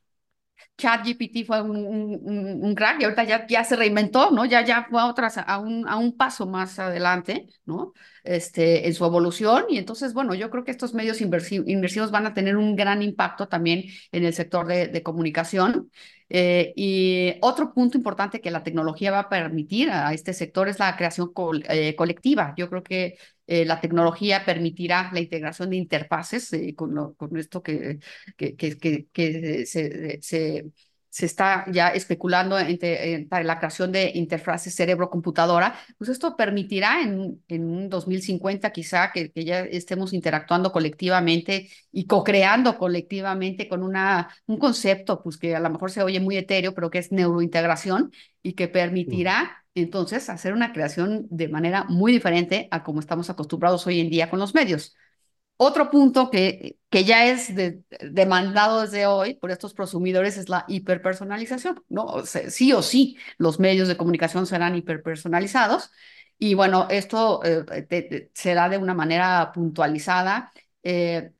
ChatGPT 0.76 1.46
fue 1.46 1.60
un, 1.62 1.76
un, 1.76 2.64
un, 2.64 2.74
crack 2.74 3.00
y 3.00 3.04
ahorita 3.04 3.24
ya, 3.24 3.46
ya 3.46 3.64
se 3.64 3.76
reinventó, 3.76 4.30
¿no? 4.30 4.44
Ya, 4.44 4.64
ya 4.64 4.86
fue 4.90 5.00
a, 5.00 5.06
otras, 5.06 5.38
a, 5.38 5.58
un, 5.58 5.86
a 5.88 5.96
un 5.96 6.16
paso 6.16 6.46
más 6.46 6.78
adelante, 6.78 7.48
¿no? 7.66 7.92
Este, 8.24 8.86
en 8.86 8.94
su 8.94 9.04
evolución. 9.04 9.64
Y 9.68 9.78
entonces, 9.78 10.14
bueno, 10.14 10.34
yo 10.34 10.50
creo 10.50 10.64
que 10.64 10.70
estos 10.70 10.94
medios 10.94 11.20
inversivos 11.20 12.10
van 12.10 12.26
a 12.26 12.34
tener 12.34 12.56
un 12.56 12.76
gran 12.76 13.02
impacto 13.02 13.48
también 13.48 13.84
en 14.12 14.24
el 14.24 14.32
sector 14.32 14.66
de, 14.66 14.88
de 14.88 15.02
comunicación. 15.02 15.90
Eh, 16.32 16.72
y 16.76 17.34
otro 17.42 17.74
punto 17.74 17.96
importante 17.98 18.40
que 18.40 18.52
la 18.52 18.62
tecnología 18.62 19.10
va 19.10 19.20
a 19.20 19.28
permitir 19.28 19.90
a 19.90 20.12
este 20.14 20.32
sector 20.32 20.68
es 20.68 20.78
la 20.78 20.96
creación 20.96 21.32
eh, 21.68 21.96
colectiva. 21.96 22.54
Yo 22.56 22.70
creo 22.70 22.82
que 22.84 23.18
eh, 23.48 23.64
la 23.64 23.80
tecnología 23.80 24.44
permitirá 24.44 25.10
la 25.12 25.20
integración 25.20 25.70
de 25.70 25.76
interfaces 25.76 26.50
con, 26.76 27.14
con, 27.14 27.36
esto 27.36 27.62
que, 27.62 27.98
que, 28.36 28.56
que, 28.56 29.08
que 29.12 29.66
se, 29.66 30.22
se 30.22 30.70
se 31.10 31.26
está 31.26 31.64
ya 31.70 31.88
especulando 31.88 32.58
entre, 32.58 33.26
la 33.30 33.58
creación 33.58 33.90
de 33.92 34.12
interfaces 34.14 34.74
cerebro-computadora, 34.74 35.74
pues 35.98 36.08
esto 36.08 36.36
permitirá 36.36 37.02
en, 37.02 37.42
en 37.48 37.64
un 37.64 37.88
2050 37.88 38.70
quizá 38.70 39.10
que, 39.12 39.32
que, 39.32 39.44
ya 39.44 39.60
estemos 39.60 40.12
interactuando 40.12 40.72
colectivamente 40.72 41.68
y 41.92 42.06
co-creando 42.06 42.78
colectivamente 42.78 43.68
con 43.68 43.82
una, 43.82 44.34
un 44.46 44.58
concepto 44.58 45.22
pues 45.22 45.36
que 45.36 45.56
a 45.56 45.60
lo 45.60 45.70
mejor 45.70 45.90
se 45.90 46.02
oye 46.02 46.20
muy 46.20 46.36
etéreo, 46.36 46.74
pero 46.74 46.90
que 46.90 46.98
es 46.98 47.10
neurointegración 47.12 48.12
y 48.42 48.52
que 48.54 48.68
permitirá 48.68 49.64
entonces 49.74 50.28
hacer 50.30 50.52
una 50.52 50.72
creación 50.72 51.26
de 51.30 51.48
manera 51.48 51.84
muy 51.84 52.12
diferente 52.12 52.68
a 52.70 52.82
como 52.84 53.00
estamos 53.00 53.30
acostumbrados 53.30 53.86
hoy 53.86 54.00
en 54.00 54.10
día 54.10 54.30
con 54.30 54.38
los 54.38 54.54
medios. 54.54 54.94
Otro 55.62 55.90
punto 55.90 56.30
que, 56.30 56.78
que 56.88 57.04
ya 57.04 57.26
es 57.26 57.52
demandado 57.54 58.80
desde 58.80 59.04
hoy 59.04 59.34
por 59.34 59.50
estos 59.50 59.74
prosumidores 59.74 60.38
es 60.38 60.48
la 60.48 60.64
hiperpersonalización, 60.68 61.84
¿no? 61.90 62.24
sí 62.24 62.72
o 62.72 62.80
sí, 62.80 63.18
los 63.36 63.60
medios 63.60 63.86
de 63.86 63.98
comunicación 63.98 64.46
serán 64.46 64.74
hiperpersonalizados 64.74 65.90
y 66.38 66.54
bueno, 66.54 66.86
esto 66.88 67.42
eh, 67.44 68.30
será 68.32 68.70
de 68.70 68.78
una 68.78 68.94
manera 68.94 69.52
puntualizada, 69.52 70.50
eh, 70.82 71.32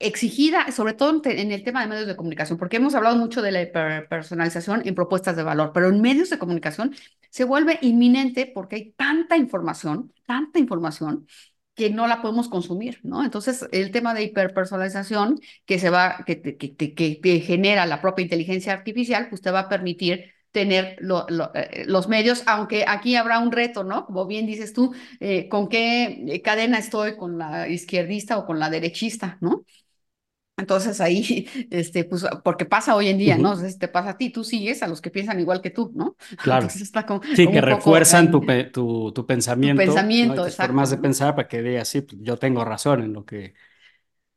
exigida, 0.00 0.72
sobre 0.72 0.94
todo 0.94 1.22
en 1.24 1.52
el 1.52 1.62
tema 1.62 1.82
de 1.82 1.86
medios 1.86 2.06
de 2.08 2.16
comunicación, 2.16 2.58
porque 2.58 2.78
hemos 2.78 2.94
hablado 2.96 3.16
mucho 3.16 3.42
de 3.42 3.52
la 3.52 3.62
hiperpersonalización 3.62 4.82
en 4.84 4.96
propuestas 4.96 5.36
de 5.36 5.44
valor, 5.44 5.70
pero 5.72 5.88
en 5.88 6.00
medios 6.00 6.30
de 6.30 6.38
comunicación 6.38 6.96
se 7.30 7.44
vuelve 7.44 7.78
inminente 7.82 8.50
porque 8.52 8.76
hay 8.76 8.92
tanta 8.92 9.36
información, 9.36 10.12
tanta 10.26 10.58
información 10.58 11.28
que 11.74 11.90
no 11.90 12.06
la 12.06 12.20
podemos 12.20 12.48
consumir, 12.48 13.00
¿no? 13.02 13.24
Entonces, 13.24 13.66
el 13.72 13.90
tema 13.90 14.14
de 14.14 14.24
hiperpersonalización 14.24 15.40
que 15.64 15.78
se 15.78 15.90
va, 15.90 16.24
que, 16.26 16.42
que, 16.42 16.76
que, 16.76 17.40
genera 17.40 17.86
la 17.86 18.00
propia 18.00 18.22
inteligencia 18.24 18.72
artificial, 18.72 19.28
pues 19.30 19.40
te 19.40 19.50
va 19.50 19.60
a 19.60 19.68
permitir 19.68 20.32
tener 20.50 20.98
eh, 21.54 21.84
los 21.86 22.08
medios, 22.08 22.42
aunque 22.46 22.84
aquí 22.86 23.14
habrá 23.16 23.38
un 23.38 23.52
reto, 23.52 23.84
¿no? 23.84 24.04
Como 24.06 24.26
bien 24.26 24.46
dices 24.46 24.72
tú, 24.72 24.94
eh, 25.20 25.48
¿con 25.48 25.68
qué 25.68 26.40
cadena 26.44 26.78
estoy? 26.78 27.16
¿Con 27.16 27.38
la 27.38 27.68
izquierdista 27.68 28.38
o 28.38 28.46
con 28.46 28.58
la 28.58 28.68
derechista, 28.68 29.38
¿no? 29.40 29.64
Entonces 30.60 31.00
ahí, 31.00 31.48
este, 31.70 32.04
pues, 32.04 32.24
porque 32.44 32.64
pasa 32.64 32.94
hoy 32.94 33.08
en 33.08 33.18
día, 33.18 33.36
¿no? 33.36 33.56
si 33.56 33.78
te 33.78 33.88
pasa 33.88 34.10
a 34.10 34.16
ti, 34.16 34.30
tú 34.30 34.44
sigues 34.44 34.82
a 34.82 34.86
los 34.88 35.00
que 35.00 35.10
piensan 35.10 35.40
igual 35.40 35.60
que 35.60 35.70
tú, 35.70 35.90
¿no? 35.94 36.16
Claro. 36.42 36.68
sí, 36.68 37.48
que 37.48 37.60
refuerzan 37.60 38.30
tu, 38.30 38.40
tu, 38.72 39.12
tu, 39.12 39.26
pensamiento. 39.26 39.82
Tu 39.82 39.86
pensamiento, 39.86 40.44
¿no? 40.46 40.50
Formas 40.50 40.90
de 40.90 40.98
pensar 40.98 41.34
para 41.34 41.48
que 41.48 41.62
digas, 41.62 41.88
sí, 41.88 42.02
pues, 42.02 42.20
yo 42.22 42.36
tengo 42.36 42.64
razón 42.64 43.02
en 43.02 43.12
lo 43.12 43.24
que, 43.24 43.54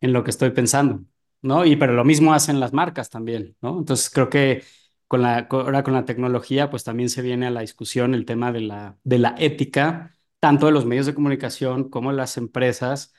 en 0.01 0.13
lo 0.13 0.24
que 0.24 0.32
estoy 0.32 0.51
pensando, 0.51 1.03
¿no? 1.41 1.65
Y 1.65 1.76
pero 1.76 1.93
lo 1.93 2.03
mismo 2.03 2.34
hacen 2.34 2.59
las 2.59 2.74
marcas 2.74 3.09
también, 3.09 3.55
¿no? 3.61 3.78
Entonces 3.78 4.09
creo 4.09 4.30
que 4.30 4.63
con 5.07 5.21
la, 5.21 5.47
ahora 5.49 5.84
con 5.84 5.93
la 5.93 6.05
tecnología, 6.05 6.69
pues 6.69 6.84
también 6.84 7.09
se 7.09 7.21
viene 7.21 7.47
a 7.47 7.51
la 7.51 7.61
discusión 7.61 8.15
el 8.15 8.26
tema 8.26 8.51
de 8.51 8.61
la, 8.61 8.97
de 9.03 9.19
la 9.19 9.36
ética, 9.38 10.15
tanto 10.39 10.65
de 10.65 10.71
los 10.71 10.86
medios 10.86 11.05
de 11.05 11.13
comunicación 11.13 11.89
como 11.89 12.11
de 12.11 12.17
las 12.17 12.38
empresas, 12.38 13.13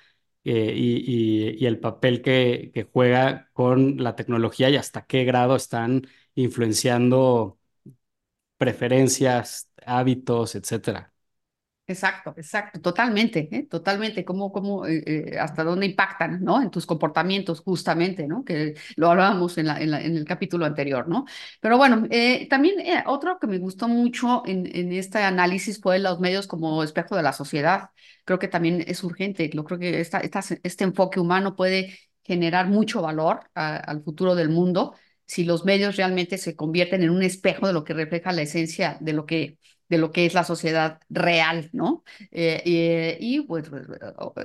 eh, 0.44 0.72
y, 0.76 1.64
el 1.66 1.80
papel 1.80 2.22
que, 2.22 2.70
que, 2.74 2.84
juega 2.84 3.50
con 3.52 4.02
la 4.02 4.16
tecnología 4.16 4.70
y 4.70 4.76
hasta 4.76 5.06
qué 5.06 5.24
grado 5.24 5.56
están 5.56 6.02
influenciando 6.34 7.58
preferencias, 8.58 9.70
hábitos, 9.86 10.54
etcétera. 10.54 11.13
Exacto, 11.86 12.32
exacto, 12.38 12.80
totalmente, 12.80 13.46
¿eh? 13.52 13.66
totalmente, 13.68 14.24
cómo, 14.24 14.50
cómo, 14.50 14.86
eh, 14.86 15.02
eh, 15.06 15.38
hasta 15.38 15.62
dónde 15.64 15.84
impactan, 15.84 16.42
¿no? 16.42 16.62
En 16.62 16.70
tus 16.70 16.86
comportamientos, 16.86 17.60
justamente, 17.60 18.26
¿no? 18.26 18.42
Que 18.42 18.74
lo 18.96 19.10
hablábamos 19.10 19.58
en, 19.58 19.66
la, 19.66 19.78
en, 19.82 19.92
el 19.92 20.24
capítulo 20.24 20.64
anterior, 20.64 21.06
¿no? 21.08 21.26
Pero 21.60 21.76
bueno, 21.76 22.08
también 22.48 22.76
otro 23.04 23.38
que 23.38 23.46
me 23.46 23.58
gustó 23.58 23.86
mucho 23.86 24.42
en, 24.46 24.64
en 24.74 24.92
este 24.94 25.18
análisis 25.18 25.78
fue 25.78 25.98
los 25.98 26.20
medios 26.20 26.46
como 26.46 26.82
espejo 26.82 27.16
de 27.16 27.22
la 27.22 27.34
sociedad. 27.34 27.90
Creo 28.24 28.38
que 28.38 28.48
también 28.48 28.82
es 28.86 29.04
urgente, 29.04 29.50
yo 29.50 29.62
creo 29.64 29.78
que 29.78 30.00
esta, 30.00 30.20
este 30.62 30.84
enfoque 30.84 31.20
humano 31.20 31.54
puede 31.54 31.98
generar 32.22 32.66
mucho 32.66 33.02
valor 33.02 33.40
al 33.54 34.02
futuro 34.02 34.34
del 34.34 34.48
mundo 34.48 34.94
si 35.26 35.44
los 35.44 35.64
medios 35.64 35.96
realmente 35.96 36.38
se 36.38 36.56
convierten 36.56 37.02
en 37.02 37.10
un 37.10 37.22
espejo 37.22 37.66
de 37.66 37.72
lo 37.74 37.84
que 37.84 37.94
refleja 37.94 38.32
la 38.32 38.42
esencia 38.42 38.96
de 39.00 39.12
lo 39.12 39.26
que 39.26 39.58
de 39.88 39.98
lo 39.98 40.12
que 40.12 40.26
es 40.26 40.34
la 40.34 40.44
sociedad 40.44 41.00
real, 41.08 41.70
¿no? 41.72 42.04
Eh, 42.30 43.16
y 43.20 43.40
pues, 43.42 43.68
pues 43.68 43.86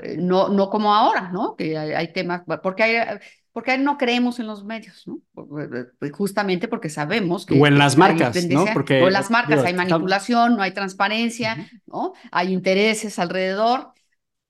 eh, 0.03 0.17
no, 0.17 0.49
no 0.49 0.69
como 0.69 0.93
ahora, 0.93 1.31
¿no? 1.31 1.55
Que 1.55 1.77
hay, 1.77 2.11
temas, 2.11 2.43
porque 2.61 2.83
hay, 2.83 3.19
porque 3.51 3.77
no 3.77 3.97
creemos 3.97 4.39
en 4.39 4.47
los 4.47 4.63
medios, 4.63 5.07
¿no? 5.07 5.19
Pues, 5.33 6.11
justamente 6.11 6.67
porque 6.67 6.89
sabemos 6.89 7.45
que... 7.45 7.59
O 7.59 7.67
en 7.67 7.77
las 7.77 7.97
marcas, 7.97 8.45
¿no? 8.45 8.65
Porque, 8.73 9.01
o 9.01 9.07
en 9.07 9.13
las 9.13 9.31
marcas 9.31 9.63
hay 9.65 9.73
manipulación, 9.73 10.55
no 10.55 10.61
hay 10.61 10.71
transparencia, 10.71 11.69
¿no? 11.87 12.13
Hay 12.31 12.53
intereses 12.53 13.17
alrededor. 13.19 13.93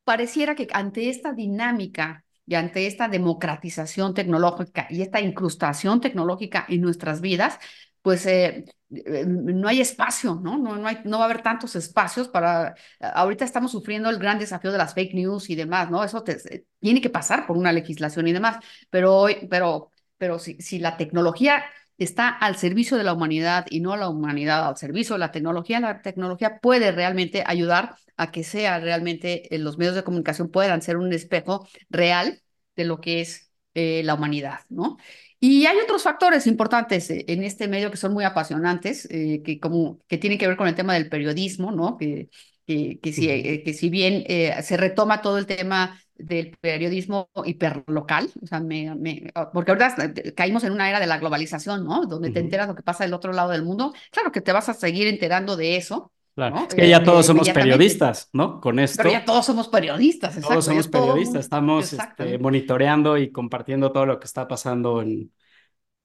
Pareciera 0.03 0.55
que 0.55 0.67
ante 0.73 1.09
esta 1.09 1.33
dinámica 1.33 2.25
y 2.45 2.55
ante 2.55 2.87
esta 2.87 3.07
democratización 3.07 4.13
tecnológica 4.13 4.87
y 4.89 5.01
esta 5.01 5.21
incrustación 5.21 6.01
tecnológica 6.01 6.65
en 6.67 6.81
nuestras 6.81 7.21
vidas, 7.21 7.59
pues 8.01 8.25
eh, 8.25 8.65
eh, 8.65 8.65
no 8.89 9.67
hay 9.67 9.81
espacio, 9.81 10.35
¿no? 10.43 10.57
No, 10.57 10.75
no, 10.75 10.87
hay, 10.87 10.99
no 11.05 11.17
va 11.19 11.25
a 11.25 11.29
haber 11.29 11.41
tantos 11.43 11.75
espacios 11.75 12.27
para... 12.27 12.75
Ahorita 12.99 13.45
estamos 13.45 13.71
sufriendo 13.71 14.09
el 14.09 14.17
gran 14.17 14.39
desafío 14.39 14.71
de 14.71 14.77
las 14.77 14.93
fake 14.93 15.13
news 15.13 15.49
y 15.49 15.55
demás, 15.55 15.91
¿no? 15.91 16.03
Eso 16.03 16.23
eh, 16.27 16.65
tiene 16.79 17.01
que 17.01 17.09
pasar 17.09 17.45
por 17.45 17.57
una 17.57 17.71
legislación 17.71 18.27
y 18.27 18.33
demás, 18.33 18.57
pero, 18.89 19.27
pero, 19.49 19.91
pero 20.17 20.39
si, 20.39 20.55
si 20.61 20.79
la 20.79 20.97
tecnología 20.97 21.63
está 21.97 22.29
al 22.29 22.55
servicio 22.57 22.97
de 22.97 23.03
la 23.03 23.13
humanidad 23.13 23.65
y 23.69 23.81
no 23.81 23.95
la 23.97 24.09
humanidad 24.09 24.67
al 24.67 24.77
servicio 24.77 25.15
de 25.15 25.19
la 25.19 25.31
tecnología, 25.31 25.79
la 25.79 26.01
tecnología 26.01 26.59
puede 26.59 26.91
realmente 26.91 27.43
ayudar 27.45 27.95
a 28.17 28.31
que 28.31 28.43
sea 28.43 28.79
realmente 28.79 29.47
los 29.51 29.77
medios 29.77 29.95
de 29.95 30.03
comunicación 30.03 30.49
puedan 30.49 30.81
ser 30.81 30.97
un 30.97 31.11
espejo 31.13 31.67
real 31.89 32.41
de 32.75 32.85
lo 32.85 32.99
que 33.01 33.21
es 33.21 33.51
la 33.75 34.15
humanidad, 34.15 34.59
¿no? 34.69 34.97
Y 35.41 35.65
hay 35.65 35.77
otros 35.77 36.03
factores 36.03 36.47
importantes 36.47 37.09
eh, 37.09 37.25
en 37.27 37.43
este 37.43 37.67
medio 37.67 37.91
que 37.91 37.97
son 37.97 38.13
muy 38.13 38.25
apasionantes, 38.25 39.07
eh, 39.09 39.41
que, 39.43 39.59
como, 39.59 39.99
que 40.07 40.17
tienen 40.17 40.37
que 40.37 40.47
ver 40.47 40.57
con 40.57 40.67
el 40.67 40.75
tema 40.75 40.93
del 40.93 41.09
periodismo, 41.09 41.71
¿no? 41.71 41.97
Que, 41.97 42.29
que, 42.65 42.99
que, 43.01 43.13
si, 43.13 43.29
eh, 43.29 43.63
que 43.63 43.73
si 43.73 43.89
bien 43.89 44.25
se 44.61 44.77
retoma 44.77 45.21
todo 45.21 45.37
el 45.37 45.45
tema 45.45 45.99
del 46.15 46.57
periodismo 46.59 47.29
hiperlocal, 47.45 48.29
o 48.41 48.45
sea, 48.45 48.59
me, 48.59 48.93
me, 48.95 49.31
ah, 49.33 49.49
porque 49.51 49.71
ahora 49.71 49.95
caímos 50.35 50.63
en 50.65 50.73
una 50.73 50.89
era 50.89 50.99
de 50.99 51.07
la 51.07 51.17
globalización, 51.17 51.85
¿no? 51.85 52.05
Donde 52.05 52.31
te 52.31 52.41
enteras 52.41 52.67
lo 52.67 52.75
que 52.75 52.83
pasa 52.83 53.05
del 53.05 53.13
otro 53.13 53.31
lado 53.31 53.51
del 53.51 53.63
mundo. 53.63 53.93
Claro 54.11 54.31
que 54.31 54.41
te 54.41 54.51
vas 54.51 54.67
a 54.67 54.73
seguir 54.73 55.07
enterando 55.07 55.55
de 55.55 55.77
eso, 55.77 56.11
Es 56.47 56.75
que 56.75 56.89
ya 56.89 57.03
todos 57.03 57.25
somos 57.25 57.49
periodistas, 57.49 58.29
¿no? 58.33 58.59
Con 58.59 58.79
esto. 58.79 58.97
Pero 58.97 59.11
ya 59.11 59.25
todos 59.25 59.45
somos 59.45 59.67
periodistas, 59.67 60.35
exacto. 60.35 60.53
Todos 60.53 60.65
somos 60.65 60.87
periodistas, 60.87 61.45
estamos 61.45 61.93
este, 61.93 62.37
monitoreando 62.39 63.17
y 63.17 63.31
compartiendo 63.31 63.91
todo 63.91 64.05
lo 64.05 64.19
que 64.19 64.25
está 64.25 64.47
pasando 64.47 65.01
en, 65.01 65.31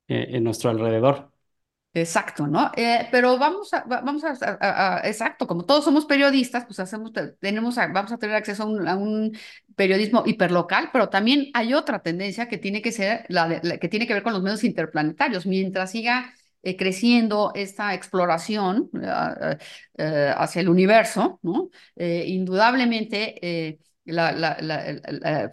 en 0.09 0.45
nuestro 0.45 0.71
alrededor. 0.71 1.31
Exacto, 1.97 2.49
¿no? 2.49 2.73
Eh, 2.75 3.07
pero 3.13 3.39
vamos 3.39 3.73
a, 3.73 3.85
vamos 3.85 4.25
a, 4.25 5.01
exacto, 5.05 5.47
como 5.47 5.65
todos 5.65 5.85
somos 5.85 6.07
periodistas, 6.07 6.65
pues 6.65 6.81
hacemos, 6.81 7.13
tenemos, 7.39 7.77
vamos 7.77 8.11
a 8.11 8.19
tener 8.19 8.35
acceso 8.35 8.65
a 8.65 8.97
un, 8.97 9.39
periodismo 9.77 10.25
hiperlocal, 10.27 10.91
pero 10.93 11.09
también 11.09 11.51
hay 11.55 11.73
otra 11.73 12.01
tendencia 12.01 12.49
que 12.49 12.59
tiene 12.59 12.83
que 12.83 12.91
ser 12.91 13.25
la, 13.29 13.61
que 13.61 13.89
tiene 13.89 14.09
que 14.09 14.15
ver 14.15 14.25
con 14.25 14.33
los 14.33 14.43
medios 14.43 14.65
interplanetarios. 14.65 15.47
Mientras 15.47 15.93
siga 15.93 16.35
eh, 16.65 16.77
creciendo 16.77 17.53
esta 17.55 17.95
exploración 17.95 18.91
eh, 19.99 20.33
hacia 20.37 20.61
el 20.61 20.69
universo, 20.69 21.41
indudablemente 21.97 23.79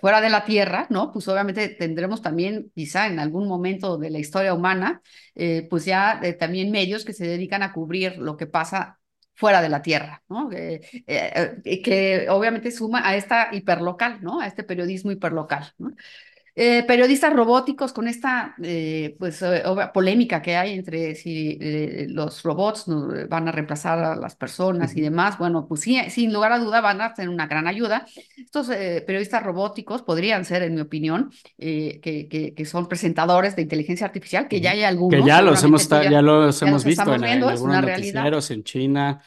fuera 0.01 0.21
de 0.21 0.29
la 0.29 0.43
Tierra, 0.45 0.87
¿no? 0.89 1.11
Pues 1.11 1.27
obviamente 1.27 1.69
tendremos 1.69 2.21
también, 2.21 2.71
quizá 2.75 3.07
en 3.07 3.19
algún 3.19 3.47
momento 3.47 3.97
de 3.97 4.09
la 4.09 4.19
historia 4.19 4.53
humana, 4.53 5.01
eh, 5.35 5.67
pues 5.69 5.85
ya 5.85 6.19
eh, 6.23 6.33
también 6.33 6.71
medios 6.71 7.05
que 7.05 7.13
se 7.13 7.25
dedican 7.27 7.63
a 7.63 7.73
cubrir 7.73 8.17
lo 8.17 8.37
que 8.37 8.47
pasa 8.47 8.99
fuera 9.35 9.61
de 9.61 9.69
la 9.69 9.81
Tierra. 9.81 10.21
Eh, 10.51 10.81
que 11.83 12.27
obviamente 12.29 12.71
suma 12.71 13.07
a 13.07 13.15
esta 13.15 13.49
hiperlocal, 13.53 14.21
¿no? 14.21 14.41
A 14.41 14.47
este 14.47 14.63
periodismo 14.63 15.11
hiperlocal. 15.11 15.73
Eh, 16.53 16.83
periodistas 16.85 17.31
robóticos 17.31 17.93
con 17.93 18.09
esta 18.09 18.55
eh, 18.61 19.15
pues, 19.17 19.41
eh, 19.41 19.63
polémica 19.93 20.41
que 20.41 20.57
hay 20.57 20.73
entre 20.73 21.15
si 21.15 21.57
los 22.09 22.43
robots 22.43 22.85
van 23.29 23.47
a 23.47 23.53
reemplazar 23.53 23.99
a 23.99 24.15
las 24.15 24.35
personas 24.35 24.95
y 24.95 25.01
demás. 25.01 25.37
Bueno, 25.37 25.65
pues 25.67 25.81
sí, 25.81 25.97
sin 26.09 26.33
lugar 26.33 26.51
a 26.51 26.59
duda 26.59 26.81
van 26.81 26.99
a 27.01 27.13
tener 27.13 27.29
una 27.29 27.47
gran 27.47 27.67
ayuda. 27.67 28.05
Estos 28.37 28.67
periodistas 28.67 29.43
robóticos 29.43 30.01
podrían 30.01 30.43
ser, 30.43 30.63
en 30.63 30.75
mi 30.75 30.81
opinión, 30.81 31.31
que, 31.57 32.53
que, 32.55 32.65
son 32.65 32.87
presentadores 32.87 33.55
de 33.55 33.61
inteligencia 33.61 34.05
artificial, 34.05 34.47
que 34.47 34.59
ya 34.59 34.71
hay 34.71 34.83
algunos. 34.83 35.21
Que 35.21 35.25
ya 35.25 35.41
los 35.41 35.63
hemos, 35.63 35.87
ya, 35.87 36.21
los 36.21 36.61
hemos 36.61 36.83
visto 36.83 37.13
en, 37.13 37.23
en, 37.23 37.43
algunos 37.43 37.83
noticieros 37.83 38.51
en 38.51 38.63
China. 38.63 39.21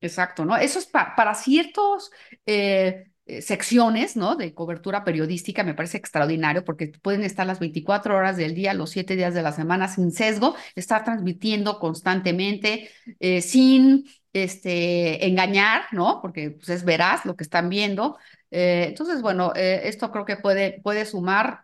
Exacto, 0.00 0.44
¿no? 0.44 0.56
Eso 0.56 0.78
es 0.78 0.86
para 0.86 1.34
ciertos 1.34 2.10
eh, 2.44 3.06
secciones, 3.40 4.16
¿no? 4.16 4.36
De 4.36 4.54
cobertura 4.54 5.04
periodística, 5.04 5.64
me 5.64 5.74
parece 5.74 5.96
extraordinario 5.98 6.64
porque 6.64 6.88
pueden 7.02 7.22
estar 7.22 7.46
las 7.46 7.58
24 7.58 8.16
horas 8.16 8.36
del 8.36 8.54
día, 8.54 8.74
los 8.74 8.90
7 8.90 9.16
días 9.16 9.34
de 9.34 9.42
la 9.42 9.52
semana 9.52 9.88
sin 9.88 10.12
sesgo, 10.12 10.54
estar 10.74 11.04
transmitiendo 11.04 11.78
constantemente, 11.78 12.90
eh, 13.20 13.40
sin 13.40 14.04
este, 14.32 15.26
engañar, 15.26 15.84
¿no? 15.92 16.20
Porque 16.20 16.50
pues, 16.50 16.68
es 16.68 16.84
veraz 16.84 17.24
lo 17.24 17.36
que 17.36 17.44
están 17.44 17.68
viendo. 17.68 18.18
Eh, 18.50 18.86
entonces, 18.88 19.22
bueno, 19.22 19.52
esto 19.54 20.10
creo 20.10 20.24
que 20.24 20.36
puede, 20.36 20.80
puede 20.82 21.06
sumar 21.06 21.62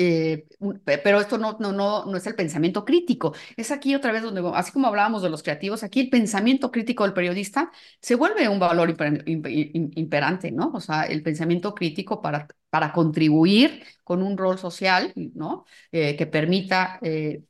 eh, 0.00 0.46
pero 0.84 1.20
esto 1.20 1.38
no, 1.38 1.56
no, 1.58 1.72
no, 1.72 2.04
no 2.04 2.16
es 2.16 2.24
el 2.28 2.36
pensamiento 2.36 2.84
crítico. 2.84 3.34
Es 3.56 3.72
aquí 3.72 3.96
otra 3.96 4.12
vez 4.12 4.22
donde, 4.22 4.48
así 4.54 4.70
como 4.70 4.86
hablábamos 4.86 5.22
de 5.22 5.28
los 5.28 5.42
creativos, 5.42 5.82
aquí 5.82 5.98
el 5.98 6.08
pensamiento 6.08 6.70
crítico 6.70 7.02
del 7.02 7.14
periodista 7.14 7.72
se 8.00 8.14
vuelve 8.14 8.48
un 8.48 8.60
valor 8.60 8.94
imperante, 9.26 10.52
¿no? 10.52 10.70
O 10.72 10.80
sea, 10.80 11.02
el 11.02 11.24
pensamiento 11.24 11.74
crítico 11.74 12.22
para, 12.22 12.46
para 12.70 12.92
contribuir 12.92 13.82
con 14.04 14.22
un 14.22 14.38
rol 14.38 14.56
social, 14.56 15.12
¿no? 15.16 15.64
Eh, 15.90 16.14
que 16.14 16.26
permita 16.26 17.00
eh, 17.02 17.42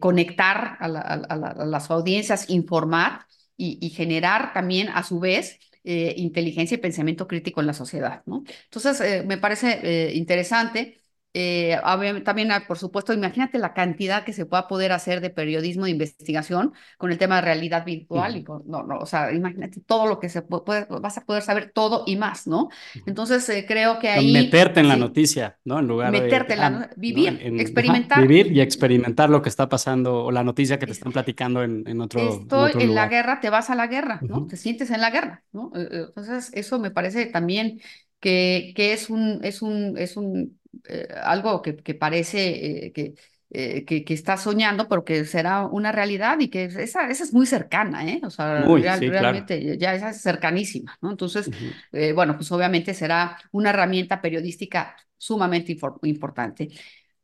conectar 0.00 0.76
a, 0.80 0.88
las 0.88 1.90
audiencias, 1.92 2.50
informar 2.50 3.26
y, 3.56 3.78
y 3.80 3.90
generar 3.90 4.52
también, 4.52 4.88
a 4.88 5.04
su 5.04 5.20
vez, 5.20 5.60
inteligencia 5.84 6.74
y 6.74 6.78
pensamiento 6.78 7.26
crítico 7.26 7.60
en 7.60 7.66
la 7.68 7.72
sociedad, 7.72 8.22
¿no? 8.26 8.42
Entonces, 8.64 9.24
me 9.24 9.38
parece 9.38 10.12
interesante 10.14 10.97
eh, 11.34 11.78
también, 12.24 12.50
ah, 12.52 12.64
por 12.66 12.78
supuesto, 12.78 13.12
imagínate 13.12 13.58
la 13.58 13.74
cantidad 13.74 14.24
que 14.24 14.32
se 14.32 14.46
pueda 14.46 14.66
poder 14.66 14.92
hacer 14.92 15.20
de 15.20 15.30
periodismo 15.30 15.84
de 15.84 15.90
investigación 15.90 16.72
con 16.96 17.12
el 17.12 17.18
tema 17.18 17.36
de 17.36 17.42
realidad 17.42 17.84
virtual. 17.84 18.36
Y 18.36 18.44
no, 18.66 18.82
no, 18.82 18.98
o 18.98 19.06
sea, 19.06 19.32
imagínate 19.32 19.80
todo 19.80 20.06
lo 20.06 20.20
que 20.20 20.30
se 20.30 20.42
puede, 20.42 20.86
vas 20.88 21.18
a 21.18 21.24
poder 21.24 21.42
saber 21.42 21.70
todo 21.74 22.04
y 22.06 22.16
más, 22.16 22.46
¿no? 22.46 22.70
Entonces, 23.06 23.46
eh, 23.50 23.66
creo 23.68 23.98
que 23.98 24.08
ahí... 24.08 24.32
Meterte 24.32 24.80
en 24.80 24.88
la 24.88 24.96
noticia, 24.96 25.58
¿no? 25.64 25.78
En 25.78 25.86
lugar 25.86 26.12
meterte 26.12 26.54
de... 26.56 26.62
en 26.62 26.72
la... 26.72 26.90
Vivir, 26.96 27.38
experimentar. 27.60 28.20
vivir 28.22 28.50
y 28.50 28.60
experimentar 28.60 29.28
lo 29.28 29.42
que 29.42 29.50
está 29.50 29.68
pasando 29.68 30.24
o 30.24 30.30
la 30.30 30.42
noticia 30.42 30.78
que 30.78 30.86
te 30.86 30.92
están 30.92 31.12
platicando 31.12 31.62
en, 31.62 31.84
en 31.86 32.00
otro 32.00 32.40
Estoy 32.40 32.72
en, 32.82 32.94
la 32.94 33.06
guerra, 33.06 33.40
te 33.40 33.50
vas 33.50 33.68
a 33.68 33.74
la 33.74 33.86
guerra, 33.86 34.18
¿no? 34.22 34.46
Te 34.46 34.56
sientes 34.56 34.90
en 34.90 35.00
la 35.00 35.10
guerra, 35.10 35.44
¿no? 35.52 35.72
Eh, 35.76 36.06
entonces, 36.08 36.50
eso 36.54 36.78
me 36.78 36.90
parece 36.90 37.26
también 37.26 37.80
que, 38.18 38.72
que 38.74 38.94
es 38.94 39.10
un... 39.10 39.40
Es 39.42 39.60
un, 39.60 39.96
es 39.98 40.16
un 40.16 40.57
eh, 40.84 41.08
algo 41.22 41.62
que, 41.62 41.76
que 41.76 41.94
parece 41.94 42.86
eh, 42.86 42.92
que, 42.92 43.14
eh, 43.50 43.84
que, 43.84 44.04
que, 44.04 44.14
está 44.14 44.36
soñando, 44.36 44.88
pero 44.88 45.04
que 45.04 45.24
será 45.24 45.66
una 45.66 45.92
realidad 45.92 46.38
y 46.40 46.48
que 46.48 46.64
esa, 46.64 47.08
esa 47.08 47.24
es 47.24 47.32
muy 47.32 47.46
cercana, 47.46 48.06
¿eh? 48.06 48.20
O 48.22 48.30
sea, 48.30 48.62
realmente 48.62 49.78
ya 49.78 49.94
esa 49.94 50.10
es 50.10 50.20
cercanísima, 50.20 50.98
¿no? 51.00 51.10
Entonces, 51.10 51.50
bueno, 52.14 52.36
pues 52.36 52.52
obviamente 52.52 52.92
será 52.94 53.38
una 53.52 53.70
herramienta 53.70 54.20
periodística 54.20 54.94
sumamente 55.16 55.76
importante. 56.02 56.68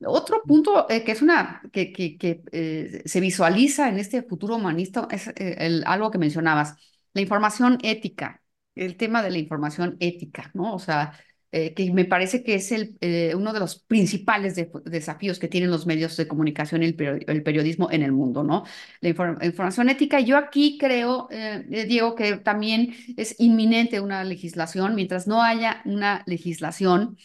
Otro 0.06 0.42
punto 0.42 0.86
que 0.88 1.12
es 1.12 1.22
una 1.22 1.62
que, 1.72 1.92
que, 1.92 2.16
que 2.16 3.02
se 3.04 3.20
visualiza 3.20 3.88
en 3.88 3.98
este 3.98 4.22
futuro 4.22 4.56
humanista 4.56 5.06
es 5.10 5.30
el, 5.36 5.84
algo 5.86 6.10
que 6.10 6.18
mencionabas, 6.18 6.76
la 7.12 7.20
información 7.20 7.78
ética, 7.82 8.42
el 8.74 8.96
tema 8.96 9.22
de 9.22 9.30
la 9.30 9.38
información 9.38 9.96
ética, 10.00 10.50
¿no? 10.54 10.74
O 10.74 10.78
sea, 10.78 11.12
eh, 11.56 11.72
que 11.72 11.92
me 11.92 12.04
parece 12.04 12.42
que 12.42 12.56
es 12.56 12.72
el, 12.72 12.96
eh, 13.00 13.32
uno 13.36 13.52
de 13.52 13.60
los 13.60 13.78
principales 13.78 14.56
desafíos 14.84 15.38
que 15.38 15.46
tienen 15.46 15.70
los 15.70 15.86
medios 15.86 16.16
de 16.16 16.26
comunicación 16.26 16.82
y 16.82 16.86
el, 16.86 17.42
periodismo 17.44 17.88
en 17.92 18.02
el 18.02 18.10
mundo, 18.10 18.42
¿no? 18.42 18.64
La 19.00 19.10
información 19.10 19.88
ética. 19.88 20.18
Yo 20.18 20.36
aquí 20.36 20.78
creo, 20.78 21.28
eh, 21.30 21.86
Diego, 21.86 22.16
que 22.16 22.38
también 22.38 22.96
es 23.16 23.36
inminente 23.38 24.00
una 24.00 24.24
legislación, 24.24 24.96
mientras 24.96 25.28
no 25.28 25.44
haya 25.44 25.80
una 25.84 26.24
legislación 26.26 27.16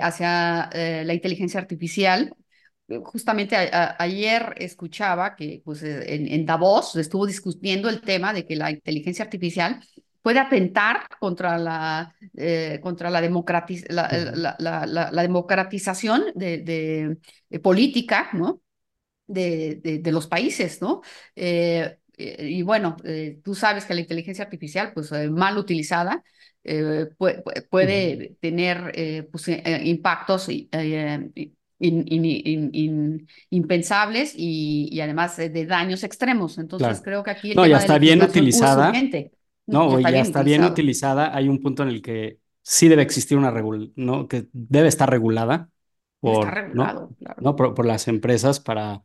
hacia 0.00 0.70
la 0.72 1.14
inteligencia 1.14 1.60
artificial. 1.60 2.34
Justamente 3.04 3.56
ayer 3.98 4.54
escuchaba 4.58 5.36
que 5.36 5.60
pues, 5.64 5.82
en, 5.82 6.28
en 6.28 6.46
Davos 6.46 6.96
estuvo 6.96 7.26
discutiendo 7.26 7.88
el 7.90 8.00
tema 8.00 8.32
de 8.32 8.46
que 8.46 8.56
la 8.56 8.70
inteligencia 8.70 9.24
artificial 9.24 9.80
puede 10.22 10.38
atentar 10.38 11.08
contra 11.18 11.58
la, 11.58 12.14
eh, 12.34 12.78
contra 12.80 13.10
la, 13.10 13.20
la, 13.20 14.56
la, 14.58 14.86
la, 14.86 15.22
democratización 15.22 16.26
de, 16.34 17.18
de, 17.50 17.60
política 17.60 18.30
¿no? 18.32 18.62
de, 19.26 20.00
de, 20.00 20.12
los 20.12 20.28
países. 20.28 20.80
¿no? 20.80 21.02
Eh, 21.34 21.98
eh, 22.16 22.48
y 22.48 22.62
bueno, 22.62 22.96
tú 23.42 23.54
sabes 23.54 23.84
que 23.84 23.94
la 23.94 24.00
inteligencia 24.00 24.44
artificial, 24.44 24.92
pues 24.94 25.10
mal 25.30 25.58
utilizada, 25.58 26.22
puede, 27.18 27.42
puede 27.68 28.36
tener 28.40 29.28
pues, 29.32 29.48
impactos 29.48 30.48
impensables 33.50 34.34
y, 34.36 34.88
y, 34.92 35.00
además 35.00 35.36
de 35.36 35.66
daños 35.66 36.04
extremos. 36.04 36.58
Entonces 36.58 37.00
creo 37.02 37.24
que 37.24 37.32
aquí 37.32 37.50
el 37.50 37.56
no, 37.56 37.66
ya 37.66 37.78
está 37.78 37.98
bien 37.98 38.22
utilizada. 38.22 38.92
No, 39.66 40.00
ya 40.00 40.20
está 40.20 40.42
bien 40.42 40.64
utilizada. 40.64 41.34
Hay 41.34 41.48
un 41.48 41.60
punto 41.60 41.82
en 41.82 41.88
el 41.88 42.02
que 42.02 42.38
sí 42.62 42.88
debe 42.88 43.02
existir 43.02 43.38
una 43.38 43.50
regulación, 43.50 43.92
¿no? 43.96 44.28
Que 44.28 44.48
debe 44.52 44.88
estar 44.88 45.10
regulada 45.10 45.68
por, 46.20 46.74
¿no? 46.74 47.56
Por, 47.56 47.86
las 47.86 48.08
empresas 48.08 48.60
para, 48.60 49.02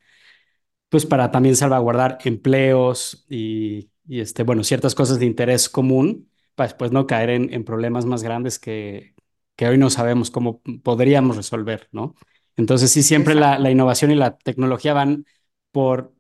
pues 0.90 1.06
para 1.06 1.32
también 1.32 1.56
salvaguardar 1.56 2.20
empleos 2.24 3.26
y, 3.30 3.90
y, 4.08 4.20
este, 4.20 4.44
bueno, 4.44 4.64
ciertas 4.64 4.96
cosas 4.96 5.20
de 5.20 5.26
interés 5.26 5.70
común, 5.70 6.30
para 6.56 6.68
después 6.68 6.92
no 6.92 7.08
caer 7.08 7.32
en, 7.32 7.54
en 7.54 7.64
problemas 7.64 8.06
más 8.06 8.24
grandes 8.24 8.60
que, 8.60 9.16
que 9.56 9.68
hoy 9.68 9.78
no 9.78 9.90
sabemos 9.90 10.32
cómo 10.32 10.62
podríamos 10.84 11.36
resolver, 11.36 11.90
¿no? 11.92 12.16
Entonces 12.56 12.92
sí, 12.92 13.04
siempre 13.04 13.36
la, 13.36 13.60
la, 13.60 13.70
innovación 13.72 14.12
y 14.12 14.16
la 14.16 14.38
tecnología 14.38 14.94
van 14.94 15.26
por, 15.72 16.14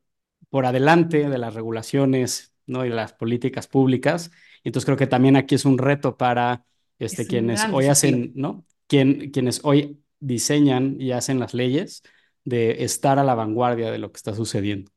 por 0.49 0.65
adelante 0.65 1.30
de 1.30 1.38
las 1.38 1.53
regulaciones 1.53 2.53
¿no? 2.68 2.85
y 2.85 2.89
las 2.89 3.14
políticas 3.14 3.68
públicas. 3.68 4.31
Entonces 4.64 4.85
creo 4.85 4.98
que 4.98 5.07
también 5.07 5.35
aquí 5.35 5.56
es 5.56 5.65
un 5.65 5.77
reto 5.77 6.18
para 6.18 6.65
este, 6.99 7.26
quienes 7.26 7.65
hoy 7.72 7.88
hacen, 7.88 8.34
¿no? 8.35 8.65
Quien, 8.88 9.31
quienes 9.31 9.61
hoy 9.64 10.02
diseñan 10.19 10.95
y 10.99 11.11
hacen 11.11 11.39
las 11.39 11.53
leyes 11.53 12.03
de 12.44 12.84
estar 12.84 13.19
a 13.19 13.23
la 13.23 13.35
vanguardia 13.35 13.91
de 13.91 13.98
lo 13.98 14.11
que 14.11 14.18
está 14.18 14.34
sucediendo. 14.34 14.91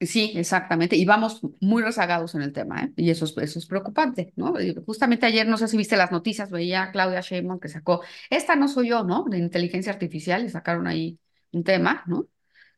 Sí, 0.00 0.32
exactamente. 0.34 0.96
Y 0.96 1.04
vamos 1.04 1.42
muy 1.60 1.82
rezagados 1.82 2.34
en 2.34 2.40
el 2.40 2.54
tema, 2.54 2.84
¿eh? 2.84 2.92
Y 2.96 3.10
eso 3.10 3.26
es, 3.26 3.36
eso 3.36 3.58
es 3.58 3.66
preocupante, 3.66 4.32
¿no? 4.34 4.54
justamente 4.86 5.26
ayer, 5.26 5.46
no 5.46 5.58
sé 5.58 5.68
si 5.68 5.76
viste 5.76 5.94
las 5.94 6.10
noticias, 6.10 6.50
veía 6.50 6.84
a 6.84 6.90
Claudia 6.90 7.20
Sheinbaum 7.20 7.60
que 7.60 7.68
sacó, 7.68 8.00
esta 8.30 8.56
no 8.56 8.66
soy 8.66 8.88
yo, 8.88 9.04
¿no? 9.04 9.26
De 9.28 9.36
inteligencia 9.36 9.92
artificial, 9.92 10.42
y 10.42 10.48
sacaron 10.48 10.86
ahí 10.86 11.18
un 11.52 11.64
tema, 11.64 12.02
¿no? 12.06 12.28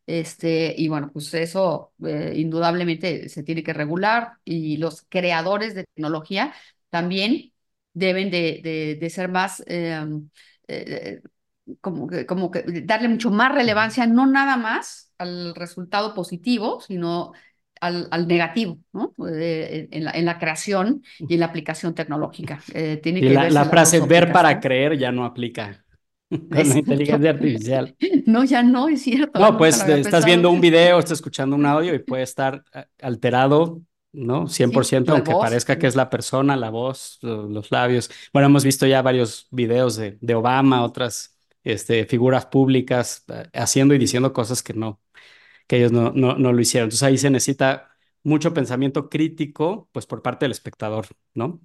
Este, 0.06 0.74
y 0.76 0.88
bueno, 0.88 1.10
pues 1.12 1.32
eso 1.34 1.92
eh, 2.04 2.34
indudablemente 2.36 3.28
se 3.28 3.42
tiene 3.42 3.62
que 3.62 3.72
regular 3.72 4.32
y 4.44 4.76
los 4.76 5.06
creadores 5.08 5.74
de 5.74 5.84
tecnología 5.84 6.52
también 6.90 7.52
deben 7.94 8.30
de, 8.30 8.98
de, 8.98 9.10
ser 9.10 9.28
más, 9.28 9.62
em, 9.66 10.28
eh, 10.66 11.20
como, 11.80 12.08
que, 12.08 12.26
como 12.26 12.50
que 12.50 12.64
darle 12.84 13.08
mucho 13.08 13.30
más 13.30 13.54
relevancia, 13.54 14.06
no 14.06 14.26
nada 14.26 14.56
más 14.56 15.12
al 15.18 15.54
resultado 15.54 16.14
positivo, 16.14 16.80
sino 16.80 17.32
al, 17.80 18.08
al 18.10 18.26
negativo, 18.26 18.78
¿no? 18.92 19.14
Eh, 19.28 19.88
en, 19.90 20.04
la, 20.04 20.10
en, 20.12 20.24
la, 20.24 20.38
creación 20.38 21.02
y 21.18 21.34
en 21.34 21.40
la 21.40 21.46
aplicación 21.46 21.94
tecnológica. 21.94 22.60
tiene 23.02 23.20
y 23.20 23.22
que 23.22 23.30
la, 23.30 23.50
la 23.50 23.64
frase 23.66 24.00
ver 24.00 24.32
para 24.32 24.58
creer 24.58 24.98
ya 24.98 25.12
no 25.12 25.24
aplica 25.24 25.84
con 26.50 26.68
la 26.68 26.78
inteligencia 26.78 27.30
artificial. 27.30 27.96
No, 28.26 28.44
ya 28.44 28.62
no, 28.62 28.88
es 28.88 29.02
cierto. 29.02 29.38
No, 29.38 29.56
pues 29.56 29.82
estás 29.86 30.24
viendo 30.24 30.50
un 30.50 30.60
video, 30.60 30.98
estás 30.98 31.18
escuchando 31.18 31.56
un 31.56 31.66
audio 31.66 31.94
y 31.94 31.98
puede 31.98 32.22
estar 32.22 32.64
eh, 32.72 32.84
alterado, 33.00 33.82
¿no? 34.12 34.48
100%, 34.48 35.12
aunque 35.12 35.32
parezca 35.32 35.78
que 35.78 35.86
es 35.86 35.96
la 35.96 36.08
persona, 36.08 36.56
la 36.56 36.70
voz, 36.70 37.18
los 37.22 37.70
labios. 37.70 38.10
Bueno, 38.32 38.46
hemos 38.46 38.64
visto 38.64 38.86
ya 38.86 39.02
varios 39.02 39.48
videos 39.50 39.96
de, 39.96 40.18
de 40.20 40.34
Obama, 40.34 40.84
otras 40.84 41.36
este, 41.64 42.06
figuras 42.06 42.46
públicas 42.46 43.24
eh, 43.28 43.48
haciendo 43.52 43.94
y 43.94 43.98
diciendo 43.98 44.32
cosas 44.32 44.62
que 44.62 44.74
no, 44.74 45.00
que 45.66 45.78
ellos 45.78 45.92
no, 45.92 46.12
no, 46.12 46.36
no 46.36 46.52
lo 46.52 46.60
hicieron. 46.60 46.86
Entonces 46.86 47.02
ahí 47.02 47.18
se 47.18 47.30
necesita 47.30 47.90
mucho 48.22 48.54
pensamiento 48.54 49.08
crítico, 49.08 49.88
pues 49.92 50.06
por 50.06 50.22
parte 50.22 50.44
del 50.44 50.52
espectador, 50.52 51.06
¿no? 51.34 51.60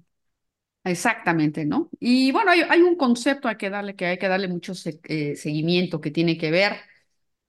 Exactamente, 0.88 1.66
¿no? 1.66 1.90
Y 2.00 2.32
bueno, 2.32 2.50
hay, 2.50 2.80
un 2.82 2.96
concepto 2.96 3.48
que 3.58 3.68
darle, 3.68 3.94
que 3.94 4.06
hay 4.06 4.18
que 4.18 4.28
darle 4.28 4.48
mucho 4.48 4.72
eh, 5.04 5.36
seguimiento 5.36 6.00
que 6.00 6.10
tiene 6.10 6.38
que 6.38 6.50
ver 6.50 6.76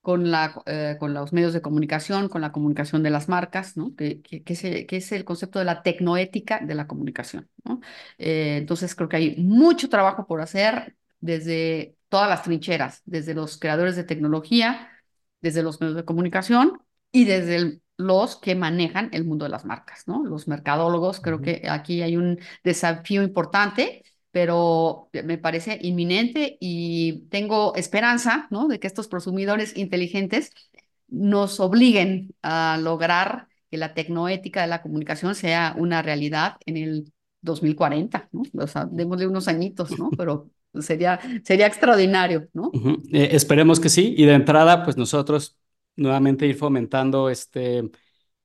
con, 0.01 0.29
la, 0.29 0.61
eh, 0.65 0.97
con 0.99 1.13
los 1.13 1.31
medios 1.33 1.53
de 1.53 1.61
comunicación, 1.61 2.27
con 2.29 2.41
la 2.41 2.51
comunicación 2.51 3.01
de 3.01 3.09
las 3.11 3.29
marcas, 3.29 3.77
¿no? 3.77 3.95
Que, 3.95 4.21
que, 4.21 4.43
que, 4.43 4.97
es, 4.97 5.11
el 5.11 5.25
concepto 5.25 5.59
de 5.59 5.65
la 5.65 5.83
tecnoética 5.83 6.59
de 6.59 6.75
la 6.75 6.87
comunicación, 6.87 7.49
¿no? 7.63 7.79
Eh, 8.17 8.57
entonces 8.57 8.93
creo 8.95 9.07
que 9.09 9.17
hay 9.17 9.35
mucho 9.37 9.89
trabajo 9.89 10.27
por 10.27 10.41
hacer 10.41 10.97
desde 11.21 11.95
todas 12.09 12.29
las 12.29 12.43
trincheras, 12.43 13.03
desde 13.05 13.33
los 13.33 13.57
creadores 13.57 13.95
de 13.95 14.03
tecnología, 14.03 14.89
desde 15.41 15.63
los 15.63 15.79
medios 15.79 15.95
de 15.95 16.05
comunicación 16.05 16.81
y 17.11 17.25
desde 17.25 17.55
el 17.55 17.81
los 17.99 18.37
que 18.37 18.55
manejan 18.55 19.09
el 19.11 19.25
mundo 19.25 19.43
de 19.43 19.51
las 19.51 19.65
marcas, 19.65 20.07
¿no? 20.07 20.23
Los 20.23 20.47
mercadólogos, 20.47 21.19
creo 21.19 21.41
que 21.41 21.63
aquí 21.69 22.01
hay 22.01 22.15
un 22.15 22.39
desafío 22.63 23.23
importante, 23.23 24.05
pero 24.31 25.09
me 25.11 25.37
parece 25.37 25.77
inminente 25.81 26.57
y 26.61 27.27
tengo 27.29 27.75
esperanza, 27.75 28.47
¿no? 28.51 28.69
De 28.69 28.79
que 28.79 28.87
estos 28.87 29.09
prosumidores 29.09 29.75
inteligentes 29.75 30.51
nos 31.09 31.59
obliguen 31.59 32.33
a 32.41 32.79
lograr 32.81 33.49
que 33.69 33.75
la 33.75 33.93
tecnoética 33.93 34.61
de 34.61 34.67
la 34.67 34.81
comunicación 34.81 35.35
sea 35.35 35.75
una 35.77 36.01
realidad 36.01 36.55
en 36.65 36.77
el 36.77 37.11
2040, 37.41 38.29
¿no? 38.31 38.43
O 38.63 38.67
sea, 38.67 38.87
démosle 38.89 39.27
unos 39.27 39.49
añitos, 39.49 39.99
¿no? 39.99 40.09
Pero 40.17 40.49
sería, 40.79 41.19
sería 41.43 41.67
extraordinario, 41.67 42.47
¿no? 42.53 42.71
Eh, 43.11 43.31
esperemos 43.33 43.81
que 43.81 43.89
sí. 43.89 44.15
Y 44.17 44.25
de 44.25 44.35
entrada, 44.35 44.85
pues 44.85 44.95
nosotros 44.95 45.58
nuevamente 45.99 46.47
ir 46.47 46.55
fomentando 46.55 47.29
este, 47.29 47.89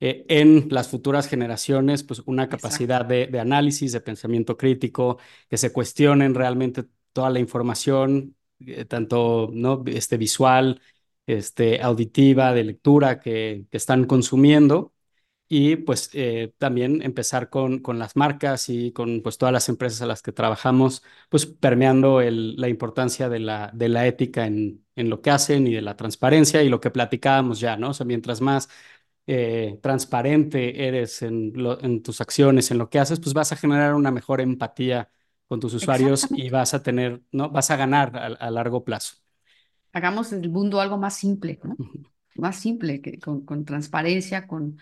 eh, 0.01 0.25
en 0.29 0.69
las 0.71 0.89
futuras 0.89 1.29
generaciones 1.29 2.03
pues 2.03 2.23
una 2.27 2.49
capacidad 2.49 3.05
de, 3.07 3.27
de, 3.29 3.41
análisis, 3.41 3.93
de 3.93 4.01
pensamiento 4.01 4.57
crítico, 4.57 5.19
que 5.49 5.57
se 5.57 5.73
cuestionen 5.73 6.35
realmente 6.35 6.85
toda 7.13 7.31
la 7.31 7.41
información, 7.41 8.37
eh, 8.61 8.85
tanto 8.85 9.51
¿no? 9.53 9.83
este, 9.87 10.17
visual, 10.19 10.81
este, 11.27 11.81
auditiva, 11.83 12.53
de 12.53 12.65
lectura 12.65 13.21
que, 13.21 13.67
que 13.71 13.77
están 13.77 14.05
consumiendo 14.07 14.93
y 15.49 15.77
pues 15.77 16.11
eh, 16.15 16.55
también 16.59 17.03
empezar 17.03 17.51
con, 17.51 17.81
con 17.81 17.99
las 17.99 18.17
marcas 18.17 18.69
y 18.69 18.93
con 18.93 19.23
pues 19.23 19.39
todas 19.39 19.53
las 19.53 19.69
empresas 19.69 20.03
a 20.03 20.07
las 20.07 20.23
que 20.23 20.33
trabajamos, 20.33 21.03
pues 21.29 21.47
permeando 21.47 22.21
el, 22.21 22.57
la 22.57 22.69
importancia 22.69 23.29
de 23.29 23.41
la, 23.41 23.71
de 23.75 23.89
la 23.89 24.07
ética 24.07 24.47
en, 24.47 24.84
en 24.97 25.11
lo 25.11 25.21
que 25.23 25.31
hacen 25.31 25.67
y 25.67 25.75
de 25.75 25.83
la 25.83 25.97
transparencia 25.97 26.63
y 26.63 26.69
lo 26.69 26.81
que 26.81 26.91
platicábamos 26.91 27.61
ya, 27.61 27.77
¿no? 27.77 27.91
O 27.91 27.95
sea, 27.95 28.07
mientras 28.07 28.41
más 28.41 28.69
eh, 29.27 29.79
transparente 29.83 30.87
eres 30.87 31.23
en, 31.23 31.53
en 31.81 32.03
tus 32.03 32.21
acciones, 32.21 32.71
en 32.71 32.79
lo 32.79 32.91
que 32.91 32.99
haces, 32.99 33.21
pues 33.21 33.35
vas 33.35 33.53
a 33.53 33.57
generar 33.57 33.95
una 33.95 34.11
mejor 34.11 34.41
empatía 34.41 35.11
con 35.49 35.61
tus 35.61 35.75
usuarios 35.75 36.29
y 36.31 36.51
vas 36.51 36.75
a 36.75 36.83
tener, 36.83 37.23
¿no? 37.33 37.51
Vas 37.51 37.71
a 37.71 37.77
ganar 37.77 38.17
a, 38.17 38.27
a 38.27 38.51
largo 38.51 38.85
plazo. 38.85 39.17
Hagamos 39.93 40.33
el 40.33 40.51
mundo 40.51 40.81
algo 40.81 40.99
más 40.99 41.17
simple, 41.17 41.61
¿no? 41.63 41.77
Más 42.37 42.57
simple, 42.57 43.01
que, 43.01 43.19
con, 43.21 43.45
con 43.45 43.65
transparencia, 43.65 44.47
con 44.47 44.79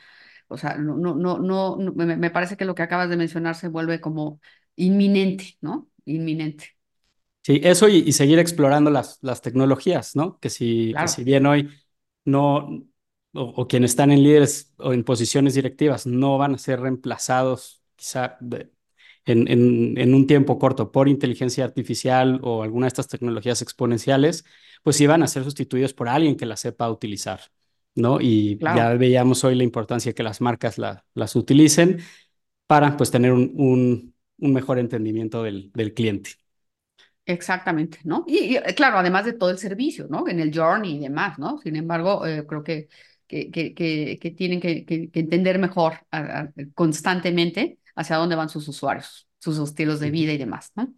o 0.53 0.59
sea, 0.59 0.77
no, 0.77 0.97
no, 0.97 1.15
no, 1.15 1.39
no, 1.39 1.77
me, 1.79 2.31
parece 2.31 2.59
que 2.59 2.67
lo 2.67 2.75
que 2.75 2.83
acabas 2.83 3.09
de 3.09 3.17
mencionar 3.17 3.55
se 3.55 3.69
vuelve 3.69 4.03
como 4.03 4.39
inminente, 4.77 5.57
¿no? 5.63 5.89
Inminente. 6.05 6.77
Sí, 7.43 7.61
eso 7.63 7.89
y, 7.89 8.13
seguir 8.13 8.39
explorando 8.39 8.91
las, 8.91 9.19
las 9.21 9.43
tecnologías, 9.43 10.15
¿no? 10.15 10.39
Que 10.39 10.49
si, 10.49 10.95
si 11.07 11.25
bien 11.25 11.45
hoy 11.47 11.69
no, 12.25 12.85
o, 13.33 13.67
quienes 13.67 13.93
están 13.93 14.13
en 14.13 14.23
líderes 14.23 14.73
o 14.79 14.93
en 14.93 15.05
posiciones 15.05 15.55
directivas 15.55 16.07
no 16.07 16.39
van 16.39 16.55
a 16.55 16.59
ser 16.59 16.81
reemplazados 16.81 17.83
quizá 17.97 18.39
en, 19.25 19.49
en, 19.49 19.99
en, 19.99 20.15
un 20.15 20.27
tiempo 20.27 20.59
corto 20.59 20.93
por 20.93 21.09
inteligencia 21.09 21.65
artificial 21.65 22.41
o 22.43 22.63
alguna 22.63 22.87
de 22.87 22.89
estas 22.89 23.09
tecnologías 23.09 23.61
exponenciales, 23.63 24.45
pues 24.83 24.97
sí 24.97 25.07
van 25.07 25.23
a 25.23 25.29
ser 25.29 25.45
sustituidos 25.45 25.95
por 25.95 26.09
alguien 26.09 26.37
que 26.37 26.47
la 26.47 26.57
sepa 26.57 26.91
utilizar. 26.91 27.41
¿no? 27.95 28.21
Y 28.21 28.59
ya 28.59 28.95
veíamos 28.95 29.45
hoy 29.45 29.55
la 29.55 29.65
importancia 29.65 30.11
de 30.11 30.15
que 30.15 30.23
las 30.23 30.41
marcas 30.41 30.79
las 30.79 31.37
utilicen 31.37 31.99
para 32.67 32.97
pues 32.97 33.11
tener 33.11 33.33
un, 33.33 33.53
un, 33.57 34.15
un 34.39 34.53
mejor 34.53 34.79
entendimiento 34.79 35.43
del, 35.43 35.71
del, 35.73 35.93
cliente. 35.95 36.31
Exactamente, 37.25 37.99
¿no? 38.05 38.25
Y, 38.27 38.57
eh, 38.57 38.75
claro, 38.75 38.99
además 38.99 39.25
de 39.25 39.35
todo 39.35 39.51
el 39.51 39.59
servicio, 39.59 40.07
¿no? 40.09 40.29
En 40.29 40.41
el 40.41 40.57
journey 40.57 40.97
y 40.97 41.01
demás, 41.01 41.39
¿no? 41.39 41.59
Sin 41.59 41.77
embargo, 41.77 42.27
eh, 42.27 42.45
creo 42.47 42.65
que, 42.65 42.89
que, 43.27 43.51
que, 43.51 44.19
que, 44.21 44.31
tienen 44.33 44.61
que, 44.61 44.85
entender 45.13 45.59
mejor 45.59 45.95
constantemente 46.75 47.79
hacia 47.95 48.17
dónde 48.17 48.37
van 48.37 48.49
sus 48.49 48.67
usuarios, 48.69 49.29
sus 49.39 49.59
estilos 49.59 50.01
de 50.01 50.11
vida 50.11 50.33
y 50.33 50.39
demás, 50.39 50.73
¿no? 50.75 50.93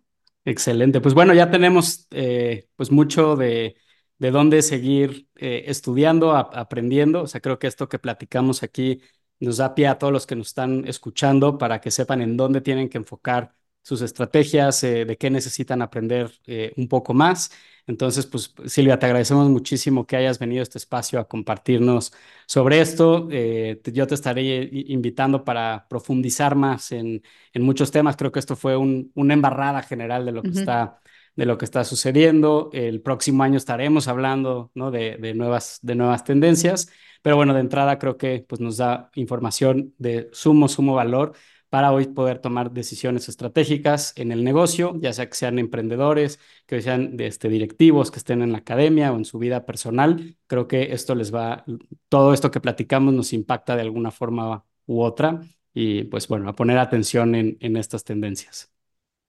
Excelente. 0.45 1.01
Pues 1.01 1.15
bueno, 1.15 1.33
ya 1.33 1.51
tenemos 1.51 2.07
eh, 2.11 2.69
pues 2.77 2.91
mucho 2.91 3.37
de, 3.37 3.77
de 4.19 4.31
dónde 4.31 4.63
seguir 4.63 5.29
eh, 5.37 5.65
estudiando, 5.67 6.37
aprendiendo. 6.37 7.23
O 7.23 7.27
sea, 7.27 7.41
creo 7.41 7.59
que 7.59 7.67
esto 7.67 7.89
que 7.89 7.99
platicamos 7.99 8.63
aquí 8.63 9.01
nos 9.41 9.57
da 9.57 9.75
pie 9.75 9.87
a 9.89 9.99
todos 9.99 10.13
los 10.13 10.27
que 10.27 10.37
nos 10.37 10.49
están 10.49 10.87
escuchando 10.87 11.57
para 11.59 11.81
que 11.81 11.91
sepan 11.91 12.21
en 12.21 12.37
dónde 12.37 12.61
tienen 12.61 12.89
que 12.89 12.99
enfocar 12.99 13.55
sus 13.85 14.03
estrategias, 14.03 14.83
eh, 14.83 15.05
de 15.05 15.17
qué 15.17 15.31
necesitan 15.31 15.83
aprender 15.83 16.33
eh, 16.47 16.73
un 16.77 16.89
poco 16.89 17.15
más. 17.15 17.53
Entonces, 17.87 18.27
pues 18.27 18.53
Silvia, 18.67 18.99
te 18.99 19.07
agradecemos 19.07 19.49
muchísimo 19.51 20.07
que 20.07 20.17
hayas 20.17 20.39
venido 20.39 20.61
a 20.61 20.65
este 20.65 20.79
espacio 20.79 21.21
a 21.21 21.29
compartirnos 21.29 22.13
sobre 22.47 22.81
esto. 22.81 23.29
yo 23.31 24.07
te 24.07 24.15
estaré 24.15 24.71
invitando 24.73 25.45
para 25.45 25.87
profundizar 25.89 26.55
más 26.57 26.93
en, 26.93 27.23
en, 27.53 27.63
muchos 27.63 27.91
temas. 27.91 28.17
Creo 28.17 28.33
que 28.33 28.39
esto 28.39 28.57
fue 28.57 28.77
un, 28.77 29.13
una 29.15 29.35
embarrada 29.35 29.83
general 29.83 30.25
de 30.25 30.33
lo 30.33 30.43
que 30.43 30.49
está 30.51 30.99
de 31.37 31.47
lo 31.47 31.59
que 31.59 31.65
está 31.65 31.85
sucediendo. 31.85 32.71
El 32.73 33.01
próximo 33.03 33.43
año 33.43 33.57
estaremos 33.57 34.09
hablando 34.09 34.71
¿no? 34.75 34.91
de, 34.91 35.17
de, 35.17 35.35
nuevas, 35.35 35.79
de 35.83 35.95
nuevas 35.95 36.25
tendencias, 36.25 36.91
pero 37.23 37.37
bueno, 37.37 37.55
de 37.55 37.61
entrada 37.61 37.99
creo 37.99 38.17
que 38.17 38.45
pues, 38.49 38.61
nos 38.61 38.77
da 38.77 39.11
información 39.15 39.95
de 39.99 40.29
sumo, 40.33 40.69
sumo 40.69 40.95
valor 40.95 41.35
para 41.75 41.91
hoy 41.93 42.07
poder 42.07 42.39
tomar 42.39 42.71
decisiones 42.71 43.29
estratégicas 43.29 44.13
en 44.17 44.31
el 44.31 44.45
negocio, 44.45 44.95
ya 45.01 45.13
sea 45.13 45.29
que 45.29 45.35
sean 45.35 45.59
emprendedores, 45.59 46.39
que 46.67 46.81
sean 46.81 47.17
este, 47.19 47.49
directivos, 47.49 48.13
que 48.13 48.19
estén 48.19 48.43
en 48.43 48.53
la 48.53 48.59
academia 48.59 49.13
o 49.13 49.17
en 49.17 49.25
su 49.25 49.41
vida 49.41 49.67
personal. 49.67 50.37
Creo 50.47 50.69
que 50.69 50.93
esto 50.93 51.17
les 51.17 51.35
va, 51.35 51.65
todo 52.09 52.33
esto 52.33 52.53
que 52.53 52.61
platicamos 52.61 53.13
nos 53.13 53.33
impacta 53.33 53.75
de 53.75 53.83
alguna 53.83 54.13
forma 54.13 54.65
u 54.87 55.03
otra 55.03 55.41
y 55.73 56.05
pues 56.05 56.29
bueno, 56.29 56.49
a 56.49 56.55
poner 56.55 56.79
atención 56.79 57.35
en, 57.35 57.57
en 57.61 57.77
estas 57.77 58.05
tendencias. 58.05 58.71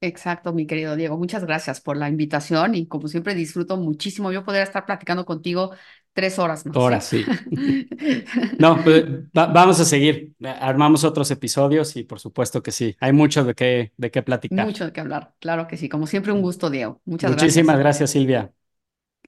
Exacto, 0.01 0.53
mi 0.53 0.67
querido 0.67 0.95
Diego. 0.95 1.17
Muchas 1.17 1.43
gracias 1.45 1.81
por 1.81 1.97
la 1.97 2.09
invitación 2.09 2.75
y 2.75 2.87
como 2.87 3.07
siempre 3.07 3.33
disfruto 3.33 3.77
muchísimo. 3.77 4.31
Yo 4.31 4.43
poder 4.45 4.61
estar 4.61 4.85
platicando 4.85 5.25
contigo 5.25 5.71
tres 6.15 6.39
horas 6.39 6.65
más. 6.65 6.77
Horas, 6.77 7.05
sí. 7.05 7.25
no, 8.57 8.81
pues, 8.83 9.03
vamos 9.33 9.79
a 9.81 9.85
seguir. 9.85 10.33
Armamos 10.61 11.03
otros 11.03 11.29
episodios 11.29 11.95
y 11.97 12.03
por 12.03 12.21
supuesto 12.21 12.63
que 12.63 12.71
sí. 12.71 12.95
Hay 13.01 13.11
mucho 13.11 13.43
de 13.43 13.53
qué, 13.53 13.91
de 13.97 14.09
qué 14.09 14.23
platicar. 14.23 14.65
Mucho 14.65 14.85
de 14.85 14.93
qué 14.93 15.01
hablar. 15.01 15.33
Claro 15.39 15.67
que 15.67 15.75
sí. 15.75 15.89
Como 15.89 16.07
siempre, 16.07 16.31
un 16.31 16.41
gusto, 16.41 16.69
Diego. 16.69 17.01
Muchas 17.03 17.31
gracias. 17.31 17.51
Muchísimas 17.51 17.77
gracias, 17.77 18.11
Silvia. 18.11 18.51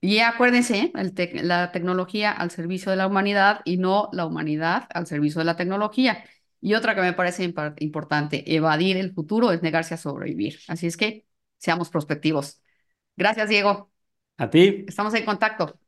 Y 0.00 0.20
acuérdense, 0.20 0.90
la 1.34 1.72
tecnología 1.72 2.32
al 2.32 2.50
servicio 2.50 2.90
de 2.90 2.96
la 2.96 3.06
humanidad 3.06 3.60
y 3.66 3.76
no 3.76 4.08
la 4.12 4.24
humanidad 4.24 4.88
al 4.94 5.06
servicio 5.06 5.40
de 5.40 5.44
la 5.44 5.56
tecnología. 5.56 6.24
Y 6.60 6.72
otra 6.74 6.94
que 6.94 7.02
me 7.02 7.12
parece 7.12 7.44
importante, 7.78 8.54
evadir 8.54 8.96
el 8.96 9.12
futuro 9.12 9.52
es 9.52 9.62
negarse 9.62 9.92
a 9.92 9.98
sobrevivir. 9.98 10.58
Así 10.68 10.86
es 10.86 10.96
que 10.96 11.26
seamos 11.58 11.90
prospectivos. 11.90 12.62
Gracias, 13.14 13.50
Diego. 13.50 13.90
A 14.38 14.48
ti. 14.48 14.84
Estamos 14.88 15.12
en 15.14 15.24
contacto. 15.26 15.78